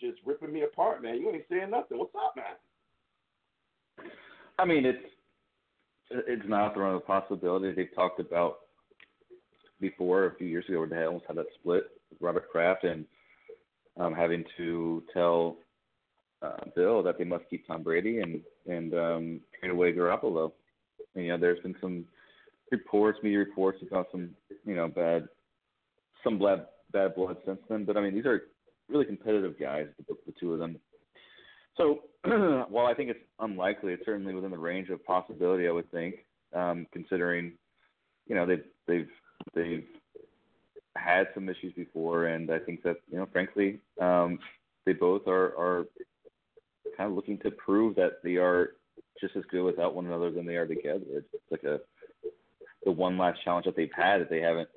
just 0.00 0.20
ripping 0.24 0.52
me 0.52 0.62
apart, 0.62 1.02
man. 1.02 1.20
You 1.20 1.30
ain't 1.30 1.44
saying 1.50 1.70
nothing. 1.70 1.98
What's 1.98 2.14
up, 2.14 2.34
man? 2.36 4.10
I 4.58 4.64
mean, 4.64 4.84
it's 4.84 5.04
it's 6.10 6.48
not 6.48 6.74
throwing 6.74 6.96
a 6.96 7.00
possibility. 7.00 7.72
They've 7.72 7.94
talked 7.94 8.20
about 8.20 8.58
before 9.80 10.26
a 10.26 10.34
few 10.36 10.46
years 10.46 10.64
ago 10.68 10.80
where 10.80 10.88
they 10.88 11.04
almost 11.04 11.24
had 11.26 11.36
that 11.36 11.46
split 11.58 11.84
with 12.10 12.20
Robert 12.20 12.50
Kraft 12.50 12.84
and 12.84 13.04
um, 13.98 14.14
having 14.14 14.44
to 14.56 15.02
tell 15.12 15.56
uh, 16.42 16.64
Bill 16.76 17.02
that 17.02 17.18
they 17.18 17.24
must 17.24 17.44
keep 17.50 17.66
Tom 17.66 17.82
Brady 17.82 18.20
and 18.20 18.40
and 18.66 18.94
um, 18.94 19.40
trade 19.58 19.72
away 19.72 19.92
Garoppolo. 19.92 20.52
You 21.14 21.28
know, 21.28 21.38
there's 21.38 21.60
been 21.60 21.76
some 21.80 22.04
reports, 22.70 23.18
media 23.22 23.38
reports 23.38 23.78
about 23.88 24.08
some 24.10 24.30
you 24.64 24.74
know 24.74 24.88
bad, 24.88 25.28
some 26.22 26.38
bad 26.38 26.66
bad 26.92 27.14
blood 27.14 27.36
since 27.46 27.60
then. 27.68 27.84
But 27.84 27.96
I 27.96 28.00
mean, 28.00 28.14
these 28.14 28.26
are 28.26 28.42
really 28.88 29.04
competitive 29.04 29.58
guys, 29.58 29.86
the, 30.08 30.14
the 30.26 30.32
two 30.38 30.52
of 30.52 30.58
them. 30.58 30.78
So 31.76 32.00
while 32.68 32.86
I 32.86 32.94
think 32.94 33.10
it's 33.10 33.24
unlikely, 33.40 33.92
it's 33.92 34.04
certainly 34.04 34.34
within 34.34 34.50
the 34.50 34.58
range 34.58 34.90
of 34.90 35.04
possibility. 35.04 35.68
I 35.68 35.72
would 35.72 35.90
think, 35.90 36.16
um, 36.54 36.86
considering 36.92 37.52
you 38.26 38.34
know 38.34 38.46
they've 38.46 38.64
they've 38.86 39.10
they've 39.54 39.86
had 40.96 41.28
some 41.34 41.48
issues 41.48 41.72
before, 41.74 42.26
and 42.26 42.50
I 42.50 42.58
think 42.58 42.82
that 42.82 42.96
you 43.10 43.18
know, 43.18 43.28
frankly, 43.32 43.80
um, 44.00 44.38
they 44.86 44.92
both 44.92 45.26
are 45.26 45.56
are 45.58 45.84
kind 46.96 47.10
of 47.10 47.16
looking 47.16 47.38
to 47.38 47.50
prove 47.50 47.96
that 47.96 48.22
they 48.22 48.36
are 48.36 48.74
just 49.20 49.36
as 49.36 49.44
good 49.50 49.62
without 49.62 49.94
one 49.94 50.06
another 50.06 50.30
than 50.30 50.46
they 50.46 50.56
are 50.56 50.66
together. 50.66 51.04
It's 51.10 51.26
like 51.50 51.64
a 51.64 51.80
the 52.84 52.90
one 52.90 53.16
last 53.16 53.42
challenge 53.44 53.64
that 53.66 53.76
they've 53.76 53.90
had 53.96 54.20
that 54.20 54.30
they 54.30 54.40
haven't 54.40 54.68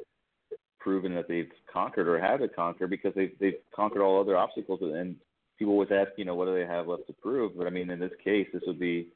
proven 0.80 1.14
that 1.16 1.28
they've 1.28 1.52
conquered 1.72 2.08
or 2.08 2.20
have 2.20 2.42
it 2.42 2.56
conquered 2.56 2.90
because 2.90 3.14
they've 3.16 3.34
they've 3.40 3.60
conquered 3.76 4.02
all 4.02 4.22
other 4.22 4.38
obstacles 4.38 4.80
and 4.82 5.16
people 5.60 5.74
always 5.74 5.90
ask, 5.92 6.12
you 6.18 6.26
know, 6.26 6.36
what 6.36 6.46
do 6.46 6.54
they 6.54 6.66
have 6.66 6.88
left 6.88 7.08
to 7.08 7.14
prove? 7.14 7.58
But 7.58 7.68
I 7.68 7.70
mean 7.70 7.90
in 7.90 8.00
this 8.00 8.12
case 8.24 8.48
this 8.54 8.64
would 8.68 8.80
be 8.80 9.08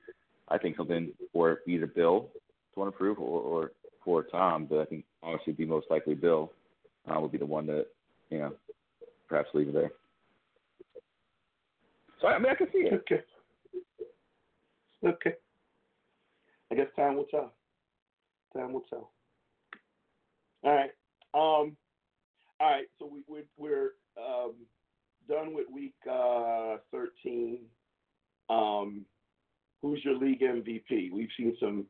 I 0.50 0.58
think 0.58 0.76
something 0.76 1.12
for 1.32 1.60
either 1.68 1.88
Bill 1.88 2.30
to 2.74 2.80
want 2.80 2.92
to 2.92 2.98
prove 2.98 3.20
or, 3.20 3.42
or 3.42 3.72
for 4.04 4.24
Tom, 4.24 4.66
but 4.70 4.80
I 4.80 4.86
think 4.86 5.06
obviously 5.24 5.54
be 5.54 5.66
most 5.66 5.88
likely 5.90 6.16
Bill 6.16 6.52
uh, 7.08 7.20
would 7.20 7.32
be 7.32 7.38
the 7.38 7.46
one 7.46 7.66
that, 7.68 7.88
you 8.30 8.40
know, 8.40 8.54
perhaps 9.30 9.50
leave 9.54 9.70
it 9.70 9.74
there. 9.74 9.92
So 12.22 12.28
I 12.28 12.38
mean 12.38 12.52
I 12.52 12.56
can 12.56 12.68
see 12.74 12.80
it. 12.80 12.94
Okay. 12.94 13.24
Okay. 15.06 15.34
I 16.72 16.76
guess 16.76 16.88
time 16.96 17.16
will 17.16 17.26
tell. 17.26 17.54
Time 18.56 18.74
will 18.74 18.86
tell. 18.90 19.12
All 20.64 20.74
right. 20.74 20.92
Um. 21.34 21.76
All 22.60 22.70
right. 22.70 22.86
So 23.00 23.10
we 23.12 23.24
we're, 23.28 23.44
we're 23.58 23.92
um, 24.18 24.54
done 25.28 25.54
with 25.54 25.68
week 25.74 25.96
uh, 26.10 26.78
13. 26.92 27.60
Um, 28.50 29.06
who's 29.82 30.04
your 30.04 30.18
league 30.18 30.42
MVP? 30.42 31.12
We've 31.12 31.30
seen 31.38 31.56
some 31.60 31.86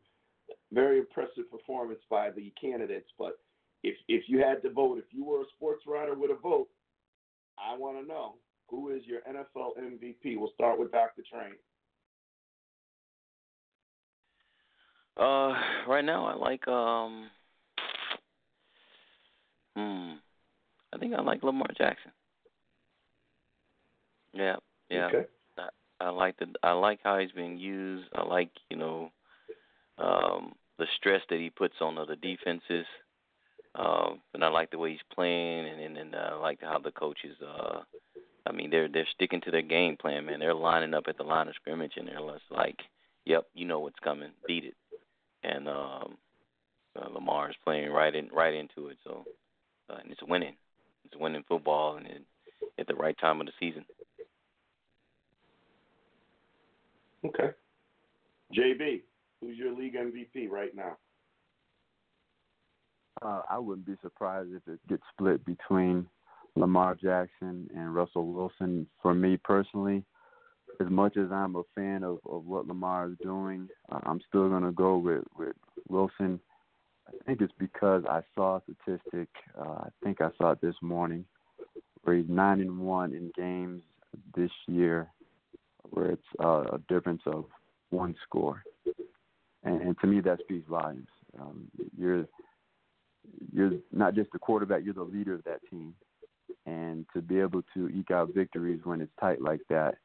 very 0.72 1.00
impressive 1.00 1.50
performance 1.52 2.02
by 2.10 2.30
the 2.32 2.54
candidates, 2.60 3.10
but 3.18 3.40
if 3.84 3.96
if 4.08 4.24
you 4.28 4.40
had 4.40 4.62
to 4.64 4.70
vote, 4.70 5.00
if 5.00 5.06
you 5.12 5.26
were 5.26 5.42
a 5.42 5.50
sports 5.56 5.84
writer 5.88 6.16
with 6.16 6.32
a 6.32 6.36
vote, 6.36 6.70
I 7.58 7.78
want 7.78 8.00
to 8.00 8.08
know 8.08 8.36
who 8.70 8.90
is 8.90 9.02
your 9.06 9.20
NFL 9.22 9.78
MVP. 9.80 10.38
We'll 10.38 10.52
start 10.54 10.80
with 10.80 10.92
Dr. 10.92 11.24
Train. 11.30 11.54
Uh, 15.18 15.54
right 15.88 16.06
now 16.06 16.26
I 16.26 16.36
like 16.36 16.68
um, 16.68 17.30
hmm, 19.76 20.14
I 20.94 20.98
think 21.00 21.14
I 21.14 21.22
like 21.22 21.44
Lamar 21.44 21.68
Jackson. 21.78 22.12
Yeah, 24.34 24.56
yeah. 24.90 25.08
Okay. 25.08 25.26
I, 25.58 25.70
I 26.00 26.10
like 26.10 26.38
the 26.38 26.48
I 26.64 26.72
like 26.72 27.00
how 27.04 27.20
he's 27.20 27.32
being 27.32 27.58
used. 27.58 28.08
I 28.16 28.24
like 28.24 28.50
you 28.70 28.78
know, 28.78 29.12
um, 29.98 30.54
the 30.80 30.86
stress 30.98 31.22
that 31.30 31.40
he 31.40 31.50
puts 31.50 31.76
on 31.82 31.98
other 31.98 32.16
defenses. 32.16 32.86
Um, 33.74 34.20
and 34.34 34.44
I 34.44 34.50
like 34.50 34.70
the 34.72 34.78
way 34.78 34.92
he's 34.92 35.00
playing, 35.14 35.68
and 35.68 35.80
and, 35.80 35.98
and 35.98 36.16
uh, 36.16 36.30
I 36.34 36.36
like 36.36 36.60
how 36.62 36.80
the 36.80 36.92
coaches. 36.92 37.38
Uh, 37.42 37.82
I 38.46 38.52
mean, 38.52 38.70
they're 38.70 38.90
they're 38.90 39.08
sticking 39.14 39.42
to 39.42 39.52
their 39.52 39.62
game 39.62 39.96
plan, 39.98 40.26
man. 40.26 40.40
They're 40.40 40.54
lining 40.54 40.94
up 40.94 41.06
at 41.08 41.18
the 41.18 41.24
line 41.24 41.48
of 41.48 41.56
scrimmage, 41.56 41.94
and 41.96 42.08
they're 42.08 42.20
just 42.20 42.44
like, 42.50 42.78
"Yep, 43.26 43.46
you 43.54 43.66
know 43.66 43.80
what's 43.80 44.00
coming. 44.00 44.32
Beat 44.46 44.66
it." 44.66 44.76
And 45.44 45.68
um, 45.68 46.18
uh, 47.00 47.10
Lamar 47.14 47.50
is 47.50 47.56
playing 47.64 47.90
right 47.92 48.14
in 48.14 48.30
right 48.30 48.54
into 48.54 48.90
it, 48.90 48.98
so 49.04 49.26
uh, 49.90 49.98
and 50.02 50.12
it's 50.12 50.22
winning. 50.28 50.56
It's 51.06 51.16
winning 51.18 51.44
football, 51.48 51.98
and 51.98 52.06
it, 52.06 52.24
at 52.78 52.88
the 52.88 52.96
right 52.96 53.18
time 53.20 53.42
of 53.42 53.48
the 53.48 53.54
season. 53.60 53.86
Okay. 57.26 57.52
JB, 58.58 59.02
who's 59.40 59.58
your 59.58 59.74
league 59.76 59.96
MVP 59.96 60.50
right 60.50 60.76
now? 60.76 60.98
Uh, 63.22 63.42
I 63.50 63.60
wouldn't 63.60 63.86
be 63.86 63.96
surprised 64.02 64.50
if 64.54 64.68
it 64.68 64.80
gets 64.90 65.04
split 65.14 65.46
between 65.46 66.08
Lamar 66.56 66.96
Jackson 66.96 67.70
and 67.76 67.94
Russell 67.94 68.26
Wilson. 68.34 68.88
For 69.02 69.14
me 69.14 69.38
personally, 69.38 70.04
as 70.82 70.90
much 70.90 71.18
as 71.18 71.32
I'm 71.32 71.56
a 71.56 71.64
fan 71.76 72.04
of, 72.04 72.20
of 72.30 72.46
what 72.46 72.68
Lamar 72.68 73.10
is 73.10 73.18
doing, 73.22 73.70
uh, 73.92 74.00
I'm 74.04 74.22
still 74.28 74.50
going 74.50 74.64
to 74.64 74.72
go 74.72 74.98
with, 74.98 75.24
with 75.38 75.56
Wilson. 75.88 76.40
I 77.08 77.12
think 77.26 77.42
it's 77.42 77.54
because 77.60 78.04
I 78.10 78.22
saw 78.36 78.58
a 78.58 78.62
statistic. 78.64 79.30
Uh, 79.58 79.84
I 79.84 79.90
think 80.04 80.22
I 80.22 80.30
saw 80.38 80.52
it 80.52 80.62
this 80.62 80.76
morning, 80.82 81.26
where 82.04 82.16
he's 82.18 82.30
nine 82.30 82.62
and 82.62 82.80
one 82.80 83.14
in 83.14 83.32
games 83.36 83.82
this 84.36 84.52
year, 84.68 85.08
where 85.90 86.12
it's 86.12 86.22
uh, 86.44 86.64
a 86.74 86.80
difference 86.90 87.22
of 87.26 87.46
one 87.90 88.16
score, 88.24 88.64
and, 89.64 89.82
and 89.82 90.00
to 90.00 90.08
me 90.08 90.22
that 90.22 90.40
speaks 90.40 90.68
volumes. 90.70 91.10
Um, 91.40 91.70
you're 91.98 92.26
you're 93.54 93.72
not 93.92 94.16
just 94.16 94.32
the 94.32 94.40
quarterback; 94.40 94.84
you're 94.86 94.94
the 94.94 95.04
leader 95.04 95.34
of 95.34 95.44
that 95.44 95.60
team, 95.70 95.94
and 96.66 97.06
to 97.14 97.22
be 97.22 97.40
able 97.40 97.64
to 97.74 97.90
eke 97.90 98.12
out 98.12 98.34
victories 98.34 98.80
when 98.86 99.02
it's 99.02 99.12
tight 99.20 99.42
like 99.42 99.62
that 99.70 99.96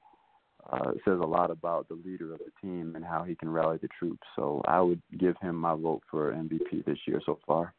uh, 0.73 0.93
says 1.05 1.19
a 1.23 1.27
lot 1.27 1.51
about 1.51 1.89
the 1.89 1.95
leader 1.95 2.33
of 2.33 2.39
the 2.39 2.51
team 2.61 2.95
and 2.97 3.05
how 3.05 3.23
he 3.23 3.35
can 3.35 3.49
rally 3.49 3.79
the 3.81 3.89
troops. 3.99 4.27
So 4.35 4.63
I 4.67 4.81
would 4.81 5.01
give 5.19 5.37
him 5.41 5.57
my 5.57 5.75
vote 5.75 6.03
for 6.11 6.33
MVP 6.33 6.85
this 6.85 6.99
year 7.07 7.21
so 7.25 7.39
far. 7.47 7.75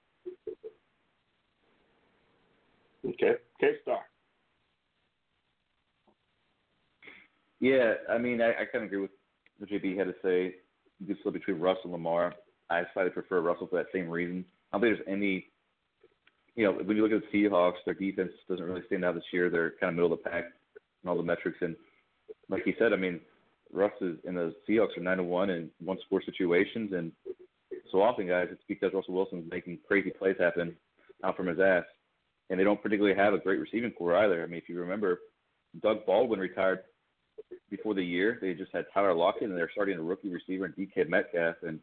Okay. 3.06 3.34
K 3.60 3.68
Star. 3.82 4.00
Yeah, 7.60 7.94
I 8.10 8.18
mean, 8.18 8.42
I, 8.42 8.50
I 8.50 8.66
kind 8.72 8.84
of 8.84 8.84
agree 8.84 9.02
with 9.02 9.12
what 9.58 9.70
JB 9.70 9.98
had 9.98 10.08
to 10.08 10.14
say. 10.24 10.56
You 11.06 11.16
split 11.20 11.34
between 11.34 11.60
Russell 11.60 11.86
and 11.86 11.94
Lamar. 11.94 12.34
I 12.70 12.84
slightly 12.94 13.12
prefer 13.12 13.42
Russell 13.42 13.68
for 13.68 13.78
that 13.78 13.88
same 13.94 14.10
reason. 14.10 14.46
I 14.72 14.78
don't 14.78 14.82
think 14.82 14.98
there's 14.98 15.18
any, 15.18 15.48
you 16.56 16.66
know, 16.66 16.74
when 16.74 16.98
you 16.98 17.04
look 17.04 17.12
at 17.12 17.32
the 17.32 17.46
Seahawks, 17.46 17.84
their 17.86 17.94
defense 17.94 18.32
doesn't 18.50 18.66
really 18.66 18.84
stand 18.88 19.06
out 19.06 19.16
this 19.16 19.24
year. 19.32 19.50
They're 19.50 19.74
kind 19.80 19.90
of 19.90 19.96
middle 19.96 20.14
of 20.14 20.20
the 20.24 20.30
pack 20.30 20.46
in 21.04 21.10
all 21.10 21.18
the 21.18 21.24
metrics. 21.24 21.58
And 21.62 21.76
like 22.50 22.64
he 22.64 22.74
said, 22.80 22.94
I 22.94 22.96
mean, 22.96 23.20
Russ 23.72 23.92
is, 24.02 24.18
and 24.26 24.38
the 24.38 24.54
Seahawks 24.68 24.98
are 24.98 25.02
nine 25.02 25.18
to 25.18 25.24
one 25.24 25.50
in 25.50 25.70
one 25.80 25.98
score 26.06 26.22
situations, 26.22 26.94
and 26.94 27.12
so 27.92 28.02
often, 28.02 28.28
guys, 28.28 28.48
it's 28.52 28.64
because 28.68 28.94
Russell 28.94 29.14
Wilson's 29.14 29.50
making 29.52 29.80
crazy 29.88 30.10
plays 30.10 30.36
happen 30.40 30.76
out 31.24 31.36
from 31.36 31.48
his 31.48 31.60
ass, 31.60 31.84
and 32.50 32.60
they 32.60 32.64
don't 32.64 32.82
particularly 32.82 33.18
have 33.18 33.34
a 33.34 33.40
great 33.40 33.60
receiving 33.60 33.92
corps 33.92 34.18
either. 34.18 34.44
I 34.44 34.48
mean, 34.48 34.60
if 34.60 34.70
you 34.70 34.80
remember, 34.80 35.20
Doug 35.82 36.06
Baldwin 36.06 36.40
retired 36.40 36.80
before 37.70 37.94
the 37.94 38.04
year. 38.04 38.38
They 38.42 38.54
just 38.54 38.72
had 38.74 38.86
Tyler 38.94 39.14
Lockett, 39.14 39.50
and 39.50 39.58
they're 39.58 39.72
starting 39.72 39.98
a 39.98 40.02
rookie 40.02 40.30
receiver 40.30 40.66
in 40.66 40.74
DK 40.74 41.08
Metcalf, 41.08 41.56
and 41.64 41.80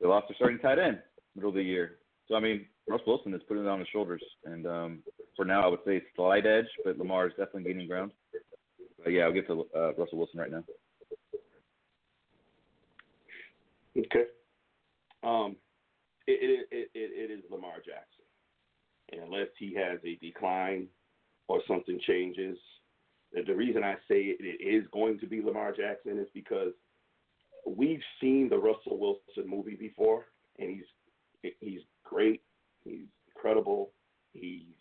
they 0.00 0.06
lost 0.06 0.28
their 0.28 0.36
starting 0.36 0.58
tight 0.58 0.78
end 0.78 0.98
middle 1.34 1.50
of 1.50 1.56
the 1.56 1.62
year. 1.62 1.98
So 2.28 2.34
I 2.36 2.40
mean, 2.40 2.66
Russ 2.88 3.00
Wilson 3.06 3.34
is 3.34 3.42
putting 3.48 3.64
it 3.64 3.68
on 3.68 3.78
his 3.78 3.88
shoulders, 3.88 4.22
and 4.44 4.66
um, 4.66 5.02
for 5.36 5.44
now, 5.44 5.62
I 5.62 5.68
would 5.68 5.80
say 5.86 6.02
slight 6.16 6.46
edge, 6.46 6.66
but 6.84 6.98
Lamar 6.98 7.26
is 7.26 7.32
definitely 7.32 7.64
gaining 7.64 7.88
ground. 7.88 8.12
But 9.02 9.12
yeah, 9.12 9.24
I'll 9.24 9.32
get 9.32 9.46
to 9.46 9.66
uh, 9.74 9.92
Russell 9.94 10.18
Wilson 10.18 10.40
right 10.40 10.50
now. 10.50 10.64
Okay. 13.96 14.24
Um, 15.22 15.56
it, 16.26 16.66
it, 16.70 16.90
it, 16.94 17.30
it 17.30 17.30
is 17.30 17.44
Lamar 17.50 17.76
Jackson. 17.76 18.24
And 19.12 19.22
unless 19.22 19.48
he 19.58 19.74
has 19.74 19.98
a 20.04 20.16
decline 20.24 20.86
or 21.48 21.60
something 21.66 21.98
changes, 22.06 22.56
the 23.32 23.54
reason 23.54 23.82
I 23.82 23.94
say 24.08 24.22
it, 24.22 24.38
it 24.40 24.64
is 24.64 24.84
going 24.92 25.18
to 25.20 25.26
be 25.26 25.42
Lamar 25.42 25.72
Jackson 25.72 26.18
is 26.18 26.28
because 26.34 26.72
we've 27.66 28.02
seen 28.20 28.48
the 28.48 28.58
Russell 28.58 28.98
Wilson 28.98 29.48
movie 29.48 29.76
before, 29.76 30.26
and 30.58 30.70
he's 30.70 31.52
he's 31.60 31.80
great, 32.04 32.42
he's 32.84 33.06
incredible, 33.28 33.92
he's 34.32 34.74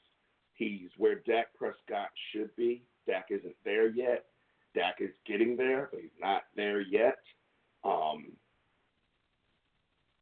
he's 0.53 0.89
where 0.97 1.15
Dak 1.27 1.53
Prescott 1.55 2.09
should 2.31 2.55
be. 2.55 2.83
Dak 3.09 3.27
isn't 3.31 3.55
there 3.65 3.89
yet. 3.89 4.25
Dak 4.75 4.97
is 4.99 5.09
getting 5.25 5.57
there, 5.57 5.89
but 5.91 6.01
he's 6.01 6.09
not 6.21 6.43
there 6.55 6.81
yet. 6.81 7.17
Um, 7.83 8.33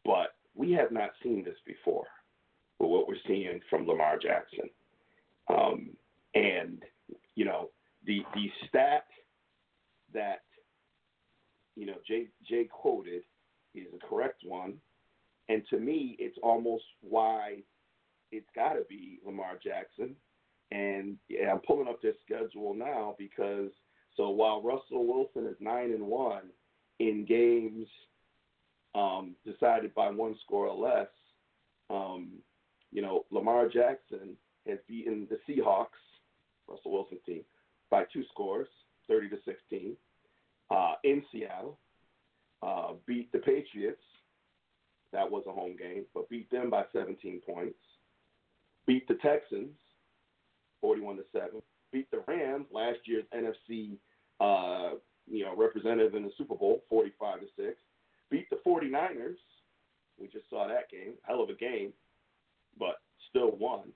but 0.06 0.36
we 0.56 0.72
have 0.72 0.92
not 0.92 1.10
seen 1.22 1.44
this 1.44 1.58
before 1.66 2.08
with 2.80 2.90
what 2.90 3.08
we're 3.08 3.16
seeing 3.28 3.60
from 3.70 3.86
Lamar 3.86 4.18
Jackson. 4.18 4.70
Um, 5.50 5.90
and, 6.34 6.82
you 7.36 7.44
know, 7.46 7.70
the, 8.06 8.22
the 8.34 8.50
stat 8.68 9.06
that, 10.14 10.44
you 11.76 11.86
know, 11.86 11.96
Jay, 12.08 12.28
Jay 12.48 12.70
quoted 12.72 13.24
is 13.76 13.88
a 13.94 14.08
correct 14.08 14.44
one. 14.46 14.76
And 15.50 15.64
to 15.70 15.78
me, 15.78 16.16
it's 16.20 16.38
almost 16.42 16.84
why 17.02 17.64
it's 18.32 18.48
got 18.56 18.74
to 18.74 18.84
be 18.90 19.20
Lamar 19.26 19.58
Jackson. 19.62 20.16
And 20.72 21.18
yeah, 21.30 21.52
I'm 21.52 21.60
pulling 21.60 21.88
up 21.88 22.02
their 22.02 22.14
schedule 22.26 22.74
now 22.74 23.16
because 23.18 23.72
So 24.16 24.30
while 24.30 24.62
Russell 24.62 25.06
Wilson 25.06 25.46
is 25.48 25.56
nine 25.60 25.92
and 25.92 26.06
one 26.06 26.50
in 27.00 27.26
games 27.26 27.88
um, 28.96 29.36
decided 29.46 29.94
by 29.94 30.10
one 30.10 30.36
score 30.44 30.68
or 30.68 30.78
less, 30.78 31.08
um, 31.90 32.30
you 32.92 33.02
know 33.02 33.26
Lamar 33.32 33.70
Jackson 33.70 34.36
has 34.68 34.80
beaten 34.88 35.28
the 35.30 35.38
Seahawks, 35.48 36.02
Russell 36.68 36.92
Wilson 36.92 37.20
team, 37.26 37.44
by 37.90 38.04
two 38.12 38.24
scores, 38.32 38.68
thirty 39.08 39.30
to 39.30 39.38
sixteen, 39.46 39.96
uh, 40.70 40.94
in 41.04 41.24
Seattle. 41.32 41.78
Uh, 42.64 42.94
beat 43.06 43.32
the 43.32 43.38
Patriots. 43.38 44.02
That 45.14 45.30
was 45.30 45.44
a 45.48 45.52
home 45.52 45.76
game, 45.78 46.06
but 46.14 46.28
beat 46.28 46.50
them 46.50 46.70
by 46.70 46.84
17 46.92 47.40
points. 47.46 47.78
Beat 48.86 49.08
the 49.08 49.14
Texans, 49.16 49.76
41 50.82 51.18
to 51.18 51.24
seven. 51.32 51.62
Beat 51.92 52.10
the 52.12 52.24
Rams, 52.28 52.66
last 52.72 53.00
year's 53.06 53.26
NFC 53.34 53.98
uh, 54.40 54.96
you 55.30 55.44
know, 55.44 55.56
representative 55.56 56.16
in 56.16 56.24
the 56.24 56.32
Super 56.38 56.56
Bowl, 56.56 56.84
45 56.90 57.42
to 57.42 57.46
6. 57.58 57.78
Beat 58.30 58.50
the 58.50 58.58
49ers. 58.66 59.36
We 60.20 60.28
just 60.28 60.50
saw 60.50 60.68
that 60.68 60.90
game. 60.90 61.14
Hell 61.24 61.42
of 61.42 61.50
a 61.50 61.54
game, 61.54 61.94
but 62.80 63.02
still 63.30 63.52
won. 63.52 63.90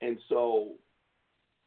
And 0.00 0.18
so, 0.28 0.72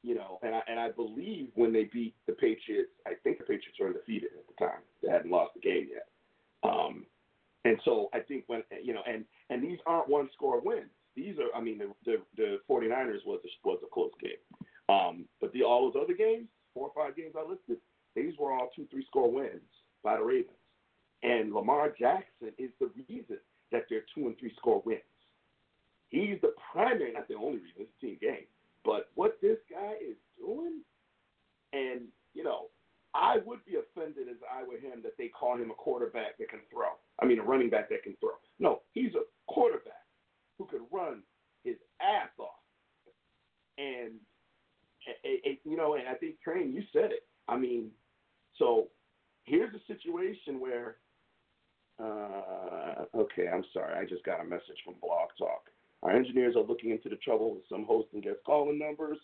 you 0.03 0.15
know, 0.15 0.39
and 0.41 0.55
I, 0.55 0.61
and 0.67 0.80
I 0.80 0.91
believe 0.91 1.49
when 1.55 1.74
they 1.74 1.89
beat 1.91 2.15
the 2.28 2.34
Patriots, 2.34 2.91
I 3.05 3.11
think 3.24 3.38
the 3.38 3.43
Patriots 3.43 3.78
were 3.80 3.88
undefeated 3.88 4.30
at 4.38 4.47
the 4.47 4.65
time. 4.65 4.82
They 5.03 5.11
hadn't 5.11 5.32
lost 5.32 5.53
the 5.53 5.61
game 5.61 5.88
yet. 5.91 6.07
Um, 6.63 7.05
and 7.65 7.80
so 7.86 8.09
I 8.13 8.20
think 8.20 8.45
when, 8.47 8.63
you 8.82 8.93
know, 8.93 9.01
and, 9.07 9.26
and 9.49 9.61
these 9.61 9.80
aren't 9.86 10.09
one 10.09 10.30
score 10.34 10.61
wins. 10.61 10.89
These 11.16 11.36
are, 11.39 11.55
I 11.57 11.62
mean, 11.62 11.80
the, 11.80 11.91
the, 12.05 12.18
the 12.38 12.57
49ers 12.70 13.26
was 13.26 13.39
a, 13.43 13.68
was 13.68 13.80
a 13.84 13.93
close 13.93 14.12
game. 14.22 14.39
Um, 14.89 15.26
but 15.41 15.51
the, 15.53 15.64
all 15.64 15.91
those 15.91 16.01
other 16.03 16.14
games, 16.14 16.47
four 16.74 16.89
or 16.89 16.93
five 16.95 17.16
games 17.16 17.36
I 17.38 17.47
listed, 17.47 17.78
these 18.16 18.34
were 18.39 18.51
all 18.51 18.70
two, 18.76 18.88
three 18.89 19.05
score 19.05 19.32
wins 19.32 19.62
by 20.03 20.18
the 20.18 20.24
Ravens. 20.24 20.55
And 21.24 21.53
Lamar 21.53 21.93
Jackson 21.99 22.51
is 22.57 22.72
the 22.80 22.89
reason 23.07 23.38
that 23.72 23.86
they're 23.89 24.05
two 24.16 24.28
and 24.28 24.38
three 24.39 24.53
score 24.57 24.82
wins. 24.86 25.01
He's 26.10 26.39
the 26.41 26.53
primary, 26.72 27.14
not 27.14 27.28
the 27.28 27.36
only 27.36 27.60
reason, 27.60 27.82
it's 27.82 27.91
a 28.01 28.05
team 28.05 28.18
game. 28.22 28.47
But 28.84 29.10
what 29.16 29.38
this 29.41 29.57
guy 29.70 29.93
is 30.01 30.16
doing, 30.39 30.82
and, 31.74 32.01
you 32.34 32.43
know, 32.43 32.68
I 33.14 33.38
would 33.45 33.60
be 33.66 33.76
offended 33.76 34.28
as 34.30 34.38
I 34.49 34.64
were 34.64 34.78
him 34.78 35.01
that 35.03 35.18
they 35.18 35.28
call 35.28 35.57
him 35.57 35.72
a 35.72 35.74
quarterback 35.74 36.38
that 36.38 36.49
can 36.49 36.60
throw. 36.72 36.97
I 37.22 37.26
mean, 37.26 37.39
a 37.39 37.43
running 37.43 37.70
back 37.70 37.89
that 37.89 38.03
can 38.03 38.16
throw. 38.20 38.38
No, 38.60 38.82
he's 38.93 39.14
a 39.16 39.24
quarterback 39.51 39.98
who 40.60 40.66
could 40.66 40.82
run 40.91 41.24
his 41.64 41.78
ass 41.99 42.30
off. 42.38 42.49
And, 43.80 44.20
you 45.64 45.78
know, 45.78 45.95
and 45.95 46.07
I 46.07 46.14
think, 46.14 46.39
Train, 46.41 46.74
you 46.74 46.84
said 46.93 47.12
it. 47.12 47.26
I 47.47 47.57
mean, 47.57 47.89
so 48.57 48.89
here's 49.45 49.74
a 49.74 49.80
situation 49.88 50.60
where, 50.60 50.97
uh, 51.99 53.05
okay, 53.16 53.47
I'm 53.47 53.64
sorry, 53.74 53.95
I 53.97 54.05
just 54.05 54.24
got 54.26 54.41
a 54.41 54.43
message 54.43 54.84
from 54.86 54.95
Blog 55.01 55.30
Talk. 55.38 55.72
Our 56.03 56.12
engineers 56.12 56.55
are 56.55 56.64
looking 56.64 56.91
into 56.91 57.10
the 57.10 57.16
trouble 57.16 57.55
with 57.55 57.64
some 57.70 57.86
host 57.86 58.10
and 58.14 58.22
guest 58.22 58.38
calling 58.45 58.78
numbers. 58.78 59.18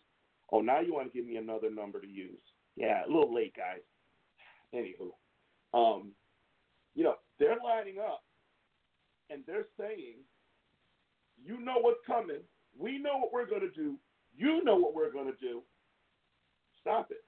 Oh, 0.52 0.62
now 0.62 0.80
you 0.80 0.94
want 0.94 1.12
to 1.12 1.18
give 1.18 1.28
me 1.28 1.36
another 1.38 1.70
number 1.70 2.00
to 2.00 2.08
use? 2.08 2.40
Yeah, 2.76 3.06
a 3.06 3.08
little 3.08 3.34
late, 3.34 3.54
guys. 3.56 3.82
Anywho, 4.74 5.12
um, 5.74 6.12
you 6.96 7.04
know, 7.04 7.16
they're 7.40 7.58
lining 7.64 8.00
up 8.00 8.24
and 9.30 9.44
they're 9.48 9.68
saying, 9.80 10.16
you 11.46 11.60
know 11.64 11.76
what's 11.80 12.00
coming. 12.06 12.42
We 12.78 12.98
know 12.98 13.18
what 13.18 13.32
we're 13.32 13.48
going 13.48 13.62
to 13.62 13.72
do. 13.72 13.96
You 14.36 14.64
know 14.64 14.76
what 14.76 14.96
we're 14.96 15.12
going 15.12 15.28
to 15.28 15.38
do. 15.40 15.62
Stop 16.82 17.12
it 17.12 17.24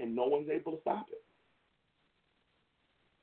and 0.00 0.16
no 0.16 0.24
one's 0.24 0.48
able 0.48 0.72
to 0.72 0.80
stop 0.80 1.06
it. 1.10 1.22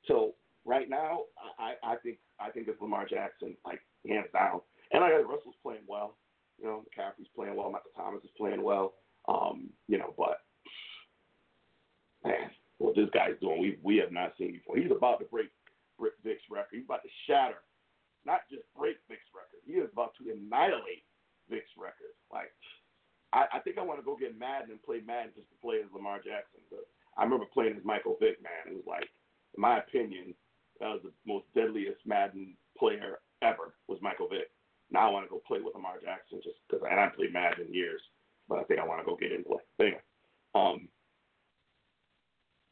So 0.06 0.34
right 0.64 0.88
now, 0.88 1.22
I, 1.58 1.74
I 1.84 1.96
think 1.96 2.18
I 2.40 2.50
think 2.50 2.68
it's 2.68 2.80
Lamar 2.80 3.06
Jackson, 3.06 3.56
like 3.66 3.80
hands 4.08 4.28
down. 4.32 4.60
And 4.92 5.04
I 5.04 5.10
got 5.10 5.28
Russell's 5.28 5.58
playing 5.62 5.82
well. 5.86 6.16
You 6.58 6.66
know, 6.66 6.84
McCaffrey's 6.84 7.28
playing 7.36 7.56
well. 7.56 7.70
Michael 7.70 7.90
Thomas 7.94 8.24
is 8.24 8.30
playing 8.36 8.62
well. 8.62 8.94
Um, 9.28 9.68
you 9.86 9.98
know, 9.98 10.14
but 10.16 10.40
man, 12.24 12.50
what 12.78 12.96
this 12.96 13.10
guy's 13.12 13.38
doing, 13.40 13.60
we 13.60 13.78
we 13.82 13.96
have 13.96 14.12
not 14.12 14.32
seen 14.38 14.52
before. 14.52 14.76
He's 14.76 14.90
about 14.90 15.18
to 15.18 15.26
break 15.26 15.50
Vick's 16.24 16.42
record. 16.50 16.68
He's 16.72 16.84
about 16.84 17.02
to 17.02 17.10
shatter, 17.26 17.62
not 18.28 18.44
just 18.52 18.68
break 18.76 19.00
Vick's 19.08 19.32
record. 19.32 19.64
He 19.64 19.80
is 19.80 19.88
about 19.88 20.12
to 20.20 20.28
annihilate 20.28 21.08
Vic's 21.48 21.72
record. 21.80 22.12
Like 22.28 22.52
I, 23.32 23.48
I 23.56 23.58
think 23.64 23.80
I 23.80 23.88
want 23.88 24.00
to 24.00 24.04
go 24.04 24.16
get 24.16 24.38
Madden 24.38 24.76
and 24.76 24.82
play 24.84 25.00
Madden 25.00 25.32
just 25.32 25.48
to 25.48 25.56
play 25.64 25.80
as 25.80 25.88
Lamar 25.92 26.20
Jackson. 26.20 26.60
But 26.68 26.84
I 27.16 27.24
remember 27.24 27.48
playing 27.48 27.76
as 27.76 27.84
Michael 27.84 28.16
Vick, 28.20 28.40
man. 28.44 28.68
It 28.68 28.76
was 28.76 28.88
like, 28.88 29.08
in 29.56 29.60
my 29.60 29.80
opinion, 29.80 30.36
that 30.80 30.92
was 30.92 31.00
the 31.02 31.12
most 31.26 31.48
deadliest 31.54 32.04
Madden 32.06 32.56
player 32.76 33.20
ever 33.42 33.74
was 33.88 33.98
Michael 34.00 34.28
Vick. 34.28 34.52
Now 34.90 35.08
I 35.08 35.12
want 35.12 35.26
to 35.26 35.30
go 35.30 35.42
play 35.46 35.60
with 35.60 35.74
Lamar 35.74 36.00
Jackson 36.00 36.40
just 36.42 36.56
because, 36.68 36.84
I 36.84 36.94
haven't 36.94 37.16
played 37.16 37.32
Madden 37.32 37.66
in 37.66 37.74
years, 37.74 38.00
but 38.48 38.58
I 38.58 38.64
think 38.64 38.80
I 38.80 38.86
want 38.86 39.00
to 39.00 39.04
go 39.04 39.16
get 39.16 39.32
in 39.32 39.44
play. 39.44 39.60
But 39.76 39.84
anyway, 39.84 40.04
um, 40.54 40.88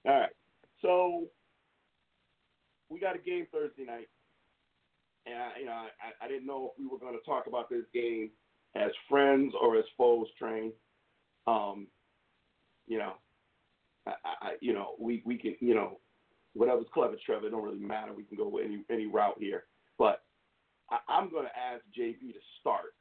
all 0.07 0.20
right. 0.20 0.36
So 0.80 1.28
we 2.88 3.00
got 3.00 3.16
a 3.16 3.18
game 3.18 3.46
Thursday 3.52 3.84
night, 3.84 4.09
and 5.26 5.34
I, 5.36 5.60
you 5.60 5.66
know, 5.66 5.72
I, 5.72 6.24
I 6.24 6.28
didn't 6.28 6.46
know 6.46 6.70
if 6.72 6.78
we 6.78 6.86
were 6.86 6.98
going 6.98 7.18
to 7.18 7.24
talk 7.24 7.46
about 7.46 7.68
this 7.68 7.84
game 7.92 8.30
as 8.74 8.90
friends 9.08 9.52
or 9.60 9.76
as 9.76 9.84
foes 9.96 10.26
train. 10.38 10.72
Um, 11.46 11.88
you 12.86 12.98
know, 12.98 13.14
I, 14.06 14.12
I, 14.24 14.50
you 14.60 14.72
know, 14.72 14.94
we, 14.98 15.22
we 15.24 15.36
can, 15.36 15.56
you 15.60 15.74
know, 15.74 15.98
whatever's 16.54 16.86
clever, 16.94 17.16
Trevor, 17.24 17.48
it 17.48 17.50
don't 17.50 17.62
really 17.62 17.78
matter. 17.78 18.12
We 18.12 18.24
can 18.24 18.36
go 18.36 18.58
any 18.58 18.84
any 18.90 19.06
route 19.06 19.36
here. 19.38 19.64
But 19.98 20.22
I, 20.90 20.98
I'm 21.08 21.30
going 21.30 21.46
to 21.46 21.58
ask 21.58 21.82
JB 21.98 22.32
to 22.32 22.40
start. 22.60 22.94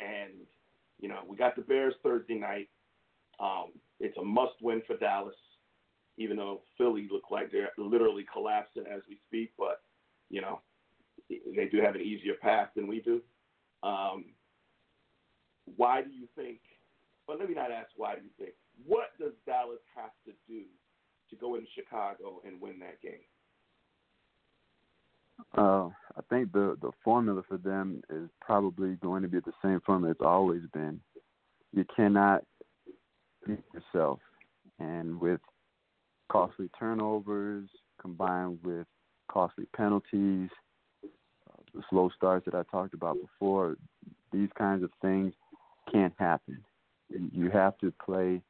And, 0.00 0.32
you 1.00 1.08
know, 1.08 1.20
we 1.28 1.36
got 1.36 1.56
the 1.56 1.62
Bears 1.62 1.94
Thursday 2.02 2.34
night. 2.34 2.68
Um, 3.40 3.72
it's 4.00 4.16
a 4.18 4.24
must 4.24 4.54
win 4.60 4.82
for 4.86 4.96
Dallas, 4.96 5.34
even 6.16 6.36
though 6.36 6.62
Philly 6.78 7.08
look 7.10 7.30
like 7.30 7.50
they're 7.52 7.70
literally 7.78 8.26
collapsing 8.32 8.84
as 8.92 9.02
we 9.08 9.18
speak. 9.26 9.52
But, 9.58 9.80
you 10.30 10.40
know, 10.40 10.60
they 11.28 11.66
do 11.70 11.80
have 11.80 11.94
an 11.94 12.00
easier 12.00 12.34
path 12.40 12.68
than 12.74 12.86
we 12.86 13.00
do. 13.00 13.20
Um, 13.82 14.26
why 15.76 16.02
do 16.02 16.10
you 16.10 16.26
think? 16.36 16.58
Well, 17.26 17.38
let 17.38 17.48
me 17.48 17.54
not 17.54 17.70
ask 17.70 17.88
why 17.96 18.14
do 18.14 18.22
you 18.22 18.30
think. 18.38 18.54
What 18.86 19.10
does 19.18 19.32
Dallas 19.46 19.80
have 19.94 20.10
to 20.26 20.32
do 20.48 20.62
to 21.30 21.36
go 21.36 21.54
into 21.54 21.66
Chicago 21.74 22.42
and 22.46 22.60
win 22.60 22.78
that 22.80 23.00
game? 23.00 23.24
Uh, 25.56 25.88
I 26.16 26.22
think 26.30 26.52
the 26.52 26.76
the 26.80 26.90
formula 27.02 27.42
for 27.48 27.58
them 27.58 28.02
is 28.10 28.28
probably 28.40 28.94
going 28.96 29.22
to 29.22 29.28
be 29.28 29.40
the 29.40 29.52
same 29.62 29.80
formula 29.84 30.12
it's 30.12 30.20
always 30.20 30.62
been. 30.72 31.00
You 31.72 31.84
cannot 31.96 32.44
beat 33.46 33.62
yourself, 33.72 34.20
and 34.78 35.20
with 35.20 35.40
costly 36.30 36.70
turnovers 36.78 37.68
combined 38.00 38.58
with 38.62 38.86
costly 39.28 39.66
penalties, 39.76 40.50
uh, 41.02 41.62
the 41.74 41.82
slow 41.90 42.10
starts 42.16 42.44
that 42.46 42.54
I 42.54 42.62
talked 42.70 42.94
about 42.94 43.16
before, 43.20 43.76
these 44.32 44.48
kinds 44.56 44.82
of 44.82 44.90
things 45.00 45.32
can't 45.90 46.14
happen. 46.18 46.62
You 47.32 47.50
have 47.50 47.78
to 47.78 47.92
play. 48.04 48.40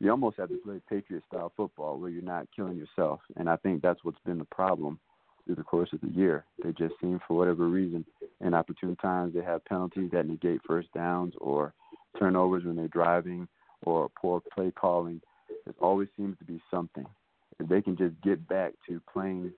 You 0.00 0.10
almost 0.10 0.36
have 0.38 0.48
to 0.48 0.58
play 0.64 0.80
Patriot 0.88 1.22
style 1.28 1.52
football 1.56 1.98
where 1.98 2.10
you're 2.10 2.22
not 2.22 2.48
killing 2.54 2.76
yourself, 2.76 3.20
and 3.36 3.48
I 3.48 3.56
think 3.56 3.82
that's 3.82 4.02
what's 4.02 4.18
been 4.26 4.38
the 4.38 4.44
problem 4.44 4.98
through 5.44 5.56
the 5.56 5.62
course 5.62 5.92
of 5.92 6.00
the 6.00 6.08
year. 6.08 6.44
They 6.62 6.72
just 6.72 6.94
seem, 7.00 7.20
for 7.26 7.36
whatever 7.36 7.68
reason, 7.68 8.04
in 8.40 8.54
opportune 8.54 8.96
times, 8.96 9.34
they 9.34 9.42
have 9.42 9.64
penalties 9.64 10.10
that 10.12 10.26
negate 10.26 10.60
first 10.66 10.92
downs 10.92 11.34
or 11.40 11.72
turnovers 12.18 12.64
when 12.64 12.76
they're 12.76 12.88
driving 12.88 13.48
or 13.84 14.08
poor 14.20 14.42
play 14.54 14.72
calling. 14.72 15.20
There 15.64 15.74
always 15.80 16.08
seems 16.16 16.38
to 16.38 16.44
be 16.44 16.60
something. 16.70 17.06
If 17.58 17.68
they 17.68 17.82
can 17.82 17.96
just 17.96 18.20
get 18.22 18.46
back 18.48 18.72
to 18.88 19.00
playing 19.12 19.52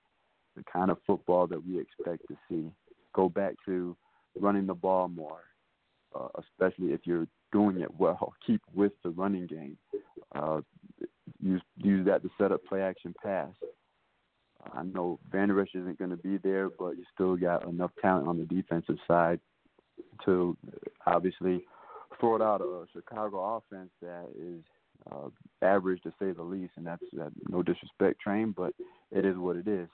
the 0.57 0.65
kind 0.71 0.91
of 0.91 0.99
football 1.07 1.47
that 1.47 1.65
we 1.65 1.81
expect 1.81 2.27
to 2.29 2.37
see, 2.49 2.71
go 3.15 3.29
back 3.29 3.55
to 3.67 3.97
running 4.39 4.67
the 4.67 4.75
ball 4.75 5.09
more, 5.09 5.43
uh, 6.15 6.29
especially 6.39 6.93
if 6.93 7.01
you're 7.05 7.27
doing 7.53 7.81
it 7.81 7.91
well. 7.99 8.35
Keep 8.47 8.63
with 8.75 8.93
the 9.03 9.11
running 9.11 9.47
game. 9.47 9.77
Uh, 10.35 10.61
use 11.41 11.63
use 11.77 12.07
that 12.07 12.23
to 12.23 12.31
set 12.39 12.53
up 12.53 12.65
play 12.65 12.83
action 12.83 13.15
pass. 13.23 13.51
I 14.73 14.83
know 14.83 15.19
Esch 15.33 15.75
isn't 15.75 15.99
going 15.99 16.11
to 16.11 16.17
be 16.17 16.39
there, 16.39 16.71
but 16.71 16.97
you 16.97 17.05
still 17.13 17.37
got 17.37 17.69
enough 17.69 17.91
talent 18.01 18.29
on 18.29 18.39
the 18.39 18.45
defensive 18.45 18.97
side 19.07 19.39
to 20.25 20.57
obviously 21.07 21.63
throw 22.19 22.37
it 22.37 22.43
out 22.43 22.63
a 22.63 22.85
Chicago 22.93 23.57
offense 23.57 23.91
that 24.01 24.29
is 24.39 24.63
uh, 25.11 25.29
average 25.63 26.03
to 26.03 26.11
say 26.19 26.33
the 26.33 26.43
least, 26.43 26.73
and 26.77 26.87
that's 26.87 27.03
uh, 27.21 27.29
no 27.49 27.63
disrespect, 27.63 28.21
train, 28.21 28.55
but 28.57 28.73
it 29.11 29.25
is 29.25 29.37
what 29.37 29.57
it 29.57 29.69
is. 29.69 29.89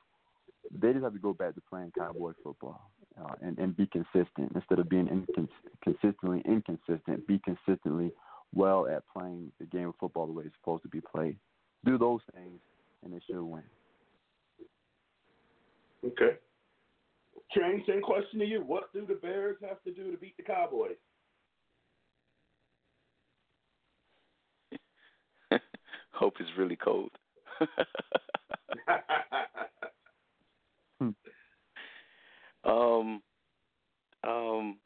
They 0.71 0.93
just 0.93 1.05
have 1.05 1.15
to 1.15 1.19
go 1.19 1.33
back 1.33 1.55
to 1.55 1.63
playing 1.69 1.93
cowboy 1.97 2.33
football 2.43 2.91
uh, 3.21 3.35
and, 3.43 3.59
and 3.59 3.77
be 3.77 3.87
consistent 3.87 4.53
instead 4.55 4.79
of 4.79 4.89
being 4.89 5.07
incons- 5.07 5.49
consistently 5.83 6.43
inconsistent. 6.45 7.27
Be 7.27 7.41
consistently 7.45 8.13
well 8.55 8.87
at 8.87 9.03
playing 9.13 9.51
the 9.59 9.67
game 9.67 9.89
of 9.89 9.95
football 9.99 10.27
the 10.27 10.33
way 10.33 10.45
it's 10.47 10.55
supposed 10.61 10.83
to 10.83 10.89
be 10.89 11.01
played. 11.01 11.37
Do 11.85 11.99
those 11.99 12.21
things, 12.35 12.61
and 13.03 13.13
they 13.13 13.21
should 13.27 13.43
win. 13.43 13.63
Okay. 16.05 16.37
Train, 17.53 17.83
same 17.87 18.03
question 18.03 18.39
to 18.39 18.47
you. 18.47 18.63
What 18.65 18.93
do 18.93 19.05
the 19.07 19.15
Bears 19.15 19.57
have 19.63 19.83
to 19.83 19.93
do 19.93 20.13
to 20.13 20.17
beat 20.17 20.37
the 20.37 20.43
Cowboys? 20.43 20.97
Hope 26.13 26.35
it's 26.39 26.51
really 26.57 26.77
cold. 26.77 27.11
um, 32.65 33.23
um, 34.25 34.77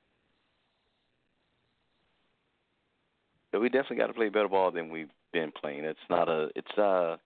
we 3.60 3.68
definitely 3.68 3.96
got 3.96 4.08
to 4.08 4.14
play 4.14 4.28
better 4.28 4.48
ball 4.48 4.70
than 4.70 4.90
we've 4.90 5.10
been 5.32 5.52
playing. 5.52 5.84
It's 5.84 5.98
not 6.10 6.28
a. 6.28 6.48
It's 6.54 6.78
uh, 6.78 7.16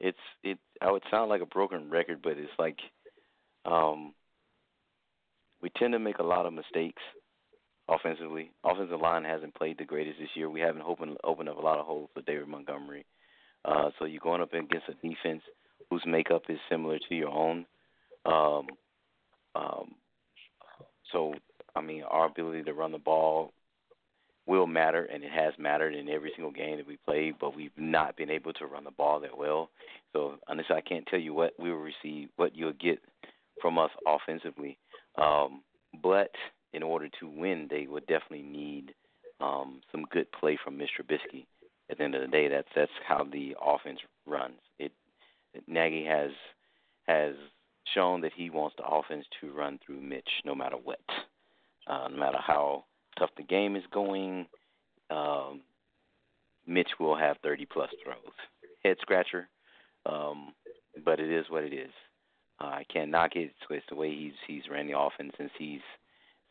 it's 0.00 0.18
it. 0.42 0.58
I 0.80 0.90
would 0.90 1.02
sound 1.10 1.30
like 1.30 1.40
a 1.40 1.46
broken 1.46 1.90
record, 1.90 2.20
but 2.22 2.32
it's 2.38 2.50
like, 2.58 2.78
um, 3.64 4.14
we 5.60 5.70
tend 5.70 5.92
to 5.92 5.98
make 5.98 6.18
a 6.18 6.24
lot 6.24 6.46
of 6.46 6.52
mistakes 6.52 7.02
offensively. 7.88 8.50
Offensive 8.64 9.00
line 9.00 9.24
hasn't 9.24 9.54
played 9.54 9.78
the 9.78 9.84
greatest 9.84 10.18
this 10.18 10.28
year. 10.34 10.50
We 10.50 10.60
haven't 10.60 10.82
opened 10.82 11.16
opened 11.24 11.48
up 11.48 11.58
a 11.58 11.60
lot 11.60 11.78
of 11.78 11.86
holes 11.86 12.10
for 12.14 12.22
David 12.22 12.48
Montgomery. 12.48 13.04
Uh, 13.64 13.90
so 13.98 14.04
you're 14.04 14.20
going 14.20 14.40
up 14.42 14.52
against 14.52 14.88
a 14.88 14.94
defense 14.94 15.42
whose 15.88 16.02
makeup 16.06 16.42
is 16.48 16.58
similar 16.68 16.98
to 16.98 17.14
your 17.14 17.28
own. 17.28 17.64
Um, 18.24 18.66
um, 19.54 19.94
so 21.12 21.34
I 21.74 21.80
mean, 21.80 22.02
our 22.02 22.26
ability 22.26 22.62
to 22.64 22.72
run 22.72 22.92
the 22.92 22.98
ball 22.98 23.52
will 24.46 24.66
matter, 24.66 25.04
and 25.04 25.22
it 25.22 25.30
has 25.30 25.54
mattered 25.58 25.94
in 25.94 26.08
every 26.08 26.32
single 26.34 26.50
game 26.50 26.76
that 26.76 26.86
we 26.86 26.98
played. 27.04 27.34
But 27.40 27.56
we've 27.56 27.70
not 27.76 28.16
been 28.16 28.30
able 28.30 28.52
to 28.54 28.66
run 28.66 28.84
the 28.84 28.90
ball 28.90 29.20
that 29.20 29.36
well. 29.36 29.70
So 30.12 30.34
honestly, 30.48 30.76
I 30.76 30.80
can't 30.80 31.06
tell 31.06 31.20
you 31.20 31.34
what 31.34 31.52
we 31.58 31.70
will 31.70 31.78
receive, 31.78 32.28
what 32.36 32.56
you'll 32.56 32.72
get 32.72 32.98
from 33.60 33.78
us 33.78 33.90
offensively. 34.06 34.78
Um, 35.16 35.62
but 36.02 36.30
in 36.72 36.82
order 36.82 37.08
to 37.20 37.28
win, 37.28 37.68
they 37.70 37.86
would 37.86 38.06
definitely 38.06 38.42
need 38.42 38.94
um, 39.40 39.80
some 39.90 40.04
good 40.10 40.26
play 40.32 40.58
from 40.62 40.78
Mr. 40.78 41.02
Trubisky. 41.02 41.46
At 41.90 41.98
the 41.98 42.04
end 42.04 42.14
of 42.14 42.22
the 42.22 42.28
day, 42.28 42.48
that's 42.48 42.68
that's 42.74 42.92
how 43.06 43.24
the 43.30 43.54
offense 43.62 43.98
runs. 44.26 44.58
It, 44.78 44.92
Nagy 45.66 46.04
has 46.06 46.30
has 47.06 47.34
shown 47.94 48.20
that 48.22 48.32
he 48.34 48.50
wants 48.50 48.76
the 48.76 48.86
offense 48.86 49.24
to 49.40 49.52
run 49.52 49.78
through 49.84 50.00
Mitch 50.00 50.28
no 50.44 50.54
matter 50.54 50.76
what, 50.76 51.00
uh, 51.86 52.08
no 52.08 52.16
matter 52.16 52.38
how 52.40 52.84
tough 53.18 53.30
the 53.36 53.42
game 53.42 53.76
is 53.76 53.84
going. 53.92 54.46
Um, 55.10 55.60
Mitch 56.66 56.90
will 57.00 57.16
have 57.16 57.36
30 57.42 57.66
plus 57.66 57.90
throws. 58.02 58.16
Head 58.84 58.96
scratcher, 59.00 59.48
um, 60.06 60.52
but 61.04 61.20
it 61.20 61.30
is 61.30 61.46
what 61.48 61.64
it 61.64 61.72
is. 61.72 61.90
Uh, 62.60 62.66
I 62.66 62.84
can't 62.92 63.10
knock 63.10 63.36
it. 63.36 63.44
It's, 63.44 63.54
it's 63.70 63.86
the 63.88 63.96
way 63.96 64.14
he's 64.14 64.32
he's 64.46 64.68
ran 64.70 64.86
the 64.86 64.98
offense 64.98 65.32
since 65.36 65.50
he's 65.58 65.80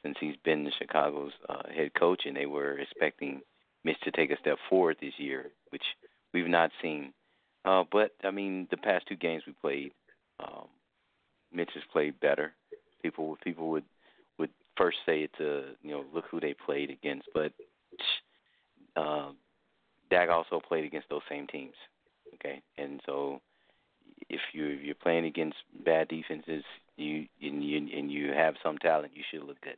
since 0.03 0.17
he's 0.19 0.35
been 0.43 0.69
Chicago's 0.79 1.31
uh, 1.49 1.63
head 1.73 1.91
coach, 1.97 2.23
and 2.25 2.35
they 2.35 2.45
were 2.45 2.79
expecting 2.79 3.41
Mitch 3.83 3.99
to 4.03 4.11
take 4.11 4.31
a 4.31 4.37
step 4.39 4.57
forward 4.69 4.97
this 4.99 5.13
year, 5.17 5.51
which 5.69 5.83
we've 6.33 6.47
not 6.47 6.71
seen. 6.81 7.13
Uh, 7.65 7.83
but 7.91 8.11
I 8.23 8.31
mean, 8.31 8.67
the 8.71 8.77
past 8.77 9.05
two 9.07 9.15
games 9.15 9.43
we 9.45 9.53
played, 9.53 9.91
um, 10.39 10.67
Mitch 11.53 11.71
has 11.73 11.83
played 11.91 12.19
better. 12.19 12.53
People 13.01 13.37
people 13.43 13.69
would 13.69 13.83
would 14.37 14.51
first 14.77 14.97
say 15.05 15.21
it's 15.21 15.39
a 15.39 15.73
you 15.81 15.91
know 15.91 16.05
look 16.13 16.25
who 16.29 16.39
they 16.39 16.53
played 16.53 16.89
against, 16.89 17.27
but 17.33 17.51
uh, 18.95 19.31
Dak 20.09 20.29
also 20.29 20.59
played 20.59 20.85
against 20.85 21.09
those 21.09 21.21
same 21.29 21.47
teams. 21.47 21.75
Okay, 22.35 22.61
and 22.77 23.01
so 23.05 23.41
if 24.29 24.41
you 24.53 24.67
if 24.67 24.81
you're 24.83 24.95
playing 24.95 25.25
against 25.25 25.57
bad 25.83 26.07
defenses, 26.07 26.63
you 26.97 27.25
and 27.41 27.63
you 27.63 27.77
and 27.77 28.11
you 28.11 28.31
have 28.31 28.55
some 28.63 28.77
talent, 28.77 29.11
you 29.15 29.23
should 29.29 29.43
look 29.45 29.59
good. 29.61 29.77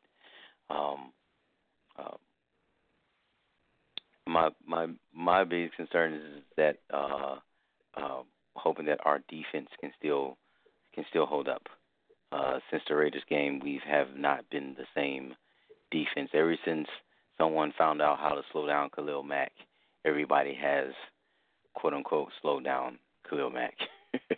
Um, 0.69 1.11
uh, 1.97 2.17
my 4.27 4.49
my 4.65 4.87
my 5.13 5.43
biggest 5.43 5.75
concern 5.75 6.13
is 6.13 6.43
that 6.57 6.77
uh, 6.93 7.35
uh, 7.95 8.21
hoping 8.55 8.85
that 8.85 8.99
our 9.05 9.19
defense 9.29 9.69
can 9.79 9.91
still 9.97 10.37
can 10.93 11.05
still 11.09 11.25
hold 11.25 11.47
up. 11.47 11.63
Uh, 12.31 12.59
since 12.71 12.83
the 12.87 12.95
Raiders 12.95 13.23
game, 13.29 13.59
we 13.63 13.79
have 13.85 14.07
not 14.15 14.49
been 14.49 14.75
the 14.77 14.85
same 14.95 15.35
defense. 15.91 16.29
Ever 16.33 16.55
since 16.65 16.87
someone 17.37 17.73
found 17.77 18.01
out 18.01 18.19
how 18.19 18.29
to 18.29 18.41
slow 18.51 18.65
down 18.65 18.89
Khalil 18.95 19.23
Mack, 19.23 19.51
everybody 20.05 20.57
has 20.59 20.87
quote 21.75 21.93
unquote 21.93 22.29
slowed 22.41 22.63
down 22.63 22.97
Khalil 23.29 23.51
Mack. 23.51 23.75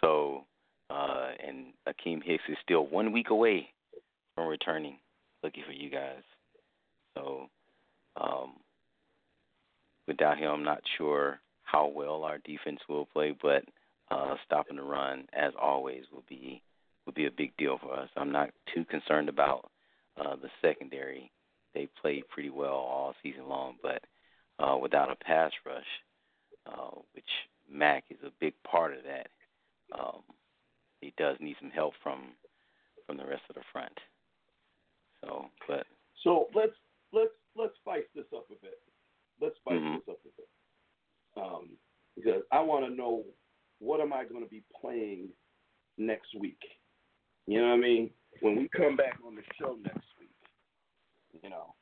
so, 0.00 0.44
uh, 0.88 1.28
and 1.46 1.66
Akiem 1.86 2.22
Hicks 2.22 2.44
is 2.48 2.56
still 2.62 2.86
one 2.86 3.12
week 3.12 3.30
away 3.30 3.68
from 4.34 4.46
returning. 4.46 4.98
Looking 5.42 5.64
for 5.66 5.72
you 5.72 5.90
guys. 5.90 6.22
So, 7.14 7.48
um, 8.18 8.54
without 10.08 10.38
him, 10.38 10.50
I'm 10.50 10.64
not 10.64 10.80
sure 10.96 11.40
how 11.62 11.88
well 11.88 12.24
our 12.24 12.38
defense 12.38 12.80
will 12.88 13.06
play, 13.06 13.36
but 13.42 13.64
uh, 14.14 14.36
stopping 14.46 14.76
the 14.76 14.82
run, 14.82 15.26
as 15.32 15.52
always, 15.60 16.04
will 16.12 16.24
be 16.28 16.62
will 17.04 17.12
be 17.12 17.26
a 17.26 17.30
big 17.30 17.54
deal 17.58 17.78
for 17.82 17.92
us. 17.92 18.08
I'm 18.16 18.32
not 18.32 18.50
too 18.74 18.84
concerned 18.84 19.28
about 19.28 19.70
uh, 20.16 20.36
the 20.36 20.48
secondary. 20.62 21.30
They 21.74 21.88
played 22.00 22.28
pretty 22.28 22.50
well 22.50 22.72
all 22.72 23.14
season 23.22 23.48
long, 23.48 23.74
but 23.82 24.02
uh, 24.58 24.78
without 24.78 25.10
a 25.10 25.16
pass 25.16 25.50
rush, 25.66 25.84
uh, 26.66 26.98
which 27.14 27.28
Mack 27.70 28.04
is 28.08 28.16
a 28.24 28.30
big 28.40 28.54
part 28.62 28.92
of 28.92 29.00
that, 29.04 29.26
um, 29.98 30.22
he 31.00 31.12
does 31.18 31.36
need 31.40 31.56
some 31.60 31.70
help 31.70 31.94
from 32.02 32.20
from 33.06 33.16
the 33.16 33.26
rest 33.26 33.42
of 33.50 33.56
the 33.56 33.62
front. 33.72 33.92
So, 35.22 35.46
but 35.68 35.86
so 36.22 36.48
let's 36.54 36.72
let's 37.12 37.34
let's 37.56 37.74
spice 37.82 38.04
this 38.14 38.24
up 38.34 38.46
a 38.50 38.54
bit. 38.62 38.80
Let's 39.40 39.56
spice 39.56 39.80
Mhm. 39.80 39.96
this 39.96 40.08
up 40.08 40.20
a 40.24 40.28
bit. 40.40 40.48
Um, 41.36 41.76
because 42.14 42.42
I 42.52 42.60
want 42.60 42.86
to 42.86 42.94
know 42.94 43.24
what 43.84 44.00
am 44.00 44.12
I 44.14 44.24
going 44.24 44.42
to 44.42 44.48
be 44.48 44.62
playing 44.80 45.28
next 45.98 46.34
week. 46.38 46.60
You 47.46 47.60
know 47.60 47.68
what 47.68 47.74
I 47.74 47.78
mean? 47.78 48.10
When 48.40 48.56
we 48.56 48.68
come 48.74 48.96
back 48.96 49.18
on 49.26 49.34
the 49.34 49.42
show 49.58 49.76
next 49.82 50.06
week, 50.18 50.30
you 51.42 51.50
know, 51.50 51.74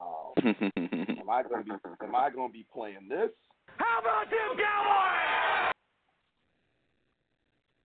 um, 0.00 0.32
am 0.76 1.30
I 1.30 1.42
going 1.44 1.64
to 1.64 1.70
be 1.70 1.78
am 2.02 2.14
I 2.14 2.30
going 2.30 2.48
to 2.48 2.52
be 2.52 2.66
playing 2.72 3.08
this? 3.08 3.30
How 3.78 4.00
about 4.00 4.28
them 4.30 4.56
Cowboys? 4.58 5.70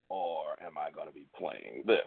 or 0.09 0.55
am 0.65 0.75
I 0.75 0.89
going 0.89 1.07
to 1.07 1.13
be 1.13 1.27
playing 1.37 1.83
this? 1.85 1.99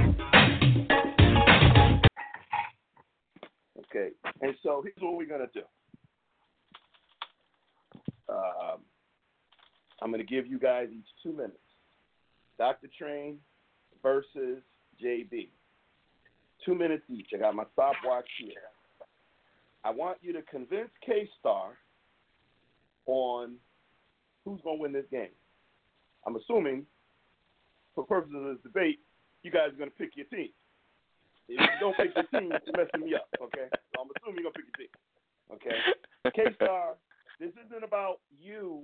Okay, 3.94 4.10
and 4.40 4.54
so 4.62 4.82
here's 4.82 4.96
what 4.98 5.16
we're 5.16 5.28
to 5.46 5.60
do. 5.60 5.64
Um, 8.28 8.80
I'm 10.02 10.10
to 10.20 10.26
give 10.26 10.46
you 10.46 10.58
guys 10.58 10.88
each 10.92 11.06
two 11.22 11.32
minutes. 11.32 11.58
Dr. 12.58 12.88
Train 12.98 13.38
versus 14.02 14.62
JB. 15.02 15.48
Two 16.64 16.74
minutes 16.74 17.04
each. 17.08 17.28
I 17.34 17.38
got 17.38 17.54
my 17.54 17.64
stopwatch 17.72 18.28
here. 18.38 18.50
I 19.84 19.90
want 19.90 20.18
you 20.22 20.32
to 20.32 20.42
convince 20.42 20.90
K 21.04 21.28
Star 21.38 21.72
on 23.06 23.56
who's 24.44 24.60
going 24.62 24.78
to 24.78 24.82
win 24.82 24.92
this 24.92 25.04
game. 25.10 25.28
I'm 26.26 26.36
assuming, 26.36 26.84
for 27.94 28.04
purposes 28.04 28.36
of 28.36 28.44
this 28.44 28.62
debate, 28.62 28.98
you 29.42 29.50
guys 29.50 29.68
are 29.68 29.78
going 29.78 29.90
to 29.90 29.96
pick 29.96 30.16
your 30.16 30.26
team. 30.26 30.48
If 31.48 31.60
you 31.60 31.66
don't 31.80 31.96
pick 31.96 32.14
your 32.14 32.24
team, 32.40 32.50
you're 32.50 32.84
messing 32.84 33.06
me 33.06 33.14
up, 33.14 33.28
okay? 33.42 33.68
So 33.70 34.00
I'm 34.00 34.08
assuming 34.16 34.42
you're 34.42 34.50
going 34.50 34.54
to 34.54 34.60
pick 34.60 34.68
your 34.68 34.78
team, 34.80 34.92
okay? 35.52 35.78
K 36.34 36.54
Star, 36.56 36.94
this 37.38 37.50
isn't 37.66 37.84
about 37.84 38.20
you 38.40 38.82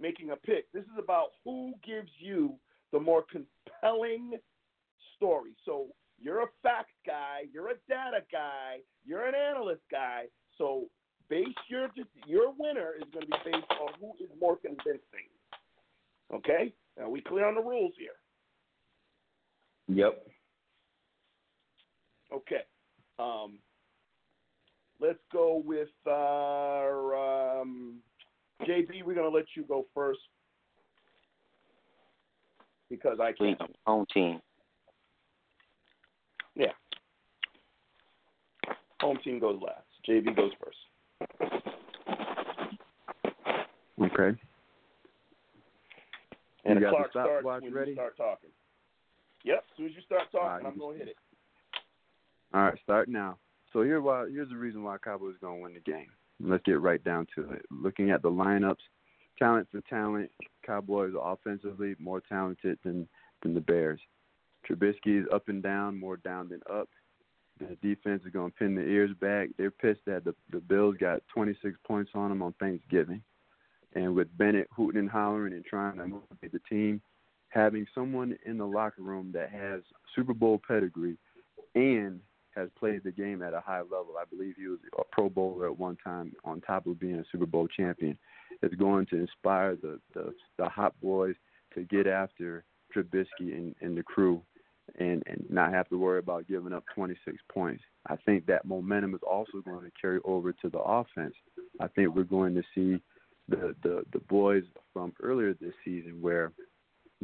making 0.00 0.30
a 0.30 0.36
pick. 0.36 0.70
This 0.72 0.84
is 0.84 0.98
about 0.98 1.28
who 1.44 1.74
gives 1.84 2.10
you 2.18 2.54
the 2.92 3.00
more 3.00 3.24
compelling 3.30 4.32
story. 5.16 5.52
So 5.64 5.86
you're 6.18 6.42
a 6.42 6.48
fact 6.62 6.92
guy, 7.06 7.42
you're 7.52 7.70
a 7.70 7.78
data 7.88 8.24
guy, 8.30 8.78
you're 9.04 9.26
an 9.26 9.34
analyst 9.34 9.82
guy. 9.90 10.24
So 10.58 10.84
base 11.28 11.46
your 11.68 11.88
your 12.26 12.52
winner 12.58 12.92
is 12.96 13.08
going 13.12 13.26
to 13.26 13.32
be 13.32 13.52
based 13.52 13.70
on 13.80 13.92
who 14.00 14.12
is 14.22 14.30
more 14.40 14.56
convincing. 14.56 15.28
Okay? 16.32 16.72
Now 16.98 17.08
we 17.08 17.20
clear 17.20 17.46
on 17.46 17.54
the 17.54 17.62
rules 17.62 17.92
here. 17.98 18.12
Yep. 19.88 20.26
Okay. 22.32 22.62
Um, 23.18 23.58
let's 25.00 25.18
go 25.32 25.62
with 25.64 25.88
uh, 26.06 27.60
um, 27.60 27.98
JB. 28.62 29.02
We're 29.04 29.14
going 29.14 29.30
to 29.30 29.36
let 29.36 29.46
you 29.56 29.64
go 29.64 29.86
first. 29.94 30.20
because 32.88 33.18
I 33.20 33.32
Please, 33.32 33.56
can. 33.58 33.68
home 33.86 34.06
team. 34.12 34.40
Yeah. 36.56 36.72
Home 39.00 39.18
team 39.24 39.38
goes 39.38 39.60
last. 39.64 39.86
JB 40.08 40.34
goes 40.36 40.50
first. 40.62 40.76
Okay. 44.02 44.38
And 46.64 46.74
You 46.74 46.74
the 46.74 46.80
got 46.80 46.90
the 46.90 46.96
clock 46.96 47.10
starts 47.10 47.44
when 47.44 47.72
ready? 47.72 47.90
you 47.92 47.96
start 47.96 48.16
talking. 48.16 48.50
Yep. 49.44 49.58
As 49.70 49.76
soon 49.76 49.86
as 49.86 49.92
you 49.94 50.02
start 50.02 50.22
talking, 50.32 50.40
Alright, 50.48 50.66
I'm 50.66 50.78
gonna 50.78 50.98
hit 50.98 51.08
it. 51.08 51.16
All 52.52 52.62
right, 52.62 52.78
start 52.82 53.08
now. 53.08 53.38
So 53.72 53.82
here 53.82 54.00
why 54.00 54.26
here's 54.28 54.48
the 54.48 54.56
reason 54.56 54.82
why 54.82 54.98
Cowboys 54.98 55.36
going 55.40 55.58
to 55.58 55.62
win 55.62 55.74
the 55.74 55.80
game. 55.80 56.08
Let's 56.40 56.64
get 56.64 56.80
right 56.80 57.02
down 57.04 57.26
to 57.36 57.52
it. 57.52 57.64
Looking 57.70 58.10
at 58.10 58.22
the 58.22 58.30
lineups, 58.30 58.76
talent 59.38 59.68
for 59.70 59.80
talent, 59.82 60.30
Cowboys 60.66 61.12
are 61.14 61.32
offensively 61.32 61.94
more 62.00 62.20
talented 62.20 62.78
than 62.84 63.06
than 63.42 63.54
the 63.54 63.60
Bears. 63.60 64.00
Trubisky 64.68 65.20
is 65.20 65.26
up 65.32 65.48
and 65.48 65.62
down, 65.62 65.98
more 65.98 66.16
down 66.16 66.48
than 66.48 66.60
up. 66.70 66.88
The 67.60 67.76
defense 67.82 68.22
is 68.24 68.32
going 68.32 68.50
to 68.50 68.56
pin 68.56 68.74
their 68.74 68.88
ears 68.88 69.10
back. 69.20 69.50
They're 69.56 69.70
pissed 69.70 70.04
that 70.06 70.24
the 70.24 70.34
the 70.50 70.60
Bills 70.60 70.96
got 70.98 71.22
26 71.32 71.76
points 71.86 72.10
on 72.14 72.30
them 72.30 72.42
on 72.42 72.52
Thanksgiving, 72.58 73.22
and 73.94 74.16
with 74.16 74.36
Bennett 74.36 74.66
hooting 74.74 74.98
and 74.98 75.10
hollering 75.10 75.52
and 75.52 75.64
trying 75.64 75.98
to 75.98 76.06
motivate 76.08 76.50
the 76.52 76.60
team, 76.68 77.00
having 77.50 77.86
someone 77.94 78.36
in 78.44 78.58
the 78.58 78.66
locker 78.66 79.02
room 79.02 79.30
that 79.34 79.50
has 79.50 79.82
Super 80.16 80.34
Bowl 80.34 80.60
pedigree 80.66 81.16
and 81.76 82.20
has 82.54 82.68
played 82.78 83.02
the 83.04 83.12
game 83.12 83.42
at 83.42 83.54
a 83.54 83.60
high 83.60 83.80
level. 83.80 84.14
I 84.20 84.24
believe 84.28 84.54
he 84.56 84.66
was 84.66 84.78
a 84.98 85.02
Pro 85.12 85.28
Bowler 85.28 85.66
at 85.66 85.78
one 85.78 85.96
time, 86.02 86.32
on 86.44 86.60
top 86.60 86.86
of 86.86 86.98
being 86.98 87.16
a 87.16 87.24
Super 87.30 87.46
Bowl 87.46 87.68
champion. 87.68 88.18
Is 88.62 88.74
going 88.74 89.06
to 89.06 89.16
inspire 89.16 89.76
the 89.76 90.00
the, 90.14 90.34
the 90.58 90.68
hot 90.68 90.94
boys 91.00 91.34
to 91.74 91.84
get 91.84 92.06
after 92.06 92.64
Trubisky 92.94 93.54
and, 93.54 93.74
and 93.80 93.96
the 93.96 94.02
crew, 94.02 94.42
and 94.98 95.22
and 95.26 95.46
not 95.48 95.72
have 95.72 95.88
to 95.88 95.98
worry 95.98 96.18
about 96.18 96.48
giving 96.48 96.72
up 96.72 96.84
26 96.94 97.36
points. 97.52 97.82
I 98.08 98.16
think 98.16 98.46
that 98.46 98.66
momentum 98.66 99.14
is 99.14 99.20
also 99.28 99.62
going 99.64 99.84
to 99.84 99.92
carry 100.00 100.20
over 100.24 100.52
to 100.52 100.68
the 100.68 100.78
offense. 100.78 101.34
I 101.80 101.86
think 101.88 102.14
we're 102.14 102.24
going 102.24 102.54
to 102.54 102.62
see 102.74 103.00
the 103.48 103.74
the 103.82 104.04
the 104.12 104.20
boys 104.28 104.64
from 104.92 105.12
earlier 105.22 105.54
this 105.54 105.74
season 105.84 106.20
where 106.20 106.52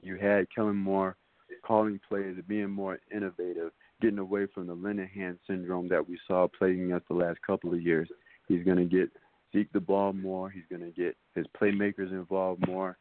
you 0.03 0.17
had 0.17 0.47
Kellen 0.55 0.77
Moore 0.77 1.17
calling 1.65 2.01
plays, 2.09 2.37
being 2.47 2.71
more 2.71 2.99
innovative, 3.15 3.73
getting 4.01 4.19
away 4.19 4.47
from 4.55 4.67
the 4.67 4.77
Linehan 4.77 5.39
syndrome 5.47 5.89
that 5.89 6.07
we 6.07 6.19
saw 6.27 6.47
playing 6.59 6.93
us 6.93 7.03
the 7.09 7.15
last 7.15 7.39
couple 7.47 7.73
of 7.73 7.81
years. 7.81 8.09
He's 8.49 8.65
going 8.65 8.77
to 8.77 8.85
get 8.85 9.11
Zeke 9.53 9.73
the 9.73 9.81
ball 9.81 10.13
more. 10.13 10.51
He's 10.51 10.65
going 10.71 10.83
to 10.83 10.91
get 10.91 11.17
his 11.35 11.47
playmakers 11.61 12.11
involved 12.11 12.67
more. 12.67 12.99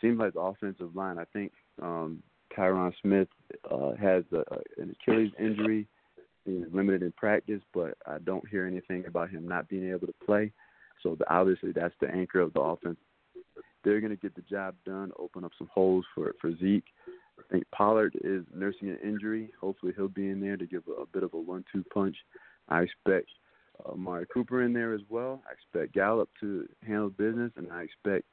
Seems 0.00 0.18
like 0.18 0.34
the 0.34 0.40
offensive 0.40 0.96
line. 0.96 1.18
I 1.18 1.24
think 1.32 1.52
um, 1.80 2.22
Tyron 2.56 2.92
Smith 3.00 3.28
uh, 3.70 3.92
has 4.00 4.24
a, 4.32 4.42
an 4.80 4.94
Achilles 5.00 5.32
injury. 5.38 5.86
He's 6.44 6.64
limited 6.72 7.02
in 7.02 7.12
practice, 7.12 7.62
but 7.72 7.94
I 8.06 8.18
don't 8.18 8.46
hear 8.48 8.66
anything 8.66 9.04
about 9.06 9.30
him 9.30 9.46
not 9.46 9.68
being 9.68 9.88
able 9.90 10.08
to 10.08 10.14
play. 10.26 10.52
So 11.02 11.14
the, 11.16 11.32
obviously 11.32 11.72
that's 11.72 11.94
the 12.00 12.08
anchor 12.10 12.40
of 12.40 12.52
the 12.52 12.60
offense. 12.60 12.98
They're 13.84 14.00
going 14.00 14.10
to 14.10 14.20
get 14.20 14.34
the 14.34 14.42
job 14.42 14.74
done, 14.84 15.12
open 15.18 15.44
up 15.44 15.52
some 15.58 15.68
holes 15.72 16.04
for 16.14 16.34
for 16.40 16.54
Zeke. 16.56 16.84
I 17.38 17.42
think 17.50 17.64
Pollard 17.74 18.16
is 18.22 18.44
nursing 18.54 18.90
an 18.90 18.98
injury. 19.02 19.50
Hopefully, 19.60 19.92
he'll 19.96 20.08
be 20.08 20.28
in 20.28 20.40
there 20.40 20.56
to 20.56 20.66
give 20.66 20.82
a, 20.88 21.02
a 21.02 21.06
bit 21.06 21.22
of 21.22 21.34
a 21.34 21.38
one-two 21.38 21.84
punch. 21.92 22.16
I 22.68 22.82
expect 22.82 23.28
uh, 23.84 23.94
Mari 23.94 24.26
Cooper 24.32 24.62
in 24.62 24.72
there 24.72 24.94
as 24.94 25.00
well. 25.08 25.42
I 25.48 25.52
expect 25.52 25.94
Gallup 25.94 26.28
to 26.40 26.68
handle 26.86 27.10
business, 27.10 27.52
and 27.56 27.72
I 27.72 27.82
expect 27.82 28.24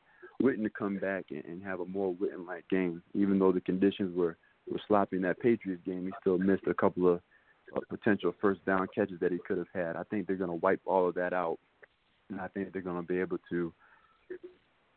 Witten 0.42 0.64
to 0.64 0.70
come 0.70 0.98
back 0.98 1.26
and, 1.32 1.44
and 1.46 1.64
have 1.64 1.80
a 1.80 1.86
more 1.86 2.14
Witten-like 2.14 2.66
game. 2.70 3.02
Even 3.14 3.40
though 3.40 3.52
the 3.52 3.62
conditions 3.62 4.16
were 4.16 4.38
were 4.70 4.80
sloppy 4.88 5.16
in 5.16 5.24
that 5.24 5.40
Patriots 5.40 5.82
game, 5.86 6.06
he 6.06 6.12
still 6.22 6.38
missed 6.38 6.68
a 6.68 6.74
couple 6.74 7.08
of 7.12 7.22
uh, 7.76 7.80
potential 7.90 8.34
first 8.40 8.64
down 8.66 8.88
catches 8.94 9.20
that 9.20 9.32
he 9.32 9.40
could 9.48 9.58
have 9.58 9.68
had. 9.74 9.96
I 9.96 10.04
think 10.04 10.28
they're 10.28 10.36
going 10.36 10.52
to 10.52 10.56
wipe 10.56 10.82
all 10.86 11.08
of 11.08 11.16
that 11.16 11.34
out, 11.34 11.58
and 12.30 12.40
I 12.40 12.48
think 12.50 12.72
they're 12.72 12.82
going 12.82 13.02
to 13.02 13.08
be 13.08 13.20
able 13.20 13.40
to 13.50 13.74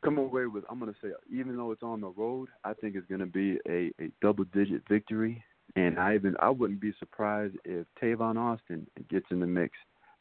come 0.03 0.19
away 0.19 0.47
with. 0.47 0.65
I'm 0.71 0.79
going 0.79 0.93
to 0.93 0.99
say, 1.01 1.13
even 1.33 1.57
though 1.57 1.71
it's 1.73 1.83
on 1.83 2.01
the 2.01 2.09
road, 2.09 2.49
I 2.65 2.75
think 2.75 2.97
it's 2.97 3.07
going 3.07 3.21
to 3.21 3.27
be 3.27 3.59
a, 3.69 3.93
a 4.03 4.11
double-digit 4.21 4.83
victory. 4.89 5.43
And 5.77 5.99
I 5.99 6.15
even 6.15 6.37
I 6.41 6.51
wouldn't 6.51 6.81
be 6.81 6.93
surprised 6.99 7.55
if 7.65 7.87
Tavon 8.03 8.37
Austin 8.37 8.87
gets 9.09 9.27
in 9.31 9.41
the 9.41 9.47
mix, 9.47 9.75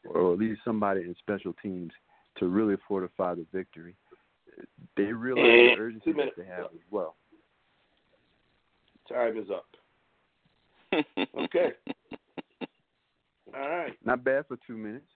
or 0.08 0.32
at 0.32 0.38
least 0.38 0.62
somebody 0.64 1.02
in 1.02 1.14
special 1.18 1.52
teams 1.62 1.92
to 2.38 2.48
really 2.48 2.76
fortify 2.88 3.34
the 3.34 3.44
victory. 3.52 3.94
They 4.96 5.12
realize 5.12 5.76
the 5.76 5.82
urgency 5.82 6.12
that 6.12 6.32
they 6.36 6.44
have 6.44 6.66
as 6.66 6.80
well. 6.90 7.16
Time 9.08 9.36
is 9.36 9.48
up. 9.50 9.66
Okay. 11.38 11.72
All 13.54 13.68
right. 13.68 13.92
Not 14.04 14.24
bad 14.24 14.46
for 14.48 14.56
two 14.66 14.76
minutes. 14.76 15.06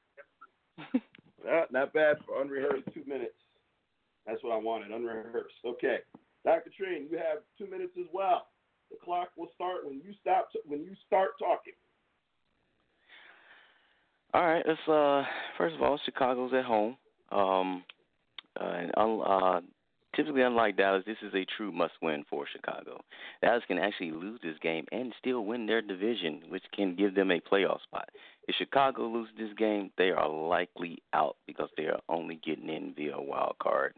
Not, 1.44 1.72
not 1.72 1.92
bad 1.92 2.16
for 2.26 2.42
unrehearsed 2.42 2.88
two 2.92 3.04
minutes. 3.06 3.36
That's 4.26 4.42
what 4.42 4.52
I 4.52 4.58
wanted, 4.58 4.90
unrehearsed. 4.90 5.54
Okay. 5.64 5.98
Dr. 6.44 6.70
Train, 6.78 7.08
you 7.10 7.18
have 7.18 7.38
two 7.58 7.68
minutes 7.70 7.92
as 7.98 8.06
well. 8.12 8.48
The 8.90 8.96
clock 9.04 9.30
will 9.36 9.48
start 9.54 9.84
when 9.84 9.94
you 9.94 10.14
stop 10.20 10.48
when 10.64 10.80
you 10.84 10.92
start 11.06 11.30
talking. 11.38 11.72
All 14.32 14.46
right, 14.46 14.64
let's 14.66 14.88
uh 14.88 15.24
first 15.58 15.74
of 15.74 15.82
all, 15.82 15.98
Chicago's 16.04 16.52
at 16.54 16.64
home. 16.64 16.96
Um 17.32 17.84
uh, 18.60 18.64
and 18.64 18.92
uh 18.96 19.60
typically 20.14 20.42
unlike 20.42 20.76
Dallas, 20.76 21.02
this 21.04 21.16
is 21.22 21.34
a 21.34 21.44
true 21.56 21.72
must 21.72 21.94
win 22.00 22.24
for 22.30 22.46
Chicago. 22.50 23.00
Dallas 23.42 23.64
can 23.66 23.78
actually 23.78 24.12
lose 24.12 24.40
this 24.42 24.56
game 24.62 24.86
and 24.92 25.12
still 25.18 25.44
win 25.44 25.66
their 25.66 25.82
division, 25.82 26.42
which 26.48 26.64
can 26.72 26.94
give 26.94 27.14
them 27.14 27.32
a 27.32 27.40
playoff 27.40 27.82
spot. 27.82 28.08
If 28.46 28.54
Chicago 28.56 29.08
loses 29.08 29.34
this 29.36 29.52
game, 29.58 29.90
they 29.98 30.10
are 30.10 30.28
likely 30.28 31.02
out 31.12 31.36
because 31.46 31.70
they 31.76 31.86
are 31.86 32.00
only 32.08 32.40
getting 32.44 32.68
in 32.68 32.94
via 32.96 33.20
wild 33.20 33.56
card 33.60 33.94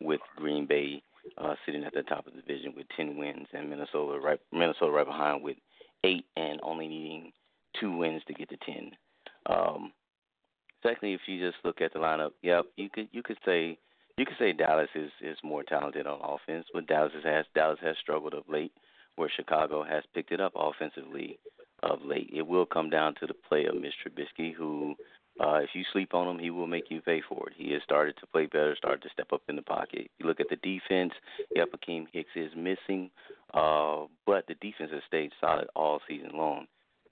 with 0.00 0.20
Green 0.36 0.66
Bay 0.66 1.02
uh, 1.38 1.54
sitting 1.64 1.84
at 1.84 1.94
the 1.94 2.02
top 2.02 2.26
of 2.26 2.34
the 2.34 2.40
division 2.40 2.74
with 2.76 2.86
ten 2.96 3.16
wins 3.16 3.46
and 3.52 3.70
Minnesota 3.70 4.18
right 4.20 4.40
Minnesota 4.52 4.90
right 4.90 5.06
behind 5.06 5.42
with 5.42 5.56
eight 6.04 6.24
and 6.36 6.60
only 6.62 6.88
needing 6.88 7.32
two 7.80 7.96
wins 7.96 8.22
to 8.26 8.34
get 8.34 8.48
to 8.50 8.56
ten. 8.58 8.90
Um, 9.46 9.92
secondly, 10.82 11.14
if 11.14 11.22
you 11.26 11.40
just 11.40 11.64
look 11.64 11.80
at 11.80 11.92
the 11.92 11.98
lineup, 11.98 12.32
yep, 12.42 12.66
you 12.76 12.88
could 12.90 13.08
you 13.12 13.22
could 13.22 13.38
say 13.44 13.78
you 14.16 14.24
could 14.24 14.36
say 14.38 14.52
Dallas 14.52 14.90
is 14.94 15.10
is 15.20 15.38
more 15.42 15.62
talented 15.62 16.06
on 16.06 16.20
offense, 16.22 16.66
but 16.72 16.86
Dallas 16.86 17.12
has 17.24 17.46
Dallas 17.54 17.78
has 17.82 17.96
struggled 18.00 18.34
of 18.34 18.44
late, 18.48 18.72
where 19.16 19.30
Chicago 19.34 19.82
has 19.82 20.04
picked 20.14 20.32
it 20.32 20.40
up 20.40 20.52
offensively 20.54 21.38
of 21.82 21.98
late. 22.04 22.30
It 22.32 22.46
will 22.46 22.66
come 22.66 22.90
down 22.90 23.14
to 23.20 23.26
the 23.26 23.34
play 23.34 23.66
of 23.66 23.74
Mitch 23.74 23.94
Trubisky, 24.04 24.54
who, 24.54 24.94
uh, 25.40 25.56
if 25.56 25.70
you 25.74 25.82
sleep 25.92 26.14
on 26.14 26.28
him, 26.28 26.38
he 26.38 26.50
will 26.50 26.66
make 26.66 26.90
you 26.90 27.00
pay 27.00 27.20
for 27.28 27.48
it. 27.48 27.54
He 27.56 27.72
has 27.72 27.82
started 27.82 28.16
to 28.20 28.26
play 28.28 28.46
better, 28.46 28.76
started 28.76 29.02
to 29.02 29.08
step 29.10 29.32
up 29.32 29.42
in 29.48 29.56
the 29.56 29.62
pocket. 29.62 30.10
You 30.18 30.26
look 30.26 30.40
at 30.40 30.48
the 30.48 30.56
defense. 30.56 31.12
Yep, 31.56 31.70
Akiem 31.76 32.06
Hicks 32.12 32.30
is 32.36 32.52
missing, 32.56 33.10
uh, 33.52 34.04
but 34.26 34.46
the 34.46 34.54
defense 34.60 34.90
has 34.92 35.02
stayed 35.08 35.32
solid 35.40 35.66
all 35.74 36.00
season 36.08 36.30
long. 36.34 36.66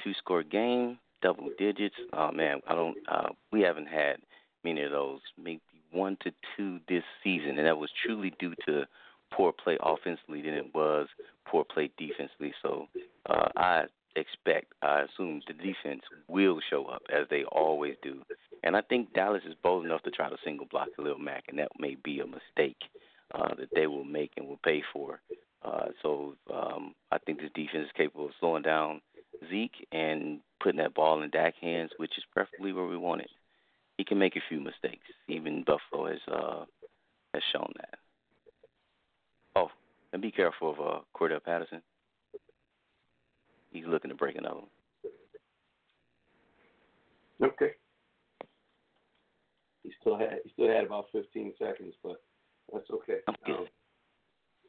Two 0.04 0.12
score 0.14 0.42
game, 0.42 0.98
double 1.20 1.50
digits. 1.58 1.96
Oh 2.12 2.30
man, 2.30 2.60
I 2.68 2.74
don't. 2.74 2.96
Uh, 3.10 3.28
we 3.50 3.60
haven't 3.62 3.88
had 3.88 4.16
many 4.64 4.82
of 4.82 4.92
those. 4.92 5.20
Maybe 5.36 5.60
one 5.90 6.16
to 6.22 6.32
two 6.56 6.78
this 6.88 7.04
season, 7.24 7.58
and 7.58 7.66
that 7.66 7.76
was 7.76 7.90
truly 8.04 8.32
due 8.38 8.54
to 8.66 8.84
poor 9.32 9.52
play 9.52 9.78
offensively 9.82 10.42
than 10.42 10.54
it 10.54 10.74
was 10.74 11.08
poor 11.46 11.64
play 11.64 11.90
defensively. 11.98 12.52
So 12.62 12.86
uh, 13.28 13.48
I 13.56 13.82
expect, 14.16 14.72
I 14.82 15.02
assume 15.02 15.42
the 15.46 15.54
defense 15.54 16.02
will 16.28 16.58
show 16.70 16.86
up 16.86 17.02
as 17.12 17.26
they 17.30 17.44
always 17.44 17.96
do. 18.02 18.22
And 18.62 18.76
I 18.76 18.80
think 18.82 19.12
Dallas 19.12 19.42
is 19.46 19.54
bold 19.62 19.84
enough 19.84 20.02
to 20.02 20.10
try 20.10 20.28
to 20.28 20.36
single 20.44 20.66
block 20.66 20.88
Khalil 20.96 21.18
Mack, 21.18 21.44
and 21.48 21.58
that 21.58 21.70
may 21.78 21.96
be 22.04 22.20
a 22.20 22.26
mistake 22.26 22.76
uh, 23.34 23.54
that 23.58 23.70
they 23.74 23.86
will 23.86 24.04
make 24.04 24.32
and 24.36 24.46
will 24.46 24.60
pay 24.64 24.82
for. 24.92 25.20
Uh, 25.64 25.86
so 26.02 26.34
um, 26.52 26.94
I 27.10 27.18
think 27.18 27.40
this 27.40 27.50
defense 27.54 27.86
is 27.86 27.92
capable 27.96 28.26
of 28.26 28.32
slowing 28.40 28.62
down 28.62 29.00
Zeke 29.48 29.86
and 29.92 30.40
putting 30.62 30.78
that 30.78 30.94
ball 30.94 31.22
in 31.22 31.30
Dak's 31.30 31.56
hands, 31.60 31.90
which 31.96 32.16
is 32.18 32.24
preferably 32.32 32.72
where 32.72 32.86
we 32.86 32.96
want 32.96 33.22
it. 33.22 33.30
He 33.98 34.04
can 34.04 34.18
make 34.18 34.36
a 34.36 34.42
few 34.48 34.60
mistakes. 34.60 35.06
Even 35.28 35.64
Buffalo 35.64 36.08
has 36.08 36.18
uh, 36.32 36.64
has 37.34 37.42
shown 37.52 37.72
that. 37.76 37.98
Oh, 39.54 39.70
and 40.12 40.22
be 40.22 40.30
careful 40.30 40.72
of 40.72 40.80
uh, 40.80 41.00
Cordarrelle 41.14 41.44
Patterson. 41.44 41.82
He's 43.72 43.86
looking 43.88 44.10
to 44.10 44.16
break 44.16 44.36
another 44.36 44.60
one. 44.60 44.68
Okay. 47.42 47.72
He 49.82 49.90
still 50.00 50.16
had 50.16 50.38
he 50.44 50.52
still 50.52 50.68
had 50.68 50.84
about 50.84 51.06
15 51.10 51.54
seconds, 51.58 51.94
but 52.04 52.22
that's 52.72 52.88
okay. 52.90 53.18
Um, 53.26 53.66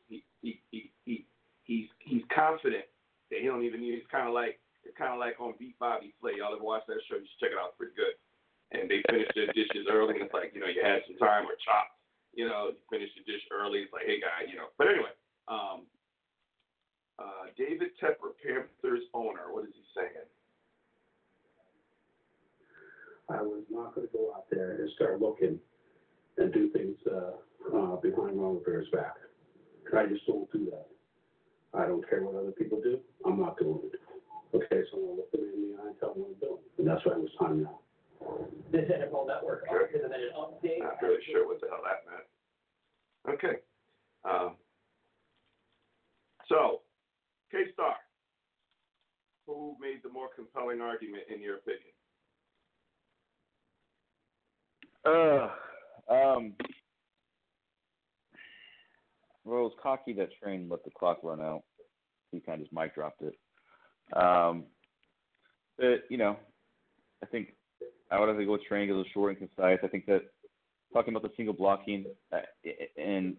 he, 0.09 0.23
he 0.41 0.59
he 0.71 0.91
he 1.05 1.25
he's 1.63 1.87
he's 1.99 2.23
confident 2.33 2.85
that 3.29 3.39
he 3.39 3.45
don't 3.45 3.63
even 3.63 3.81
need. 3.81 3.93
It's 3.93 4.09
kind 4.09 4.27
of 4.27 4.33
like 4.33 4.57
it's 4.83 4.97
kind 4.97 5.13
of 5.13 5.19
like 5.19 5.37
on 5.39 5.53
Beat 5.59 5.77
Bobby 5.77 6.15
Flay. 6.19 6.39
Y'all 6.39 6.55
ever 6.55 6.63
watch 6.63 6.83
that 6.87 6.97
show? 7.05 7.19
You 7.19 7.27
should 7.29 7.45
check 7.45 7.53
it 7.53 7.61
out. 7.61 7.75
It's 7.75 7.77
pretty 7.77 7.93
good. 7.93 8.17
And 8.73 8.89
they 8.89 9.05
finish 9.05 9.29
their 9.37 9.53
dishes 9.53 9.85
early. 9.85 10.17
And 10.17 10.25
it's 10.25 10.33
like 10.33 10.55
you 10.55 10.61
know 10.63 10.71
you 10.71 10.81
had 10.81 11.05
some 11.05 11.19
time 11.21 11.45
or 11.45 11.53
chopped. 11.61 11.93
You 12.33 12.49
know, 12.49 12.73
you 12.73 12.81
finish 12.89 13.13
the 13.13 13.21
dish 13.29 13.45
early. 13.53 13.85
It's 13.85 13.93
like 13.93 14.09
hey 14.09 14.17
guy, 14.17 14.49
you 14.49 14.57
know. 14.57 14.73
But 14.81 14.89
anyway, 14.89 15.13
um, 15.45 15.85
David 17.57 17.89
Tepper, 18.01 18.33
Panthers 18.41 19.03
owner. 19.13 19.51
What 19.51 19.65
is 19.65 19.73
he 19.75 19.83
saying? 19.95 20.25
I 23.29 23.41
was 23.41 23.63
not 23.69 23.95
going 23.95 24.07
to 24.07 24.13
go 24.13 24.33
out 24.35 24.45
there 24.51 24.71
and 24.81 24.89
start 24.95 25.21
looking 25.21 25.59
and 26.37 26.51
do 26.51 26.69
things 26.71 26.97
uh, 27.07 27.75
uh, 27.75 27.95
behind 27.97 28.41
Ron 28.41 28.55
Rivera's 28.57 28.87
back. 28.91 29.15
I 29.95 30.07
just 30.07 30.25
don't 30.25 30.51
do 30.51 30.65
that. 30.71 30.87
I 31.77 31.85
don't 31.85 32.07
care 32.09 32.23
what 32.23 32.35
other 32.35 32.51
people 32.51 32.81
do. 32.81 32.99
I'm 33.25 33.39
not 33.39 33.57
doing 33.59 33.79
it. 33.93 33.99
Okay, 34.55 34.81
so 34.91 34.97
I'm 34.97 35.05
going 35.05 35.15
to 35.15 35.21
look 35.21 35.31
them 35.31 35.41
in 35.53 35.71
the 35.71 35.77
eye 35.81 35.87
and 35.87 35.99
tell 35.99 36.13
them 36.13 36.23
what 36.23 36.31
I'm 36.33 36.39
doing. 36.41 36.61
And 36.79 36.87
that's 36.87 37.05
why 37.05 37.13
it 37.13 37.19
was 37.21 37.29
time 37.39 37.63
now. 37.63 37.79
This 38.71 38.89
NFL 38.89 39.27
Network 39.27 39.65
Okay. 39.69 39.93
is 39.97 40.03
an 40.03 40.11
update. 40.37 40.79
Not 40.79 41.01
really 41.01 41.21
sure 41.31 41.47
what 41.47 41.61
the 41.61 41.67
hell 41.69 41.81
that 41.85 42.01
meant. 42.09 43.37
Okay. 43.37 43.59
Um, 44.25 44.55
so, 46.49 46.81
K 47.53 47.71
Star, 47.73 47.95
who 49.45 49.75
made 49.79 49.99
the 50.03 50.09
more 50.09 50.27
compelling 50.35 50.81
argument 50.81 51.23
in 51.33 51.39
your 51.39 51.57
opinion? 51.57 51.81
Uh, 55.05 55.49
um, 56.11 56.53
well, 59.45 59.59
it 59.59 59.63
was 59.63 59.73
cocky 59.81 60.13
that 60.13 60.29
train 60.41 60.67
let 60.67 60.83
the 60.83 60.89
clock 60.97 61.19
run 61.21 61.41
out. 61.41 61.61
He 62.31 62.39
kind 62.39 62.59
of 62.59 62.65
just 62.65 62.73
mic 62.73 62.95
dropped 62.95 63.21
it. 63.21 63.35
Um, 64.15 64.63
but 65.77 66.05
you 66.09 66.17
know, 66.17 66.37
I 67.21 67.27
think 67.27 67.53
I 68.09 68.19
would 68.19 68.29
have 68.29 68.37
to 68.39 68.45
go 68.45 68.53
with 68.53 68.63
train 68.63 68.87
because 68.87 68.95
it 68.95 68.97
was 68.97 69.07
short 69.13 69.37
and 69.37 69.49
concise. 69.49 69.79
I 69.83 69.87
think 69.87 70.07
that 70.07 70.23
talking 70.91 71.13
about 71.13 71.23
the 71.23 71.35
single 71.37 71.53
blocking 71.53 72.05
uh, 72.31 72.39
and 72.97 73.35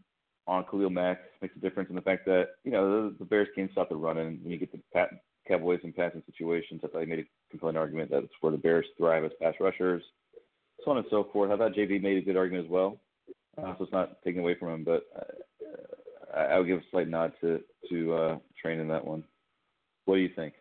on 0.47 0.65
Khalil 0.71 0.91
Mack 0.91 1.21
makes 1.41 1.57
a 1.57 1.61
difference 1.61 1.89
in 1.91 1.97
the 1.97 2.03
fact 2.03 2.27
that 2.27 2.49
you 2.65 2.71
know 2.71 3.11
the, 3.11 3.17
the 3.19 3.25
Bears 3.25 3.49
can't 3.55 3.71
stop 3.73 3.89
the 3.89 3.97
run, 3.97 4.19
and 4.19 4.43
when 4.43 4.53
you 4.53 4.59
get 4.59 4.73
the 4.73 4.81
pat, 4.93 5.11
Cowboys 5.49 5.81
in 5.85 5.93
passing 5.93 6.23
situations, 6.27 6.81
I 6.85 6.89
thought 6.89 7.01
he 7.01 7.07
made 7.07 7.21
a 7.21 7.25
compelling 7.51 7.77
argument 7.77 8.11
that 8.11 8.25
it's 8.25 8.33
where 8.41 8.53
the 8.53 8.59
Bears 8.59 8.87
thrive 8.97 9.25
as 9.25 9.31
pass 9.41 9.55
rushers, 9.61 10.03
so 10.85 10.91
on 10.91 10.99
and 10.99 11.07
so 11.11 11.29
forth. 11.33 11.51
I 11.51 11.57
thought 11.57 11.73
JB 11.75 12.03
made 12.03 12.19
a 12.19 12.23
good 12.23 12.37
argument 12.37 12.67
as 12.67 12.71
well, 12.71 12.99
uh, 13.59 13.75
so 13.77 13.85
it's 13.85 13.93
not 13.93 14.23
taken 14.23 14.41
away 14.41 14.55
from 14.55 14.69
him, 14.69 14.85
but 14.85 15.05
uh, 15.17 16.37
I, 16.37 16.45
I 16.55 16.59
would 16.59 16.67
give 16.67 16.79
a 16.79 16.83
slight 16.91 17.09
nod 17.09 17.33
to 17.41 17.61
to 17.91 18.15
uh, 18.15 18.39
Train 18.61 18.81
in 18.81 18.89
that 18.89 19.05
one. 19.05 19.25
What 20.07 20.17
do 20.17 20.21
you 20.21 20.31
think? 20.35 20.55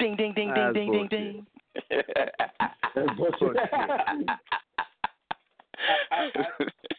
Ding 0.00 0.16
ding 0.16 0.32
ding 0.34 0.52
ding 0.52 0.54
That's 0.54 0.74
ding 0.74 0.92
ding 0.92 1.08
bullshit. 1.08 1.10
ding. 1.10 1.46
Bullshit. 3.16 3.56
I, 6.10 6.30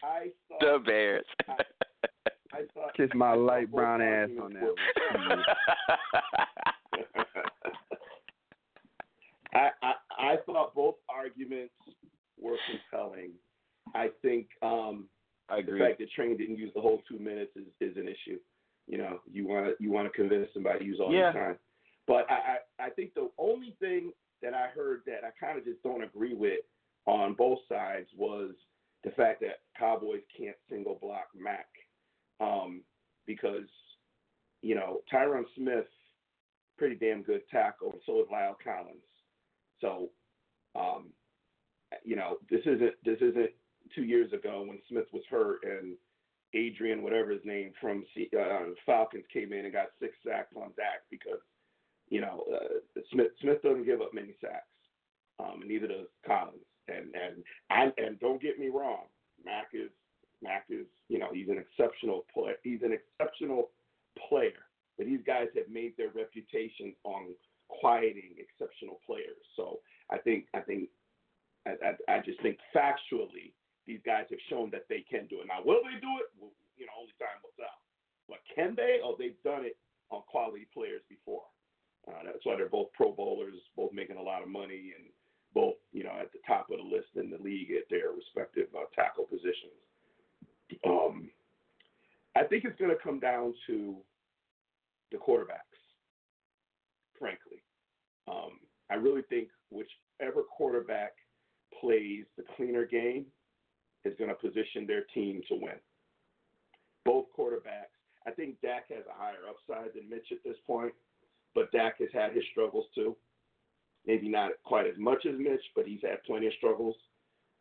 I 0.02 0.30
the 0.60 0.78
Bears. 0.84 1.24
I 1.48 2.62
thought 2.74 2.94
Kiss 2.96 3.10
my 3.14 3.34
light 3.34 3.70
brown 3.70 4.00
ass 4.00 4.30
on 4.42 4.52
that 4.54 4.62
one. 4.62 5.42
I, 9.54 9.70
I 9.82 9.92
I 10.18 10.36
thought 10.46 10.74
both 10.74 10.96
arguments 11.08 11.72
were 12.40 12.56
compelling. 12.70 13.30
I 13.94 14.08
think 14.22 14.48
um, 14.62 15.04
I 15.48 15.58
agree. 15.58 15.78
the 15.78 15.84
fact 15.84 15.98
that 16.00 16.10
Train 16.12 16.36
didn't 16.36 16.56
use 16.58 16.72
the 16.74 16.80
whole 16.80 17.02
two 17.08 17.18
minutes 17.18 17.52
is, 17.56 17.64
is 17.80 17.96
an 17.96 18.08
issue. 18.08 18.38
You 18.86 18.98
know, 18.98 19.20
you 19.30 19.46
want 19.46 19.66
to 19.66 19.74
you 19.82 19.90
want 19.90 20.06
to 20.06 20.10
convince 20.18 20.48
somebody 20.52 20.80
to 20.80 20.84
use 20.84 20.98
all 21.00 21.12
Yeah. 21.12 21.32
the 21.32 21.38
time. 21.38 21.58
But 22.06 22.30
I, 22.30 22.34
I 22.80 22.86
I 22.86 22.90
think 22.90 23.14
the 23.14 23.30
only 23.38 23.74
thing 23.80 24.12
that 24.42 24.54
I 24.54 24.68
heard 24.68 25.00
that 25.06 25.20
I 25.24 25.30
kind 25.44 25.58
of 25.58 25.64
just 25.64 25.82
don't 25.82 26.02
agree 26.02 26.34
with 26.34 26.60
on 27.06 27.34
both 27.34 27.58
sides 27.68 28.08
was 28.16 28.52
the 29.04 29.10
fact 29.10 29.40
that 29.40 29.60
Cowboys 29.78 30.22
can't 30.36 30.56
single 30.68 30.98
block 31.00 31.28
Mack 31.34 31.68
um, 32.40 32.82
because 33.26 33.68
you 34.62 34.74
know 34.74 35.00
Tyron 35.12 35.44
Smith 35.56 35.86
pretty 36.78 36.96
damn 36.96 37.22
good 37.22 37.42
tackle, 37.50 37.92
and 37.92 38.00
so 38.04 38.20
is 38.20 38.26
La'el 38.32 38.54
Collins. 38.62 38.98
So 39.80 40.10
um, 40.74 41.06
you 42.04 42.16
know 42.16 42.38
this 42.50 42.62
isn't 42.66 42.94
this 43.04 43.18
isn't 43.20 43.50
two 43.94 44.04
years 44.04 44.32
ago 44.32 44.64
when 44.66 44.78
Smith 44.88 45.06
was 45.12 45.22
hurt 45.30 45.60
and 45.64 45.96
Adrian, 46.54 47.02
whatever 47.02 47.30
his 47.30 47.44
name, 47.44 47.72
from 47.80 48.04
C- 48.14 48.30
uh, 48.38 48.70
Falcons 48.84 49.24
came 49.32 49.52
in 49.52 49.64
and 49.64 49.72
got 49.72 49.88
six 50.00 50.16
sacks 50.26 50.54
on 50.56 50.72
Dak 50.76 51.02
because, 51.10 51.40
you 52.08 52.20
know, 52.20 52.44
uh, 52.52 53.00
Smith 53.12 53.32
Smith 53.40 53.62
doesn't 53.62 53.84
give 53.84 54.00
up 54.00 54.14
many 54.14 54.34
sacks, 54.40 54.66
um, 55.38 55.60
and 55.60 55.68
neither 55.68 55.88
does 55.88 56.06
Collins. 56.26 56.56
And 56.88 57.14
and 57.14 57.44
I, 57.70 57.92
and 58.00 58.18
don't 58.20 58.40
get 58.40 58.58
me 58.58 58.68
wrong, 58.68 59.06
Mack 59.44 59.68
is 59.72 59.90
Mack 60.42 60.66
is 60.70 60.86
you 61.08 61.18
know 61.18 61.28
he's 61.32 61.48
an 61.48 61.58
exceptional 61.58 62.24
play. 62.32 62.52
He's 62.62 62.82
an 62.82 62.92
exceptional 62.92 63.70
player, 64.28 64.62
but 64.96 65.06
these 65.06 65.20
guys 65.26 65.48
have 65.56 65.68
made 65.68 65.96
their 65.96 66.10
reputation 66.14 66.94
on 67.04 67.34
quieting 67.68 68.34
exceptional 68.38 69.00
players. 69.06 69.42
So 69.56 69.80
I 70.10 70.18
think 70.18 70.46
I 70.54 70.60
think 70.60 70.88
I, 71.66 71.74
I, 71.82 72.16
I 72.16 72.20
just 72.22 72.40
think 72.42 72.58
factually 72.74 73.52
these 73.86 74.00
guys 74.06 74.26
have 74.30 74.42
shown 74.50 74.70
that 74.70 74.86
they 74.88 75.04
can 75.08 75.26
do 75.26 75.40
it. 75.40 75.46
Now, 75.46 75.62
will 75.64 75.82
they 75.82 75.98
do 75.98 76.12
it? 76.22 76.30
Well, 76.38 76.50
you 76.76 76.86
know, 76.86 76.94
only 77.00 77.14
time 77.18 77.38
will 77.42 77.54
tell. 77.58 77.78
But 78.28 78.42
can 78.54 78.74
they? 78.74 78.98
Oh, 79.02 79.14
they've 79.18 79.38
done 79.42 79.64
it 79.64 79.78
on 80.10 80.22
quality 80.26 80.66
players 80.74 81.02
before. 81.08 81.46
Uh, 82.06 82.22
that's 82.24 82.44
why 82.44 82.54
they're 82.54 82.70
both 82.70 82.92
Pro 82.94 83.10
Bowlers, 83.10 83.58
both 83.74 83.92
making 83.92 84.16
a 84.16 84.22
lot 84.22 84.42
of 84.42 84.48
money, 84.48 84.94
and 84.94 85.10
both 85.56 85.76
you 85.90 86.04
know 86.04 86.12
at 86.20 86.30
the 86.32 86.38
top 86.46 86.68
of 86.70 86.76
the 86.76 86.84
list 86.84 87.08
in 87.16 87.30
the 87.30 87.42
league 87.42 87.70
at 87.70 87.88
their 87.88 88.12
respective 88.12 88.68
uh, 88.76 88.84
tackle 88.94 89.24
positions. 89.24 89.72
Um, 90.86 91.30
I 92.36 92.44
think 92.44 92.64
it's 92.64 92.78
going 92.78 92.90
to 92.90 93.02
come 93.02 93.18
down 93.18 93.54
to 93.66 93.96
the 95.10 95.16
quarterbacks. 95.16 95.80
Frankly, 97.18 97.62
um, 98.28 98.60
I 98.90 98.94
really 98.94 99.22
think 99.30 99.48
whichever 99.70 100.42
quarterback 100.42 101.12
plays 101.80 102.26
the 102.36 102.44
cleaner 102.56 102.84
game 102.84 103.24
is 104.04 104.12
going 104.18 104.28
to 104.28 104.36
position 104.36 104.86
their 104.86 105.04
team 105.14 105.40
to 105.48 105.54
win. 105.54 105.80
Both 107.06 107.26
quarterbacks. 107.36 107.96
I 108.26 108.32
think 108.32 108.60
Dak 108.60 108.90
has 108.90 109.04
a 109.08 109.18
higher 109.18 109.48
upside 109.48 109.94
than 109.94 110.10
Mitch 110.10 110.26
at 110.32 110.44
this 110.44 110.56
point, 110.66 110.92
but 111.54 111.72
Dak 111.72 111.98
has 112.00 112.08
had 112.12 112.34
his 112.34 112.44
struggles 112.52 112.84
too. 112.94 113.16
Maybe 114.06 114.28
not 114.28 114.52
quite 114.64 114.86
as 114.86 114.96
much 114.98 115.26
as 115.26 115.34
Mitch, 115.38 115.64
but 115.74 115.86
he's 115.86 116.00
had 116.02 116.22
plenty 116.24 116.46
of 116.46 116.52
struggles. 116.58 116.94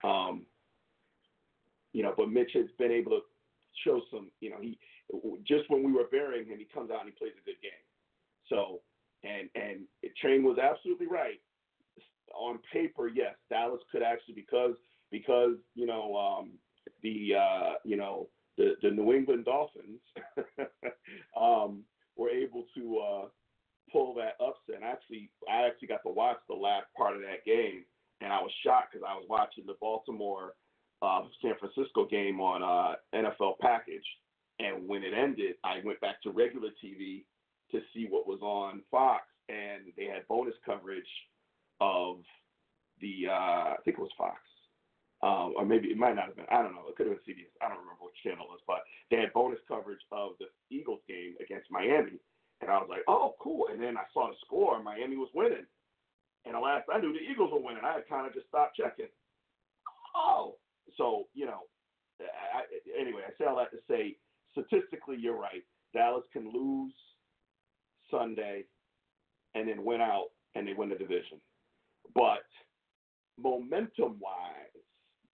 Um, 0.03 0.45
you 1.93 2.03
know, 2.03 2.13
but 2.15 2.29
Mitch 2.29 2.51
has 2.53 2.67
been 2.77 2.91
able 2.91 3.11
to 3.11 3.21
show 3.83 4.01
some. 4.11 4.29
You 4.41 4.51
know, 4.51 4.57
he 4.61 4.77
just 5.47 5.69
when 5.69 5.83
we 5.83 5.91
were 5.91 6.07
burying 6.11 6.47
him, 6.47 6.59
he 6.59 6.67
comes 6.73 6.91
out 6.91 7.01
and 7.01 7.09
he 7.09 7.15
plays 7.17 7.33
a 7.41 7.45
good 7.45 7.61
game. 7.61 7.71
So, 8.49 8.81
and 9.23 9.49
and 9.55 9.85
Train 10.21 10.43
was 10.43 10.57
absolutely 10.57 11.07
right. 11.07 11.39
On 12.35 12.59
paper, 12.71 13.07
yes, 13.07 13.35
Dallas 13.49 13.81
could 13.91 14.03
actually 14.03 14.35
because 14.35 14.75
because 15.11 15.55
you 15.73 15.85
know 15.85 16.15
um, 16.15 16.51
the 17.01 17.33
uh, 17.39 17.73
you 17.83 17.97
know 17.97 18.27
the 18.57 18.73
the 18.81 18.91
New 18.91 19.13
England 19.13 19.45
Dolphins 19.45 20.01
um, 21.39 21.83
were 22.15 22.29
able 22.29 22.65
to 22.75 22.97
uh, 22.99 23.25
pull 23.91 24.13
that 24.15 24.35
upset. 24.39 24.75
And 24.75 24.83
actually, 24.83 25.29
I 25.49 25.67
actually 25.67 25.87
got 25.87 26.03
to 26.03 26.13
watch 26.13 26.37
the 26.47 26.55
last 26.55 26.87
part 26.97 27.15
of 27.15 27.21
that 27.21 27.45
game, 27.45 27.85
and 28.21 28.31
I 28.31 28.41
was 28.41 28.51
shocked 28.63 28.93
because 28.93 29.05
I 29.07 29.15
was 29.15 29.25
watching 29.29 29.65
the 29.65 29.75
Baltimore 29.81 30.53
uh, 31.01 31.23
San 31.41 31.53
Francisco 31.59 32.05
game 32.05 32.39
on 32.39 32.63
uh, 32.63 32.95
NFL 33.13 33.59
Package, 33.61 34.05
and 34.59 34.87
when 34.87 35.03
it 35.03 35.13
ended, 35.13 35.55
I 35.63 35.81
went 35.83 36.01
back 36.01 36.21
to 36.23 36.31
regular 36.31 36.69
TV 36.83 37.25
to 37.71 37.81
see 37.93 38.07
what 38.09 38.27
was 38.27 38.39
on 38.41 38.81
Fox, 38.89 39.23
and 39.49 39.83
they 39.97 40.05
had 40.05 40.27
bonus 40.27 40.55
coverage 40.65 41.03
of 41.81 42.17
the 43.01 43.27
uh, 43.29 43.73
I 43.73 43.75
think 43.83 43.97
it 43.97 44.01
was 44.01 44.11
Fox 44.17 44.39
um, 45.25 45.53
or 45.57 45.65
maybe 45.65 45.89
it 45.89 45.97
might 45.97 46.15
not 46.15 46.27
have 46.27 46.35
been. 46.35 46.45
I 46.51 46.61
don't 46.61 46.77
know. 46.77 46.85
It 46.89 46.95
could 46.95 47.07
have 47.07 47.17
been 47.17 47.33
CBS. 47.33 47.53
I 47.57 47.69
don't 47.69 47.81
remember 47.81 48.05
which 48.05 48.21
channel 48.21 48.45
it 48.45 48.53
was, 48.53 48.65
but 48.67 48.85
they 49.09 49.17
had 49.17 49.33
bonus 49.33 49.59
coverage 49.67 50.05
of 50.11 50.37
the 50.37 50.45
Eagles 50.69 51.01
game 51.07 51.33
against 51.41 51.71
Miami, 51.71 52.21
and 52.61 52.69
I 52.71 52.77
was 52.77 52.87
like, 52.89 53.03
oh, 53.07 53.35
cool. 53.41 53.67
And 53.71 53.81
then 53.81 53.97
I 53.97 54.03
saw 54.13 54.29
the 54.29 54.35
score. 54.45 54.81
Miami 54.81 55.17
was 55.17 55.29
winning, 55.33 55.65
and 56.45 56.55
the 56.55 56.59
last 56.59 56.85
I 56.93 56.99
knew, 56.99 57.13
the 57.13 57.19
Eagles 57.19 57.51
were 57.51 57.59
winning. 57.59 57.83
I 57.83 57.93
had 57.93 58.09
kind 58.09 58.27
of 58.27 58.33
just 58.33 58.47
stopped 58.47 58.77
checking. 58.77 59.11
Oh, 60.15 60.55
so 60.97 61.27
you 61.33 61.45
know. 61.45 61.61
I, 62.21 62.61
anyway, 62.97 63.23
I 63.27 63.31
say 63.37 63.45
all 63.45 63.57
that 63.57 63.71
to 63.71 63.77
say, 63.89 64.15
statistically, 64.53 65.17
you're 65.19 65.37
right. 65.37 65.63
Dallas 65.93 66.23
can 66.31 66.49
lose 66.49 66.93
Sunday, 68.09 68.63
and 69.53 69.67
then 69.67 69.83
win 69.83 69.99
out, 70.01 70.27
and 70.55 70.67
they 70.67 70.73
win 70.73 70.89
the 70.89 70.95
division. 70.95 71.41
But 72.13 72.45
momentum 73.37 74.17
wise, 74.19 74.83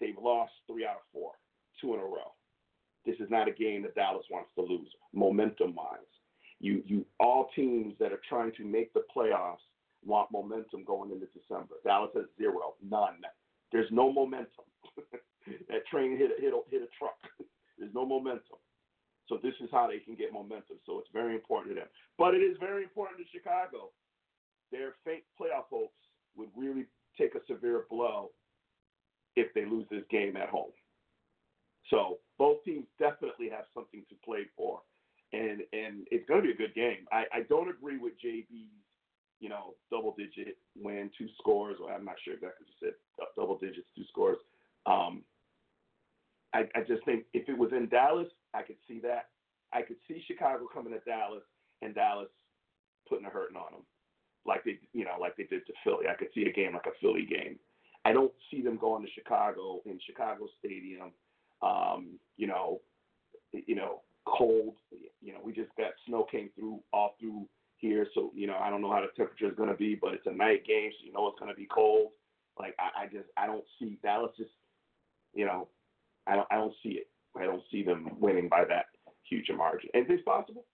they've 0.00 0.16
lost 0.20 0.52
three 0.66 0.86
out 0.86 0.96
of 0.96 1.02
four, 1.12 1.32
two 1.80 1.94
in 1.94 2.00
a 2.00 2.04
row. 2.04 2.32
This 3.04 3.16
is 3.20 3.30
not 3.30 3.48
a 3.48 3.52
game 3.52 3.82
that 3.82 3.94
Dallas 3.94 4.24
wants 4.30 4.50
to 4.54 4.62
lose, 4.62 4.88
momentum 5.12 5.74
wise. 5.74 5.98
You 6.60 6.82
you 6.86 7.06
all 7.18 7.48
teams 7.56 7.94
that 7.98 8.12
are 8.12 8.20
trying 8.28 8.52
to 8.56 8.64
make 8.64 8.92
the 8.92 9.02
playoffs 9.14 9.64
want 10.04 10.30
momentum 10.30 10.84
going 10.84 11.10
into 11.10 11.26
December. 11.26 11.74
Dallas 11.84 12.10
has 12.14 12.26
zero, 12.38 12.74
none. 12.86 13.20
There's 13.72 13.90
no 13.90 14.12
momentum. 14.12 14.64
that 15.68 15.86
train 15.90 16.16
hit 16.16 16.30
a, 16.36 16.40
hit 16.40 16.52
a, 16.52 16.60
hit 16.70 16.82
a 16.82 16.90
truck. 16.98 17.18
There's 17.78 17.94
no 17.94 18.04
momentum. 18.04 18.58
So 19.28 19.38
this 19.42 19.54
is 19.62 19.68
how 19.70 19.88
they 19.88 19.98
can 19.98 20.16
get 20.16 20.32
momentum. 20.32 20.76
So 20.84 20.98
it's 20.98 21.08
very 21.12 21.34
important 21.34 21.74
to 21.74 21.80
them. 21.80 21.88
But 22.18 22.34
it 22.34 22.38
is 22.42 22.56
very 22.58 22.82
important 22.82 23.20
to 23.20 23.24
Chicago. 23.30 23.90
Their 24.72 24.94
fake 25.04 25.24
playoff 25.40 25.70
hopes 25.70 25.94
would 26.36 26.48
really 26.56 26.86
take 27.16 27.34
a 27.34 27.40
severe 27.46 27.84
blow 27.88 28.30
if 29.36 29.52
they 29.54 29.64
lose 29.64 29.86
this 29.90 30.02
game 30.10 30.36
at 30.36 30.48
home. 30.48 30.72
So 31.90 32.18
both 32.38 32.62
teams 32.64 32.86
definitely 32.98 33.48
have 33.50 33.64
something 33.74 34.02
to 34.08 34.16
play 34.24 34.46
for, 34.56 34.80
and 35.32 35.62
and 35.72 36.06
it's 36.10 36.26
going 36.28 36.42
to 36.42 36.46
be 36.46 36.52
a 36.52 36.56
good 36.56 36.74
game. 36.74 37.06
I, 37.12 37.24
I 37.32 37.40
don't 37.48 37.68
agree 37.68 37.98
with 37.98 38.14
JB's, 38.24 38.70
you 39.40 39.48
know, 39.48 39.74
double 39.90 40.14
digit 40.16 40.56
win, 40.76 41.10
two 41.16 41.28
scores. 41.38 41.76
Or 41.82 41.92
I'm 41.92 42.04
not 42.04 42.16
sure 42.24 42.34
exactly 42.34 42.66
what 42.66 42.92
said, 42.92 43.26
double 43.36 43.58
digits, 43.58 43.86
two 43.96 44.04
scores. 44.10 44.38
Um, 44.86 45.22
I, 46.52 46.60
I 46.74 46.80
just 46.86 47.04
think 47.04 47.24
if 47.32 47.48
it 47.48 47.56
was 47.56 47.70
in 47.72 47.88
Dallas, 47.88 48.28
I 48.54 48.62
could 48.62 48.76
see 48.88 48.98
that. 49.00 49.28
I 49.72 49.82
could 49.82 49.96
see 50.08 50.22
Chicago 50.26 50.66
coming 50.72 50.92
to 50.92 50.98
Dallas 51.00 51.44
and 51.80 51.94
Dallas 51.94 52.28
putting 53.08 53.26
a 53.26 53.30
hurting 53.30 53.56
on 53.56 53.72
them, 53.72 53.82
like 54.44 54.64
they, 54.64 54.78
you 54.92 55.04
know, 55.04 55.16
like 55.20 55.36
they 55.36 55.44
did 55.44 55.64
to 55.66 55.72
Philly. 55.84 56.06
I 56.10 56.14
could 56.14 56.28
see 56.34 56.46
a 56.46 56.52
game 56.52 56.72
like 56.72 56.86
a 56.86 56.98
Philly 57.00 57.24
game. 57.24 57.58
I 58.04 58.12
don't 58.12 58.32
see 58.50 58.62
them 58.62 58.78
going 58.78 59.04
to 59.04 59.12
Chicago 59.12 59.80
in 59.84 60.00
Chicago 60.04 60.48
Stadium. 60.58 61.12
Um, 61.62 62.18
you 62.36 62.46
know, 62.46 62.80
you 63.52 63.74
know, 63.74 64.00
cold. 64.26 64.74
You 65.20 65.32
know, 65.32 65.40
we 65.42 65.52
just 65.52 65.74
got 65.76 65.92
snow 66.06 66.24
came 66.30 66.50
through 66.54 66.80
all 66.92 67.16
through 67.20 67.46
here, 67.76 68.06
so 68.14 68.30
you 68.34 68.46
know, 68.46 68.56
I 68.60 68.70
don't 68.70 68.82
know 68.82 68.92
how 68.92 69.00
the 69.00 69.08
temperature 69.16 69.48
is 69.48 69.56
going 69.56 69.70
to 69.70 69.76
be, 69.76 69.94
but 69.94 70.14
it's 70.14 70.26
a 70.26 70.32
night 70.32 70.66
game, 70.66 70.90
so 70.92 71.06
you 71.06 71.12
know 71.12 71.28
it's 71.28 71.38
going 71.38 71.50
to 71.50 71.56
be 71.56 71.68
cold. 71.72 72.10
Like 72.58 72.74
I, 72.78 73.04
I 73.04 73.06
just 73.06 73.28
I 73.36 73.46
don't 73.46 73.64
see 73.78 73.98
Dallas 74.02 74.32
just, 74.36 74.50
you 75.34 75.46
know, 75.46 75.68
I 76.26 76.36
don't 76.36 76.48
I 76.50 76.56
don't 76.56 76.74
see 76.82 76.90
it. 76.90 77.08
I 77.38 77.44
don't 77.44 77.62
see 77.70 77.82
them 77.82 78.10
winning 78.18 78.48
by 78.48 78.64
that 78.64 78.86
huge 79.28 79.48
a 79.48 79.54
margin. 79.54 79.90
Anything's 79.94 80.22
possible, 80.22 80.64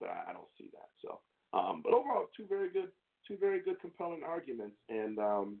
but 0.00 0.10
I, 0.10 0.30
I 0.30 0.32
don't 0.32 0.48
see 0.58 0.70
that. 0.72 0.88
So, 1.02 1.20
um, 1.56 1.80
but 1.84 1.94
overall, 1.94 2.26
two 2.36 2.46
very 2.48 2.70
good, 2.70 2.88
two 3.26 3.36
very 3.38 3.60
good, 3.60 3.80
compelling 3.80 4.22
arguments, 4.26 4.76
and 4.88 5.18
um, 5.18 5.56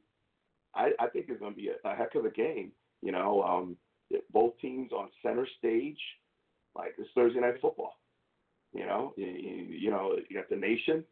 I, 0.74 0.90
I 0.98 1.06
think 1.06 1.26
it's 1.28 1.40
going 1.40 1.52
to 1.52 1.56
be 1.56 1.68
a, 1.68 1.88
a 1.88 1.94
heck 1.94 2.14
of 2.14 2.24
a 2.24 2.30
game. 2.30 2.72
You 3.02 3.12
know, 3.12 3.42
um, 3.42 3.76
both 4.32 4.58
teams 4.60 4.92
on 4.92 5.08
center 5.22 5.46
stage, 5.58 5.98
like 6.74 6.94
it's 6.98 7.08
Thursday 7.14 7.40
night 7.40 7.60
football. 7.60 7.94
You 8.72 8.86
know, 8.86 9.12
you, 9.16 9.26
you 9.26 9.90
know, 9.90 10.16
you 10.28 10.36
got 10.36 10.48
the 10.48 10.56
nation, 10.56 11.04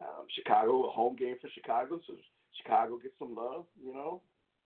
um, 0.00 0.26
Chicago, 0.34 0.86
a 0.86 0.90
home 0.90 1.16
game 1.16 1.36
for 1.40 1.48
Chicago, 1.54 2.00
so 2.06 2.14
Chicago 2.62 2.98
gets 2.98 3.14
some 3.18 3.34
love. 3.34 3.66
You 3.82 3.92
know, 3.92 4.22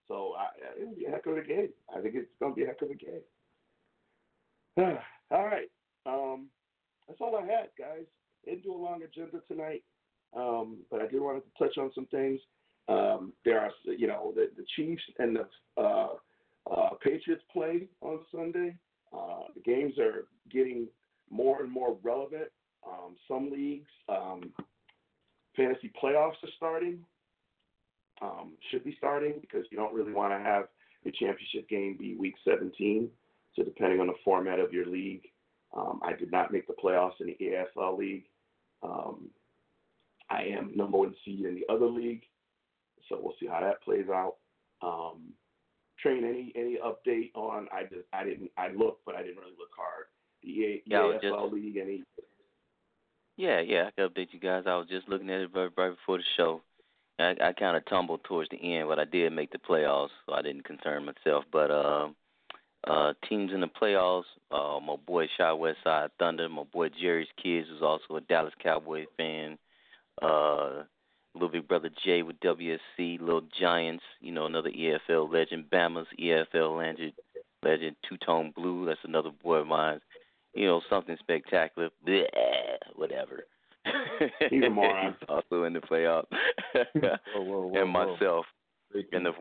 so 0.07 0.35
I, 0.39 0.81
it'll 0.81 0.95
be 0.95 1.07
a 1.07 1.11
heck 1.11 1.27
of 1.27 1.37
a 1.37 1.43
game. 1.43 1.71
I 1.95 2.01
think 2.01 2.15
it's 2.15 2.31
going 2.39 2.53
to 2.53 2.57
be 2.57 2.63
a 2.63 2.67
heck 2.67 2.83
of 2.83 2.91
a 2.91 2.95
game. 2.95 3.23
all 5.31 5.45
right, 5.45 5.71
um, 6.07 6.47
that's 7.09 7.21
all 7.21 7.37
I 7.37 7.45
had, 7.45 7.69
guys. 7.79 8.07
Didn't 8.45 8.63
do 8.63 8.75
a 8.75 8.77
long 8.77 9.03
agenda 9.03 9.41
tonight, 9.49 9.83
um, 10.37 10.79
but 10.91 11.01
I 11.01 11.07
did 11.09 11.21
want 11.21 11.43
to 11.43 11.65
touch 11.65 11.77
on 11.79 11.91
some 11.95 12.07
things. 12.07 12.41
Um, 12.89 13.33
there 13.45 13.61
are, 13.61 13.71
you 13.85 14.07
know, 14.07 14.33
the, 14.35 14.51
the 14.57 14.65
Chiefs 14.77 15.03
and 15.19 15.37
the 15.37 15.47
uh, 15.81 16.15
uh, 16.71 16.91
Patriots 17.03 17.43
play 17.53 17.89
on 18.01 18.21
Sunday. 18.35 18.77
Uh, 19.13 19.45
the 19.55 19.61
games 19.61 19.99
are 19.99 20.27
getting 20.51 20.89
more 21.31 21.63
and 21.63 21.71
more 21.71 21.97
relevant. 22.03 22.49
Um, 22.87 23.17
some 23.29 23.51
leagues, 23.51 23.91
um, 24.09 24.53
fantasy 25.57 25.93
playoffs 26.03 26.43
are 26.43 26.51
starting, 26.57 26.99
um, 28.21 28.53
should 28.71 28.85
be 28.85 28.95
starting 28.99 29.35
because 29.41 29.65
you 29.71 29.77
don't 29.77 29.95
really 29.95 30.13
want 30.13 30.33
to 30.33 30.39
have 30.39 30.65
your 31.05 31.13
championship 31.13 31.69
game 31.69 31.97
be 31.99 32.17
week 32.17 32.35
17. 32.45 33.09
So 33.55 33.63
depending 33.63 34.01
on 34.01 34.07
the 34.07 34.15
format 34.25 34.59
of 34.59 34.73
your 34.73 34.87
league, 34.87 35.29
um, 35.77 36.01
I 36.03 36.13
did 36.13 36.31
not 36.31 36.53
make 36.53 36.67
the 36.67 36.75
playoffs 36.75 37.21
in 37.21 37.27
the 37.27 37.39
AFL 37.41 37.99
league. 37.99 38.25
Um, 38.83 39.31
I 40.31 40.43
am 40.45 40.73
number 40.75 40.99
one 40.99 41.15
seed 41.25 41.45
in 41.45 41.55
the 41.55 41.73
other 41.73 41.87
league, 41.87 42.23
so 43.09 43.19
we'll 43.21 43.35
see 43.41 43.47
how 43.47 43.61
that 43.61 43.83
plays 43.83 44.07
out. 44.09 44.37
Um, 44.83 45.33
Train, 46.03 46.25
any 46.25 46.53
any 46.57 46.79
update 46.85 47.31
on? 47.35 47.69
I 47.73 47.83
just 47.85 48.07
I 48.13 48.25
didn't 48.25 48.51
I 48.59 48.69
looked, 48.73 49.05
but 49.07 49.15
I 49.15 49.23
didn't 49.23 49.37
really 49.39 49.55
look 49.59 49.71
hard. 49.77 50.07
The 50.43 50.49
EA, 50.49 50.83
Yeah, 50.87 50.99
I 50.99 51.03
was 51.07 51.21
AFL 51.23 51.43
just- 51.45 51.53
league, 51.55 51.77
any? 51.77 52.03
Yeah, 53.37 53.61
yeah, 53.61 53.87
I 53.87 53.91
can 53.93 54.09
update 54.09 54.33
you 54.33 54.41
guys. 54.41 54.65
I 54.67 54.77
was 54.77 54.89
just 54.89 55.09
looking 55.09 55.31
at 55.31 55.41
it 55.41 55.51
right, 55.55 55.71
right 55.77 55.91
before 55.97 56.19
the 56.19 56.25
show. 56.37 56.63
I, 57.19 57.35
I 57.41 57.53
kind 57.53 57.77
of 57.77 57.85
tumbled 57.87 58.25
towards 58.25 58.51
the 58.51 58.57
end, 58.77 58.89
but 58.89 58.99
I 58.99 59.05
did 59.05 59.33
make 59.33 59.51
the 59.53 59.59
playoffs, 59.59 60.11
so 60.27 60.35
I 60.35 60.43
didn't 60.43 60.65
concern 60.65 61.05
myself. 61.07 61.45
But 61.51 61.71
uh, 61.71 62.09
uh, 62.87 63.13
teams 63.29 63.53
in 63.53 63.61
the 63.61 63.69
playoffs, 63.69 64.25
uh, 64.51 64.81
my 64.81 64.97
boy 64.97 65.27
Shy 65.39 65.53
West 65.53 65.79
Side 65.85 66.11
Thunder, 66.19 66.49
my 66.49 66.65
boy 66.65 66.89
Jerry's 67.01 67.29
Kids, 67.43 67.69
who's 67.71 67.83
also 67.83 68.17
a 68.17 68.21
Dallas 68.23 68.53
Cowboy 68.63 69.07
fan. 69.17 69.57
Uh, 70.21 70.83
little 71.35 71.49
big 71.49 71.69
brother 71.69 71.91
Jay 72.05 72.23
with 72.23 72.39
WSC, 72.41 73.21
Little 73.21 73.45
Giants, 73.59 74.05
you 74.21 74.33
know, 74.33 74.47
another 74.47 74.71
EFL 74.71 75.33
legend. 75.33 75.67
Bama's 75.73 76.07
EFL 76.21 76.79
legend, 76.79 77.13
legend 77.63 77.97
Two 78.09 78.17
Tone 78.25 78.53
Blue, 78.55 78.87
that's 78.87 79.01
another 79.05 79.31
boy 79.43 79.57
of 79.57 79.67
mine. 79.67 80.01
You 80.55 80.67
know, 80.67 80.83
something 80.91 81.17
spectacular. 81.21 81.89
Bleh, 82.07 82.27
whatever. 82.95 83.45
He's 84.51 84.65
a 84.65 84.71
moron. 84.71 85.17
He's 85.21 85.29
also 85.29 85.65
in 85.65 85.73
the 85.73 85.81
playoffs. 85.81 86.27
Whoa, 86.75 87.17
whoa, 87.35 87.67
whoa, 87.67 87.81
and 87.81 87.91
myself 87.91 88.47
in 89.13 89.25
the 89.25 89.33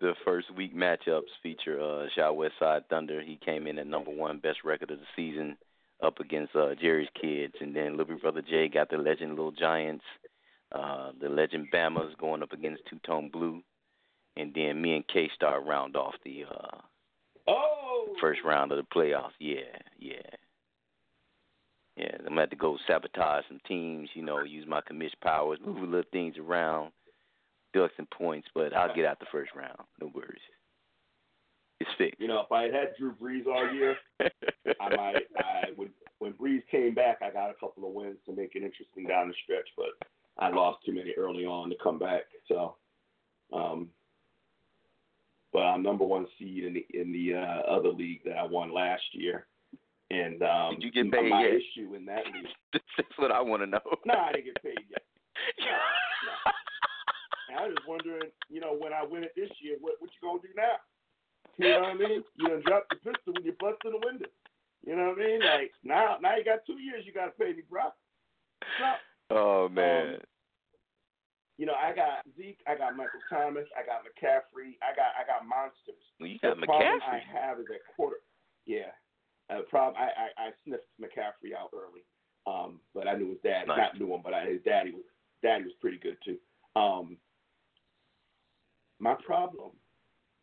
the 0.00 0.14
first 0.24 0.52
week 0.54 0.76
matchups 0.76 1.30
feature 1.42 1.80
uh 1.80 2.06
Shaw 2.14 2.32
West 2.32 2.54
Side 2.58 2.88
Thunder. 2.90 3.22
He 3.22 3.38
came 3.44 3.66
in 3.66 3.78
at 3.78 3.86
number 3.86 4.10
one, 4.10 4.38
best 4.38 4.58
record 4.64 4.90
of 4.90 4.98
the 4.98 5.06
season, 5.16 5.56
up 6.02 6.18
against 6.20 6.54
uh 6.56 6.74
Jerry's 6.74 7.08
kids, 7.20 7.54
and 7.60 7.74
then 7.74 7.96
Little 7.96 8.14
Big 8.14 8.22
Brother 8.22 8.42
Jay 8.42 8.68
got 8.68 8.90
the 8.90 8.98
legend 8.98 9.30
Little 9.30 9.52
Giants. 9.52 10.04
Uh 10.74 11.12
the 11.20 11.28
legend 11.28 11.68
Bama's 11.72 12.14
going 12.18 12.42
up 12.42 12.52
against 12.52 12.82
Two 12.90 12.98
Tone 13.06 13.30
Blue, 13.32 13.62
and 14.36 14.52
then 14.54 14.82
me 14.82 14.96
and 14.96 15.06
K 15.08 15.30
Star 15.34 15.62
round 15.62 15.96
off 15.96 16.14
the 16.24 16.44
uh 16.50 16.78
Oh, 17.46 18.14
first 18.20 18.40
round 18.44 18.72
of 18.72 18.78
the 18.78 18.94
playoffs. 18.94 19.32
Yeah, 19.38 19.78
yeah. 19.98 20.14
Yeah, 21.96 22.16
I'm 22.20 22.24
gonna 22.24 22.40
have 22.40 22.50
to 22.50 22.56
go 22.56 22.76
sabotage 22.86 23.44
some 23.48 23.60
teams, 23.68 24.08
you 24.14 24.22
know, 24.22 24.42
use 24.42 24.66
my 24.66 24.80
commission 24.80 25.18
powers, 25.22 25.60
move 25.64 25.78
little 25.78 26.02
things 26.10 26.36
around, 26.38 26.90
ducks 27.72 27.94
and 27.98 28.10
points, 28.10 28.48
but 28.54 28.74
I'll 28.74 28.94
get 28.94 29.04
out 29.04 29.20
the 29.20 29.26
first 29.30 29.52
round. 29.54 29.78
No 30.00 30.10
worries. 30.12 30.40
It's 31.80 31.90
fixed. 31.98 32.20
You 32.20 32.28
know, 32.28 32.40
if 32.40 32.50
I 32.50 32.62
had 32.62 32.74
had 32.74 32.88
Drew 32.98 33.12
Brees 33.14 33.46
all 33.46 33.72
year, 33.72 33.96
I 34.80 34.96
might. 34.96 35.22
I 35.36 35.64
when 35.76 35.90
when 36.18 36.32
Brees 36.32 36.62
came 36.70 36.94
back, 36.94 37.18
I 37.22 37.30
got 37.30 37.50
a 37.50 37.54
couple 37.54 37.86
of 37.86 37.92
wins 37.92 38.16
to 38.26 38.34
make 38.34 38.56
it 38.56 38.62
interesting 38.62 39.06
down 39.06 39.28
the 39.28 39.34
stretch, 39.44 39.68
but 39.76 40.08
I 40.38 40.48
lost 40.50 40.84
too 40.84 40.92
many 40.92 41.12
early 41.16 41.44
on 41.44 41.70
to 41.70 41.76
come 41.82 41.98
back. 41.98 42.22
So, 42.48 42.76
um, 43.52 43.88
but 45.52 45.60
I'm 45.60 45.82
number 45.82 46.04
one 46.04 46.26
seed 46.38 46.64
in 46.64 46.74
the 46.74 46.86
in 46.92 47.12
the 47.12 47.34
uh, 47.38 47.70
other 47.70 47.90
league 47.90 48.22
that 48.24 48.36
I 48.36 48.44
won 48.44 48.74
last 48.74 49.02
year, 49.12 49.46
and 50.10 50.42
um, 50.42 50.74
Did 50.74 50.82
you 50.82 50.90
get 50.92 51.12
paid 51.12 51.30
my 51.30 51.42
yet? 51.42 51.54
issue 51.54 51.94
in 51.94 52.04
that 52.06 52.24
league. 52.26 52.48
That's 52.96 53.16
what 53.16 53.30
I 53.30 53.40
want 53.40 53.62
to 53.62 53.66
know. 53.66 53.80
No, 54.04 54.14
I 54.14 54.32
didn't 54.32 54.46
get 54.46 54.62
paid 54.62 54.84
yet. 54.90 55.02
And 57.54 57.58
I 57.60 57.68
was 57.68 57.76
wondering, 57.86 58.30
you 58.48 58.58
know, 58.58 58.74
when 58.74 58.92
I 58.92 59.04
win 59.04 59.22
it 59.22 59.32
this 59.36 59.50
year, 59.60 59.76
what 59.80 59.94
what 60.00 60.10
you 60.10 60.20
gonna 60.26 60.42
do 60.42 60.48
now? 60.56 60.74
You 61.58 61.70
know 61.70 61.80
what 61.80 61.90
I 61.90 61.94
mean? 61.94 62.24
You 62.34 62.48
done 62.48 62.62
dropped 62.66 62.90
the 62.90 62.96
pistol 62.96 63.34
when 63.34 63.44
you 63.44 63.54
bust 63.60 63.78
in 63.84 63.92
the 63.92 64.02
window. 64.02 64.26
You 64.84 64.96
know 64.96 65.14
what 65.14 65.22
I 65.22 65.26
mean? 65.26 65.40
Like 65.40 65.70
now, 65.84 66.16
now 66.20 66.36
you 66.36 66.44
got 66.44 66.66
two 66.66 66.80
years. 66.80 67.04
You 67.06 67.12
got 67.12 67.26
to 67.26 67.30
pay 67.38 67.52
me, 67.52 67.62
bro. 67.70 67.94
So, 68.78 68.88
oh 69.34 69.68
man. 69.68 70.18
you 71.58 71.66
know, 71.66 71.74
I 71.74 71.94
got 71.94 72.24
Zeke, 72.36 72.60
I 72.66 72.76
got 72.76 72.96
Michael 72.96 73.20
Thomas, 73.28 73.66
I 73.76 73.84
got 73.84 74.02
McCaffrey, 74.02 74.78
I 74.82 74.94
got 74.94 75.12
I 75.18 75.26
got 75.26 75.46
monsters. 75.46 76.02
well, 76.20 76.28
you 76.28 76.38
got 76.38 76.60
the 76.60 76.66
problem 76.66 77.00
I 77.02 77.20
have 77.26 77.58
is 77.58 77.66
at 77.72 77.82
quarter. 77.94 78.22
Yeah, 78.66 78.94
uh, 79.50 79.58
the 79.58 79.68
problem 79.68 80.00
I, 80.00 80.08
I 80.08 80.48
I 80.48 80.50
sniffed 80.64 80.88
McCaffrey 81.00 81.54
out 81.54 81.70
early, 81.74 82.06
um, 82.46 82.80
but 82.94 83.08
I 83.08 83.14
knew 83.16 83.30
his 83.30 83.42
dad. 83.42 83.68
Nice. 83.68 83.78
Not 83.78 83.98
knew 84.00 84.14
him, 84.14 84.22
but 84.24 84.34
I, 84.34 84.46
his 84.46 84.62
daddy 84.64 84.92
was 84.92 85.04
daddy 85.42 85.64
was 85.64 85.74
pretty 85.80 85.98
good 85.98 86.16
too. 86.24 86.38
Um, 86.76 87.18
my 88.98 89.14
problem 89.26 89.70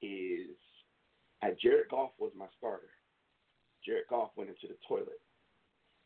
is, 0.02 0.56
I, 1.42 1.52
Jared 1.62 1.90
Goff 1.90 2.12
was 2.20 2.32
my 2.38 2.46
starter. 2.58 2.90
Jared 3.86 4.06
Goff 4.10 4.32
went 4.36 4.50
into 4.50 4.68
the 4.68 4.78
toilet. 4.88 5.20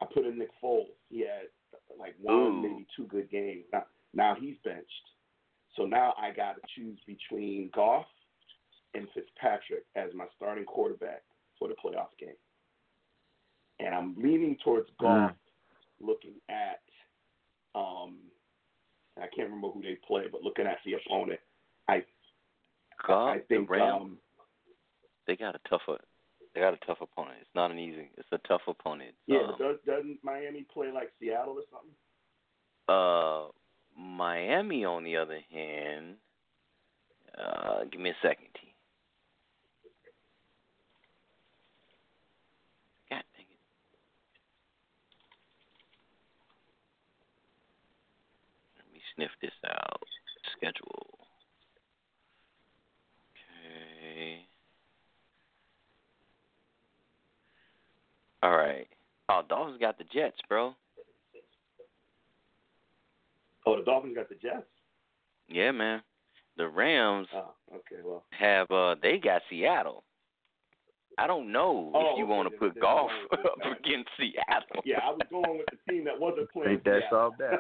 I 0.01 0.05
put 0.05 0.25
in 0.25 0.37
Nick 0.37 0.49
Foles. 0.63 0.95
He 1.09 1.19
had 1.21 1.47
like 1.99 2.15
one, 2.21 2.35
Ooh. 2.35 2.61
maybe 2.61 2.87
two 2.95 3.05
good 3.07 3.29
games. 3.29 3.65
Now, 3.71 3.85
now 4.13 4.35
he's 4.39 4.55
benched. 4.63 4.89
So 5.75 5.85
now 5.85 6.13
I 6.17 6.31
got 6.31 6.55
to 6.55 6.61
choose 6.75 6.97
between 7.05 7.69
Goff 7.73 8.05
and 8.93 9.07
Fitzpatrick 9.13 9.85
as 9.95 10.09
my 10.15 10.25
starting 10.37 10.65
quarterback 10.65 11.23
for 11.59 11.67
the 11.67 11.75
playoff 11.75 12.17
game. 12.19 12.29
And 13.79 13.93
I'm 13.93 14.15
leaning 14.17 14.57
towards 14.63 14.89
Goff, 14.99 15.33
looking 15.99 16.35
at, 16.49 16.81
um, 17.75 18.15
I 19.17 19.27
can't 19.35 19.49
remember 19.49 19.69
who 19.69 19.81
they 19.81 19.97
play, 20.07 20.25
but 20.31 20.43
looking 20.43 20.65
at 20.65 20.77
the 20.85 20.93
opponent, 20.93 21.39
I 21.89 22.03
God, 23.05 23.29
I 23.31 23.39
think 23.39 23.67
the 23.67 23.73
Rams, 23.73 24.01
um, 24.01 24.17
they 25.27 25.35
got 25.35 25.55
a 25.55 25.59
tougher. 25.69 25.99
They 26.55 26.61
got 26.61 26.73
a 26.73 26.77
tough 26.87 26.99
opponent. 27.01 27.37
It's 27.41 27.53
not 27.53 27.69
an 27.69 27.77
easy. 27.77 28.09
It's 28.17 28.29
a 28.31 28.37
tough 28.47 28.61
opponent. 28.65 29.13
Yeah, 29.27 29.39
Um, 29.39 29.55
does, 29.59 29.75
doesn't 29.85 30.19
Miami 30.23 30.63
play 30.73 30.89
like 30.89 31.11
Seattle 31.19 31.57
or 31.57 31.63
something? 31.69 31.91
Uh, 32.87 33.51
Miami, 33.99 34.85
on 34.85 35.03
the 35.03 35.17
other 35.17 35.39
hand, 35.51 36.15
uh, 37.37 37.83
give 37.91 37.99
me 37.99 38.11
a 38.11 38.15
second, 38.21 38.47
T. 38.53 38.73
God 43.09 43.23
dang 43.35 43.45
it. 43.51 43.59
Let 48.77 48.93
me 48.93 49.01
sniff 49.15 49.31
this 49.41 49.51
out. 49.67 50.07
Schedule. 50.55 51.19
Okay. 53.59 54.45
All 58.45 58.55
right. 58.55 58.87
Oh, 59.27 59.41
Dolphins 59.49 59.79
got 59.79 59.97
the 59.97 60.03
Jets, 60.13 60.37
bro. 60.47 60.75
Oh, 63.65 63.75
the 63.77 63.83
Dolphins 63.83 64.15
got 64.15 64.29
the 64.29 64.35
Jets. 64.35 64.67
Yeah, 65.49 65.71
man. 65.71 66.03
The 66.57 66.67
Rams 66.67 67.27
Oh, 67.35 67.53
okay. 67.73 68.01
Well, 68.03 68.23
have 68.37 68.69
uh 68.69 68.95
they 69.01 69.17
got 69.17 69.41
Seattle. 69.49 70.03
I 71.17 71.25
don't 71.27 71.51
know 71.51 71.91
Oh, 71.95 72.11
if 72.11 72.17
you 72.19 72.23
okay, 72.25 72.33
want 72.33 72.51
to 72.51 72.57
put 72.57 72.79
Goff 72.79 73.09
I'm 73.31 73.37
going 73.43 73.47
up 73.73 73.79
against 73.79 74.09
Seattle. 74.19 74.83
yeah, 74.85 74.99
I 75.03 75.09
was 75.09 75.21
going 75.31 75.57
with 75.57 75.65
the 75.71 75.91
team 75.91 76.03
that 76.05 76.19
wasn't 76.19 76.51
playing 76.51 76.69
Think 76.69 76.83
that 76.83 77.01
Seattle. 77.09 77.33
solved 77.33 77.37
that. 77.39 77.59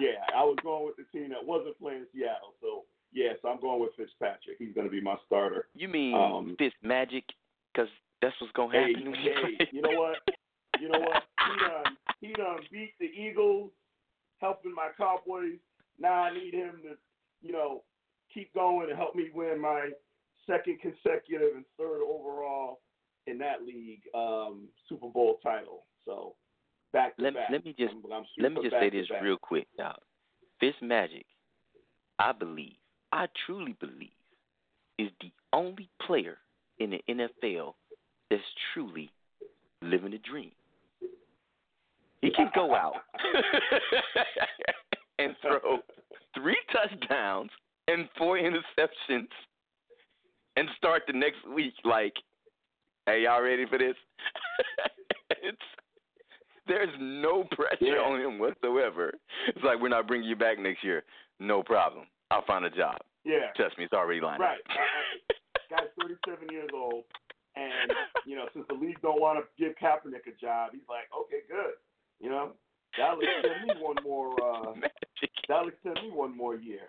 yeah, 0.00 0.20
I 0.36 0.44
was 0.44 0.56
going 0.62 0.84
with 0.86 0.96
the 0.96 1.18
team 1.18 1.30
that 1.30 1.42
wasn't 1.44 1.78
playing 1.80 2.04
Seattle. 2.14 2.52
So 2.60 2.84
yes, 3.12 3.36
I'm 3.48 3.58
going 3.60 3.80
with 3.80 3.94
Fitzpatrick. 3.96 4.56
He's 4.58 4.74
going 4.74 4.86
to 4.86 4.90
be 4.92 5.00
my 5.00 5.16
starter. 5.26 5.68
you 5.74 5.88
mean 5.88 6.14
Um, 6.14 6.56
Fitz 6.58 6.74
Magic? 6.82 7.24
Because 7.72 7.88
that's 8.22 8.34
what's 8.40 8.52
gonna 8.54 8.78
happen. 8.78 9.14
hey, 9.14 9.68
you 9.72 9.82
know 9.82 9.98
what? 10.00 10.16
You 10.80 10.88
know 10.88 11.00
what? 11.00 11.22
He 11.48 11.64
done 11.64 11.96
he 12.20 12.32
done 12.34 12.58
beat 12.70 12.92
the 13.00 13.06
Eagles, 13.06 13.70
helping 14.38 14.74
my 14.74 14.88
Cowboys. 14.98 15.58
Now 15.98 16.12
I 16.24 16.34
need 16.34 16.52
him 16.52 16.80
to, 16.82 16.96
you 17.40 17.52
know, 17.52 17.84
keep 18.32 18.52
going 18.52 18.88
and 18.90 18.98
help 18.98 19.14
me 19.14 19.28
win 19.34 19.60
my 19.60 19.88
second 20.46 20.78
consecutive 20.80 21.54
and 21.56 21.64
third 21.78 22.02
overall 22.02 22.80
in 23.26 23.38
that 23.38 23.62
league 23.64 24.02
um, 24.14 24.68
Super 24.88 25.08
Bowl 25.08 25.38
title. 25.42 25.86
So 26.04 26.34
back 26.92 27.16
to 27.16 27.22
Let- 27.22 27.34
back. 27.34 27.48
let 27.50 27.64
me 27.64 27.74
just- 27.78 27.94
Let 28.38 28.52
me 28.52 28.62
just 28.62 28.74
say 28.78 28.90
this 28.90 29.08
back. 29.08 29.22
real 29.22 29.38
quick, 29.38 29.66
dog. 29.78 29.96
Fitz 30.60 30.76
Magic, 30.82 31.24
I 32.18 32.32
believe, 32.32 32.76
I 33.12 33.26
truly 33.46 33.74
believe, 33.80 34.10
is 34.98 35.10
the 35.20 35.30
only 35.52 35.88
player 36.06 36.38
in 36.78 36.90
the 36.90 37.02
NFL 37.08 37.74
that's 38.30 38.42
truly 38.72 39.10
living 39.82 40.12
the 40.12 40.18
dream. 40.18 40.50
He 42.20 42.30
can 42.30 42.50
go 42.54 42.74
out 42.74 42.94
and 45.18 45.34
throw 45.40 45.78
three 46.34 46.58
touchdowns 46.72 47.50
and 47.86 48.08
four 48.18 48.38
interceptions 48.38 49.28
and 50.56 50.68
start 50.76 51.02
the 51.06 51.12
next 51.12 51.46
week 51.54 51.74
like, 51.84 52.14
hey, 53.06 53.22
y'all 53.22 53.42
ready 53.42 53.66
for 53.66 53.78
this? 53.78 53.94
it's 55.42 55.58
there's 56.66 56.90
no 57.00 57.44
pressure 57.52 57.76
Yeah. 57.80 58.02
on 58.02 58.20
him 58.20 58.38
whatsoever. 58.38 59.12
It's 59.48 59.64
like 59.64 59.80
we're 59.80 59.88
not 59.88 60.06
bringing 60.06 60.28
you 60.28 60.36
back 60.36 60.58
next 60.58 60.84
year. 60.84 61.04
No 61.40 61.62
problem. 61.62 62.06
I'll 62.30 62.44
find 62.44 62.64
a 62.64 62.70
job. 62.70 62.98
Yeah. 63.24 63.52
Trust 63.56 63.78
me, 63.78 63.84
it's 63.84 63.92
already 63.94 64.20
lined 64.20 64.40
Right. 64.40 64.58
up. 64.58 64.76
Right. 64.76 65.70
Guy's 65.70 65.88
37 66.00 66.48
years 66.50 66.68
old, 66.74 67.04
and 67.58 67.92
you 68.26 68.36
know, 68.36 68.46
since 68.54 68.66
the 68.68 68.74
league 68.74 69.00
don't 69.02 69.20
want 69.20 69.38
to 69.38 69.62
give 69.62 69.74
Kaepernick 69.76 70.26
a 70.26 70.36
job, 70.40 70.70
he's 70.72 70.86
like, 70.88 71.10
okay, 71.16 71.42
good. 71.48 71.74
You 72.20 72.30
know, 72.30 72.52
that'll 72.96 73.20
extend 73.20 73.66
me 73.66 73.74
one 73.80 73.96
more. 74.04 74.32
Uh, 74.42 74.72
that'll 75.48 75.68
extend 75.68 75.98
me 76.02 76.10
one 76.12 76.36
more 76.36 76.56
year. 76.56 76.88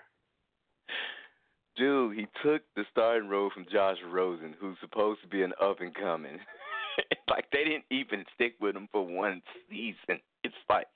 Dude, 1.75 2.17
he 2.17 2.27
took 2.43 2.61
the 2.75 2.83
starting 2.91 3.29
role 3.29 3.49
from 3.53 3.65
Josh 3.71 3.97
Rosen, 4.11 4.53
who's 4.59 4.77
supposed 4.81 5.21
to 5.21 5.27
be 5.27 5.43
an 5.43 5.53
up 5.61 5.79
and 5.79 5.95
coming. 5.95 6.39
like 7.29 7.45
they 7.51 7.63
didn't 7.63 7.85
even 7.89 8.25
stick 8.35 8.55
with 8.59 8.75
him 8.75 8.89
for 8.91 9.05
one 9.05 9.41
season. 9.69 10.19
It's 10.43 10.55
like, 10.69 10.87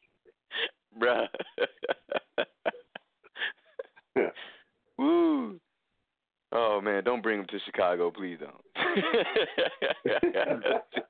bruh. 1.00 1.28
Woo. 4.98 5.60
Oh 6.56 6.80
man, 6.82 7.04
don't 7.04 7.24
bring 7.24 7.40
him 7.40 7.48
to 7.48 7.60
Chicago, 7.66 8.12
please 8.12 8.38
don't. 8.40 8.64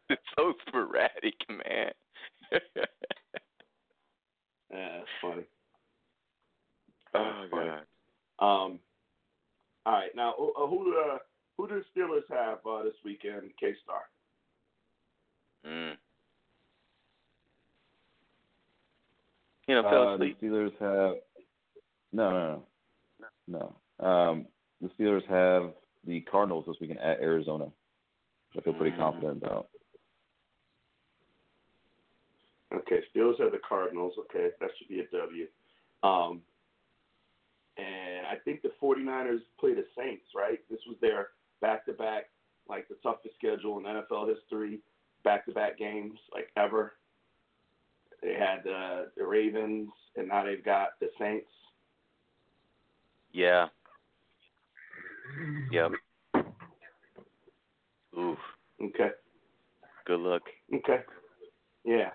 it's 0.09 0.21
so 0.37 0.53
sporadic, 0.67 1.35
man. 1.49 1.91
Yeah, 4.71 4.89
that's 4.97 5.07
funny. 5.21 5.43
oh 7.13 7.45
funny. 7.51 7.67
god. 7.67 7.85
Um, 8.39 8.79
all 9.85 9.93
right, 9.93 10.09
now 10.15 10.33
who 10.35 10.51
uh, 10.57 10.65
who, 10.67 10.95
uh, 10.99 11.17
who 11.57 11.67
do 11.67 11.75
the 11.75 11.85
Steelers 12.01 12.23
have 12.35 12.57
uh, 12.67 12.81
this 12.83 12.95
weekend? 13.05 13.51
K 13.59 13.73
Star. 13.83 14.01
Mm. 15.67 15.93
You 19.67 19.75
know, 19.75 19.83
fell 19.83 20.07
Uh, 20.09 20.13
asleep. 20.15 20.39
the 20.39 20.47
Steelers 20.47 20.71
have 20.79 21.15
no, 22.11 22.31
no, 22.31 22.63
no, 23.47 23.75
no. 23.99 24.05
Um, 24.07 24.47
the 24.83 24.89
Steelers 25.01 25.25
have 25.27 25.73
the 26.05 26.21
Cardinals 26.21 26.65
this 26.67 26.75
weekend 26.81 26.99
at 26.99 27.21
Arizona, 27.21 27.65
which 27.65 28.57
I 28.57 28.61
feel 28.61 28.73
pretty 28.73 28.95
Mhm. 28.95 28.99
confident 28.99 29.43
about. 29.43 29.69
Okay, 32.73 33.05
Steelers 33.13 33.39
have 33.39 33.51
the 33.51 33.59
Cardinals. 33.59 34.17
Okay, 34.17 34.51
that 34.59 34.75
should 34.77 34.87
be 34.89 34.99
a 34.99 35.07
W. 35.07 35.47
Um, 36.01 36.43
and 37.77 38.27
I 38.27 38.35
think 38.37 38.61
the 38.61 38.69
49ers 38.71 39.43
play 39.57 39.73
the 39.73 39.87
Saints, 39.95 40.33
right? 40.35 40.67
This 40.69 40.85
was 40.85 40.97
their 40.99 41.31
back-to-back, 41.61 42.29
like 42.67 42.87
the 42.89 42.95
toughest 42.95 43.35
schedule 43.35 43.77
in 43.77 43.85
NFL 43.85 44.25
history, 44.25 44.81
back-to-back 45.23 45.77
games 45.77 46.19
like 46.31 46.51
ever. 46.57 46.97
They 48.21 48.33
had 48.33 48.67
uh, 48.67 49.09
the 49.15 49.25
Ravens, 49.25 49.91
and 50.15 50.27
now 50.27 50.43
they've 50.43 50.63
got 50.63 50.99
the 50.99 51.11
Saints. 51.17 51.51
Yeah. 53.31 53.69
Yep. 55.71 55.91
Oof. 58.17 58.37
Okay. 58.81 59.09
Good 60.05 60.19
luck. 60.19 60.41
Okay. 60.73 60.99
Yeah. 61.85 62.09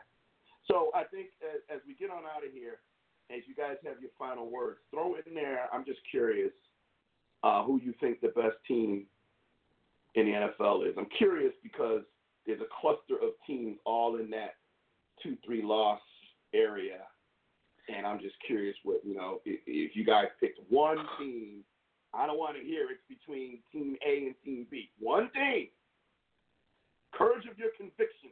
So 0.66 0.90
I 0.94 1.05
think 1.05 1.28
as, 1.43 1.60
as 1.76 1.80
we 1.86 1.94
get 1.94 2.10
on 2.10 2.24
out 2.24 2.44
of 2.44 2.52
here, 2.52 2.80
as 3.30 3.43
you 3.47 3.55
guys 3.55 3.76
have 3.85 4.01
your 4.01 4.10
final 4.18 4.51
words, 4.51 4.78
throw 4.90 5.14
in 5.14 5.35
there. 5.35 5.68
I'm 5.72 5.85
just 5.85 6.01
curious 6.10 6.52
uh, 7.43 7.62
who 7.64 7.80
you 7.82 7.94
think 8.01 8.20
the 8.20 8.28
best 8.28 8.56
team 8.66 9.06
in 10.14 10.26
the 10.26 10.32
NFL 10.32 10.89
is. 10.89 10.94
I'm 10.98 11.09
curious 11.16 11.52
because 11.62 12.02
there's 12.47 12.60
a 12.60 12.80
cluster 12.80 13.14
of 13.14 13.32
teams 13.47 13.76
all 13.85 14.16
in 14.16 14.30
that 14.30 14.55
two, 15.22 15.36
three 15.44 15.62
loss 15.62 16.01
area, 16.55 17.01
and 17.94 18.06
I'm 18.06 18.18
just 18.18 18.35
curious 18.47 18.76
what 18.85 19.01
you 19.05 19.14
know 19.14 19.40
if, 19.44 19.60
if 19.66 19.94
you 19.94 20.05
guys 20.05 20.26
picked 20.40 20.60
one 20.68 20.98
team. 21.18 21.62
I 22.14 22.26
don't 22.26 22.39
want 22.39 22.56
to 22.56 22.62
hear 22.62 22.89
it's 22.90 23.02
between 23.09 23.59
Team 23.72 23.97
A 24.06 24.26
and 24.26 24.35
Team 24.44 24.66
B. 24.70 24.90
One 24.98 25.30
team. 25.35 25.68
Courage 27.12 27.47
of 27.51 27.59
your 27.59 27.70
conviction 27.76 28.30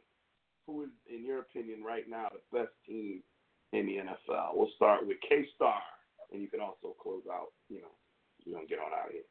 who 0.65 0.83
is, 0.83 0.89
in 1.09 1.25
your 1.25 1.39
opinion, 1.39 1.83
right 1.83 2.09
now 2.09 2.27
the 2.31 2.57
best 2.57 2.71
team 2.85 3.21
in 3.73 3.85
the 3.85 3.97
NFL? 3.97 4.55
We'll 4.55 4.71
start 4.75 5.05
with 5.05 5.17
K 5.27 5.45
Star, 5.55 5.81
and 6.31 6.41
you 6.41 6.47
can 6.47 6.59
also 6.59 6.95
close 7.01 7.23
out. 7.31 7.51
You 7.69 7.81
know, 7.81 7.91
you 8.45 8.53
know, 8.53 8.61
get 8.67 8.79
on 8.79 8.91
out 8.93 9.07
of 9.07 9.13
here. 9.13 9.23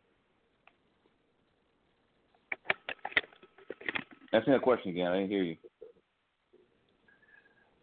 Ask 4.32 4.46
me 4.46 4.52
that 4.54 4.62
question 4.62 4.90
again. 4.90 5.06
I 5.06 5.16
didn't 5.20 5.30
hear 5.30 5.42
you. 5.42 5.56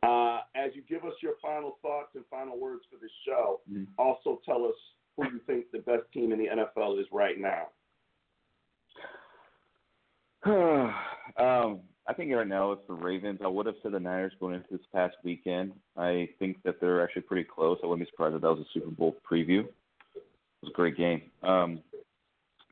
Uh, 0.04 0.42
as 0.56 0.72
you 0.76 0.84
give 0.88 1.06
us 1.06 1.14
your 1.22 1.34
final 1.42 1.78
thoughts 1.82 2.10
and 2.16 2.24
final 2.30 2.60
words 2.60 2.84
for 2.92 2.98
the 2.98 3.10
show, 3.26 3.62
Mhm. 3.72 3.88
also 3.98 4.42
tell 4.46 4.66
us 4.66 4.76
who 5.18 5.26
you 5.26 5.40
think 5.46 5.66
the 5.72 5.80
best 5.80 6.04
team 6.14 6.32
in 6.32 6.40
the 6.40 6.48
NFL 6.48 7.00
is 7.00 7.08
right 7.12 7.36
now. 7.40 7.68
um, 11.38 11.80
I 12.06 12.14
think 12.14 12.34
right 12.34 12.48
now 12.48 12.74
it's 12.74 12.82
the 12.88 12.94
Ravens. 12.94 13.40
I 13.44 13.48
would 13.48 13.66
have 13.66 13.76
said 13.82 13.94
the 13.94 14.00
Niners 14.00 14.34
going 14.40 14.56
into 14.56 14.68
this 14.72 14.86
past 14.94 15.16
weekend. 15.24 15.72
I 15.98 16.28
think 16.38 16.58
that 16.64 16.82
they're 16.82 17.02
actually 17.02 17.22
pretty 17.22 17.46
close. 17.46 17.78
I 17.82 17.88
wouldn't 17.88 18.06
be 18.06 18.12
surprised 18.12 18.36
if 18.36 18.42
that 18.42 18.50
was 18.50 18.60
a 18.60 18.74
Super 18.74 18.92
Bowl 18.92 19.16
preview. 19.30 19.62
It 19.62 20.22
was 20.62 20.72
a 20.72 20.76
great 20.76 20.98
game. 20.98 21.22
Um, 21.44 21.80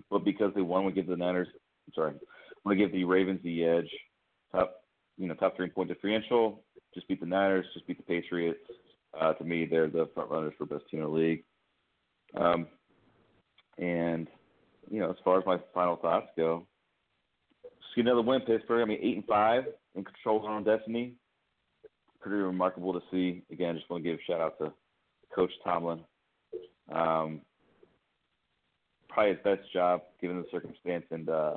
but 0.10 0.26
because 0.26 0.52
they 0.54 0.62
won, 0.62 0.86
we 0.86 0.92
give 0.92 1.08
the 1.08 1.16
Niners. 1.16 1.48
I'm 1.88 1.94
sorry, 1.94 2.14
we 2.66 2.76
give 2.76 2.92
the 2.92 3.06
Ravens 3.06 3.40
the 3.44 3.64
edge. 3.64 3.90
Top, 4.52 4.82
you 5.18 5.28
know, 5.28 5.34
top 5.36 5.56
three 5.56 5.70
point 5.70 5.88
differential. 5.88 6.62
Just 6.94 7.08
beat 7.08 7.22
the 7.22 7.26
Niners. 7.26 7.66
Just 7.74 7.88
beat 7.88 7.98
the 7.98 8.04
Patriots. 8.04 8.60
Uh, 9.20 9.34
to 9.34 9.44
me, 9.46 9.66
they're 9.66 9.88
the 9.88 10.10
front 10.14 10.30
runners 10.30 10.54
for 10.58 10.66
best 10.66 10.84
team 10.90 11.02
in 11.02 11.06
the 11.06 11.12
league. 11.12 11.44
Um, 12.36 12.68
and 13.78 14.28
you 14.90 15.00
know, 15.00 15.10
as 15.10 15.18
far 15.24 15.40
as 15.40 15.46
my 15.46 15.58
final 15.74 15.96
thoughts 15.96 16.28
go, 16.38 16.66
see 17.94 18.02
another 18.02 18.22
win, 18.22 18.42
Pittsburgh. 18.42 18.82
I 18.82 18.86
mean, 18.86 19.00
eight 19.02 19.16
and 19.16 19.26
five 19.26 19.64
in 19.96 20.04
control 20.04 20.40
of 20.40 20.46
own 20.46 20.64
destiny. 20.64 21.14
Pretty 22.20 22.38
remarkable 22.38 22.94
to 22.94 23.02
see. 23.12 23.42
Again, 23.52 23.76
just 23.76 23.90
want 23.90 24.04
to 24.04 24.10
give 24.10 24.20
a 24.20 24.24
shout 24.24 24.42
out 24.42 24.58
to 24.60 24.72
Coach 25.34 25.52
Tomlin. 25.64 26.02
Um, 26.92 27.42
probably 29.10 29.34
his 29.34 29.44
best 29.44 29.62
job 29.74 30.02
given 30.22 30.38
the 30.38 30.46
circumstance, 30.52 31.06
and 31.12 31.30
uh, 31.30 31.56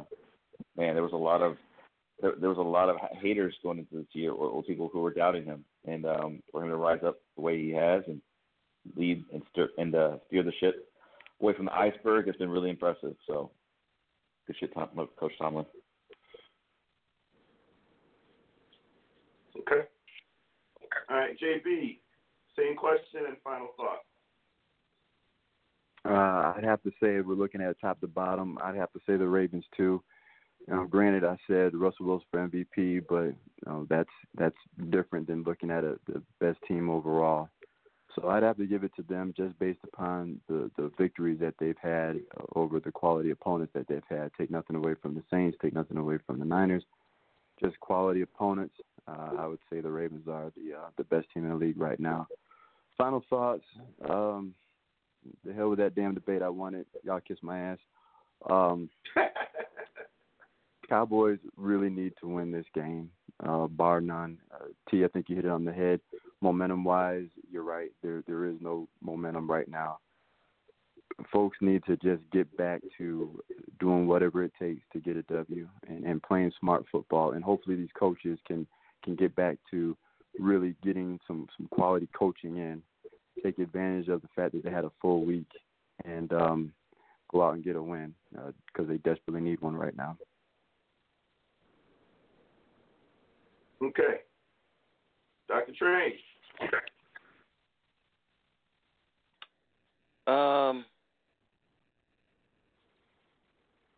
man, 0.76 0.94
there 0.94 1.02
was 1.02 1.12
a 1.12 1.16
lot 1.16 1.42
of 1.42 1.56
there, 2.20 2.32
there 2.40 2.48
was 2.48 2.58
a 2.58 2.62
lot 2.62 2.88
of 2.88 2.96
haters 3.20 3.54
going 3.62 3.78
into 3.78 3.96
this 3.96 4.06
year, 4.12 4.32
or, 4.32 4.48
or 4.48 4.62
people 4.62 4.88
who 4.92 5.00
were 5.00 5.12
doubting 5.12 5.44
him, 5.44 5.64
and 5.86 6.06
um, 6.06 6.42
for 6.50 6.62
him 6.62 6.70
to 6.70 6.76
rise 6.76 7.00
up 7.04 7.16
the 7.36 7.42
way 7.42 7.60
he 7.60 7.70
has 7.70 8.02
and 8.06 8.20
lead 8.96 9.24
and 9.32 9.42
steer 9.50 9.68
and 9.78 9.94
uh, 9.94 10.16
steer 10.26 10.42
the 10.42 10.52
ship 10.60 10.88
away 11.40 11.54
from 11.54 11.66
the 11.66 11.74
iceberg 11.74 12.26
has 12.26 12.36
been 12.36 12.50
really 12.50 12.70
impressive. 12.70 13.14
So, 13.26 13.50
good 14.46 14.56
shit, 14.58 14.74
Tom, 14.74 14.88
Coach 15.18 15.32
Tomlin. 15.38 15.66
Okay. 19.58 19.86
All 21.08 21.16
right, 21.16 21.36
JB. 21.38 21.98
Same 22.56 22.76
question 22.76 23.22
and 23.26 23.36
final 23.42 23.68
thought. 23.76 24.00
Uh, 26.06 26.54
I'd 26.56 26.64
have 26.64 26.82
to 26.82 26.90
say 27.02 27.20
we're 27.20 27.34
looking 27.34 27.62
at 27.62 27.80
top 27.80 28.00
to 28.00 28.06
bottom. 28.06 28.58
I'd 28.62 28.76
have 28.76 28.92
to 28.92 29.00
say 29.06 29.16
the 29.16 29.26
Ravens 29.26 29.64
too. 29.76 30.02
You 30.68 30.74
know, 30.74 30.84
granted, 30.86 31.24
I 31.24 31.36
said 31.46 31.74
Russell 31.74 32.06
Wilson 32.06 32.26
for 32.30 32.48
MVP, 32.48 33.02
but 33.08 33.24
you 33.24 33.34
know, 33.66 33.86
that's 33.88 34.10
that's 34.36 34.56
different 34.90 35.26
than 35.26 35.42
looking 35.42 35.70
at 35.70 35.84
a, 35.84 35.98
the 36.06 36.22
best 36.40 36.58
team 36.66 36.88
overall. 36.88 37.48
So 38.14 38.28
I'd 38.28 38.42
have 38.42 38.56
to 38.58 38.66
give 38.66 38.84
it 38.84 38.92
to 38.96 39.02
them 39.02 39.34
just 39.36 39.58
based 39.58 39.80
upon 39.84 40.40
the 40.48 40.70
the 40.76 40.90
victories 40.98 41.40
that 41.40 41.54
they've 41.58 41.78
had 41.80 42.20
over 42.54 42.80
the 42.80 42.92
quality 42.92 43.30
opponents 43.30 43.72
that 43.74 43.88
they've 43.88 44.02
had. 44.08 44.30
Take 44.38 44.50
nothing 44.50 44.76
away 44.76 44.94
from 45.00 45.14
the 45.14 45.22
Saints, 45.30 45.56
take 45.60 45.74
nothing 45.74 45.96
away 45.96 46.18
from 46.26 46.38
the 46.38 46.44
Niners. 46.44 46.84
Just 47.60 47.78
quality 47.80 48.22
opponents. 48.22 48.74
Uh, 49.06 49.30
I 49.38 49.46
would 49.46 49.58
say 49.70 49.80
the 49.80 49.90
Ravens 49.90 50.28
are 50.28 50.52
the 50.56 50.76
uh, 50.76 50.88
the 50.96 51.04
best 51.04 51.26
team 51.32 51.44
in 51.44 51.50
the 51.50 51.56
league 51.56 51.80
right 51.80 51.98
now. 51.98 52.26
Final 52.96 53.24
thoughts. 53.28 53.64
Um, 54.08 54.54
the 55.44 55.52
hell 55.52 55.70
with 55.70 55.78
that 55.78 55.94
damn 55.94 56.14
debate. 56.14 56.42
I 56.42 56.48
won 56.48 56.74
it. 56.74 56.86
Y'all 57.02 57.20
kiss 57.20 57.38
my 57.42 57.58
ass. 57.58 57.78
Um, 58.48 58.90
Cowboys 60.88 61.38
really 61.56 61.90
need 61.90 62.12
to 62.20 62.28
win 62.28 62.52
this 62.52 62.66
game, 62.74 63.10
uh, 63.44 63.66
bar 63.66 64.00
none. 64.00 64.38
Uh, 64.52 64.66
T, 64.90 65.04
I 65.04 65.08
think 65.08 65.28
you 65.28 65.36
hit 65.36 65.46
it 65.46 65.50
on 65.50 65.64
the 65.64 65.72
head. 65.72 66.00
Momentum 66.40 66.84
wise, 66.84 67.28
you're 67.50 67.62
right. 67.62 67.90
There 68.02 68.22
there 68.26 68.44
is 68.46 68.56
no 68.60 68.88
momentum 69.02 69.50
right 69.50 69.68
now. 69.68 69.98
Folks 71.32 71.56
need 71.60 71.82
to 71.84 71.96
just 71.96 72.22
get 72.32 72.54
back 72.56 72.82
to 72.98 73.40
doing 73.78 74.06
whatever 74.06 74.42
it 74.42 74.52
takes 74.58 74.82
to 74.92 75.00
get 75.00 75.16
a 75.16 75.22
W 75.22 75.68
and, 75.88 76.04
and 76.04 76.22
playing 76.22 76.52
smart 76.58 76.84
football. 76.90 77.32
And 77.32 77.44
hopefully 77.44 77.76
these 77.76 77.88
coaches 77.98 78.38
can 78.46 78.66
can 79.04 79.14
get 79.14 79.34
back 79.36 79.58
to 79.70 79.96
really 80.38 80.74
getting 80.82 81.18
some 81.26 81.46
some 81.56 81.68
quality 81.68 82.08
coaching 82.16 82.56
in. 82.56 82.82
Take 83.42 83.58
advantage 83.58 84.08
of 84.08 84.22
the 84.22 84.28
fact 84.34 84.52
that 84.52 84.64
they 84.64 84.70
had 84.70 84.84
a 84.84 84.92
full 85.00 85.24
week 85.24 85.48
and 86.04 86.32
um, 86.32 86.72
go 87.30 87.42
out 87.42 87.54
and 87.54 87.64
get 87.64 87.76
a 87.76 87.82
win 87.82 88.14
because 88.32 88.54
uh, 88.80 88.84
they 88.84 88.98
desperately 88.98 89.40
need 89.40 89.60
one 89.60 89.76
right 89.76 89.96
now. 89.96 90.16
Okay. 93.82 94.20
Dr. 95.48 95.72
Trey. 95.78 96.14
Um. 100.26 100.84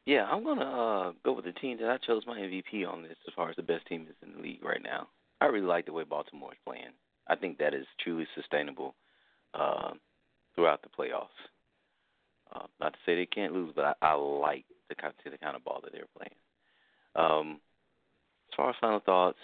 Yeah, 0.07 0.25
I'm 0.25 0.45
gonna 0.45 0.63
uh, 0.63 1.13
go 1.25 1.33
with 1.33 1.45
the 1.45 1.53
team 1.53 1.79
that 1.81 1.91
I 1.91 1.99
chose 1.99 2.23
my 2.27 2.39
MVP 2.39 2.87
on 2.89 3.03
this 3.03 3.17
as 3.27 3.35
far 3.35 3.51
as 3.51 3.57
the 3.57 3.63
best 3.63 3.87
team 3.87 4.07
is 4.09 4.15
in 4.23 4.37
the 4.37 4.43
league 4.43 4.65
right 4.65 4.83
now. 4.83 5.09
I 5.41 5.47
really 5.47 5.67
like 5.67 5.87
the 5.87 5.93
way 5.93 6.05
Baltimore 6.05 6.53
is 6.53 6.59
playing. 6.65 6.93
I 7.29 7.35
think 7.35 7.59
that 7.59 7.75
is 7.75 7.87
truly 8.03 8.27
sustainable 8.35 8.95
uh, 9.53 9.91
throughout 10.55 10.83
the 10.83 10.89
playoffs. 10.89 11.27
Uh, 12.55 12.67
not 12.81 12.93
to 12.93 12.99
say 13.05 13.17
they 13.17 13.27
can't 13.27 13.53
lose, 13.53 13.73
but 13.75 13.85
I, 13.85 13.95
I 14.01 14.15
like 14.15 14.65
the 14.89 14.95
kind, 14.95 15.13
of, 15.25 15.33
the 15.33 15.39
kind 15.39 15.57
of 15.57 15.65
ball 15.65 15.81
that 15.83 15.93
they're 15.93 16.05
playing. 16.17 16.35
Um, 17.17 17.61
as 18.53 18.57
far 18.57 18.71
as 18.71 18.77
final 18.81 19.01
thoughts, 19.01 19.39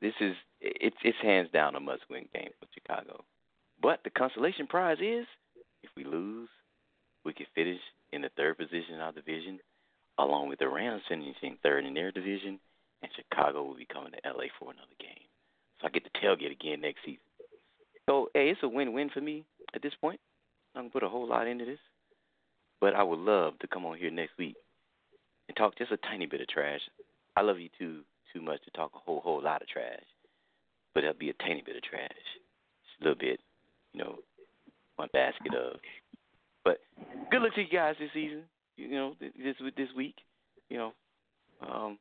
this 0.00 0.14
is 0.20 0.34
it's 0.60 0.96
it's 1.02 1.18
hands 1.22 1.48
down 1.52 1.74
a 1.74 1.80
must 1.80 2.02
win 2.10 2.26
game 2.34 2.50
for 2.58 2.66
Chicago. 2.74 3.24
But 3.82 4.00
the 4.04 4.10
consolation 4.10 4.66
prize 4.66 4.98
is 5.00 5.26
if 5.82 5.90
we 5.96 6.04
lose, 6.04 6.48
we 7.24 7.32
can 7.32 7.46
finish 7.54 7.80
in 8.12 8.22
the 8.22 8.30
third 8.36 8.58
position 8.58 8.94
in 8.94 9.00
our 9.00 9.12
division, 9.12 9.60
along 10.18 10.48
with 10.48 10.58
the 10.58 10.68
Rams 10.68 11.02
finishing 11.08 11.56
third 11.62 11.84
in 11.84 11.94
their 11.94 12.12
division, 12.12 12.58
and 13.02 13.10
Chicago 13.16 13.62
will 13.62 13.76
be 13.76 13.86
coming 13.86 14.12
to 14.12 14.28
LA 14.28 14.46
for 14.58 14.70
another 14.70 14.96
game. 14.98 15.24
So 15.80 15.86
I 15.86 15.90
get 15.90 16.04
to 16.04 16.20
tailgate 16.20 16.52
again 16.52 16.80
next 16.82 17.00
season. 17.04 17.24
So 18.06 18.28
hey, 18.34 18.50
it's 18.50 18.62
a 18.62 18.68
win 18.68 18.92
win 18.92 19.10
for 19.10 19.20
me 19.20 19.44
at 19.74 19.82
this 19.82 19.94
point. 20.00 20.20
I 20.74 20.80
can 20.80 20.90
put 20.90 21.02
a 21.02 21.08
whole 21.08 21.28
lot 21.28 21.46
into 21.46 21.64
this. 21.64 21.78
But 22.80 22.94
I 22.94 23.02
would 23.02 23.18
love 23.18 23.58
to 23.58 23.66
come 23.66 23.84
on 23.84 23.98
here 23.98 24.10
next 24.10 24.38
week 24.38 24.56
and 25.48 25.56
talk 25.56 25.76
just 25.76 25.92
a 25.92 25.98
tiny 25.98 26.26
bit 26.26 26.40
of 26.40 26.48
trash. 26.48 26.80
I 27.36 27.42
love 27.42 27.58
you 27.58 27.68
too 27.78 28.02
too 28.32 28.40
much 28.40 28.62
to 28.64 28.70
talk 28.70 28.92
a 28.94 28.98
whole 28.98 29.20
whole 29.20 29.42
lot 29.42 29.62
of 29.62 29.68
trash, 29.68 30.04
but 30.94 31.04
it'll 31.04 31.18
be 31.18 31.30
a 31.30 31.34
tiny 31.34 31.62
bit 31.64 31.76
of 31.76 31.82
trash, 31.82 32.08
just 32.08 33.00
a 33.00 33.04
little 33.04 33.18
bit, 33.18 33.40
you 33.92 34.02
know, 34.02 34.18
one 34.96 35.08
basket 35.12 35.54
of. 35.54 35.78
But 36.64 36.78
good 37.30 37.42
luck 37.42 37.54
to 37.54 37.62
you 37.62 37.68
guys 37.68 37.96
this 37.98 38.10
season. 38.12 38.42
You 38.76 38.90
know, 38.90 39.14
this 39.20 39.56
this 39.76 39.88
week. 39.96 40.16
You 40.68 40.78
know, 40.78 40.92
um, 41.68 41.98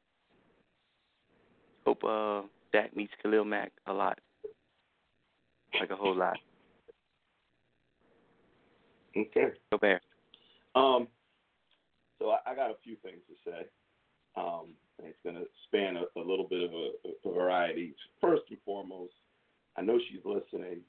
hope 1.86 2.04
uh, 2.04 2.48
Dak 2.72 2.96
meets 2.96 3.14
Khalil 3.24 3.46
Mack 3.46 3.72
a 3.88 3.94
lot, 3.94 4.20
like 5.80 5.90
a 5.90 5.96
whole 5.96 6.16
lot. 6.16 6.38
Okay. 9.18 9.48
Go 9.72 9.78
Bear. 9.80 10.02
Um, 10.76 11.08
so 12.20 12.30
I, 12.30 12.52
I 12.52 12.56
got 12.56 12.70
a 12.70 12.76
few 12.84 12.96
things 12.98 13.22
to 13.28 13.52
say. 13.52 13.66
Um, 14.38 14.76
and 15.00 15.08
it's 15.08 15.20
going 15.24 15.36
to 15.36 15.46
span 15.68 15.98
a, 15.98 16.20
a, 16.20 16.24
little 16.24 16.48
bit 16.48 16.64
of 16.64 16.72
a, 16.72 17.30
a, 17.30 17.34
variety. 17.34 17.96
First 18.22 18.44
and 18.50 18.58
foremost, 18.66 19.14
I 19.78 19.82
know 19.82 20.00
she's 20.10 20.24
listening, 20.26 20.82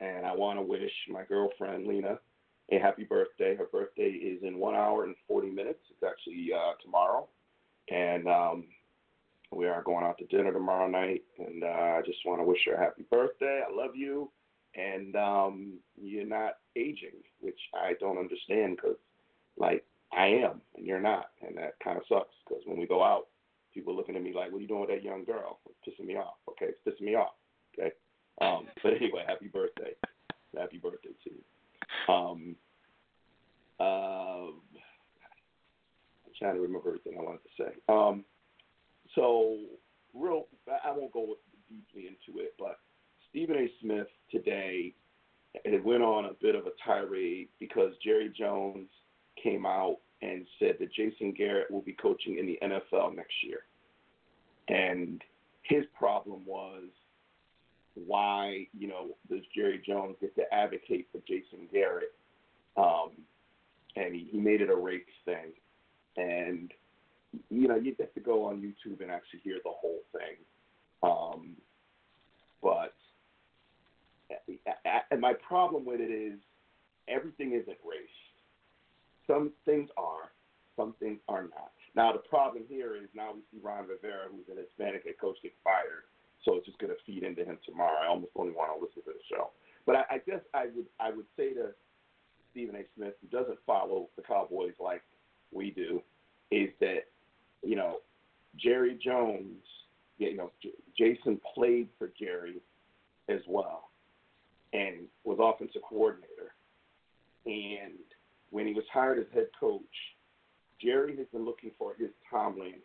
and 0.00 0.26
I 0.26 0.34
want 0.34 0.58
to 0.58 0.62
wish 0.62 0.92
my 1.08 1.24
girlfriend 1.24 1.86
Lena 1.86 2.18
a 2.70 2.78
happy 2.78 3.04
birthday. 3.04 3.56
Her 3.56 3.66
birthday 3.72 4.10
is 4.10 4.42
in 4.42 4.58
one 4.58 4.74
hour 4.74 5.04
and 5.04 5.14
40 5.26 5.50
minutes. 5.50 5.80
It's 5.90 6.02
actually 6.02 6.50
uh, 6.54 6.72
tomorrow, 6.82 7.26
and 7.90 8.28
um, 8.28 8.64
we 9.50 9.66
are 9.66 9.82
going 9.82 10.04
out 10.04 10.18
to 10.18 10.26
dinner 10.26 10.52
tomorrow 10.52 10.88
night. 10.88 11.22
And 11.38 11.64
uh, 11.64 11.66
I 11.66 12.02
just 12.04 12.18
want 12.26 12.40
to 12.40 12.44
wish 12.44 12.60
her 12.66 12.74
a 12.74 12.78
happy 12.78 13.04
birthday. 13.10 13.62
I 13.66 13.74
love 13.74 13.96
you, 13.96 14.30
and 14.74 15.16
um, 15.16 15.72
you're 15.96 16.26
not 16.26 16.56
aging, 16.76 17.22
which 17.40 17.58
I 17.74 17.94
don't 17.98 18.18
understand 18.18 18.76
because, 18.76 18.98
like, 19.56 19.84
I 20.12 20.26
am, 20.26 20.60
and 20.76 20.86
you're 20.86 21.00
not, 21.00 21.30
and 21.46 21.56
that 21.58 21.74
kind 21.82 21.98
of 21.98 22.04
sucks 22.08 22.34
because 22.46 22.62
when 22.66 22.78
we 22.78 22.86
go 22.86 23.02
out, 23.02 23.26
people 23.78 23.94
looking 23.94 24.16
at 24.16 24.22
me 24.22 24.32
like, 24.34 24.50
"What 24.50 24.58
are 24.58 24.60
you 24.62 24.66
doing 24.66 24.80
with 24.80 24.90
that 24.90 25.04
young 25.04 25.24
girl?" 25.24 25.60
It's 25.66 25.78
pissing 25.86 26.06
me 26.06 26.16
off. 26.16 26.34
Okay, 26.48 26.66
it's 26.66 26.80
pissing 26.84 27.06
me 27.06 27.14
off. 27.14 27.34
Okay, 27.78 27.92
um, 28.40 28.66
but 28.82 28.94
anyway, 28.94 29.24
happy 29.26 29.46
birthday, 29.46 29.92
happy 30.56 30.78
birthday 30.78 31.10
to 31.24 31.30
you. 31.30 32.12
Um, 32.12 32.56
uh, 33.78 34.50
I'm 34.50 36.32
trying 36.38 36.56
to 36.56 36.60
remember 36.60 36.88
everything 36.88 37.14
I 37.18 37.22
wanted 37.22 37.40
to 37.44 37.62
say. 37.62 37.72
Um, 37.88 38.24
so, 39.14 39.58
real, 40.12 40.46
I 40.84 40.90
won't 40.90 41.12
go 41.12 41.36
deeply 41.68 42.08
into 42.08 42.40
it, 42.40 42.54
but 42.58 42.80
Stephen 43.30 43.56
A. 43.56 43.70
Smith 43.80 44.08
today 44.30 44.94
it 45.64 45.84
went 45.84 46.02
on 46.02 46.26
a 46.26 46.34
bit 46.40 46.54
of 46.54 46.66
a 46.66 46.72
tirade 46.84 47.48
because 47.58 47.92
Jerry 48.04 48.32
Jones 48.36 48.88
came 49.42 49.64
out 49.66 49.98
and 50.22 50.46
said 50.58 50.76
that 50.80 50.92
Jason 50.92 51.32
Garrett 51.32 51.70
will 51.70 51.82
be 51.82 51.92
coaching 51.92 52.38
in 52.38 52.46
the 52.46 52.58
NFL 52.62 53.14
next 53.14 53.34
year. 53.44 53.60
And 54.68 55.22
his 55.62 55.84
problem 55.98 56.44
was 56.46 56.84
why, 57.94 58.66
you 58.76 58.88
know, 58.88 59.08
does 59.30 59.44
Jerry 59.54 59.82
Jones 59.84 60.16
get 60.20 60.34
to 60.36 60.54
advocate 60.54 61.08
for 61.12 61.20
Jason 61.26 61.68
Garrett? 61.72 62.14
Um, 62.76 63.10
and 63.96 64.14
he, 64.14 64.28
he 64.30 64.38
made 64.38 64.60
it 64.60 64.70
a 64.70 64.76
race 64.76 65.02
thing. 65.24 65.52
And, 66.16 66.72
you 67.50 67.68
know, 67.68 67.76
you 67.76 67.94
have 67.98 68.14
to 68.14 68.20
go 68.20 68.44
on 68.44 68.60
YouTube 68.60 69.00
and 69.00 69.10
actually 69.10 69.40
hear 69.40 69.58
the 69.64 69.70
whole 69.70 70.00
thing. 70.12 70.36
Um, 71.02 71.56
but 72.62 72.94
and 75.10 75.20
my 75.20 75.32
problem 75.34 75.84
with 75.84 76.00
it 76.00 76.10
is 76.10 76.38
everything 77.08 77.52
isn't 77.52 77.78
race. 77.84 78.08
Some 79.28 79.52
things 79.64 79.88
are, 79.96 80.32
some 80.76 80.94
things 80.98 81.20
are 81.28 81.42
not. 81.42 81.70
Now 81.94 82.12
the 82.12 82.18
problem 82.18 82.64
here 82.68 82.96
is 82.96 83.08
now 83.14 83.30
we 83.34 83.40
see 83.52 83.62
Ron 83.62 83.86
Rivera, 83.86 84.26
who's 84.30 84.48
an 84.50 84.62
Hispanic 84.62 85.04
head 85.04 85.18
coach, 85.20 85.36
get 85.42 85.52
fired. 85.62 86.08
So 86.44 86.56
it's 86.56 86.66
just 86.66 86.78
going 86.78 86.92
to 86.92 86.98
feed 87.04 87.24
into 87.24 87.44
him 87.44 87.58
tomorrow. 87.66 87.98
I 88.02 88.08
almost 88.08 88.32
don't 88.34 88.54
want 88.54 88.72
to 88.74 88.84
listen 88.84 89.02
to 89.02 89.18
the 89.18 89.24
show. 89.28 89.50
But 89.86 89.96
I, 89.96 90.16
I 90.16 90.18
guess 90.18 90.40
I 90.54 90.66
would 90.74 90.86
I 90.98 91.10
would 91.10 91.26
say 91.36 91.52
to 91.54 91.70
Stephen 92.50 92.76
A. 92.76 92.82
Smith, 92.96 93.14
who 93.20 93.28
doesn't 93.36 93.58
follow 93.66 94.08
the 94.16 94.22
Cowboys 94.22 94.74
like 94.80 95.02
we 95.52 95.70
do, 95.70 96.02
is 96.50 96.70
that 96.80 97.04
you 97.62 97.76
know, 97.76 97.98
Jerry 98.56 98.98
Jones, 99.02 99.64
you 100.18 100.36
know, 100.36 100.50
J- 100.62 100.72
Jason 100.96 101.40
played 101.54 101.88
for 101.98 102.10
Jerry 102.18 102.60
as 103.28 103.40
well 103.46 103.90
and 104.72 105.06
was 105.24 105.38
offensive 105.40 105.82
coordinator. 105.88 106.54
And 107.46 107.98
when 108.50 108.66
he 108.66 108.74
was 108.74 108.84
hired 108.92 109.18
as 109.18 109.26
head 109.32 109.48
coach, 109.58 109.82
Jerry 110.80 111.16
has 111.16 111.26
been 111.32 111.44
looking 111.44 111.72
for 111.78 111.94
his 111.98 112.10
Tom 112.30 112.58
Landry. 112.58 112.82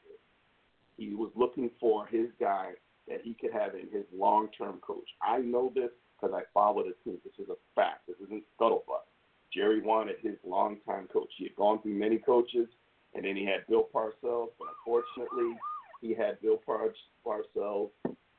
He 0.98 1.14
was 1.16 1.32
looking 1.36 1.70
for 1.80 2.06
his 2.08 2.28
guy 2.40 2.72
that 3.08 3.22
he 3.24 3.34
could 3.34 3.52
have 3.52 3.74
in 3.76 3.88
his 3.92 4.06
long-term 4.16 4.80
coach. 4.86 5.08
I 5.22 5.40
know 5.40 5.72
this 5.74 5.90
because 6.16 6.36
I 6.36 6.44
follow 6.54 6.84
the 6.84 6.94
team. 7.04 7.20
This 7.24 7.34
is 7.40 7.50
a 7.50 7.56
fact. 7.76 8.08
This 8.08 8.16
isn't 8.26 8.44
scuttlebutt. 8.58 9.06
Jerry 9.54 9.82
wanted 9.82 10.16
his 10.22 10.36
longtime 10.46 11.08
coach. 11.12 11.30
He 11.38 11.46
had 11.46 11.56
gone 11.56 11.82
through 11.82 11.94
many 11.94 12.18
coaches, 12.18 12.68
and 13.14 13.26
then 13.26 13.36
he 13.36 13.46
had 13.46 13.68
Bill 13.70 13.88
Parcells. 13.94 14.50
But 14.58 14.70
unfortunately, 14.80 15.56
he 16.02 16.14
had 16.14 16.42
Bill 16.42 16.58
Par- 16.66 16.94
Parcells 17.26 17.90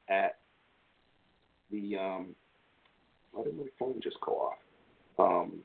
at 0.09 0.39
the. 1.71 1.97
Um, 1.97 2.35
why 3.33 3.45
did 3.45 3.57
my 3.57 3.65
phone 3.79 4.01
just 4.03 4.21
go 4.25 4.33
off? 4.33 4.59
Um, 5.19 5.61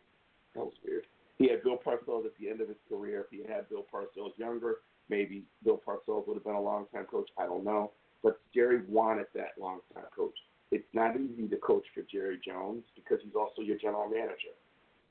that 0.55 0.63
was 0.63 0.73
weird. 0.85 1.05
He 1.39 1.49
had 1.49 1.63
Bill 1.63 1.77
Parcells 1.83 2.25
at 2.25 2.33
the 2.39 2.49
end 2.49 2.61
of 2.61 2.67
his 2.67 2.77
career. 2.87 3.21
If 3.21 3.27
he 3.31 3.51
had 3.51 3.69
Bill 3.69 3.85
Parcells 3.91 4.37
younger, 4.37 4.75
maybe 5.09 5.43
Bill 5.63 5.81
Parcells 5.83 6.27
would 6.27 6.35
have 6.35 6.43
been 6.43 6.55
a 6.55 6.61
long-time 6.61 7.05
coach. 7.05 7.29
I 7.37 7.45
don't 7.45 7.63
know. 7.63 7.91
But 8.21 8.39
Jerry 8.53 8.81
wanted 8.87 9.27
that 9.33 9.51
long-time 9.57 10.03
coach. 10.13 10.35
It's 10.71 10.87
not 10.93 11.15
easy 11.15 11.47
to 11.47 11.57
coach 11.57 11.85
for 11.95 12.01
Jerry 12.11 12.39
Jones 12.45 12.83
because 12.93 13.19
he's 13.23 13.33
also 13.33 13.61
your 13.61 13.77
general 13.77 14.09
manager. 14.09 14.53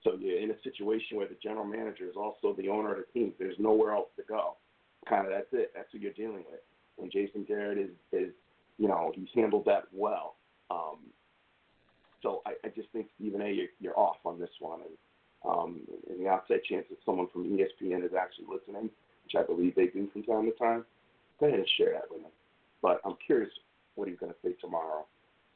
So 0.05 0.13
you're 0.21 0.39
in 0.39 0.51
a 0.51 0.63
situation 0.63 1.17
where 1.17 1.27
the 1.27 1.37
general 1.43 1.65
manager 1.65 2.05
is 2.05 2.15
also 2.17 2.55
the 2.57 2.69
owner 2.69 2.93
of 2.93 2.99
the 2.99 3.21
team. 3.21 3.33
There's 3.39 3.59
nowhere 3.59 3.93
else 3.93 4.09
to 4.17 4.23
go. 4.29 4.57
Kind 5.09 5.27
of 5.27 5.33
that's 5.33 5.49
it. 5.53 5.73
That's 5.75 5.89
who 5.91 5.99
you're 5.99 6.13
dealing 6.13 6.45
with. 6.51 6.61
And 6.99 7.11
Jason 7.11 7.45
Garrett 7.49 7.79
is, 7.79 7.91
is 8.13 8.33
you 8.77 8.87
know, 8.87 9.13
he's 9.15 9.29
handled 9.35 9.65
that 9.65 9.85
well. 9.93 10.37
Um, 10.71 10.99
so 12.23 12.43
I, 12.47 12.53
I 12.65 12.69
just 12.69 12.91
think 12.93 13.09
Stephen 13.17 13.41
A. 13.41 13.51
You're, 13.51 13.69
you're 13.81 13.99
off 13.99 14.19
on 14.25 14.39
this 14.39 14.51
one, 14.61 14.81
and 14.81 14.91
um, 15.49 15.81
and 16.09 16.21
the 16.21 16.29
outside 16.29 16.63
chance 16.69 16.85
that 16.91 16.99
someone 17.07 17.29
from 17.33 17.45
ESPN 17.45 18.05
is 18.05 18.13
actually 18.19 18.47
listening, 18.51 18.91
which 19.25 19.35
I 19.37 19.43
believe 19.43 19.75
they 19.75 19.87
do 19.87 20.09
from 20.13 20.23
time 20.23 20.45
to 20.45 20.53
time. 20.53 20.85
Go 21.41 21.47
ahead 21.47 21.59
and 21.59 21.69
share 21.77 21.93
that 21.93 22.11
with 22.11 22.23
them. 22.23 22.31
But 22.83 23.01
I'm 23.05 23.17
curious 23.25 23.51
what 23.95 24.09
he's 24.09 24.19
going 24.19 24.33
to 24.33 24.39
say 24.45 24.55
tomorrow. 24.61 25.07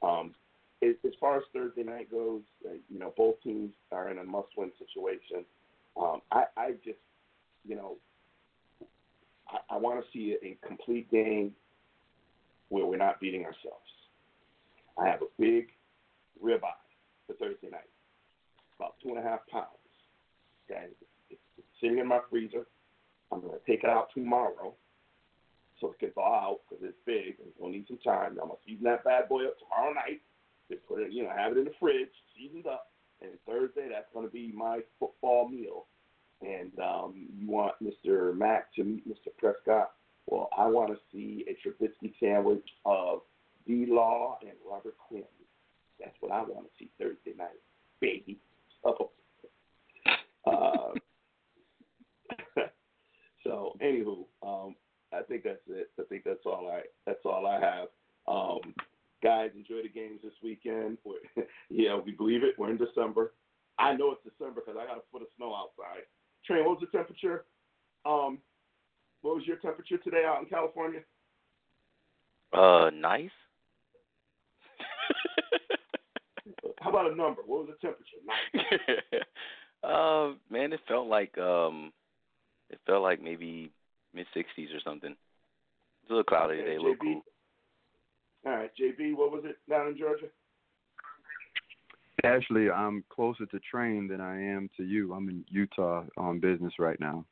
Um, 0.03 0.35
as, 0.83 0.95
as 1.05 1.13
far 1.21 1.37
as 1.37 1.43
Thursday 1.53 1.83
night 1.83 2.11
goes, 2.11 2.41
uh, 2.67 2.75
you 2.89 2.99
know, 2.99 3.13
both 3.17 3.41
teams 3.43 3.73
are 3.93 4.11
in 4.11 4.19
a 4.19 4.25
must-win 4.25 4.73
situation. 4.79 5.45
Um, 5.97 6.23
I, 6.33 6.45
I 6.57 6.71
just, 6.85 6.99
you 7.67 7.77
know, 7.77 7.97
I, 9.49 9.75
I 9.75 9.77
want 9.77 10.03
to 10.03 10.11
see 10.13 10.37
a, 10.43 10.47
a 10.47 10.59
complete 10.67 11.11
game 11.11 11.53
where 12.71 12.87
we're 12.87 12.97
not 12.97 13.21
beating 13.21 13.43
ourselves. 13.43 13.79
I 14.99 15.07
have 15.07 15.21
a 15.23 15.27
big 15.39 15.69
ribeye 16.43 16.61
for 17.27 17.35
Thursday 17.35 17.69
night, 17.71 17.89
about 18.79 18.95
two 19.03 19.11
and 19.11 19.19
a 19.19 19.23
half 19.23 19.41
pounds. 19.51 19.82
Okay, 20.73 20.87
it's, 21.31 21.41
it's 21.59 21.67
sitting 21.81 21.99
in 21.99 22.09
my 22.09 22.21
freezer. 22.31 22.67
I'm 23.31 23.41
going 23.41 23.53
to 23.53 23.71
take 23.71 23.85
it 23.85 23.91
out 23.91 24.09
tomorrow 24.15 24.75
so 25.81 25.91
it 25.91 25.99
can 25.99 26.11
thaw 26.13 26.51
out 26.51 26.61
because 26.69 26.85
it's 26.85 26.99
big 27.07 27.37
and 27.43 27.53
we'll 27.59 27.71
need 27.71 27.87
some 27.89 27.99
time. 27.99 28.39
I'm 28.41 28.49
going 28.49 28.51
to 28.51 28.57
season 28.67 28.85
that 28.85 29.05
bad 29.05 29.29
boy 29.29 29.47
up 29.47 29.57
tomorrow 29.59 29.93
night. 29.93 30.21
Then 30.69 30.79
put 30.89 31.01
it, 31.01 31.13
you 31.13 31.25
know, 31.25 31.31
have 31.37 31.53
it 31.53 31.59
in 31.59 31.65
the 31.65 31.73
fridge, 31.81 32.09
seasoned 32.37 32.67
up. 32.67 32.89
And 33.21 33.31
Thursday, 33.47 33.89
that's 33.91 34.13
going 34.13 34.27
to 34.27 34.33
be 34.33 34.53
my 34.55 34.81
football 34.99 35.49
meal. 35.49 35.87
And 36.41 36.73
um, 36.81 37.29
you 37.39 37.49
want 37.49 37.75
Mr. 37.83 38.37
Mack 38.37 38.75
to 38.75 38.85
meet 38.85 39.09
Mr. 39.09 39.29
Prescott. 39.39 39.93
Well, 40.27 40.49
I 40.57 40.67
want 40.67 40.91
to 40.91 40.99
see 41.13 41.45
a 41.49 41.69
Trubisky 41.69 42.13
sandwich 42.21 42.67
of 42.85 43.21
D. 43.67 43.87
Law 43.89 44.39
and 44.43 44.53
Robert 44.69 44.97
Quinn. 45.09 45.23
That's 46.01 46.17
what 46.21 46.33
I 46.33 46.43
want 46.43 46.65
to 46.65 46.71
see 46.79 46.91
Thursday 46.99 47.37
night, 47.37 47.61
baby. 48.01 48.39
So, 48.83 49.11
uh, 50.47 50.93
so 53.45 53.73
anywho, 53.83 54.25
um, 54.43 54.75
I 55.13 55.23
think 55.23 55.45
that's 55.45 55.61
it. 55.69 55.91
I 55.99 56.03
think 56.09 56.25
that's 56.25 56.45
all 56.47 56.71
I 56.73 56.83
that's 57.07 57.25
all 57.25 57.47
I 57.47 57.61
have. 57.61 57.89
Um, 58.27 58.75
guys, 59.23 59.51
enjoy 59.55 59.83
the 59.83 59.89
games 59.89 60.21
this 60.23 60.33
weekend. 60.43 60.99
We're, 61.05 61.17
yeah, 61.71 61.97
we 61.97 62.13
believe 62.13 62.43
it. 62.43 62.55
We're 62.59 62.71
in 62.71 62.79
December. 62.79 63.35
I 63.79 63.95
know 63.95 64.13
it's 64.13 64.23
December 64.23 64.63
because 64.65 64.79
I 64.81 64.87
got 64.87 64.99
a 64.99 65.03
foot 65.11 65.23
of 65.23 65.29
snow 65.37 65.55
outside. 65.55 66.03
Train, 66.47 66.65
what 66.65 66.81
was 66.81 66.89
the 66.91 66.97
temperature? 66.97 67.45
Um, 68.05 68.39
what 69.23 69.37
was 69.37 69.47
your 69.47 69.57
temperature 69.57 69.99
today 69.99 70.25
out 70.27 70.41
in 70.41 70.49
California? 70.49 71.01
Uh, 72.53 72.91
nice. 72.93 73.31
How 76.81 76.91
about 76.91 77.13
a 77.13 77.15
number? 77.15 77.43
What 77.47 77.67
was 77.67 77.69
the 77.69 77.87
temperature? 77.87 78.19
Nice. 78.27 79.23
uh, 79.83 80.33
man, 80.51 80.73
it 80.73 80.81
felt 80.89 81.09
like 81.09 81.37
um, 81.39 81.93
it 82.71 82.79
felt 82.87 83.03
like 83.03 83.23
maybe 83.23 83.71
mid 84.15 84.27
sixties 84.35 84.71
or 84.73 84.81
something. 84.85 85.11
It's 85.13 86.11
a 86.11 86.13
little 86.13 86.25
cloudy 86.25 86.55
Okay, 86.55 86.65
today, 86.65 86.77
a 86.77 86.81
little 86.81 86.97
cool. 86.97 87.23
All 88.45 88.53
right, 88.53 88.71
JB, 88.81 89.17
what 89.17 89.31
was 89.31 89.43
it 89.45 89.57
down 89.71 89.89
in 89.89 89.97
Georgia? 89.97 90.27
Actually, 92.25 92.71
I'm 92.71 93.05
closer 93.09 93.47
to 93.47 93.61
train 93.61 94.09
than 94.09 94.21
I 94.21 94.41
am 94.41 94.69
to 94.77 94.85
you. 94.85 95.13
I'm 95.13 95.29
in 95.29 95.45
Utah 95.49 96.05
on 96.17 96.41
business 96.41 96.73
right 96.79 96.99
now. 97.01 97.25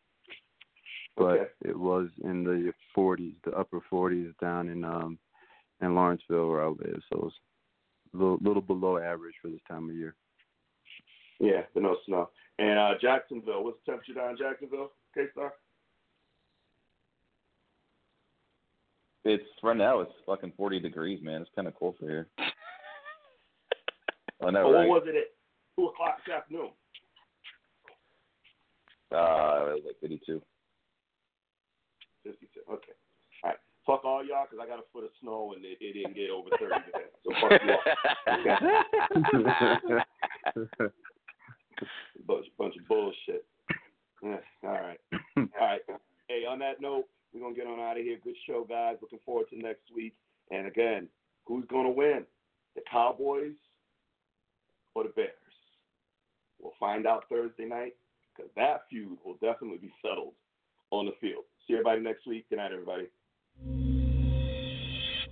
But 1.17 1.25
Okay. 1.25 1.51
it 1.65 1.79
was 1.79 2.09
in 2.25 2.45
the 2.45 2.73
40s, 2.97 3.35
the 3.45 3.53
upper 3.53 3.81
40s 3.93 4.33
down 4.41 4.69
in 4.69 4.85
um 4.85 5.19
in 5.81 5.95
Lawrenceville 5.95 6.49
where 6.49 6.65
I 6.65 6.69
live. 6.69 7.01
So 7.13 7.27
it's 7.27 7.37
a 8.15 8.17
little, 8.17 8.39
little 8.43 8.63
below 8.63 8.99
average 8.99 9.35
for 9.41 9.49
this 9.49 9.61
time 9.69 9.89
of 9.89 9.97
year. 9.97 10.15
Yeah, 11.39 11.63
but 11.73 11.83
no 11.83 11.97
snow. 12.07 12.31
And 12.61 12.79
uh, 12.79 12.93
Jacksonville, 13.01 13.65
what's 13.65 13.79
the 13.87 13.93
temperature 13.93 14.13
down 14.13 14.33
in 14.33 14.37
Jacksonville? 14.37 14.93
K 15.15 15.23
Star? 15.33 15.55
It's 19.25 19.43
right 19.63 19.77
now. 19.77 20.01
It's 20.01 20.13
fucking 20.27 20.53
forty 20.59 20.79
degrees, 20.79 21.21
man. 21.23 21.41
It's 21.41 21.51
kind 21.57 21.67
of 21.67 21.75
cold 21.75 21.97
for 21.99 22.07
here. 22.09 22.29
I 24.47 24.51
know, 24.51 24.65
Or 24.65 24.75
right? 24.75 24.89
what 24.89 25.05
was 25.05 25.09
it 25.09 25.17
at 25.17 25.25
two 25.77 25.87
o'clock 25.87 26.19
this 26.27 26.35
afternoon? 26.35 26.69
Uh, 29.11 29.73
it 29.73 29.75
was 29.75 29.83
like 29.87 30.01
fifty-two. 30.03 30.43
Fifty-two. 32.25 32.61
Okay. 32.71 32.93
All 33.43 33.51
right. 33.51 33.59
Fuck 33.87 34.05
all 34.05 34.23
y'all 34.23 34.45
because 34.51 34.63
I 34.63 34.69
got 34.69 34.79
a 34.81 34.85
foot 34.93 35.05
of 35.05 35.11
snow 35.23 35.55
and 35.57 35.65
it, 35.65 35.79
it 35.81 35.95
didn't 35.95 36.15
get 36.15 36.29
over 36.29 36.51
thirty 36.59 36.75
today. 36.85 37.09
So 37.25 37.31
fuck 37.41 37.53
you 37.65 37.73
all. 39.89 40.89
bunch, 42.27 42.47
bunch 42.59 42.75
of 42.77 42.89
bullshit. 42.89 43.45
All 44.23 44.31
right. 44.63 45.01
All 45.37 45.47
right. 45.61 45.81
Hey, 46.29 46.45
on 46.49 46.59
that 46.61 46.81
note, 46.81 47.07
we're 47.33 47.41
going 47.41 47.55
to 47.55 47.61
get 47.61 47.69
on 47.69 47.81
out 47.81 47.97
of 47.97 48.05
here. 48.05 48.19
Good 48.23 48.35
show, 48.47 48.67
guys. 48.69 48.97
Looking 49.01 49.19
forward 49.25 49.47
to 49.51 49.59
next 49.59 49.85
week. 49.95 50.15
And 50.51 50.67
again, 50.67 51.09
who's 51.47 51.65
going 51.67 51.85
to 51.85 51.91
win? 51.91 52.25
The 52.75 52.83
Cowboys 52.91 53.55
or 54.95 55.05
the 55.05 55.11
Bears? 55.11 55.31
We'll 56.61 56.73
find 56.79 57.07
out 57.07 57.25
Thursday 57.29 57.65
night 57.65 57.95
because 58.37 58.51
that 58.57 58.83
feud 58.91 59.19
will 59.25 59.35
definitely 59.35 59.79
be 59.79 59.93
settled 60.03 60.35
on 60.91 61.07
the 61.07 61.13
field. 61.21 61.45
See 61.67 61.75
everybody 61.75 62.01
next 62.01 62.27
week. 62.27 62.47
Good 62.51 62.57
night, 62.57 62.73
everybody. 62.73 63.09